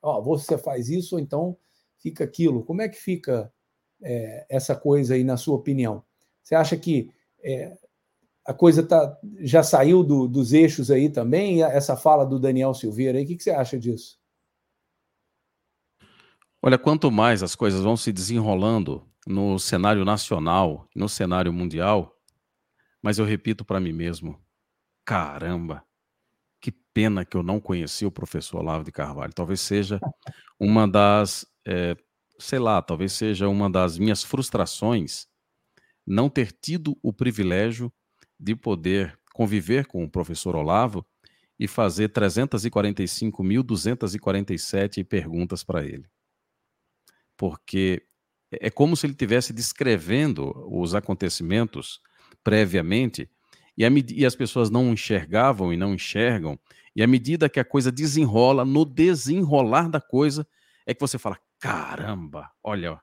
Ó, 0.02 0.22
você 0.22 0.58
faz 0.58 0.90
isso, 0.90 1.16
ou 1.16 1.22
então 1.22 1.58
fica 1.98 2.24
aquilo. 2.24 2.64
Como 2.64 2.82
é 2.82 2.90
que 2.90 2.98
fica 2.98 3.52
é, 4.02 4.46
essa 4.50 4.76
coisa 4.76 5.14
aí, 5.14 5.24
na 5.24 5.38
sua 5.38 5.56
opinião? 5.56 6.04
Você 6.42 6.56
acha 6.56 6.78
que 6.78 7.10
é, 7.42 7.78
a 8.46 8.54
coisa 8.54 8.84
tá, 8.84 9.18
já 9.40 9.64
saiu 9.64 10.04
do, 10.04 10.28
dos 10.28 10.52
eixos 10.54 10.92
aí 10.92 11.10
também, 11.10 11.64
essa 11.64 11.96
fala 11.96 12.26
do 12.26 12.40
Daniel 12.40 12.74
Silveira 12.74 13.18
aí, 13.18 13.24
o 13.24 13.28
que, 13.28 13.38
que 13.38 13.44
você 13.44 13.52
acha 13.52 13.80
disso? 13.80 14.20
Olha, 16.66 16.78
quanto 16.78 17.12
mais 17.12 17.44
as 17.44 17.56
coisas 17.56 17.82
vão 17.82 17.98
se 17.98 18.14
desenrolando 18.14 19.06
no 19.28 19.60
cenário 19.60 20.06
nacional, 20.06 20.88
no 20.96 21.10
cenário 21.10 21.52
mundial, 21.52 22.18
mas 23.02 23.20
eu 23.20 23.26
repito 23.26 23.66
para 23.66 23.82
mim 23.82 23.92
mesmo, 23.92 24.42
caramba, 25.04 25.84
que 26.62 26.72
pena 26.72 27.26
que 27.26 27.36
eu 27.36 27.44
não 27.44 27.60
conheci 27.60 28.06
o 28.06 28.12
professor 28.12 28.60
Olavo 28.60 28.86
de 28.86 28.94
Carvalho. 28.94 29.34
Talvez 29.34 29.60
seja 29.60 30.00
uma 30.58 30.88
das, 30.88 31.46
é, 31.68 31.98
sei 32.40 32.60
lá, 32.60 32.82
talvez 32.82 33.12
seja 33.12 33.50
uma 33.50 33.70
das 33.70 33.98
minhas 33.98 34.24
frustrações 34.24 35.28
não 36.08 36.30
ter 36.30 36.54
tido 36.54 36.98
o 37.04 37.12
privilégio 37.12 37.92
de 38.40 38.56
poder 38.56 39.20
conviver 39.34 39.86
com 39.86 40.02
o 40.02 40.10
professor 40.10 40.56
Olavo 40.56 41.06
e 41.60 41.68
fazer 41.68 42.08
345.247 42.14 45.04
perguntas 45.04 45.62
para 45.62 45.84
ele. 45.84 46.08
Porque 47.38 48.04
é 48.52 48.70
como 48.70 48.96
se 48.96 49.06
ele 49.06 49.14
tivesse 49.14 49.52
descrevendo 49.54 50.54
os 50.70 50.94
acontecimentos 50.94 52.00
previamente 52.44 53.30
e, 53.78 53.86
a, 53.86 53.90
e 54.10 54.26
as 54.26 54.36
pessoas 54.36 54.70
não 54.70 54.94
enxergavam 54.94 55.74
e 55.74 55.78
não 55.78 55.94
enxergam, 55.94 56.60
e 56.96 57.02
à 57.02 57.08
medida 57.08 57.50
que 57.50 57.60
a 57.60 57.66
coisa 57.66 57.92
desenrola, 57.92 58.64
no 58.64 58.86
desenrolar 58.86 59.90
da 59.90 60.00
coisa, 60.00 60.48
é 60.86 60.94
que 60.94 61.02
você 61.02 61.18
fala: 61.18 61.40
caramba, 61.60 62.52
olha, 62.64 63.02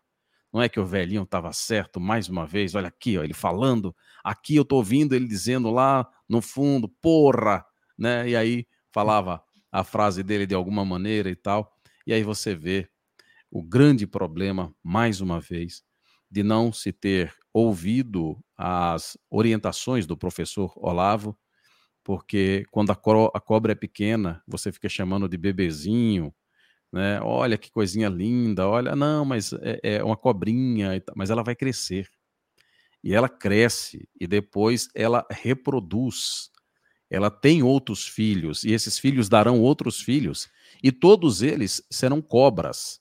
não 0.52 0.62
é 0.62 0.68
que 0.68 0.78
o 0.78 0.86
velhinho 0.86 1.22
estava 1.22 1.52
certo 1.52 2.00
mais 2.00 2.28
uma 2.28 2.46
vez? 2.46 2.74
Olha 2.74 2.88
aqui, 2.88 3.18
ó, 3.18 3.24
ele 3.24 3.34
falando. 3.34 3.94
Aqui 4.22 4.56
eu 4.56 4.62
estou 4.62 4.78
ouvindo 4.78 5.14
ele 5.14 5.26
dizendo 5.26 5.70
lá 5.70 6.08
no 6.28 6.40
fundo, 6.40 6.88
porra, 6.88 7.64
né? 7.98 8.28
E 8.28 8.36
aí 8.36 8.66
falava 8.92 9.42
a 9.72 9.84
frase 9.84 10.22
dele 10.22 10.46
de 10.46 10.54
alguma 10.54 10.84
maneira 10.84 11.30
e 11.30 11.36
tal. 11.36 11.72
E 12.06 12.12
aí 12.12 12.22
você 12.22 12.54
vê 12.54 12.88
o 13.50 13.62
grande 13.62 14.06
problema, 14.06 14.74
mais 14.82 15.20
uma 15.20 15.40
vez, 15.40 15.82
de 16.30 16.42
não 16.42 16.72
se 16.72 16.92
ter 16.92 17.34
ouvido 17.52 18.38
as 18.56 19.18
orientações 19.30 20.06
do 20.06 20.16
professor 20.16 20.72
Olavo, 20.76 21.36
porque 22.04 22.64
quando 22.70 22.90
a, 22.92 22.96
co 22.96 23.30
a 23.34 23.40
cobra 23.40 23.72
é 23.72 23.74
pequena, 23.74 24.42
você 24.46 24.72
fica 24.72 24.88
chamando 24.88 25.28
de 25.28 25.36
bebezinho, 25.36 26.34
né? 26.92 27.20
Olha 27.22 27.58
que 27.58 27.70
coisinha 27.70 28.08
linda, 28.08 28.68
olha, 28.68 28.96
não, 28.96 29.24
mas 29.24 29.52
é, 29.54 29.80
é 29.82 30.04
uma 30.04 30.16
cobrinha, 30.16 31.02
mas 31.16 31.30
ela 31.30 31.42
vai 31.42 31.54
crescer. 31.56 32.08
E 33.02 33.14
ela 33.14 33.28
cresce 33.28 34.08
e 34.20 34.26
depois 34.26 34.88
ela 34.94 35.26
reproduz. 35.30 36.50
Ela 37.10 37.30
tem 37.30 37.62
outros 37.62 38.06
filhos 38.06 38.64
e 38.64 38.72
esses 38.72 38.98
filhos 38.98 39.28
darão 39.28 39.60
outros 39.60 40.00
filhos 40.00 40.48
e 40.82 40.92
todos 40.92 41.42
eles 41.42 41.82
serão 41.90 42.22
cobras. 42.22 43.00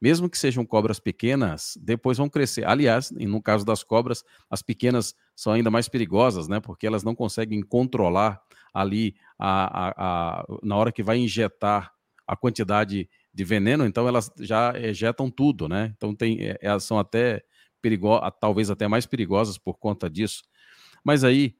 Mesmo 0.00 0.30
que 0.30 0.38
sejam 0.38 0.64
cobras 0.64 1.00
pequenas, 1.00 1.76
depois 1.80 2.18
vão 2.18 2.28
crescer. 2.28 2.64
Aliás, 2.66 3.10
no 3.10 3.42
caso 3.42 3.64
das 3.64 3.82
cobras, 3.82 4.22
as 4.48 4.62
pequenas 4.62 5.14
são 5.34 5.52
ainda 5.52 5.70
mais 5.70 5.88
perigosas, 5.88 6.46
né? 6.46 6.60
Porque 6.60 6.86
elas 6.86 7.02
não 7.02 7.14
conseguem 7.14 7.60
controlar 7.62 8.40
ali 8.72 9.16
a, 9.38 9.88
a, 9.88 9.94
a 10.40 10.44
na 10.62 10.76
hora 10.76 10.92
que 10.92 11.02
vai 11.02 11.18
injetar 11.18 11.92
a 12.26 12.36
quantidade 12.36 13.08
de 13.32 13.44
veneno, 13.44 13.86
então 13.86 14.06
elas 14.06 14.30
já 14.38 14.72
ejetam 14.78 15.30
tudo, 15.30 15.68
né? 15.68 15.92
Então 15.96 16.14
tem, 16.14 16.42
eh, 16.42 16.58
elas 16.60 16.84
são 16.84 16.98
até 16.98 17.42
perigosas, 17.80 18.30
talvez 18.40 18.70
até 18.70 18.86
mais 18.86 19.06
perigosas 19.06 19.56
por 19.58 19.78
conta 19.78 20.10
disso. 20.10 20.42
Mas 21.04 21.24
aí 21.24 21.54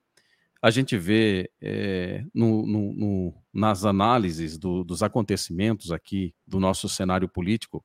a 0.60 0.70
gente 0.70 0.96
vê 0.96 1.50
é, 1.60 2.24
no, 2.34 2.66
no, 2.66 2.92
no, 2.92 3.34
nas 3.52 3.84
análises 3.84 4.58
do, 4.58 4.82
dos 4.84 5.02
acontecimentos 5.02 5.92
aqui 5.92 6.34
do 6.46 6.58
nosso 6.58 6.88
cenário 6.88 7.28
político 7.28 7.84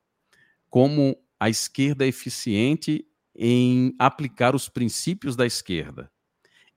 como 0.73 1.15
a 1.39 1.51
esquerda 1.51 2.03
é 2.03 2.07
eficiente 2.07 3.05
em 3.35 3.93
aplicar 3.99 4.55
os 4.55 4.67
princípios 4.67 5.35
da 5.35 5.45
esquerda 5.45 6.11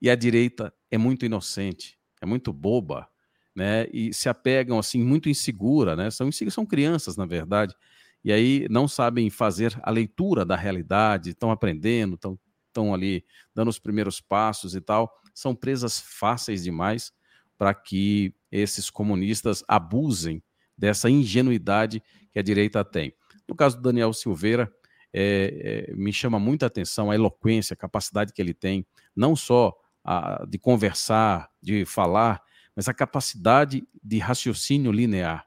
e 0.02 0.10
a 0.10 0.14
direita 0.14 0.70
é 0.90 0.98
muito 0.98 1.24
inocente, 1.24 1.98
é 2.20 2.26
muito 2.26 2.52
boba 2.52 3.08
né? 3.56 3.86
E 3.90 4.12
se 4.12 4.28
apegam 4.28 4.78
assim 4.78 5.02
muito 5.02 5.30
insegura, 5.30 5.96
né? 5.96 6.10
São 6.10 6.30
são 6.32 6.66
crianças, 6.66 7.16
na 7.16 7.24
verdade, 7.24 7.74
e 8.22 8.30
aí 8.30 8.66
não 8.70 8.86
sabem 8.86 9.30
fazer 9.30 9.78
a 9.82 9.90
leitura 9.90 10.44
da 10.44 10.56
realidade, 10.56 11.30
estão 11.30 11.50
aprendendo, 11.50 12.16
estão 12.16 12.38
estão 12.68 12.92
ali 12.92 13.24
dando 13.54 13.68
os 13.68 13.78
primeiros 13.78 14.20
passos 14.20 14.74
e 14.74 14.80
tal, 14.82 15.10
são 15.34 15.54
presas 15.54 15.98
fáceis 15.98 16.62
demais 16.64 17.10
para 17.56 17.72
que 17.72 18.34
esses 18.52 18.90
comunistas 18.90 19.64
abusem 19.66 20.42
dessa 20.76 21.08
ingenuidade 21.08 22.02
que 22.30 22.38
a 22.38 22.42
direita 22.42 22.84
tem. 22.84 23.14
No 23.48 23.54
caso 23.54 23.76
do 23.76 23.82
Daniel 23.82 24.12
Silveira, 24.12 24.72
é, 25.12 25.86
é, 25.88 25.94
me 25.94 26.12
chama 26.12 26.38
muita 26.38 26.66
atenção 26.66 27.10
a 27.10 27.14
eloquência, 27.14 27.74
a 27.74 27.76
capacidade 27.76 28.32
que 28.32 28.42
ele 28.42 28.52
tem, 28.52 28.86
não 29.14 29.34
só 29.34 29.74
a, 30.04 30.44
de 30.46 30.58
conversar, 30.58 31.50
de 31.62 31.84
falar, 31.84 32.42
mas 32.74 32.88
a 32.88 32.94
capacidade 32.94 33.86
de 34.02 34.18
raciocínio 34.18 34.92
linear. 34.92 35.46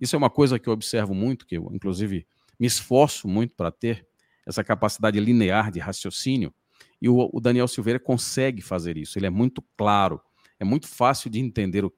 Isso 0.00 0.14
é 0.14 0.18
uma 0.18 0.28
coisa 0.28 0.58
que 0.58 0.68
eu 0.68 0.72
observo 0.72 1.14
muito, 1.14 1.46
que 1.46 1.56
eu, 1.56 1.70
inclusive, 1.72 2.26
me 2.58 2.66
esforço 2.66 3.26
muito 3.26 3.54
para 3.54 3.70
ter, 3.70 4.06
essa 4.46 4.62
capacidade 4.62 5.18
linear 5.18 5.72
de 5.72 5.80
raciocínio, 5.80 6.54
e 7.00 7.08
o, 7.08 7.30
o, 7.32 7.40
Daniel 7.40 7.68
Silveira 7.68 7.98
consegue 7.98 8.62
fazer 8.62 8.96
isso. 8.96 9.18
Ele 9.18 9.26
é 9.26 9.30
muito 9.30 9.62
claro, 9.76 10.20
é 10.58 10.64
muito 10.64 10.86
fácil 10.86 11.28
de 11.28 11.40
entender 11.40 11.84
o, 11.84 11.92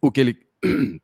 o, 0.00 0.10
que, 0.10 0.20
ele, 0.20 0.46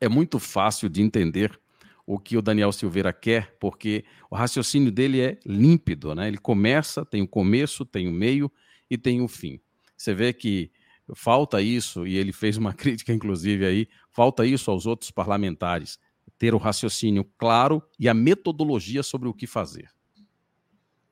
é 0.00 0.08
muito 0.08 0.38
fácil 0.38 0.88
de 0.88 1.02
entender 1.02 1.58
o 2.06 2.18
que 2.18 2.36
o 2.36 2.42
Daniel 2.42 2.70
Silveira 2.70 3.12
quer, 3.12 3.56
porque 3.58 4.04
o 4.30 4.36
raciocínio 4.36 4.92
dele 4.92 5.20
é 5.20 5.38
límpido, 5.44 6.14
né? 6.14 6.28
Ele 6.28 6.38
começa, 6.38 7.04
tem 7.04 7.20
o 7.20 7.28
começo, 7.28 7.84
tem 7.84 8.08
o 8.08 8.12
meio 8.12 8.50
e 8.88 8.96
tem 8.96 9.20
o 9.20 9.26
fim. 9.26 9.60
Você 9.96 10.14
vê 10.14 10.32
que 10.32 10.70
falta 11.14 11.60
isso, 11.60 12.06
e 12.06 12.16
ele 12.16 12.32
fez 12.32 12.56
uma 12.56 12.72
crítica, 12.74 13.12
inclusive, 13.12 13.66
aí, 13.66 13.88
falta 14.12 14.46
isso 14.46 14.70
aos 14.70 14.86
outros 14.86 15.10
parlamentares, 15.10 15.98
ter 16.38 16.54
o 16.54 16.58
raciocínio 16.58 17.24
claro 17.36 17.82
e 17.98 18.08
a 18.08 18.14
metodologia 18.14 19.02
sobre 19.02 19.28
o 19.28 19.34
que 19.34 19.46
fazer. 19.46 19.90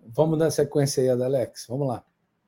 Vamos 0.06 0.38
dar 0.38 0.50
sequência 0.50 1.02
aí, 1.02 1.08
Alex. 1.08 1.66
Vamos 1.68 1.88
lá. 1.88 2.04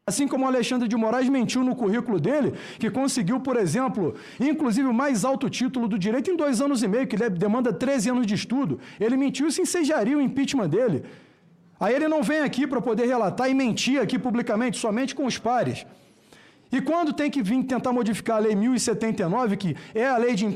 Assim 0.09 0.29
como 0.29 0.47
Alexandre 0.47 0.87
de 0.87 0.95
Moraes 0.95 1.29
mentiu 1.29 1.65
no 1.65 1.75
currículo 1.75 2.21
dele, 2.21 2.55
que 2.79 2.89
conseguiu, 2.89 3.41
por 3.41 3.57
exemplo, 3.57 4.15
inclusive 4.39 4.87
o 4.87 4.95
mais 4.95 5.25
alto 5.25 5.51
título 5.51 5.89
do 5.89 5.99
direito 5.99 6.31
em 6.31 6.37
dois 6.37 6.61
anos 6.61 6.81
e 6.81 6.87
meio, 6.87 7.09
que 7.09 7.17
demanda 7.29 7.73
13 7.73 8.11
anos 8.11 8.25
de 8.25 8.35
estudo. 8.35 8.79
Ele 9.01 9.17
mentiu, 9.17 9.49
isso 9.49 9.61
ensejaria 9.61 10.17
o 10.17 10.21
impeachment 10.21 10.69
dele. 10.69 11.03
Aí 11.81 11.93
ele 11.93 12.07
não 12.07 12.23
vem 12.23 12.39
aqui 12.39 12.69
para 12.69 12.81
poder 12.81 13.07
relatar 13.07 13.51
e 13.51 13.55
mentir 13.55 14.01
aqui 14.01 14.17
publicamente, 14.17 14.79
somente 14.79 15.13
com 15.13 15.27
os 15.27 15.39
pares. 15.39 15.85
E 16.71 16.81
quando 16.81 17.13
tem 17.13 17.29
que 17.29 17.43
vir 17.43 17.65
tentar 17.65 17.93
modificar 17.93 18.37
a 18.37 18.39
Lei 18.39 18.55
1079, 18.55 19.57
que 19.57 19.77
é 19.93 20.07
a 20.07 20.17
lei 20.19 20.37
de, 20.37 20.47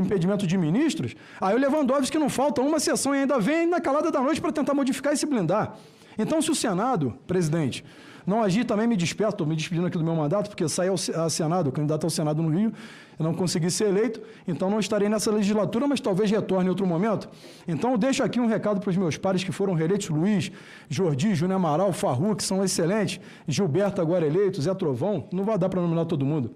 impedimento 0.00 0.46
de 0.46 0.58
ministros, 0.58 1.16
aí 1.40 1.54
o 1.54 1.58
Lewandowski 1.58 2.18
não 2.18 2.28
falta 2.28 2.60
uma 2.60 2.78
sessão 2.78 3.14
e 3.14 3.20
ainda 3.20 3.38
vem 3.38 3.66
na 3.66 3.80
calada 3.80 4.10
da 4.10 4.20
noite 4.20 4.38
para 4.38 4.52
tentar 4.52 4.74
modificar 4.74 5.14
e 5.14 5.16
se 5.16 5.24
blindar. 5.24 5.78
Então, 6.18 6.42
se 6.42 6.50
o 6.50 6.54
Senado, 6.54 7.18
presidente, 7.26 7.82
não 8.26 8.42
agir, 8.42 8.64
também 8.64 8.86
me 8.86 8.96
despeço, 8.96 9.30
estou 9.30 9.46
me 9.46 9.56
despedindo 9.56 9.86
aqui 9.86 9.98
do 9.98 10.04
meu 10.04 10.14
mandato, 10.14 10.48
porque 10.48 10.68
saí 10.68 10.88
ao 10.88 10.96
Senado, 11.30 11.72
candidato 11.72 12.04
ao 12.04 12.10
Senado 12.10 12.42
no 12.42 12.48
Rio, 12.48 12.72
eu 13.18 13.24
não 13.24 13.34
consegui 13.34 13.70
ser 13.70 13.88
eleito, 13.88 14.20
então 14.46 14.70
não 14.70 14.80
estarei 14.80 15.08
nessa 15.08 15.30
legislatura, 15.30 15.86
mas 15.86 16.00
talvez 16.00 16.30
retorne 16.30 16.66
em 16.66 16.68
outro 16.70 16.86
momento. 16.86 17.28
Então 17.66 17.92
eu 17.92 17.98
deixo 17.98 18.22
aqui 18.22 18.40
um 18.40 18.46
recado 18.46 18.80
para 18.80 18.90
os 18.90 18.96
meus 18.96 19.16
pares 19.16 19.44
que 19.44 19.52
foram 19.52 19.74
reeleitos, 19.74 20.08
Luiz, 20.08 20.50
Jordi, 20.88 21.34
Júnior 21.34 21.56
Amaral, 21.56 21.92
Farru, 21.92 22.34
que 22.34 22.42
são 22.42 22.64
excelentes, 22.64 23.20
Gilberto 23.46 24.00
agora 24.00 24.26
eleito, 24.26 24.60
Zé 24.60 24.74
Trovão, 24.74 25.28
não 25.32 25.44
vai 25.44 25.58
dar 25.58 25.68
para 25.68 25.80
nominar 25.80 26.04
todo 26.04 26.24
mundo. 26.24 26.54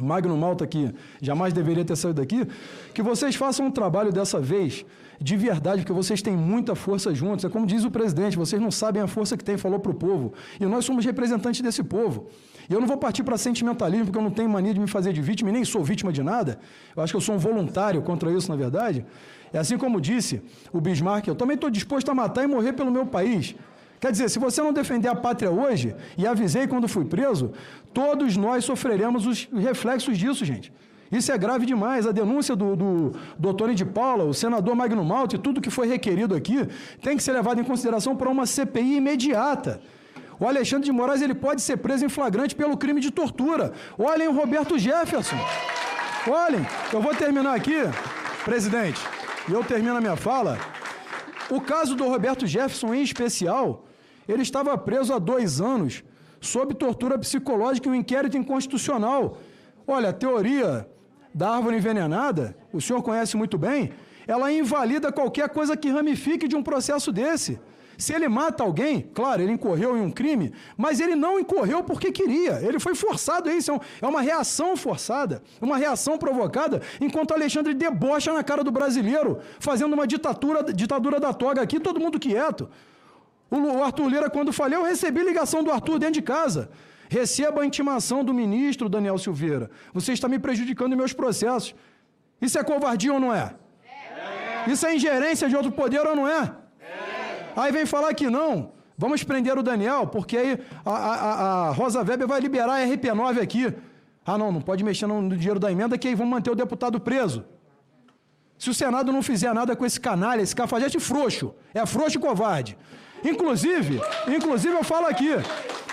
Magno 0.00 0.36
Malta, 0.36 0.66
que 0.66 0.94
jamais 1.20 1.52
deveria 1.52 1.84
ter 1.84 1.96
saído 1.96 2.20
daqui, 2.20 2.46
que 2.94 3.02
vocês 3.02 3.34
façam 3.34 3.66
um 3.66 3.70
trabalho 3.70 4.12
dessa 4.12 4.40
vez 4.40 4.84
de 5.20 5.36
verdade, 5.36 5.82
porque 5.82 5.92
vocês 5.92 6.22
têm 6.22 6.36
muita 6.36 6.74
força 6.74 7.14
juntos. 7.14 7.44
É 7.44 7.48
como 7.48 7.66
diz 7.66 7.84
o 7.84 7.90
presidente, 7.90 8.36
vocês 8.36 8.60
não 8.60 8.70
sabem 8.70 9.02
a 9.02 9.06
força 9.06 9.36
que 9.36 9.44
tem, 9.44 9.56
falou 9.56 9.80
para 9.80 9.90
o 9.90 9.94
povo. 9.94 10.32
E 10.60 10.66
nós 10.66 10.84
somos 10.84 11.04
representantes 11.04 11.60
desse 11.60 11.82
povo. 11.82 12.28
E 12.68 12.72
eu 12.72 12.80
não 12.80 12.86
vou 12.86 12.96
partir 12.96 13.24
para 13.24 13.36
sentimentalismo, 13.36 14.06
porque 14.06 14.18
eu 14.18 14.22
não 14.22 14.30
tenho 14.30 14.48
mania 14.48 14.72
de 14.72 14.80
me 14.80 14.86
fazer 14.86 15.12
de 15.12 15.20
vítima 15.20 15.50
e 15.50 15.52
nem 15.52 15.64
sou 15.64 15.82
vítima 15.82 16.12
de 16.12 16.22
nada. 16.22 16.58
Eu 16.94 17.02
acho 17.02 17.12
que 17.12 17.16
eu 17.16 17.20
sou 17.20 17.34
um 17.34 17.38
voluntário 17.38 18.00
contra 18.02 18.30
isso, 18.30 18.48
na 18.48 18.56
verdade. 18.56 19.04
É 19.52 19.58
assim 19.58 19.76
como 19.76 20.00
disse 20.00 20.42
o 20.72 20.80
Bismarck, 20.80 21.26
eu 21.26 21.34
também 21.34 21.54
estou 21.54 21.70
disposto 21.70 22.10
a 22.10 22.14
matar 22.14 22.44
e 22.44 22.46
morrer 22.46 22.74
pelo 22.74 22.90
meu 22.90 23.06
país. 23.06 23.56
Quer 24.00 24.12
dizer, 24.12 24.28
se 24.28 24.38
você 24.38 24.62
não 24.62 24.72
defender 24.72 25.08
a 25.08 25.14
pátria 25.14 25.50
hoje, 25.50 25.94
e 26.16 26.26
avisei 26.26 26.68
quando 26.68 26.86
fui 26.86 27.04
preso, 27.04 27.52
todos 27.92 28.36
nós 28.36 28.64
sofreremos 28.64 29.26
os 29.26 29.48
reflexos 29.52 30.16
disso, 30.16 30.44
gente. 30.44 30.72
Isso 31.10 31.32
é 31.32 31.38
grave 31.38 31.64
demais. 31.64 32.06
A 32.06 32.12
denúncia 32.12 32.54
do, 32.54 32.76
do 32.76 33.12
doutor 33.38 33.74
de 33.74 33.84
Paula, 33.84 34.24
o 34.24 34.34
senador 34.34 34.74
Magno 34.74 35.04
Malte, 35.04 35.38
tudo 35.38 35.60
que 35.60 35.70
foi 35.70 35.86
requerido 35.86 36.34
aqui, 36.34 36.68
tem 37.02 37.16
que 37.16 37.22
ser 37.22 37.32
levado 37.32 37.60
em 37.60 37.64
consideração 37.64 38.14
para 38.14 38.28
uma 38.28 38.46
CPI 38.46 38.96
imediata. 38.96 39.80
O 40.38 40.46
Alexandre 40.46 40.84
de 40.84 40.92
Moraes 40.92 41.20
ele 41.20 41.34
pode 41.34 41.62
ser 41.62 41.78
preso 41.78 42.04
em 42.04 42.08
flagrante 42.08 42.54
pelo 42.54 42.76
crime 42.76 43.00
de 43.00 43.10
tortura. 43.10 43.72
Olhem 43.98 44.28
o 44.28 44.32
Roberto 44.32 44.78
Jefferson. 44.78 45.36
Olhem, 46.28 46.64
eu 46.92 47.00
vou 47.00 47.14
terminar 47.14 47.54
aqui, 47.54 47.76
presidente, 48.44 49.00
e 49.48 49.52
eu 49.52 49.64
termino 49.64 49.96
a 49.96 50.00
minha 50.00 50.16
fala. 50.16 50.58
O 51.50 51.60
caso 51.60 51.96
do 51.96 52.06
Roberto 52.06 52.46
Jefferson, 52.46 52.92
em 52.94 53.02
especial, 53.02 53.86
ele 54.28 54.42
estava 54.42 54.76
preso 54.76 55.14
há 55.14 55.18
dois 55.18 55.60
anos 55.60 56.04
sob 56.40 56.74
tortura 56.74 57.18
psicológica 57.18 57.88
e 57.88 57.90
um 57.90 57.94
inquérito 57.94 58.36
inconstitucional. 58.36 59.38
Olha, 59.86 60.10
a 60.10 60.12
teoria 60.12 60.86
da 61.34 61.50
árvore 61.50 61.76
envenenada, 61.76 62.56
o 62.72 62.80
senhor 62.80 63.02
conhece 63.02 63.36
muito 63.36 63.56
bem, 63.58 63.92
ela 64.26 64.52
invalida 64.52 65.10
qualquer 65.12 65.48
coisa 65.48 65.76
que 65.76 65.88
ramifique 65.88 66.46
de 66.46 66.56
um 66.56 66.62
processo 66.62 67.10
desse. 67.10 67.58
Se 67.98 68.12
ele 68.12 68.28
mata 68.28 68.62
alguém, 68.62 69.10
claro, 69.12 69.42
ele 69.42 69.50
incorreu 69.50 69.96
em 69.96 70.00
um 70.00 70.10
crime, 70.10 70.52
mas 70.76 71.00
ele 71.00 71.16
não 71.16 71.40
incorreu 71.40 71.82
porque 71.82 72.12
queria. 72.12 72.60
Ele 72.62 72.78
foi 72.78 72.94
forçado 72.94 73.48
a 73.48 73.52
isso. 73.52 73.72
É 74.00 74.06
uma 74.06 74.20
reação 74.20 74.76
forçada, 74.76 75.42
uma 75.60 75.76
reação 75.76 76.16
provocada, 76.16 76.80
enquanto 77.00 77.34
Alexandre 77.34 77.74
debocha 77.74 78.32
na 78.32 78.44
cara 78.44 78.62
do 78.62 78.70
brasileiro, 78.70 79.40
fazendo 79.58 79.94
uma 79.94 80.06
ditadura, 80.06 80.72
ditadura 80.72 81.18
da 81.18 81.32
toga 81.34 81.60
aqui, 81.60 81.80
todo 81.80 81.98
mundo 81.98 82.20
quieto. 82.20 82.70
O 83.50 83.82
Arthur 83.82 84.08
Lira, 84.08 84.30
quando 84.30 84.52
falhou, 84.52 84.82
eu 84.82 84.86
recebi 84.86 85.22
ligação 85.22 85.64
do 85.64 85.72
Arthur 85.72 85.98
dentro 85.98 86.14
de 86.14 86.22
casa. 86.22 86.70
Receba 87.08 87.62
a 87.62 87.66
intimação 87.66 88.22
do 88.22 88.34
ministro 88.34 88.88
Daniel 88.88 89.18
Silveira. 89.18 89.70
Você 89.94 90.12
está 90.12 90.28
me 90.28 90.38
prejudicando 90.38 90.92
em 90.92 90.96
meus 90.96 91.12
processos. 91.12 91.74
Isso 92.40 92.58
é 92.58 92.62
covardia 92.62 93.12
ou 93.12 93.20
não 93.20 93.34
é? 93.34 93.54
é. 93.84 94.70
Isso 94.70 94.86
é 94.86 94.94
ingerência 94.94 95.48
de 95.48 95.56
outro 95.56 95.72
poder 95.72 96.06
ou 96.06 96.14
não 96.14 96.28
é? 96.28 96.52
é? 96.80 97.52
Aí 97.56 97.72
vem 97.72 97.86
falar 97.86 98.12
que 98.14 98.28
não. 98.28 98.72
Vamos 98.96 99.22
prender 99.22 99.56
o 99.56 99.62
Daniel, 99.62 100.08
porque 100.08 100.36
aí 100.36 100.58
a, 100.84 100.90
a, 100.90 101.68
a 101.68 101.70
Rosa 101.70 102.02
Weber 102.02 102.26
vai 102.26 102.40
liberar 102.40 102.74
a 102.74 102.86
RP9 102.86 103.40
aqui. 103.40 103.72
Ah, 104.26 104.36
não, 104.36 104.52
não 104.52 104.60
pode 104.60 104.84
mexer 104.84 105.06
no, 105.06 105.36
dinheiro 105.36 105.58
da 105.58 105.70
emenda, 105.72 105.96
que 105.96 106.08
aí 106.08 106.14
vão 106.14 106.26
manter 106.26 106.50
o 106.50 106.54
deputado 106.54 107.00
preso. 107.00 107.44
Se 108.58 108.68
o 108.68 108.74
Senado 108.74 109.12
não 109.12 109.22
fizer 109.22 109.54
nada 109.54 109.76
com 109.76 109.86
esse 109.86 110.00
canalha, 110.00 110.42
esse 110.42 110.54
cafajeste 110.54 110.98
frouxo, 110.98 111.54
é 111.72 111.86
frouxo 111.86 112.18
e 112.18 112.20
covarde. 112.20 112.76
Inclusive, 113.24 114.00
inclusive 114.26 114.74
eu 114.74 114.84
falo 114.84 115.06
aqui, 115.06 115.30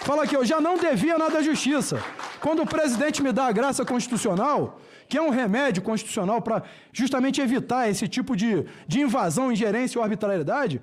falo 0.05 0.21
aqui, 0.21 0.35
eu 0.35 0.45
já 0.45 0.61
não 0.61 0.77
devia 0.77 1.17
nada 1.17 1.39
à 1.39 1.41
justiça. 1.41 1.99
Quando 2.39 2.61
o 2.61 2.65
presidente 2.65 3.23
me 3.23 3.31
dá 3.31 3.45
a 3.47 3.51
graça 3.51 3.83
constitucional, 3.83 4.79
que 5.09 5.17
é 5.17 5.21
um 5.21 5.31
remédio 5.31 5.81
constitucional 5.81 6.41
para 6.41 6.61
justamente 6.93 7.41
evitar 7.41 7.89
esse 7.89 8.07
tipo 8.07 8.35
de, 8.35 8.65
de 8.87 9.01
invasão, 9.01 9.51
ingerência 9.51 9.97
ou 9.97 10.03
arbitrariedade, 10.03 10.79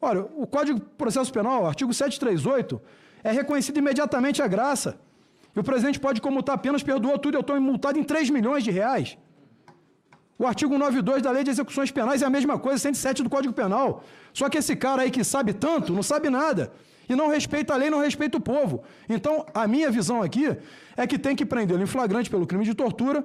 olha, 0.00 0.26
o 0.36 0.46
Código 0.46 0.78
de 0.78 0.84
Processo 1.02 1.32
Penal, 1.32 1.66
artigo 1.66 1.92
738, 1.92 2.80
é 3.24 3.32
reconhecido 3.32 3.78
imediatamente 3.78 4.42
a 4.42 4.46
graça. 4.46 5.00
E 5.56 5.58
o 5.58 5.64
presidente 5.64 5.98
pode 5.98 6.20
comutar 6.20 6.54
apenas, 6.54 6.82
perdoa 6.82 7.18
tudo, 7.18 7.36
eu 7.36 7.40
estou 7.40 7.58
multado 7.60 7.98
em 7.98 8.04
3 8.04 8.28
milhões 8.28 8.62
de 8.62 8.70
reais. 8.70 9.16
O 10.38 10.46
artigo 10.46 10.76
92 10.76 11.22
da 11.22 11.30
Lei 11.30 11.44
de 11.44 11.50
Execuções 11.50 11.90
Penais 11.90 12.20
é 12.20 12.26
a 12.26 12.30
mesma 12.30 12.58
coisa, 12.58 12.78
107 12.78 13.22
do 13.22 13.30
Código 13.30 13.54
Penal. 13.54 14.04
Só 14.34 14.48
que 14.50 14.58
esse 14.58 14.76
cara 14.76 15.02
aí 15.02 15.10
que 15.10 15.24
sabe 15.24 15.54
tanto, 15.54 15.92
não 15.92 16.02
sabe 16.02 16.28
nada. 16.28 16.72
E 17.10 17.16
não 17.16 17.26
respeita 17.26 17.74
a 17.74 17.76
lei, 17.76 17.90
não 17.90 17.98
respeita 17.98 18.38
o 18.38 18.40
povo. 18.40 18.84
Então, 19.08 19.44
a 19.52 19.66
minha 19.66 19.90
visão 19.90 20.22
aqui 20.22 20.56
é 20.96 21.06
que 21.08 21.18
tem 21.18 21.34
que 21.34 21.44
prendê-lo 21.44 21.82
em 21.82 21.86
flagrante 21.86 22.30
pelo 22.30 22.46
crime 22.46 22.64
de 22.64 22.72
tortura, 22.72 23.24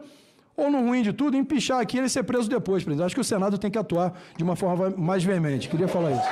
ou 0.58 0.72
no 0.72 0.80
ruim 0.80 1.04
de 1.04 1.14
tudo, 1.14 1.38
empichar 1.38 1.80
aqui 1.80 1.98
e 1.98 2.00
ele 2.00 2.10
ser 2.10 2.24
preso 2.24 2.50
depois, 2.50 2.84
presidente. 2.84 3.06
Acho 3.06 3.14
que 3.14 3.22
o 3.22 3.24
Senado 3.24 3.60
tem 3.60 3.70
que 3.70 3.78
atuar 3.78 4.20
de 4.36 4.44
uma 4.44 4.56
forma 4.56 4.90
mais 4.90 5.24
veemente. 5.24 5.70
Queria 5.70 5.88
falar 5.88 6.14
isso. 6.14 6.28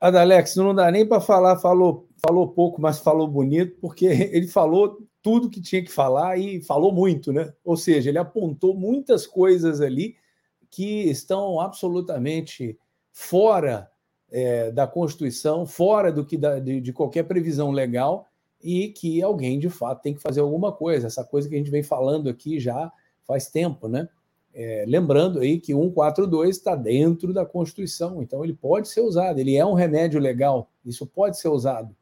Adalex, 0.00 0.56
não 0.56 0.74
dá 0.74 0.90
nem 0.90 1.06
para 1.06 1.20
falar, 1.20 1.58
falou, 1.58 2.08
falou 2.26 2.48
pouco, 2.48 2.80
mas 2.80 2.98
falou 2.98 3.28
bonito, 3.28 3.76
porque 3.78 4.06
ele 4.32 4.48
falou 4.48 5.06
tudo 5.20 5.50
que 5.50 5.60
tinha 5.60 5.84
que 5.84 5.92
falar 5.92 6.38
e 6.38 6.62
falou 6.62 6.94
muito, 6.94 7.30
né? 7.30 7.52
Ou 7.62 7.76
seja, 7.76 8.08
ele 8.08 8.18
apontou 8.18 8.74
muitas 8.74 9.26
coisas 9.26 9.82
ali 9.82 10.16
que 10.74 11.08
estão 11.08 11.60
absolutamente 11.60 12.76
fora 13.12 13.88
é, 14.28 14.72
da 14.72 14.88
Constituição, 14.88 15.64
fora 15.64 16.10
do 16.10 16.26
que 16.26 16.36
da, 16.36 16.58
de, 16.58 16.80
de, 16.80 16.92
qualquer 16.92 17.22
previsão 17.22 17.70
legal 17.70 18.26
e 18.60 18.88
que 18.88 19.22
alguém 19.22 19.56
de 19.56 19.70
fato 19.70 20.02
tem 20.02 20.12
que 20.12 20.20
fazer 20.20 20.40
alguma 20.40 20.72
coisa. 20.72 21.06
Essa 21.06 21.22
coisa 21.22 21.48
que 21.48 21.54
a 21.54 21.58
gente 21.58 21.70
vem 21.70 21.84
falando 21.84 22.28
aqui 22.28 22.58
já 22.58 22.92
faz 23.24 23.46
tempo, 23.46 23.86
né? 23.86 24.08
É, 24.52 24.84
lembrando 24.88 25.38
aí 25.38 25.60
que 25.60 25.72
142 25.72 26.56
está 26.56 26.74
dentro 26.74 27.32
da 27.32 27.46
Constituição, 27.46 28.20
então 28.20 28.42
ele 28.42 28.54
pode 28.54 28.88
ser 28.88 29.00
usado, 29.00 29.38
ele 29.38 29.56
é 29.56 29.64
um 29.64 29.74
remédio 29.74 30.18
legal, 30.18 30.68
isso 30.84 31.06
pode 31.06 31.38
ser 31.38 31.48
usado. 31.48 31.94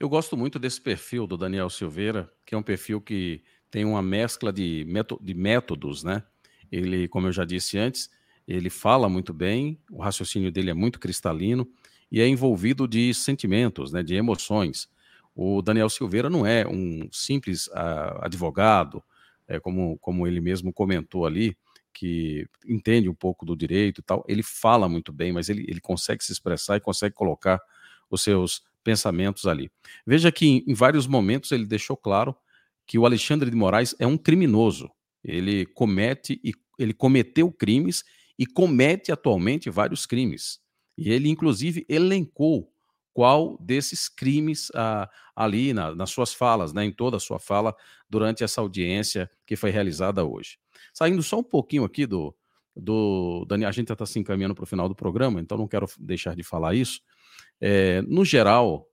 Eu 0.00 0.08
gosto 0.08 0.36
muito 0.36 0.58
desse 0.58 0.80
perfil 0.80 1.28
do 1.28 1.36
Daniel 1.36 1.70
Silveira, 1.70 2.28
que 2.44 2.56
é 2.56 2.58
um 2.58 2.62
perfil 2.62 3.00
que 3.00 3.42
tem 3.70 3.84
uma 3.84 4.02
mescla 4.02 4.52
de, 4.52 4.86
de 5.20 5.34
métodos, 5.34 6.02
né? 6.02 6.22
Ele, 6.70 7.08
como 7.08 7.28
eu 7.28 7.32
já 7.32 7.44
disse 7.44 7.78
antes, 7.78 8.10
ele 8.46 8.70
fala 8.70 9.08
muito 9.08 9.32
bem, 9.32 9.78
o 9.90 10.00
raciocínio 10.00 10.50
dele 10.50 10.70
é 10.70 10.74
muito 10.74 10.98
cristalino 10.98 11.68
e 12.10 12.20
é 12.20 12.26
envolvido 12.26 12.88
de 12.88 13.12
sentimentos, 13.12 13.92
né, 13.92 14.02
de 14.02 14.14
emoções. 14.14 14.88
O 15.34 15.60
Daniel 15.62 15.90
Silveira 15.90 16.30
não 16.30 16.46
é 16.46 16.66
um 16.66 17.08
simples 17.12 17.66
uh, 17.68 18.18
advogado, 18.22 19.02
é, 19.46 19.60
como, 19.60 19.98
como 19.98 20.26
ele 20.26 20.40
mesmo 20.40 20.72
comentou 20.72 21.26
ali, 21.26 21.56
que 21.92 22.46
entende 22.66 23.08
um 23.08 23.14
pouco 23.14 23.44
do 23.44 23.56
direito 23.56 24.00
e 24.00 24.02
tal. 24.02 24.24
Ele 24.26 24.42
fala 24.42 24.88
muito 24.88 25.12
bem, 25.12 25.32
mas 25.32 25.48
ele, 25.48 25.64
ele 25.68 25.80
consegue 25.80 26.24
se 26.24 26.32
expressar 26.32 26.76
e 26.76 26.80
consegue 26.80 27.14
colocar 27.14 27.60
os 28.10 28.22
seus 28.22 28.62
pensamentos 28.82 29.46
ali. 29.46 29.70
Veja 30.06 30.32
que 30.32 30.46
em, 30.46 30.64
em 30.66 30.74
vários 30.74 31.06
momentos 31.06 31.52
ele 31.52 31.66
deixou 31.66 31.96
claro 31.96 32.34
que 32.88 32.98
o 32.98 33.04
Alexandre 33.04 33.50
de 33.50 33.56
Moraes 33.56 33.94
é 33.98 34.06
um 34.06 34.16
criminoso. 34.16 34.90
Ele 35.22 35.66
comete 35.66 36.40
e 36.42 36.52
ele 36.78 36.94
cometeu 36.94 37.52
crimes 37.52 38.02
e 38.38 38.46
comete 38.46 39.12
atualmente 39.12 39.68
vários 39.68 40.06
crimes. 40.06 40.58
E 40.96 41.10
ele, 41.12 41.28
inclusive, 41.28 41.84
elencou 41.88 42.72
qual 43.12 43.58
desses 43.60 44.08
crimes 44.08 44.70
ah, 44.74 45.10
ali 45.36 45.74
na, 45.74 45.94
nas 45.94 46.10
suas 46.10 46.32
falas, 46.32 46.72
né, 46.72 46.84
em 46.84 46.92
toda 46.92 47.16
a 47.16 47.20
sua 47.20 47.38
fala, 47.38 47.74
durante 48.08 48.42
essa 48.42 48.60
audiência 48.60 49.28
que 49.44 49.56
foi 49.56 49.70
realizada 49.70 50.24
hoje. 50.24 50.56
Saindo 50.94 51.22
só 51.22 51.40
um 51.40 51.44
pouquinho 51.44 51.84
aqui 51.84 52.06
do, 52.06 52.34
do 52.74 53.44
Daniel, 53.46 53.68
a 53.68 53.72
gente 53.72 53.92
está 53.92 54.06
se 54.06 54.18
encaminhando 54.18 54.54
para 54.54 54.62
o 54.62 54.66
final 54.66 54.88
do 54.88 54.94
programa, 54.94 55.40
então 55.40 55.58
não 55.58 55.68
quero 55.68 55.86
deixar 55.98 56.34
de 56.34 56.42
falar 56.42 56.74
isso. 56.74 57.00
É, 57.60 58.00
no 58.02 58.24
geral, 58.24 58.87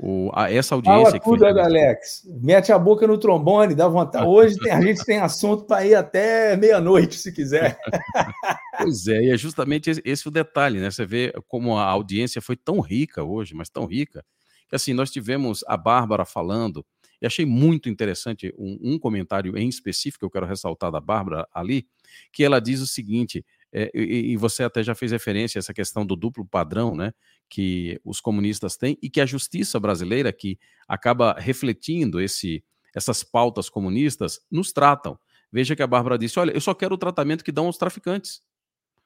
o, 0.00 0.30
a, 0.34 0.52
essa 0.52 0.74
audiência. 0.74 1.04
Fala 1.04 1.20
tudo, 1.20 1.38
foi... 1.38 1.60
Alex. 1.60 2.22
Mete 2.42 2.72
a 2.72 2.78
boca 2.78 3.06
no 3.06 3.18
trombone, 3.18 3.74
dá 3.74 3.88
vontade. 3.88 4.26
Hoje 4.26 4.56
tem, 4.58 4.72
a 4.72 4.80
gente 4.80 5.04
tem 5.04 5.18
assunto 5.18 5.64
para 5.64 5.86
ir 5.86 5.94
até 5.94 6.56
meia-noite, 6.56 7.16
se 7.16 7.32
quiser. 7.32 7.78
pois 8.78 9.06
é, 9.06 9.22
e 9.22 9.30
é 9.30 9.36
justamente 9.36 9.90
esse, 10.04 10.28
o 10.28 10.30
detalhe, 10.30 10.80
né? 10.80 10.90
Você 10.90 11.06
vê 11.06 11.32
como 11.48 11.76
a 11.76 11.84
audiência 11.84 12.42
foi 12.42 12.56
tão 12.56 12.80
rica 12.80 13.24
hoje, 13.24 13.54
mas 13.54 13.70
tão 13.70 13.86
rica, 13.86 14.24
que 14.68 14.76
assim, 14.76 14.92
nós 14.92 15.10
tivemos 15.10 15.64
a 15.66 15.76
Bárbara 15.76 16.24
falando, 16.24 16.84
e 17.20 17.26
achei 17.26 17.46
muito 17.46 17.88
interessante 17.88 18.52
um, 18.58 18.78
um 18.82 18.98
comentário 18.98 19.56
em 19.56 19.68
específico 19.68 20.20
que 20.20 20.24
eu 20.26 20.30
quero 20.30 20.46
ressaltar 20.46 20.90
da 20.90 21.00
Bárbara 21.00 21.46
ali, 21.54 21.86
que 22.32 22.44
ela 22.44 22.60
diz 22.60 22.80
o 22.80 22.86
seguinte: 22.86 23.44
é, 23.78 23.90
e, 23.94 24.32
e, 24.32 24.36
você 24.38 24.62
até 24.62 24.82
já 24.82 24.94
fez 24.94 25.12
referência 25.12 25.58
a 25.58 25.60
essa 25.60 25.74
questão 25.74 26.06
do 26.06 26.16
duplo 26.16 26.46
padrão, 26.46 26.96
né? 26.96 27.12
que 27.46 28.00
os 28.02 28.22
comunistas 28.22 28.74
têm 28.74 28.96
e 29.02 29.10
que 29.10 29.20
a 29.20 29.26
justiça 29.26 29.78
brasileira, 29.78 30.32
que 30.32 30.58
acaba 30.88 31.34
refletindo 31.38 32.18
esse, 32.18 32.64
essas 32.94 33.22
pautas 33.22 33.68
comunistas, 33.68 34.40
nos 34.50 34.72
tratam. 34.72 35.18
Veja 35.52 35.76
que 35.76 35.82
a 35.82 35.86
Bárbara 35.86 36.16
disse: 36.16 36.38
Olha, 36.40 36.52
eu 36.52 36.60
só 36.60 36.72
quero 36.72 36.94
o 36.94 36.98
tratamento 36.98 37.44
que 37.44 37.52
dão 37.52 37.66
aos 37.66 37.76
traficantes. 37.76 38.40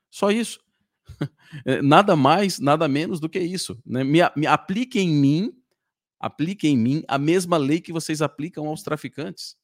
Só 0.09 0.31
isso. 0.31 0.61
É, 1.67 1.83
nada 1.83 2.15
mais, 2.15 2.61
nada 2.61 2.87
menos 2.87 3.19
do 3.19 3.29
que 3.29 3.41
isso. 3.41 3.77
Né? 3.85 4.05
Me, 4.05 4.21
me 4.37 4.47
aplique 4.47 5.01
em 5.01 5.09
mim, 5.09 5.53
aplique 6.21 6.69
em 6.69 6.77
mim 6.77 7.03
a 7.09 7.19
mesma 7.19 7.57
lei 7.57 7.81
que 7.81 7.93
vocês 7.93 8.23
aplicam 8.23 8.69
aos 8.69 8.85
traficantes. 8.85 9.57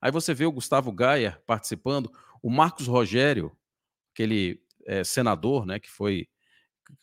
Aí 0.00 0.12
você 0.12 0.32
vê 0.32 0.46
o 0.46 0.52
Gustavo 0.52 0.92
Gaia 0.92 1.42
participando, 1.44 2.12
o 2.40 2.48
Marcos 2.48 2.86
Rogério, 2.86 3.50
aquele 4.16 4.58
é, 4.86 5.04
senador, 5.04 5.66
né, 5.66 5.78
que 5.78 5.90
foi 5.90 6.26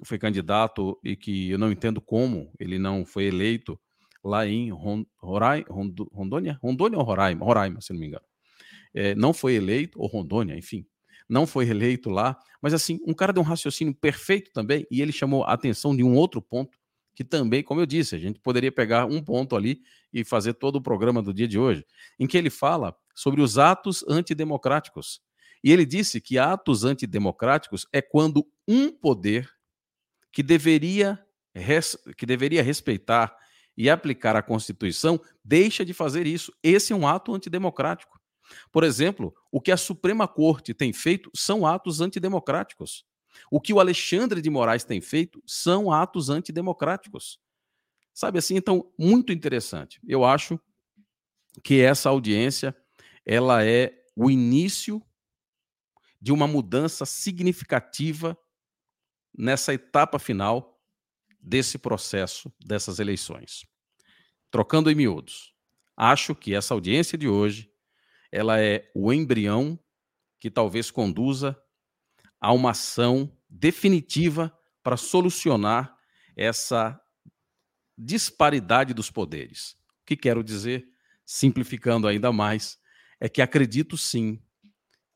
foi 0.01 0.17
candidato 0.17 0.97
e 1.03 1.13
que 1.13 1.49
eu 1.51 1.57
não 1.57 1.69
entendo 1.69 1.99
como 1.99 2.49
ele 2.57 2.79
não 2.79 3.05
foi 3.05 3.25
eleito 3.25 3.77
lá 4.23 4.47
em 4.47 4.71
Roraima, 5.17 5.65
Rondônia, 5.69 6.57
Rondônia 6.63 6.97
ou 6.97 7.03
Roraima, 7.03 7.45
Roraima, 7.45 7.81
se 7.81 7.91
não 7.91 7.99
me 7.99 8.07
engano. 8.07 8.23
É, 8.93 9.13
não 9.13 9.33
foi 9.33 9.55
eleito, 9.55 9.99
ou 9.99 10.07
Rondônia, 10.07 10.55
enfim, 10.55 10.85
não 11.27 11.45
foi 11.45 11.67
eleito 11.67 12.09
lá, 12.09 12.39
mas 12.61 12.73
assim, 12.73 12.97
um 13.05 13.13
cara 13.13 13.33
de 13.33 13.39
um 13.41 13.43
raciocínio 13.43 13.93
perfeito 13.93 14.51
também, 14.53 14.87
e 14.89 15.01
ele 15.01 15.11
chamou 15.11 15.43
a 15.43 15.51
atenção 15.51 15.93
de 15.93 16.01
um 16.01 16.15
outro 16.15 16.41
ponto, 16.41 16.77
que 17.13 17.25
também, 17.25 17.61
como 17.61 17.81
eu 17.81 17.85
disse, 17.85 18.15
a 18.15 18.19
gente 18.19 18.39
poderia 18.39 18.71
pegar 18.71 19.05
um 19.05 19.21
ponto 19.21 19.53
ali 19.53 19.81
e 20.13 20.23
fazer 20.23 20.53
todo 20.53 20.77
o 20.77 20.81
programa 20.81 21.21
do 21.21 21.33
dia 21.33 21.47
de 21.47 21.59
hoje, 21.59 21.85
em 22.17 22.25
que 22.25 22.37
ele 22.37 22.49
fala 22.49 22.95
sobre 23.13 23.41
os 23.41 23.57
atos 23.57 24.01
antidemocráticos. 24.07 25.21
E 25.63 25.71
ele 25.71 25.85
disse 25.85 26.19
que 26.19 26.37
atos 26.37 26.83
antidemocráticos 26.83 27.87
é 27.93 28.01
quando 28.01 28.45
um 28.67 28.91
poder 28.91 29.49
que 30.31 30.43
deveria, 30.43 31.23
que 32.17 32.25
deveria 32.25 32.61
respeitar 32.61 33.35
e 33.77 33.89
aplicar 33.89 34.35
a 34.35 34.43
Constituição 34.43 35.19
deixa 35.43 35.85
de 35.85 35.93
fazer 35.93 36.27
isso. 36.27 36.53
Esse 36.61 36.93
é 36.93 36.95
um 36.95 37.07
ato 37.07 37.33
antidemocrático. 37.33 38.19
Por 38.71 38.83
exemplo, 38.83 39.33
o 39.51 39.61
que 39.61 39.71
a 39.71 39.77
Suprema 39.77 40.27
Corte 40.27 40.73
tem 40.73 40.91
feito 40.91 41.31
são 41.33 41.65
atos 41.65 42.01
antidemocráticos. 42.01 43.05
O 43.49 43.59
que 43.59 43.73
o 43.73 43.79
Alexandre 43.79 44.41
de 44.41 44.49
Moraes 44.49 44.83
tem 44.83 45.01
feito 45.01 45.41
são 45.45 45.91
atos 45.91 46.29
antidemocráticos. 46.29 47.39
Sabe 48.13 48.37
assim, 48.37 48.55
então, 48.55 48.91
muito 48.97 49.31
interessante. 49.31 49.99
Eu 50.07 50.23
acho 50.23 50.59
que 51.63 51.81
essa 51.81 52.09
audiência 52.09 52.75
ela 53.25 53.65
é 53.65 53.93
o 54.15 54.29
início 54.29 55.01
de 56.23 56.31
uma 56.31 56.47
mudança 56.47 57.05
significativa 57.05 58.37
nessa 59.37 59.73
etapa 59.73 60.17
final 60.17 60.81
desse 61.37 61.77
processo, 61.77 62.49
dessas 62.65 62.97
eleições. 62.97 63.65
Trocando 64.49 64.89
em 64.89 64.95
miúdos, 64.95 65.53
acho 65.97 66.33
que 66.33 66.55
essa 66.55 66.73
audiência 66.73 67.17
de 67.17 67.27
hoje 67.27 67.69
ela 68.31 68.57
é 68.57 68.89
o 68.95 69.11
embrião 69.11 69.77
que 70.39 70.49
talvez 70.49 70.89
conduza 70.89 71.61
a 72.39 72.53
uma 72.53 72.71
ação 72.71 73.37
definitiva 73.49 74.57
para 74.81 74.95
solucionar 74.95 75.93
essa 76.37 76.97
disparidade 77.97 78.93
dos 78.93 79.11
poderes. 79.11 79.73
O 80.01 80.05
que 80.05 80.15
quero 80.15 80.41
dizer, 80.41 80.87
simplificando 81.25 82.07
ainda 82.07 82.31
mais, 82.31 82.79
é 83.19 83.27
que 83.27 83.41
acredito 83.41 83.97
sim 83.97 84.41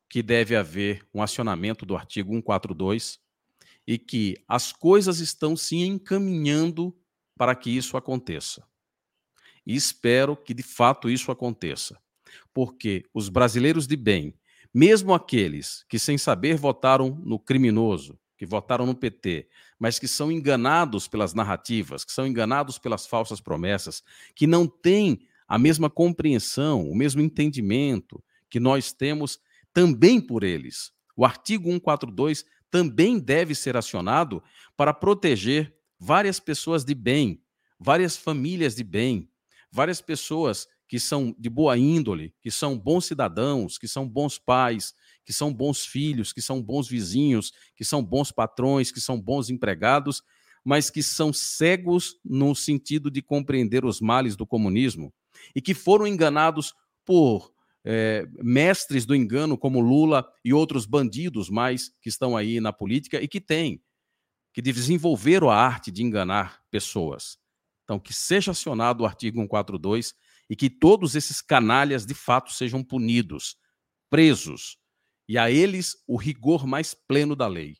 que 0.09 0.23
deve 0.23 0.55
haver 0.55 1.05
um 1.13 1.21
acionamento 1.21 1.85
do 1.85 1.95
artigo 1.95 2.34
142 2.34 3.19
e 3.85 3.97
que 3.97 4.38
as 4.47 4.71
coisas 4.71 5.19
estão 5.19 5.55
se 5.55 5.77
encaminhando 5.77 6.95
para 7.38 7.55
que 7.55 7.69
isso 7.69 7.95
aconteça. 7.95 8.65
E 9.65 9.75
espero 9.75 10.35
que 10.35 10.53
de 10.53 10.63
fato 10.63 11.09
isso 11.09 11.31
aconteça, 11.31 11.99
porque 12.53 13.05
os 13.13 13.29
brasileiros 13.29 13.85
de 13.85 13.95
bem, 13.95 14.34
mesmo 14.73 15.13
aqueles 15.13 15.85
que 15.89 15.99
sem 15.99 16.17
saber 16.17 16.55
votaram 16.55 17.19
no 17.23 17.39
criminoso, 17.39 18.17
que 18.38 18.45
votaram 18.45 18.85
no 18.85 18.95
PT, 18.95 19.49
mas 19.79 19.99
que 19.99 20.07
são 20.07 20.31
enganados 20.31 21.07
pelas 21.07 21.34
narrativas, 21.34 22.05
que 22.05 22.11
são 22.11 22.27
enganados 22.27 22.77
pelas 22.77 23.07
falsas 23.07 23.41
promessas, 23.41 24.03
que 24.35 24.45
não 24.45 24.67
têm 24.67 25.19
a 25.47 25.57
mesma 25.57 25.89
compreensão, 25.89 26.89
o 26.89 26.95
mesmo 26.95 27.21
entendimento 27.21 28.23
que 28.49 28.59
nós 28.59 28.91
temos 28.91 29.39
também 29.77 30.19
por 30.19 30.43
eles. 30.43 30.91
O 31.15 31.23
artigo 31.23 31.69
142 31.69 32.43
também 32.71 33.19
deve 33.19 33.53
ser 33.53 33.77
acionado 33.77 34.41
para 34.75 34.91
proteger 34.91 35.71
várias 35.99 36.39
pessoas 36.39 36.83
de 36.83 36.95
bem, 36.95 37.43
várias 37.79 38.17
famílias 38.17 38.75
de 38.75 38.83
bem, 38.83 39.29
várias 39.71 40.01
pessoas 40.01 40.67
que 40.87 40.99
são 40.99 41.35
de 41.37 41.47
boa 41.47 41.77
índole, 41.77 42.33
que 42.41 42.49
são 42.49 42.75
bons 42.75 43.05
cidadãos, 43.05 43.77
que 43.77 43.87
são 43.87 44.09
bons 44.09 44.39
pais, 44.39 44.95
que 45.23 45.31
são 45.31 45.53
bons 45.53 45.85
filhos, 45.85 46.33
que 46.33 46.41
são 46.41 46.59
bons 46.59 46.89
vizinhos, 46.89 47.53
que 47.75 47.85
são 47.85 48.03
bons 48.03 48.31
patrões, 48.31 48.91
que 48.91 48.99
são 48.99 49.21
bons 49.21 49.51
empregados, 49.51 50.23
mas 50.65 50.89
que 50.89 51.03
são 51.03 51.31
cegos 51.31 52.15
no 52.25 52.55
sentido 52.55 53.11
de 53.11 53.21
compreender 53.21 53.85
os 53.85 54.01
males 54.01 54.35
do 54.35 54.47
comunismo 54.47 55.13
e 55.55 55.61
que 55.61 55.75
foram 55.75 56.07
enganados 56.07 56.73
por 57.05 57.55
é, 57.85 58.27
mestres 58.43 59.05
do 59.05 59.15
engano 59.15 59.57
como 59.57 59.79
Lula 59.79 60.27
e 60.43 60.53
outros 60.53 60.85
bandidos 60.85 61.49
mais 61.49 61.89
que 62.01 62.09
estão 62.09 62.35
aí 62.35 62.59
na 62.59 62.73
política 62.73 63.21
e 63.21 63.27
que 63.27 63.39
têm, 63.39 63.81
que 64.53 64.61
desenvolveram 64.61 65.49
a 65.49 65.55
arte 65.55 65.91
de 65.91 66.03
enganar 66.03 66.61
pessoas. 66.69 67.37
Então, 67.83 67.99
que 67.99 68.13
seja 68.13 68.51
acionado 68.51 69.03
o 69.03 69.05
artigo 69.05 69.37
142 69.37 70.13
e 70.49 70.55
que 70.55 70.69
todos 70.69 71.15
esses 71.15 71.41
canalhas 71.41 72.05
de 72.05 72.13
fato 72.13 72.51
sejam 72.51 72.83
punidos, 72.83 73.57
presos, 74.09 74.77
e 75.27 75.37
a 75.37 75.51
eles 75.51 75.95
o 76.07 76.15
rigor 76.15 76.65
mais 76.65 76.93
pleno 76.93 77.35
da 77.35 77.47
lei. 77.47 77.75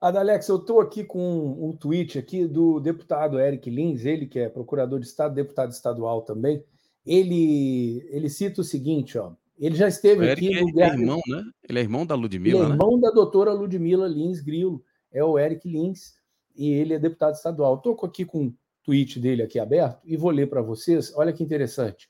Adalex, 0.00 0.48
eu 0.48 0.56
estou 0.56 0.80
aqui 0.80 1.04
com 1.04 1.68
um 1.68 1.76
tweet 1.76 2.18
aqui 2.18 2.48
do 2.48 2.80
deputado 2.80 3.38
Eric 3.38 3.70
Lins, 3.70 4.04
ele 4.04 4.26
que 4.26 4.40
é 4.40 4.48
procurador 4.48 4.98
de 4.98 5.06
Estado, 5.06 5.34
deputado 5.34 5.70
estadual 5.70 6.22
também, 6.22 6.64
ele, 7.04 8.06
ele 8.10 8.28
cita 8.28 8.60
o 8.60 8.64
seguinte, 8.64 9.18
ó. 9.18 9.32
Ele 9.58 9.76
já 9.76 9.86
esteve 9.86 10.28
aqui 10.30 10.60
no 10.60 10.80
é, 10.80 10.84
é 10.84 10.88
irmão, 10.88 11.20
né? 11.28 11.44
Ele 11.68 11.78
é 11.78 11.82
irmão 11.82 12.04
da 12.04 12.14
Ludmilla, 12.14 12.58
ele 12.58 12.64
é 12.64 12.68
né? 12.68 12.74
irmão 12.74 12.98
da 12.98 13.10
doutora 13.10 13.52
Ludmilla 13.52 14.08
Lins 14.08 14.40
Grilo. 14.40 14.82
É 15.12 15.22
o 15.22 15.38
Eric 15.38 15.68
Lins 15.68 16.14
e 16.56 16.70
ele 16.70 16.94
é 16.94 16.98
deputado 16.98 17.34
estadual. 17.34 17.76
Estou 17.76 17.96
aqui 18.02 18.24
com 18.24 18.46
o 18.46 18.54
tweet 18.82 19.20
dele 19.20 19.42
aqui 19.42 19.58
aberto 19.58 20.00
e 20.04 20.16
vou 20.16 20.30
ler 20.30 20.48
para 20.48 20.62
vocês. 20.62 21.12
Olha 21.14 21.32
que 21.32 21.44
interessante. 21.44 22.08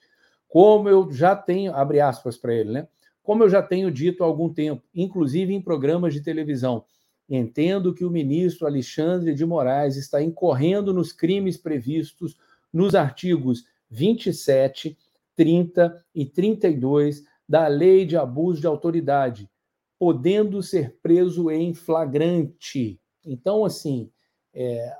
Como 0.48 0.89
eu 0.89 1.10
já 1.10 1.35
tenho, 1.35 1.74
abre 1.74 2.01
aspas 2.01 2.36
para 2.36 2.55
ele, 2.55 2.70
né? 2.70 2.89
Como 3.23 3.43
eu 3.43 3.48
já 3.48 3.62
tenho 3.62 3.90
dito 3.90 4.23
há 4.23 4.27
algum 4.27 4.52
tempo, 4.52 4.82
inclusive 4.94 5.52
em 5.55 5.60
programas 5.60 6.12
de 6.12 6.20
televisão, 6.20 6.85
entendo 7.28 7.94
que 7.94 8.05
o 8.05 8.10
ministro 8.10 8.66
Alexandre 8.66 9.35
de 9.35 9.44
Moraes 9.44 9.97
está 9.97 10.23
incorrendo 10.23 10.93
nos 10.93 11.12
crimes 11.12 11.56
previstos 11.56 12.36
nos 12.73 12.94
artigos 12.94 13.64
27, 13.93 14.97
30 15.36 16.05
e 16.14 16.24
32 16.24 17.23
da 17.48 17.69
Lei 17.69 18.06
de 18.06 18.16
Abuso 18.16 18.60
de 18.60 18.66
Autoridade, 18.66 19.48
podendo 19.98 20.62
ser 20.62 20.97
preso 21.02 21.51
em 21.51 21.74
flagrante. 21.74 22.98
Então, 23.24 23.64
assim, 23.64 24.10
é, 24.55 24.93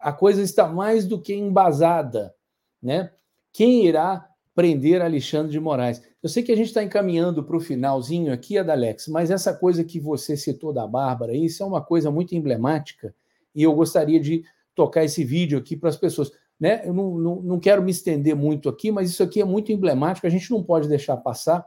a 0.00 0.12
coisa 0.12 0.42
está 0.42 0.66
mais 0.66 1.06
do 1.06 1.20
que 1.20 1.34
embasada, 1.34 2.34
né? 2.82 3.12
Quem 3.52 3.86
irá 3.86 4.28
prender 4.54 5.02
Alexandre 5.02 5.52
de 5.52 5.60
Moraes? 5.60 6.02
Eu 6.22 6.28
sei 6.28 6.42
que 6.42 6.50
a 6.50 6.56
gente 6.56 6.68
está 6.68 6.82
encaminhando 6.82 7.44
para 7.44 7.56
o 7.56 7.60
finalzinho 7.60 8.32
aqui, 8.32 8.56
Adalex, 8.56 9.06
mas 9.08 9.30
essa 9.30 9.54
coisa 9.54 9.84
que 9.84 10.00
você 10.00 10.36
citou 10.36 10.72
da 10.72 10.86
Bárbara, 10.86 11.34
isso 11.34 11.62
é 11.62 11.66
uma 11.66 11.84
coisa 11.84 12.10
muito 12.10 12.34
emblemática 12.34 13.14
e 13.54 13.62
eu 13.62 13.74
gostaria 13.74 14.18
de 14.18 14.44
tocar 14.74 15.04
esse 15.04 15.22
vídeo 15.22 15.58
aqui 15.58 15.76
para 15.76 15.90
as 15.90 15.96
pessoas. 15.96 16.32
Né? 16.64 16.80
Eu 16.82 16.94
não, 16.94 17.18
não, 17.18 17.42
não 17.42 17.60
quero 17.60 17.82
me 17.82 17.90
estender 17.90 18.34
muito 18.34 18.70
aqui, 18.70 18.90
mas 18.90 19.10
isso 19.10 19.22
aqui 19.22 19.38
é 19.38 19.44
muito 19.44 19.70
emblemático, 19.70 20.26
a 20.26 20.30
gente 20.30 20.50
não 20.50 20.62
pode 20.62 20.88
deixar 20.88 21.14
passar, 21.18 21.62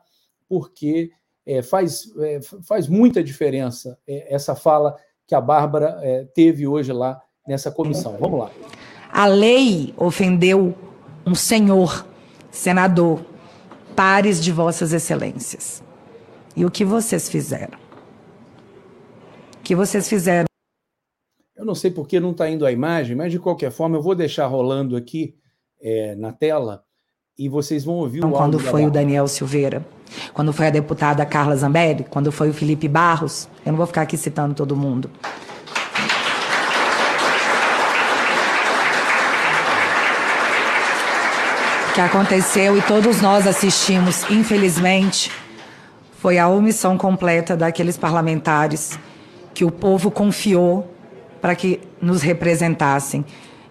porque 0.49 1.11
é, 1.45 1.61
faz, 1.61 2.11
é, 2.17 2.39
faz 2.63 2.87
muita 2.87 3.23
diferença 3.23 3.95
é, 4.07 4.33
essa 4.33 4.55
fala 4.55 4.95
que 5.27 5.35
a 5.35 5.39
Bárbara 5.39 5.99
é, 6.01 6.25
teve 6.33 6.65
hoje 6.65 6.91
lá 6.91 7.21
nessa 7.47 7.69
comissão. 7.69 8.17
Vamos 8.19 8.39
lá. 8.39 8.51
A 9.11 9.27
lei 9.27 9.93
ofendeu 9.97 10.73
um 11.27 11.35
senhor, 11.35 12.03
senador, 12.49 13.23
pares 13.95 14.43
de 14.43 14.51
vossas 14.51 14.93
excelências. 14.93 15.83
E 16.55 16.65
o 16.65 16.71
que 16.71 16.83
vocês 16.83 17.29
fizeram? 17.29 17.77
O 19.57 19.61
que 19.61 19.75
vocês 19.75 20.09
fizeram? 20.09 20.47
Eu 21.57 21.65
não 21.65 21.73
sei 21.73 21.89
porque 21.89 22.19
não 22.19 22.31
está 22.31 22.47
indo 22.47 22.67
a 22.67 22.71
imagem, 22.71 23.15
mas 23.15 23.31
de 23.31 23.39
qualquer 23.39 23.71
forma 23.71 23.97
eu 23.97 24.01
vou 24.01 24.13
deixar 24.13 24.45
rolando 24.45 24.95
aqui 24.95 25.33
é, 25.81 26.13
na 26.13 26.31
tela 26.31 26.83
e 27.35 27.49
vocês 27.49 27.83
vão 27.83 27.95
ouvir 27.95 28.23
o 28.23 28.29
Quando 28.29 28.59
foi 28.59 28.85
o 28.85 28.91
Daniel 28.91 29.27
Silveira, 29.27 29.83
quando 30.35 30.53
foi 30.53 30.67
a 30.67 30.69
deputada 30.69 31.25
Carla 31.25 31.55
Zambelli, 31.55 32.05
quando 32.11 32.31
foi 32.31 32.51
o 32.51 32.53
Felipe 32.53 32.87
Barros, 32.87 33.49
eu 33.65 33.71
não 33.71 33.77
vou 33.77 33.87
ficar 33.87 34.03
aqui 34.03 34.15
citando 34.15 34.53
todo 34.53 34.75
mundo. 34.75 35.09
que 41.95 42.01
aconteceu 42.01 42.77
e 42.77 42.81
todos 42.83 43.23
nós 43.23 43.47
assistimos, 43.47 44.29
infelizmente, 44.29 45.31
foi 46.19 46.37
a 46.37 46.47
omissão 46.47 46.95
completa 46.95 47.57
daqueles 47.57 47.97
parlamentares 47.97 48.99
que 49.51 49.65
o 49.65 49.71
povo 49.71 50.11
confiou 50.11 50.95
para 51.41 51.55
que 51.55 51.79
nos 52.01 52.21
representassem. 52.21 53.25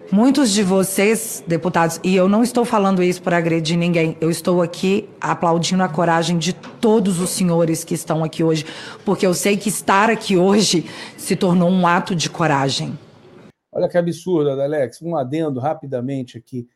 Muitos 0.09 0.51
de 0.51 0.63
vocês, 0.63 1.43
deputados, 1.45 1.99
e 2.01 2.15
eu 2.15 2.29
não 2.29 2.41
estou 2.41 2.63
falando 2.63 3.03
isso 3.03 3.21
para 3.21 3.37
agredir 3.37 3.77
ninguém, 3.77 4.15
eu 4.21 4.29
estou 4.29 4.61
aqui 4.61 5.09
aplaudindo 5.19 5.83
a 5.83 5.89
coragem 5.89 6.37
de 6.37 6.53
todos 6.53 7.19
os 7.19 7.29
senhores 7.29 7.83
que 7.83 7.93
estão 7.93 8.23
aqui 8.23 8.41
hoje, 8.41 8.65
porque 9.03 9.27
eu 9.27 9.33
sei 9.33 9.57
que 9.57 9.67
estar 9.67 10.09
aqui 10.09 10.37
hoje 10.37 10.85
se 11.17 11.35
tornou 11.35 11.69
um 11.69 11.85
ato 11.85 12.15
de 12.15 12.29
coragem. 12.29 12.97
Olha 13.69 13.89
que 13.89 13.97
absurdo, 13.97 14.49
Alex. 14.49 15.01
Um 15.01 15.15
adendo 15.15 15.59
rapidamente 15.59 16.37
aqui. 16.37 16.67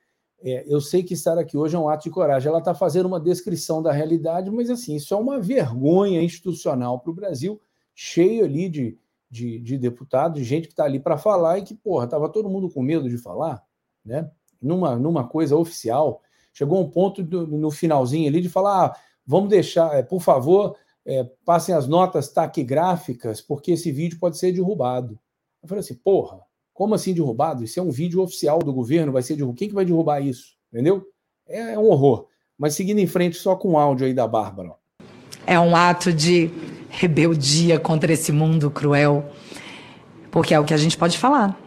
É, 0.44 0.66
eu 0.68 0.82
sei 0.82 1.02
que 1.02 1.14
estar 1.14 1.38
aqui 1.38 1.56
hoje 1.56 1.76
é 1.76 1.80
um 1.80 1.88
ato 1.88 2.04
de 2.04 2.10
coragem. 2.10 2.50
Ela 2.50 2.60
está 2.60 2.76
fazendo 2.76 3.06
uma 3.06 3.20
descrição 3.20 3.82
da 3.82 3.92
realidade, 3.94 4.52
mas 4.52 4.70
assim, 4.70 4.98
isso 4.98 5.14
é 5.14 5.18
uma 5.18 5.40
vergonha 5.40 6.22
institucional 6.22 7.00
para 7.00 7.12
o 7.12 7.16
Brasil, 7.16 7.62
cheio 7.96 8.44
ali 8.44 8.68
de, 8.68 8.98
de, 9.32 9.58
de 9.60 9.78
deputados, 9.78 10.38
de 10.38 10.44
gente 10.44 10.68
que 10.68 10.74
está 10.74 10.84
ali 10.84 11.00
para 11.00 11.18
falar 11.18 11.58
e 11.58 11.64
que, 11.64 11.74
porra, 11.74 12.04
estava 12.04 12.28
todo 12.28 12.50
mundo 12.50 12.70
com 12.70 12.84
medo 12.84 13.10
de 13.10 13.18
falar, 13.18 13.64
né? 14.04 14.30
Numa, 14.62 14.98
numa 14.98 15.26
coisa 15.26 15.56
oficial. 15.56 16.22
Chegou 16.54 16.82
um 16.82 16.90
ponto 16.90 17.24
do, 17.24 17.48
no 17.48 17.72
finalzinho 17.72 18.28
ali 18.28 18.42
de 18.42 18.50
falar: 18.50 18.86
ah, 18.86 18.98
vamos 19.26 19.50
deixar, 19.50 19.98
é, 19.98 20.04
por 20.04 20.22
favor, 20.22 20.76
é, 21.06 21.24
passem 21.46 21.74
as 21.74 21.88
notas 21.88 22.32
taquigráficas, 22.32 23.40
porque 23.40 23.72
esse 23.72 23.90
vídeo 23.90 24.20
pode 24.20 24.38
ser 24.38 24.52
derrubado. 24.52 25.18
Eu 25.64 25.70
falei 25.70 25.80
assim, 25.80 25.96
porra, 25.96 26.42
como 26.74 26.94
assim 26.94 27.14
derrubado? 27.14 27.64
Isso 27.64 27.80
é 27.80 27.84
um 27.84 27.92
vídeo 27.92 28.22
oficial 28.22 28.60
do 28.60 28.74
governo, 28.74 29.14
vai 29.14 29.24
ser 29.24 29.36
derrubado. 29.36 29.58
Quem 29.58 29.70
que 29.70 29.76
vai 29.76 29.86
derrubar 29.86 30.20
isso? 30.20 30.58
Entendeu? 30.72 31.06
É, 31.48 31.74
é 31.74 31.80
um 31.80 31.88
horror. 31.90 32.28
Mas 32.58 32.76
seguindo 32.76 33.00
em 33.00 33.08
frente 33.08 33.38
só 33.38 33.56
com 33.56 33.72
o 33.72 33.78
áudio 33.78 34.06
aí 34.06 34.14
da 34.14 34.28
Bárbara. 34.28 34.76
É 35.46 35.60
um 35.60 35.76
ato 35.76 36.14
de 36.14 36.52
rebeldia 36.90 37.80
contra 37.80 38.12
esse 38.14 38.32
mundo 38.32 38.70
cruel, 38.70 39.32
porque 40.30 40.54
é 40.54 40.60
o 40.60 40.64
que 40.64 40.74
a 40.74 40.78
gente 40.78 40.98
pode 40.98 41.18
falar, 41.18 41.58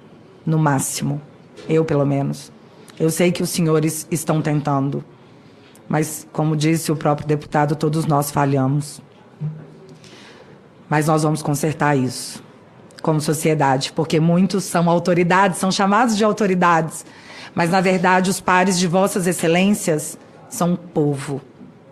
no 0.44 0.58
máximo. 0.58 1.20
Eu, 1.68 1.84
pelo 1.84 2.04
menos. 2.04 2.52
Eu 2.98 3.10
sei 3.10 3.32
que 3.32 3.42
os 3.42 3.50
senhores 3.50 4.06
estão 4.10 4.40
tentando, 4.40 5.04
mas, 5.88 6.26
como 6.32 6.56
disse 6.56 6.92
o 6.92 6.96
próprio 6.96 7.26
deputado, 7.26 7.74
todos 7.74 8.06
nós 8.06 8.30
falhamos. 8.30 9.00
Mas 10.88 11.06
nós 11.06 11.22
vamos 11.22 11.42
consertar 11.42 11.96
isso 11.96 12.42
como 13.04 13.20
sociedade, 13.20 13.92
porque 13.92 14.18
muitos 14.18 14.64
são 14.64 14.88
autoridades, 14.88 15.58
são 15.58 15.70
chamados 15.70 16.16
de 16.16 16.24
autoridades, 16.24 17.04
mas 17.54 17.68
na 17.68 17.82
verdade 17.82 18.30
os 18.30 18.40
pares 18.40 18.78
de 18.78 18.86
vossas 18.86 19.26
excelências 19.26 20.18
são 20.48 20.74
povo. 20.74 21.42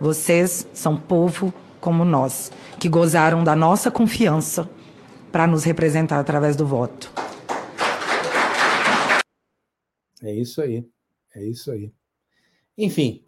Vocês 0.01 0.67
são 0.73 0.97
povo 0.97 1.53
como 1.83 2.05
nós, 2.05 2.53
que 2.79 2.89
gozaram 2.89 3.43
da 3.43 3.57
nossa 3.57 3.91
confiança 3.91 4.71
para 5.33 5.49
nos 5.49 5.65
representar 5.65 6.21
através 6.21 6.55
do 6.55 6.65
voto. 6.65 7.13
É 10.23 10.33
isso 10.33 10.63
aí, 10.63 10.89
é 11.35 11.43
isso 11.45 11.73
aí. 11.73 11.93
Enfim, 12.79 13.25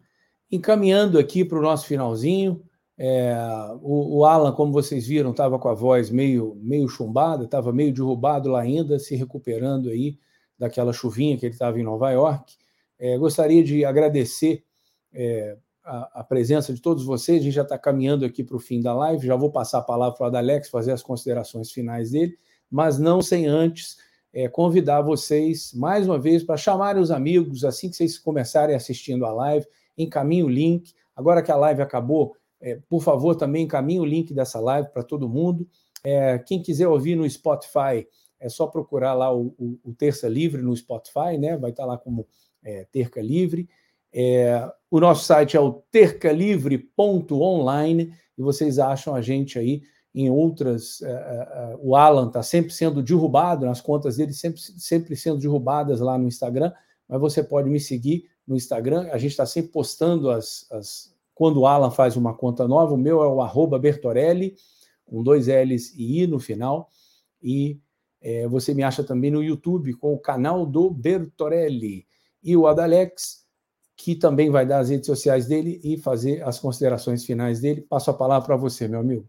encaminhando 0.51 1.19
aqui 1.19 1.45
para 1.45 1.59
o 1.59 1.63
nosso 1.63 1.87
finalzinho, 1.87 2.65
é, 2.97 3.35
o, 3.83 4.19
o, 4.19 4.25
Alan, 4.25 4.53
como 4.53 4.73
vocês 4.73 5.05
viram, 5.05 5.33
estava 5.33 5.59
com 5.59 5.69
a 5.69 5.75
voz 5.75 6.09
meio, 6.09 6.57
meio 6.63 6.89
chumbada, 6.89 7.45
estava 7.45 7.73
meio 7.73 7.93
derrubado 7.93 8.49
lá 8.51 8.61
ainda, 8.61 9.01
se 9.01 9.17
recuperando 9.17 9.89
aí 9.89 10.17
daquela 10.57 10.93
chuvinha 10.93 11.37
que 11.37 11.45
ele 11.45 11.55
estava 11.55 11.81
em 11.81 11.83
Nova 11.83 12.09
York. 12.13 12.55
É, 13.01 13.19
gostaria 13.19 13.65
de 13.65 13.85
agradecer 13.85 14.63
é, 15.13 15.57
a, 15.85 16.21
a, 16.21 16.25
presença 16.25 16.73
de 16.73 16.81
todos 16.81 17.05
vocês. 17.05 17.41
A 17.41 17.45
gente 17.45 17.55
já 17.55 17.63
está 17.63 17.79
caminhando 17.79 18.25
aqui 18.25 18.43
para 18.43 18.57
o 18.57 18.61
fim 18.61 18.81
da 18.81 18.95
live. 18.95 19.27
Já 19.27 19.37
vou 19.37 19.51
passar 19.51 19.79
a 19.79 19.83
palavra 19.83 20.17
para 20.17 20.33
o 20.33 20.37
Alex 20.37 20.69
fazer 20.69 20.93
as 20.93 21.03
considerações 21.03 21.71
finais 21.71 22.11
dele, 22.11 22.39
mas 22.71 22.99
não 22.99 23.21
sem 23.21 23.47
antes 23.47 23.97
é, 24.33 24.49
convidar 24.49 25.03
vocês 25.03 25.73
mais 25.75 26.07
uma 26.07 26.19
vez 26.19 26.43
para 26.43 26.57
chamarem 26.57 27.01
os 27.01 27.11
amigos 27.11 27.65
assim 27.65 27.89
que 27.89 27.97
vocês 27.97 28.19
começarem 28.19 28.75
assistindo 28.75 29.25
a 29.25 29.33
live. 29.33 29.67
Encaminhe 29.97 30.43
o 30.43 30.49
link. 30.49 30.93
Agora 31.15 31.43
que 31.43 31.53
a 31.53 31.57
live 31.57 31.83
acabou, 31.83 32.35
é, 32.61 32.81
por 32.89 33.03
favor, 33.03 33.37
também 33.37 33.65
encaminhe 33.65 34.01
o 34.01 34.05
link 34.05 34.33
dessa 34.33 34.59
live 34.59 34.89
para 34.89 35.03
todo 35.03 35.29
mundo. 35.29 35.69
É, 36.03 36.39
quem 36.39 36.61
quiser 36.61 36.89
ouvir 36.89 37.15
no 37.15 37.29
Spotify, 37.29 38.07
é 38.41 38.49
só 38.49 38.67
procurar 38.67 39.15
lá 39.15 39.33
o, 39.33 39.55
o, 39.59 39.79
o 39.85 39.95
Terça 39.95 40.29
Livre 40.29 40.61
no 40.61 40.77
Spotify, 40.77 41.39
né? 41.39 41.57
Vai 41.57 41.71
estar 41.71 41.85
tá 41.85 41.89
lá 41.89 41.97
como 41.97 42.27
é, 42.63 42.87
Terca 42.91 43.23
Livre. 43.23 43.69
É, 44.13 44.71
o 44.95 45.01
nosso 45.01 45.25
site 45.25 45.57
é 45.57 45.61
o 45.61 45.73
tercalivre.online 45.91 48.15
e 48.39 48.43
vocês 48.43 48.79
acham 48.79 49.13
a 49.13 49.21
gente 49.21 49.59
aí 49.59 49.83
em 50.15 50.31
outras. 50.31 51.01
Uh, 51.01 51.07
uh, 51.07 51.81
o 51.83 51.97
Alan 51.97 52.29
está 52.29 52.45
sempre 52.45 52.73
sendo 52.73 53.03
derrubado, 53.03 53.67
nas 53.67 53.81
contas 53.81 54.19
dele 54.19 54.33
sempre, 54.33 54.61
sempre 54.61 55.17
sendo 55.17 55.41
derrubadas 55.41 55.99
lá 55.99 56.17
no 56.17 56.29
Instagram, 56.29 56.73
mas 57.09 57.21
você 57.21 57.43
pode 57.43 57.69
me 57.69 57.81
seguir 57.81 58.31
no 58.47 58.55
Instagram. 58.55 59.09
A 59.11 59.19
gente 59.19 59.33
está 59.33 59.45
sempre 59.45 59.73
postando 59.73 60.31
as, 60.31 60.65
as, 60.71 61.13
quando 61.35 61.63
o 61.63 61.67
Alan 61.67 61.91
faz 61.91 62.17
uma 62.17 62.33
conta 62.33 62.69
nova, 62.69 62.95
o 62.95 62.97
meu 62.97 63.21
é 63.21 63.27
o 63.27 63.43
Bertorelli, 63.77 64.55
com 65.05 65.25
dois 65.25 65.49
L's 65.49 65.93
e 65.97 66.23
I 66.23 66.29
no 66.29 66.39
final. 66.39 66.89
E 67.43 67.81
é, 68.21 68.47
você 68.47 68.73
me 68.73 68.85
acha 68.85 69.03
também 69.03 69.33
no 69.33 69.43
YouTube 69.43 69.93
com 69.95 70.15
o 70.15 70.21
canal 70.21 70.65
do 70.65 70.89
Bertorelli. 70.89 72.07
E 72.41 72.57
o 72.57 72.69
Adalex, 72.69 73.44
que 73.97 74.15
também 74.15 74.51
vai 74.51 74.67
dar 74.67 74.81
as 74.81 74.91
redes 74.91 75.07
sociais 75.07 75.47
dele 75.47 75.81
e 75.83 75.97
fazer 75.97 76.43
as 76.43 76.59
considerações 76.59 77.25
finais 77.25 77.61
dele. 77.61 77.83
Passo 77.83 78.11
a 78.11 78.15
palavra 78.15 78.47
para 78.47 78.57
você, 78.57 78.89
meu 78.89 79.01
amigo. 79.01 79.29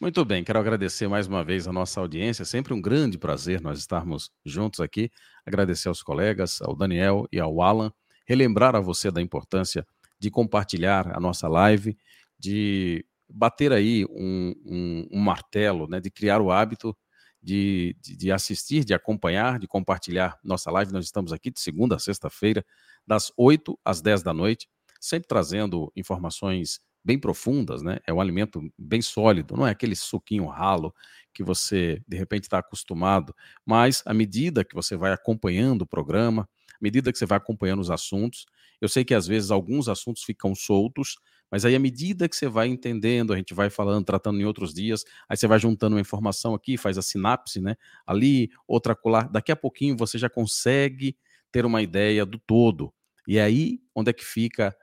Muito 0.00 0.24
bem, 0.24 0.44
quero 0.44 0.60
agradecer 0.60 1.08
mais 1.08 1.26
uma 1.26 1.42
vez 1.42 1.66
a 1.66 1.72
nossa 1.72 2.00
audiência. 2.00 2.44
Sempre 2.44 2.72
um 2.72 2.80
grande 2.80 3.18
prazer 3.18 3.60
nós 3.60 3.80
estarmos 3.80 4.30
juntos 4.44 4.78
aqui. 4.78 5.10
Agradecer 5.44 5.88
aos 5.88 6.04
colegas, 6.04 6.62
ao 6.62 6.76
Daniel 6.76 7.26
e 7.32 7.40
ao 7.40 7.60
Alan. 7.60 7.92
Relembrar 8.24 8.76
a 8.76 8.80
você 8.80 9.10
da 9.10 9.20
importância 9.20 9.84
de 10.20 10.30
compartilhar 10.30 11.16
a 11.16 11.18
nossa 11.18 11.48
live, 11.48 11.96
de 12.38 13.04
bater 13.28 13.72
aí 13.72 14.04
um, 14.08 14.54
um, 14.64 15.08
um 15.12 15.18
martelo, 15.18 15.88
né, 15.88 16.00
de 16.00 16.10
criar 16.10 16.40
o 16.40 16.50
hábito 16.50 16.96
de, 17.42 17.96
de, 18.00 18.16
de, 18.16 18.32
assistir, 18.32 18.84
de 18.84 18.94
acompanhar, 18.94 19.58
de 19.58 19.66
compartilhar 19.66 20.38
nossa 20.42 20.70
live. 20.70 20.92
Nós 20.92 21.04
estamos 21.04 21.32
aqui 21.32 21.50
de 21.50 21.60
segunda 21.60 21.96
a 21.96 21.98
sexta-feira, 21.98 22.64
das 23.06 23.32
8 23.36 23.78
às 23.84 24.00
10 24.00 24.22
da 24.22 24.34
noite, 24.34 24.68
sempre 25.00 25.28
trazendo 25.28 25.92
informações 25.96 26.80
bem 27.04 27.18
profundas, 27.18 27.82
né? 27.82 27.98
É 28.06 28.12
um 28.12 28.20
alimento 28.20 28.60
bem 28.76 29.00
sólido, 29.00 29.56
não 29.56 29.66
é 29.66 29.70
aquele 29.70 29.96
suquinho 29.96 30.46
ralo 30.46 30.92
que 31.32 31.42
você 31.42 32.02
de 32.06 32.16
repente 32.16 32.44
está 32.44 32.58
acostumado, 32.58 33.34
mas 33.64 34.02
à 34.04 34.12
medida 34.12 34.64
que 34.64 34.74
você 34.74 34.96
vai 34.96 35.12
acompanhando 35.12 35.82
o 35.82 35.86
programa, 35.86 36.42
à 36.42 36.78
medida 36.80 37.10
que 37.10 37.18
você 37.18 37.26
vai 37.26 37.38
acompanhando 37.38 37.80
os 37.80 37.90
assuntos, 37.90 38.44
eu 38.80 38.88
sei 38.88 39.04
que 39.04 39.14
às 39.14 39.26
vezes 39.26 39.50
alguns 39.50 39.88
assuntos 39.88 40.22
ficam 40.22 40.54
soltos, 40.54 41.16
Mas 41.50 41.64
aí, 41.64 41.74
à 41.74 41.78
medida 41.78 42.28
que 42.28 42.36
você 42.36 42.48
vai 42.48 42.68
entendendo, 42.68 43.32
a 43.32 43.36
gente 43.36 43.54
vai 43.54 43.70
falando, 43.70 44.04
tratando 44.04 44.40
em 44.40 44.44
outros 44.44 44.74
dias, 44.74 45.04
aí 45.28 45.36
você 45.36 45.46
vai 45.46 45.58
juntando 45.58 45.96
uma 45.96 46.00
informação 46.00 46.54
aqui, 46.54 46.76
faz 46.76 46.98
a 46.98 47.02
sinapse, 47.02 47.60
né? 47.60 47.76
Ali, 48.06 48.50
outra 48.66 48.94
colar. 48.94 49.28
Daqui 49.30 49.50
a 49.52 49.56
pouquinho 49.56 49.96
você 49.96 50.18
já 50.18 50.28
consegue 50.28 51.16
ter 51.50 51.64
uma 51.64 51.80
ideia 51.82 52.26
do 52.26 52.38
todo. 52.38 52.92
E 53.26 53.38
aí 53.38 53.80
onde 53.94 54.10
é 54.10 54.12
que 54.12 54.24
fica 54.24 54.76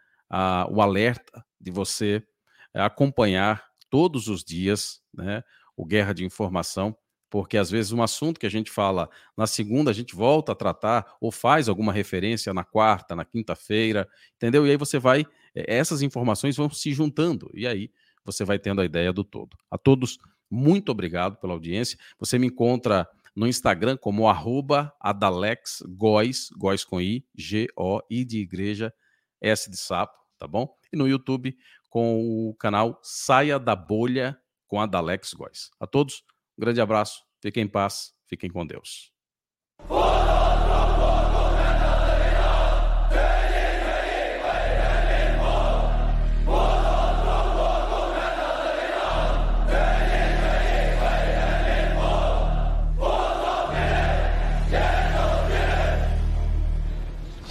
o 0.72 0.82
alerta 0.82 1.46
de 1.60 1.72
você 1.72 2.24
acompanhar 2.74 3.64
todos 3.90 4.28
os 4.28 4.44
dias, 4.44 5.02
né? 5.14 5.44
O 5.78 5.86
Guerra 5.86 6.14
de 6.14 6.26
Informação, 6.26 6.96
porque 7.30 7.58
às 7.58 7.70
vezes 7.70 7.92
um 7.92 8.02
assunto 8.02 8.40
que 8.40 8.46
a 8.46 8.50
gente 8.50 8.72
fala 8.72 9.10
na 9.38 9.46
segunda, 9.48 9.92
a 9.92 9.94
gente 9.94 10.16
volta 10.16 10.52
a 10.54 10.56
tratar 10.56 11.16
ou 11.20 11.32
faz 11.32 11.68
alguma 11.70 11.92
referência 11.94 12.54
na 12.54 12.64
quarta, 12.64 13.16
na 13.16 13.26
quinta-feira, 13.26 14.08
entendeu? 14.36 14.66
E 14.66 14.72
aí 14.72 14.78
você 14.78 14.98
vai, 15.00 15.26
essas 15.56 16.02
informações 16.02 16.58
vão 16.58 16.70
se 16.70 16.94
juntando, 16.94 17.50
e 17.54 17.66
aí 17.66 17.90
você 18.24 18.44
vai 18.44 18.60
tendo 18.60 18.82
a 18.82 18.86
ideia 18.86 19.14
do 19.14 19.24
todo. 19.24 19.58
A 19.72 19.78
todos, 19.78 20.18
muito 20.50 20.92
obrigado 20.92 21.38
pela 21.38 21.54
audiência. 21.54 21.98
Você 22.20 22.38
me 22.38 22.48
encontra 22.48 23.08
no 23.36 23.48
Instagram 23.48 23.98
como 23.98 24.28
arroba 24.28 24.94
góis 25.98 26.84
com 26.86 27.02
I, 27.02 27.26
G-O-I 27.36 28.26
de 28.26 28.40
igreja, 28.40 28.94
S 29.42 29.70
de 29.70 29.78
sapo, 29.78 30.18
tá 30.38 30.48
bom? 30.48 30.76
E 30.92 30.98
no 30.98 31.08
YouTube 31.08 31.56
com 31.90 32.50
o 32.50 32.56
canal 32.56 33.00
Saia 33.04 33.60
da 33.60 33.76
Bolha 33.76 34.38
com 34.68 34.82
Adalex 34.82 35.34
Góis. 35.34 35.70
A 35.80 35.86
todos, 35.86 36.24
um 36.58 36.62
grande 36.62 36.82
abraço, 36.82 37.24
fiquem 37.42 37.64
em 37.64 37.68
paz, 37.68 38.14
fiquem 38.28 38.50
com 38.50 38.66
Deus. 38.66 39.14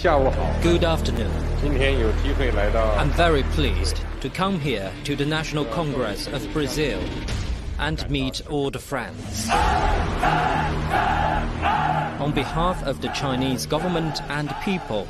Good 0.05 0.83
afternoon. 0.83 1.31
I'm 1.63 3.09
very 3.13 3.41
pleased 3.41 4.01
to 4.21 4.29
come 4.29 4.59
here 4.59 4.91
to 5.03 5.15
the 5.15 5.25
National 5.25 5.65
Congress 5.65 6.27
of 6.27 6.47
Brazil 6.53 7.01
and 7.79 8.07
meet 8.07 8.47
all 8.47 8.69
the 8.69 8.77
friends. 8.77 9.49
On 12.21 12.31
behalf 12.33 12.83
of 12.83 13.01
the 13.01 13.07
Chinese 13.15 13.65
government 13.65 14.21
and 14.29 14.55
people, 14.63 15.07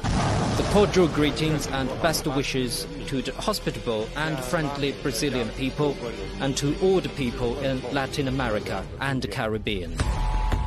the 0.56 0.66
cordial 0.72 1.10
greetings 1.10 1.68
and 1.68 1.90
best 2.02 2.26
wishes 2.26 2.88
to 3.08 3.22
the 3.22 3.34
hospitable 3.34 4.08
and 4.16 4.40
friendly 4.40 4.94
Brazilian 5.04 5.50
people 5.58 5.94
and 6.40 6.56
to 6.56 6.74
all 6.82 7.02
the 7.02 7.10
people 7.10 7.60
in 7.60 7.82
Latin 7.92 8.30
America 8.30 8.82
and 9.02 9.22
the 9.22 9.28
Caribbean. 9.28 9.98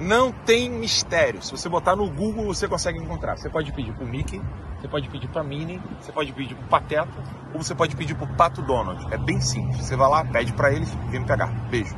Não 0.00 0.30
tem 0.30 0.70
mistério. 0.70 1.42
Se 1.42 1.50
você 1.50 1.68
botar 1.68 1.96
no 1.96 2.08
Google, 2.08 2.46
você 2.46 2.68
consegue 2.68 2.98
encontrar. 2.98 3.36
Você 3.36 3.50
pode 3.50 3.72
pedir 3.72 3.92
pro 3.92 4.06
Mickey, 4.06 4.40
você 4.80 4.86
pode 4.86 5.08
pedir 5.08 5.28
pra 5.28 5.42
Minnie, 5.42 5.80
você 6.00 6.12
pode 6.12 6.32
pedir 6.32 6.54
pro 6.54 6.68
Pateta, 6.68 7.08
ou 7.52 7.62
você 7.62 7.74
pode 7.74 7.96
pedir 7.96 8.14
pro 8.14 8.26
Pato 8.28 8.62
Donald. 8.62 9.12
É 9.12 9.18
bem 9.18 9.40
simples. 9.40 9.84
Você 9.84 9.96
vai 9.96 10.08
lá, 10.08 10.24
pede 10.24 10.52
pra 10.52 10.72
eles, 10.72 10.88
vem 11.10 11.20
me 11.20 11.26
pegar. 11.26 11.48
Beijo. 11.68 11.96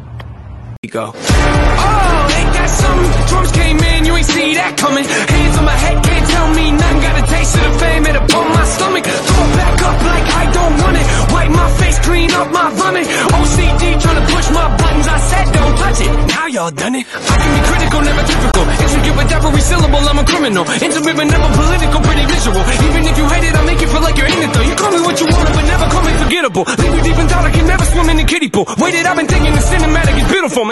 Go. 0.88 1.12
Oh, 1.12 2.38
ain't 2.40 2.52
that 2.56 2.70
something? 2.72 3.12
Drums 3.28 3.52
came 3.52 3.76
in, 3.76 4.08
you 4.08 4.16
ain't 4.16 4.24
see 4.24 4.56
that 4.56 4.80
coming. 4.80 5.04
Hands 5.04 5.56
on 5.60 5.64
my 5.68 5.76
head, 5.76 6.00
can't 6.00 6.24
tell 6.24 6.48
me 6.56 6.72
nothing. 6.72 7.00
Got 7.04 7.14
a 7.20 7.24
taste 7.28 7.52
of 7.52 7.62
the 7.68 7.72
fame, 7.84 8.04
it 8.08 8.16
upon 8.16 8.48
my 8.48 8.64
stomach. 8.64 9.04
Throw 9.04 9.44
it 9.44 9.52
back 9.60 9.76
up 9.76 9.98
like 10.00 10.26
I 10.40 10.44
don't 10.56 10.74
want 10.80 10.96
it. 10.96 11.06
Wipe 11.36 11.52
my 11.52 11.68
face, 11.84 11.98
clean 12.00 12.32
up 12.32 12.48
my 12.48 12.72
vomit. 12.72 13.04
OCD 13.04 13.82
trying 14.00 14.18
to 14.18 14.26
push 14.32 14.48
my 14.56 14.66
buttons, 14.80 15.04
I 15.04 15.18
said 15.20 15.46
don't 15.52 15.74
touch 15.84 16.00
it. 16.00 16.10
Now 16.32 16.46
y'all 16.48 16.72
done 16.72 16.96
it. 16.96 17.04
I 17.12 17.34
can 17.36 17.50
be 17.52 17.62
critical, 17.68 18.00
never 18.00 18.24
typical. 18.24 18.64
Intricate 18.80 19.16
with 19.20 19.36
every 19.36 19.60
syllable, 19.60 20.00
I'm 20.00 20.16
a 20.16 20.24
criminal. 20.24 20.64
Intimate 20.64 21.16
but 21.20 21.28
never 21.28 21.48
political, 21.60 22.00
pretty 22.08 22.24
miserable. 22.24 22.64
Even 22.88 23.04
if 23.04 23.14
you 23.20 23.26
hate 23.28 23.44
it, 23.44 23.52
I'll 23.52 23.68
make 23.68 23.80
you 23.84 23.88
feel 23.92 24.00
like 24.00 24.16
you're 24.16 24.32
in 24.32 24.48
it 24.48 24.50
though. 24.56 24.64
You 24.64 24.74
call 24.80 24.92
me 24.96 25.00
what 25.04 25.20
you 25.20 25.28
want, 25.28 25.44
but 25.44 25.64
never 25.68 25.86
call 25.92 26.04
me 26.08 26.12
forgettable. 26.24 26.64
Leave 26.64 26.94
you 26.96 27.02
deep 27.04 27.18
in 27.20 27.28
thought, 27.28 27.44
I 27.44 27.52
can 27.52 27.68
never 27.68 27.84
swim 27.84 28.08
in 28.08 28.16
the 28.16 28.24
kiddie 28.24 28.48
pool. 28.48 28.64
Waited, 28.80 29.04
I've 29.04 29.20
been 29.20 29.28
thinking 29.28 29.52
the 29.52 29.60
cinematic 29.60 30.16
is 30.16 30.28
beautiful. 30.32 30.69